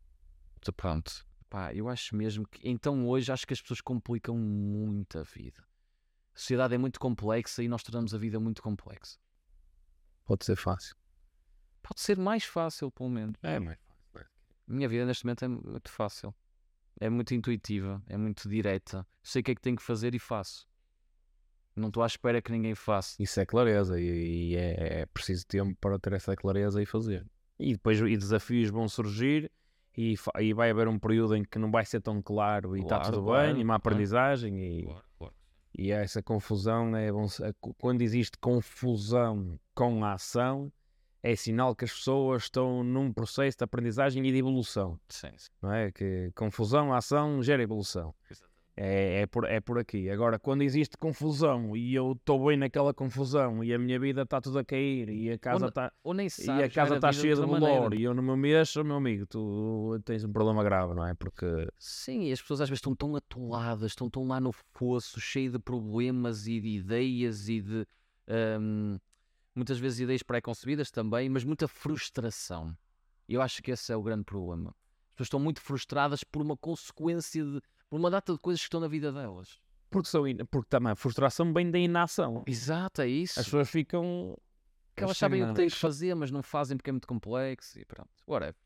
Então, 0.59 0.75
Pronto. 0.75 1.27
Pá, 1.49 1.73
eu 1.73 1.89
acho 1.89 2.15
mesmo 2.15 2.47
que. 2.47 2.69
Então 2.69 3.09
hoje 3.09 3.33
acho 3.33 3.47
que 3.47 3.55
as 3.55 3.61
pessoas 3.61 3.81
complicam 3.81 4.37
muito 4.37 5.19
a 5.19 5.23
vida. 5.23 5.63
A 6.35 6.39
sociedade 6.39 6.75
é 6.75 6.79
muito 6.79 7.01
complexa 7.01 7.63
e 7.63 7.69
nós 7.69 7.83
tornamos 7.83 8.15
a 8.15 8.19
vida 8.19 8.39
muito 8.39 8.63
complexa. 8.63 9.19
Pode 10.29 10.45
ser 10.45 10.57
fácil. 10.57 10.95
Pode 11.83 12.01
ser 12.01 12.19
mais 12.19 12.45
fácil, 12.45 12.91
pelo 12.91 13.09
menos. 13.09 13.35
É, 13.43 13.59
mas 13.59 13.79
A 14.15 14.21
minha 14.67 14.87
vida 14.87 15.07
neste 15.07 15.25
momento 15.25 15.43
é 15.47 15.49
muito 15.49 15.91
fácil. 15.91 16.35
É 17.01 17.09
muito 17.09 17.33
intuitiva, 17.33 18.03
é 18.07 18.17
muito 18.19 18.47
direta. 18.47 19.07
Sei 19.23 19.41
o 19.41 19.45
que 19.45 19.53
é 19.53 19.55
que 19.55 19.61
tenho 19.63 19.77
que 19.77 19.83
fazer 19.83 20.15
e 20.15 20.19
faço. 20.19 20.69
Não 21.75 21.89
estou 21.89 22.03
à 22.03 22.07
espera 22.07 22.43
que 22.43 22.53
ninguém 22.53 22.75
faça. 22.75 23.17
isso 23.23 23.41
é 23.41 23.47
clareza 23.47 23.99
e, 23.99 24.51
e 24.51 24.57
é, 24.57 25.01
é 25.01 25.07
preciso 25.07 25.47
tempo 25.47 25.75
para 25.81 25.99
ter 25.99 26.13
essa 26.13 26.37
clareza 26.37 26.83
e 26.83 26.85
fazer. 26.85 27.25
E 27.59 27.73
depois 27.73 27.99
e 28.01 28.17
desafios 28.19 28.69
vão 28.69 28.87
surgir 28.87 29.51
e, 29.97 30.15
e 30.41 30.53
vai 30.53 30.71
haver 30.71 30.89
um 30.89 30.99
período 30.99 31.35
em 31.37 31.43
que 31.45 31.59
não 31.59 31.71
vai 31.71 31.87
ser 31.87 32.03
tão 32.03 32.21
claro 32.21 32.77
e 32.77 32.81
está 32.83 32.97
Claro, 32.99 33.13
tudo 33.15 33.25
claro, 33.25 33.47
bem, 33.53 33.61
e 33.63 33.65
uma 33.65 33.79
claro. 33.81 33.81
aprendizagem 33.81 34.59
e, 34.59 34.89
e 35.79 35.93
essa 35.93 36.21
confusão 36.23 36.95
é 36.97 37.11
bom 37.13 37.29
se- 37.29 37.43
quando 37.79 38.03
existe 38.03 38.37
confusão 38.39 39.59
com 39.75 40.05
a 40.05 40.15
ação 40.15 40.73
é 41.23 41.35
sinal 41.35 41.75
que 41.75 41.85
as 41.85 41.93
pessoas 41.93 42.45
estão 42.45 42.83
num 42.85 43.13
processo 43.13 43.59
de 43.59 43.65
aprendizagem 43.65 44.25
e 44.27 44.33
de 44.33 44.39
evolução, 44.39 44.99
Sim, 45.09 45.31
sim. 45.37 45.51
não 45.63 45.73
é? 45.73 45.91
Que 45.93 46.31
confusão, 46.35 46.93
ação 46.93 47.43
gera 47.43 47.63
evolução. 47.63 48.15
É, 48.81 49.23
é, 49.23 49.27
por, 49.27 49.45
é 49.45 49.61
por 49.61 49.77
aqui. 49.77 50.09
Agora, 50.09 50.39
quando 50.39 50.63
existe 50.63 50.97
confusão 50.97 51.77
e 51.77 51.93
eu 51.93 52.13
estou 52.13 52.47
bem 52.47 52.57
naquela 52.57 52.95
confusão 52.95 53.65
e 53.65 53.75
a 53.75 53.79
minha 53.79 53.99
vida 53.99 54.23
está 54.23 54.41
tudo 54.41 54.61
a 54.61 54.65
cair 54.65 55.09
e 55.09 55.33
a 55.33 55.37
casa 55.37 55.67
está 55.67 55.93
e 56.39 56.63
a 56.63 56.71
casa 56.71 56.95
está 56.95 57.11
cheia 57.13 57.35
de 57.35 57.41
bolor 57.45 57.93
e 57.93 58.05
eu 58.05 58.15
não 58.15 58.23
me 58.23 58.37
mexo, 58.37 58.85
meu 58.85 58.95
amigo, 58.95 59.27
tu 59.27 60.01
tens 60.05 60.23
um 60.23 60.33
problema 60.33 60.63
grave, 60.63 60.95
não 60.95 61.05
é? 61.05 61.13
Porque 61.13 61.45
Sim, 61.77 62.29
e 62.29 62.33
as 62.33 62.41
pessoas 62.41 62.61
às 62.61 62.69
vezes 62.69 62.79
estão 62.79 62.95
tão 62.95 63.17
atoladas, 63.17 63.91
estão 63.91 64.09
tão 64.09 64.29
lá 64.29 64.39
no 64.39 64.53
fosso, 64.53 65.21
cheio 65.21 65.51
de 65.51 65.59
problemas 65.59 66.47
e 66.47 66.61
de 66.61 66.69
ideias 66.69 67.49
e 67.49 67.61
de 67.61 67.85
hum, 68.61 68.97
muitas 69.57 69.81
vezes 69.81 69.99
ideias 69.99 70.23
pré-concebidas 70.23 70.93
também, 70.93 71.29
mas 71.29 71.43
muita 71.43 71.67
frustração. 71.67 72.77
Eu 73.29 73.43
acho 73.43 73.61
que 73.61 73.73
esse 73.73 73.93
é 73.93 73.97
o 73.97 74.03
grande 74.05 74.23
problema. 74.23 74.71
As 74.71 75.15
pessoas 75.15 75.27
estão 75.27 75.41
muito 75.41 75.61
frustradas 75.61 76.23
por 76.23 76.41
uma 76.41 76.57
consequência 76.57 77.45
de 77.45 77.61
por 77.89 77.99
uma 77.99 78.11
data 78.11 78.33
de 78.33 78.39
coisas 78.39 78.61
que 78.61 78.67
estão 78.67 78.81
na 78.81 78.89
vida 78.89 79.13
delas. 79.13 79.59
porque, 79.91 80.09
são, 80.09 80.27
in- 80.29 80.45
porque 80.51 80.69
também 80.69 80.93
a 80.93 80.97
frustração 80.97 81.53
vem 81.53 81.71
da 81.71 81.79
inação. 81.79 82.45
Exato, 82.47 83.03
é 83.03 83.09
isso. 83.09 83.39
As 83.41 83.47
pessoas 83.47 83.71
ficam. 83.71 84.37
que 84.95 85.03
elas 85.05 85.17
sabem 85.17 85.43
o 85.43 85.49
que 85.49 85.55
têm 85.55 85.69
que 85.69 85.77
fazer, 85.77 86.15
mas 86.15 86.31
não 86.31 86.43
fazem 86.43 86.77
porque 86.77 86.91
é 86.91 86.93
muito 86.93 87.07
complexo 87.07 87.79
e 87.79 87.85
pronto. 87.85 88.11
Whatever. 88.27 88.57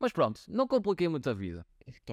Mas 0.00 0.10
pronto, 0.12 0.40
não 0.48 0.66
compliquem 0.66 1.08
muito 1.08 1.30
a 1.30 1.34
vida. 1.34 1.64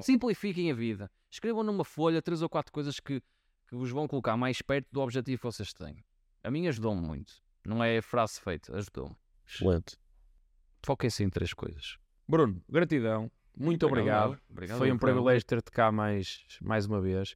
Simplifiquem 0.01 0.71
a 0.71 0.75
vida. 0.75 1.09
Escrevam 1.31 1.63
numa 1.63 1.83
folha 1.83 2.21
três 2.21 2.41
ou 2.41 2.49
quatro 2.49 2.71
coisas 2.71 2.99
que, 2.99 3.19
que 3.67 3.75
vos 3.75 3.89
vão 3.89 4.07
colocar 4.07 4.37
mais 4.37 4.61
perto 4.61 4.87
do 4.91 5.01
objetivo 5.01 5.39
que 5.41 5.45
vocês 5.45 5.73
têm. 5.73 6.03
A 6.43 6.51
mim 6.51 6.67
ajudou-me 6.67 7.01
muito. 7.01 7.33
Não 7.65 7.83
é 7.83 8.01
frase 8.01 8.39
feita, 8.39 8.75
ajudou-me. 8.77 9.15
Excelente. 9.47 9.97
Foquem-se 10.83 11.23
em 11.23 11.29
três 11.29 11.53
coisas. 11.53 11.97
Bruno, 12.27 12.63
gratidão. 12.69 13.31
Muito 13.59 13.85
obrigado. 13.85 14.39
Obrigado 14.49 14.77
Foi 14.77 14.91
um 14.91 14.97
privilégio 14.97 15.45
ter-te 15.45 15.69
cá 15.69 15.91
mais, 15.91 16.45
mais 16.61 16.85
uma 16.85 17.01
vez. 17.01 17.35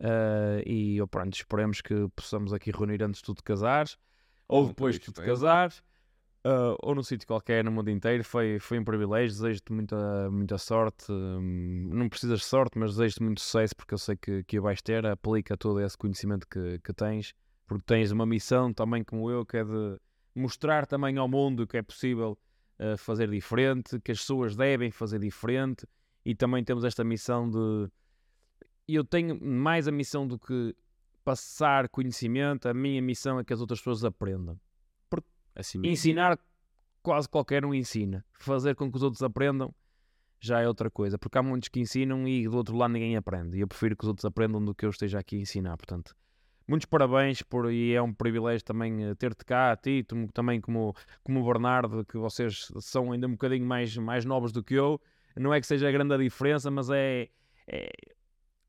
Ah, 0.00 0.62
e 0.64 1.00
oh, 1.02 1.08
pronto, 1.08 1.34
esperemos 1.34 1.80
que 1.80 2.08
possamos 2.14 2.52
aqui 2.52 2.70
reunir 2.70 3.02
antes 3.02 3.20
de 3.20 3.24
tu 3.24 3.34
te 3.34 3.42
casares, 3.42 3.98
ou 4.46 4.68
depois 4.68 4.94
de 4.94 5.00
tu 5.00 5.12
te 5.12 5.16
espero. 5.16 5.28
casares, 5.28 5.82
ah, 6.44 6.76
ou 6.80 6.94
num 6.94 7.02
sítio 7.02 7.26
qualquer 7.26 7.64
no 7.64 7.72
mundo 7.72 7.90
inteiro. 7.90 8.22
Foi, 8.24 8.58
foi 8.60 8.78
um 8.78 8.84
privilégio. 8.84 9.36
Desejo-te 9.36 9.72
muita, 9.72 10.30
muita 10.30 10.58
sorte. 10.58 11.10
Hum, 11.10 11.90
não 11.92 12.08
precisas 12.08 12.40
de 12.40 12.46
sorte, 12.46 12.78
mas 12.78 12.92
desejo-te 12.92 13.22
muito 13.22 13.40
sucesso 13.40 13.74
porque 13.76 13.94
eu 13.94 13.98
sei 13.98 14.16
que, 14.16 14.44
que 14.44 14.60
vais 14.60 14.80
ter. 14.80 15.04
Aplica 15.06 15.56
todo 15.56 15.80
esse 15.80 15.98
conhecimento 15.98 16.46
que, 16.48 16.78
que 16.78 16.92
tens, 16.92 17.34
porque 17.66 17.84
tens 17.84 18.12
uma 18.12 18.24
missão 18.24 18.72
também 18.72 19.02
como 19.02 19.30
eu, 19.30 19.44
que 19.44 19.56
é 19.56 19.64
de 19.64 19.98
mostrar 20.34 20.86
também 20.86 21.18
ao 21.18 21.28
mundo 21.28 21.66
que 21.66 21.76
é 21.76 21.82
possível 21.82 22.38
uh, 22.80 22.96
fazer 22.96 23.30
diferente, 23.30 24.00
que 24.00 24.12
as 24.12 24.18
pessoas 24.18 24.56
devem 24.56 24.90
fazer 24.90 25.18
diferente 25.18 25.86
e 26.24 26.34
também 26.34 26.62
temos 26.64 26.84
esta 26.84 27.04
missão 27.04 27.48
de 27.48 27.90
eu 28.88 29.04
tenho 29.04 29.38
mais 29.40 29.86
a 29.86 29.92
missão 29.92 30.26
do 30.26 30.38
que 30.38 30.74
passar 31.22 31.88
conhecimento, 31.90 32.68
a 32.68 32.74
minha 32.74 33.02
missão 33.02 33.38
é 33.38 33.44
que 33.44 33.52
as 33.52 33.60
outras 33.60 33.80
pessoas 33.80 34.04
aprendam. 34.04 34.58
Assim 35.54 35.76
mesmo. 35.76 35.92
Ensinar, 35.92 36.38
quase 37.02 37.28
qualquer 37.28 37.64
um 37.64 37.74
ensina. 37.74 38.24
Fazer 38.38 38.74
com 38.76 38.90
que 38.90 38.96
os 38.96 39.02
outros 39.02 39.22
aprendam 39.22 39.74
já 40.40 40.60
é 40.60 40.68
outra 40.68 40.88
coisa, 40.88 41.18
porque 41.18 41.36
há 41.36 41.42
muitos 41.42 41.68
que 41.68 41.80
ensinam 41.80 42.26
e 42.28 42.48
do 42.48 42.56
outro 42.56 42.76
lado 42.76 42.92
ninguém 42.92 43.16
aprende. 43.16 43.58
E 43.58 43.60
eu 43.60 43.68
prefiro 43.68 43.96
que 43.96 44.04
os 44.04 44.08
outros 44.08 44.24
aprendam 44.24 44.64
do 44.64 44.74
que 44.74 44.86
eu 44.86 44.90
esteja 44.90 45.18
aqui 45.18 45.36
a 45.36 45.40
ensinar. 45.40 45.76
Portanto, 45.76 46.16
muitos 46.68 46.86
parabéns 46.86 47.42
por, 47.42 47.72
e 47.72 47.94
é 47.94 48.02
um 48.02 48.12
privilégio 48.12 48.64
também 48.64 49.04
eh, 49.04 49.14
ter-te 49.14 49.44
cá, 49.44 49.72
a 49.72 49.76
ti, 49.76 50.06
também 50.34 50.60
como, 50.60 50.94
como 51.24 51.40
o 51.40 51.44
Bernardo, 51.44 52.04
que 52.04 52.18
vocês 52.18 52.70
são 52.80 53.10
ainda 53.10 53.26
um 53.26 53.32
bocadinho 53.32 53.66
mais, 53.66 53.96
mais 53.96 54.24
novos 54.24 54.52
do 54.52 54.62
que 54.62 54.74
eu. 54.74 55.00
Não 55.34 55.52
é 55.54 55.60
que 55.60 55.66
seja 55.66 55.90
grande 55.90 56.14
a 56.14 56.18
diferença, 56.18 56.70
mas 56.70 56.90
é, 56.90 57.28
é 57.66 57.88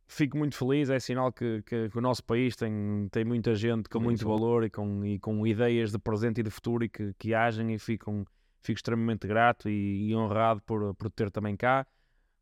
fico 0.07 0.38
muito 0.38 0.55
feliz, 0.55 0.89
é 0.89 0.99
sinal 0.99 1.31
que, 1.31 1.61
que, 1.63 1.89
que, 1.89 1.97
o 1.97 2.01
nosso 2.01 2.23
país 2.23 2.55
tem, 2.55 3.07
tem 3.11 3.26
muita 3.26 3.53
gente 3.53 3.89
com 3.89 3.99
muito, 3.99 4.26
muito 4.26 4.27
valor 4.27 4.63
e 4.63 4.69
com, 4.69 5.05
e 5.05 5.19
com 5.19 5.45
ideias 5.45 5.91
de 5.91 5.99
presente 5.99 6.39
e 6.39 6.43
de 6.43 6.49
futuro 6.49 6.84
e 6.85 6.89
que, 6.89 7.13
que 7.13 7.34
agem 7.34 7.73
e 7.73 7.80
ficam, 7.80 8.26
fico 8.63 8.77
extremamente 8.77 9.27
grato 9.27 9.69
e, 9.69 10.09
e 10.09 10.15
honrado 10.15 10.61
por, 10.61 10.95
por 10.95 11.11
ter 11.11 11.30
também 11.30 11.55
cá. 11.55 11.85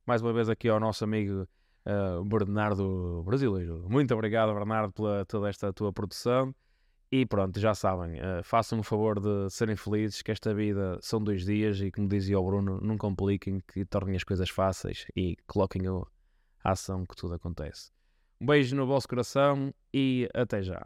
Mais 0.05 0.21
uma 0.21 0.31
vez 0.31 0.49
aqui 0.49 0.69
ao 0.69 0.79
nosso 0.79 1.03
amigo 1.03 1.47
uh, 1.87 2.23
Bernardo 2.25 3.23
Brasileiro. 3.23 3.85
Muito 3.89 4.13
obrigado, 4.13 4.53
Bernardo, 4.53 4.91
pela 4.91 5.25
toda 5.25 5.49
esta 5.49 5.71
tua 5.71 5.93
produção. 5.93 6.53
E 7.09 7.25
pronto, 7.25 7.57
já 7.57 7.73
sabem, 7.73 8.19
uh, 8.19 8.43
façam 8.43 8.79
o 8.79 8.83
favor 8.83 9.17
de 9.19 9.49
serem 9.49 9.77
felizes, 9.77 10.21
que 10.21 10.29
esta 10.29 10.53
vida 10.53 10.99
são 11.01 11.23
dois 11.23 11.45
dias 11.45 11.79
e, 11.79 11.89
como 11.89 12.07
dizia 12.07 12.37
o 12.37 12.45
Bruno, 12.45 12.81
não 12.81 12.97
compliquem, 12.97 13.61
que 13.65 13.85
tornem 13.85 14.17
as 14.17 14.25
coisas 14.25 14.49
fáceis 14.49 15.05
e 15.15 15.37
coloquem 15.47 15.83
a 15.87 16.71
ação 16.71 17.05
que 17.05 17.15
tudo 17.15 17.35
acontece. 17.35 17.91
Um 18.41 18.45
beijo 18.45 18.75
no 18.75 18.85
vosso 18.85 19.07
coração 19.07 19.73
e 19.93 20.29
até 20.33 20.61
já. 20.61 20.85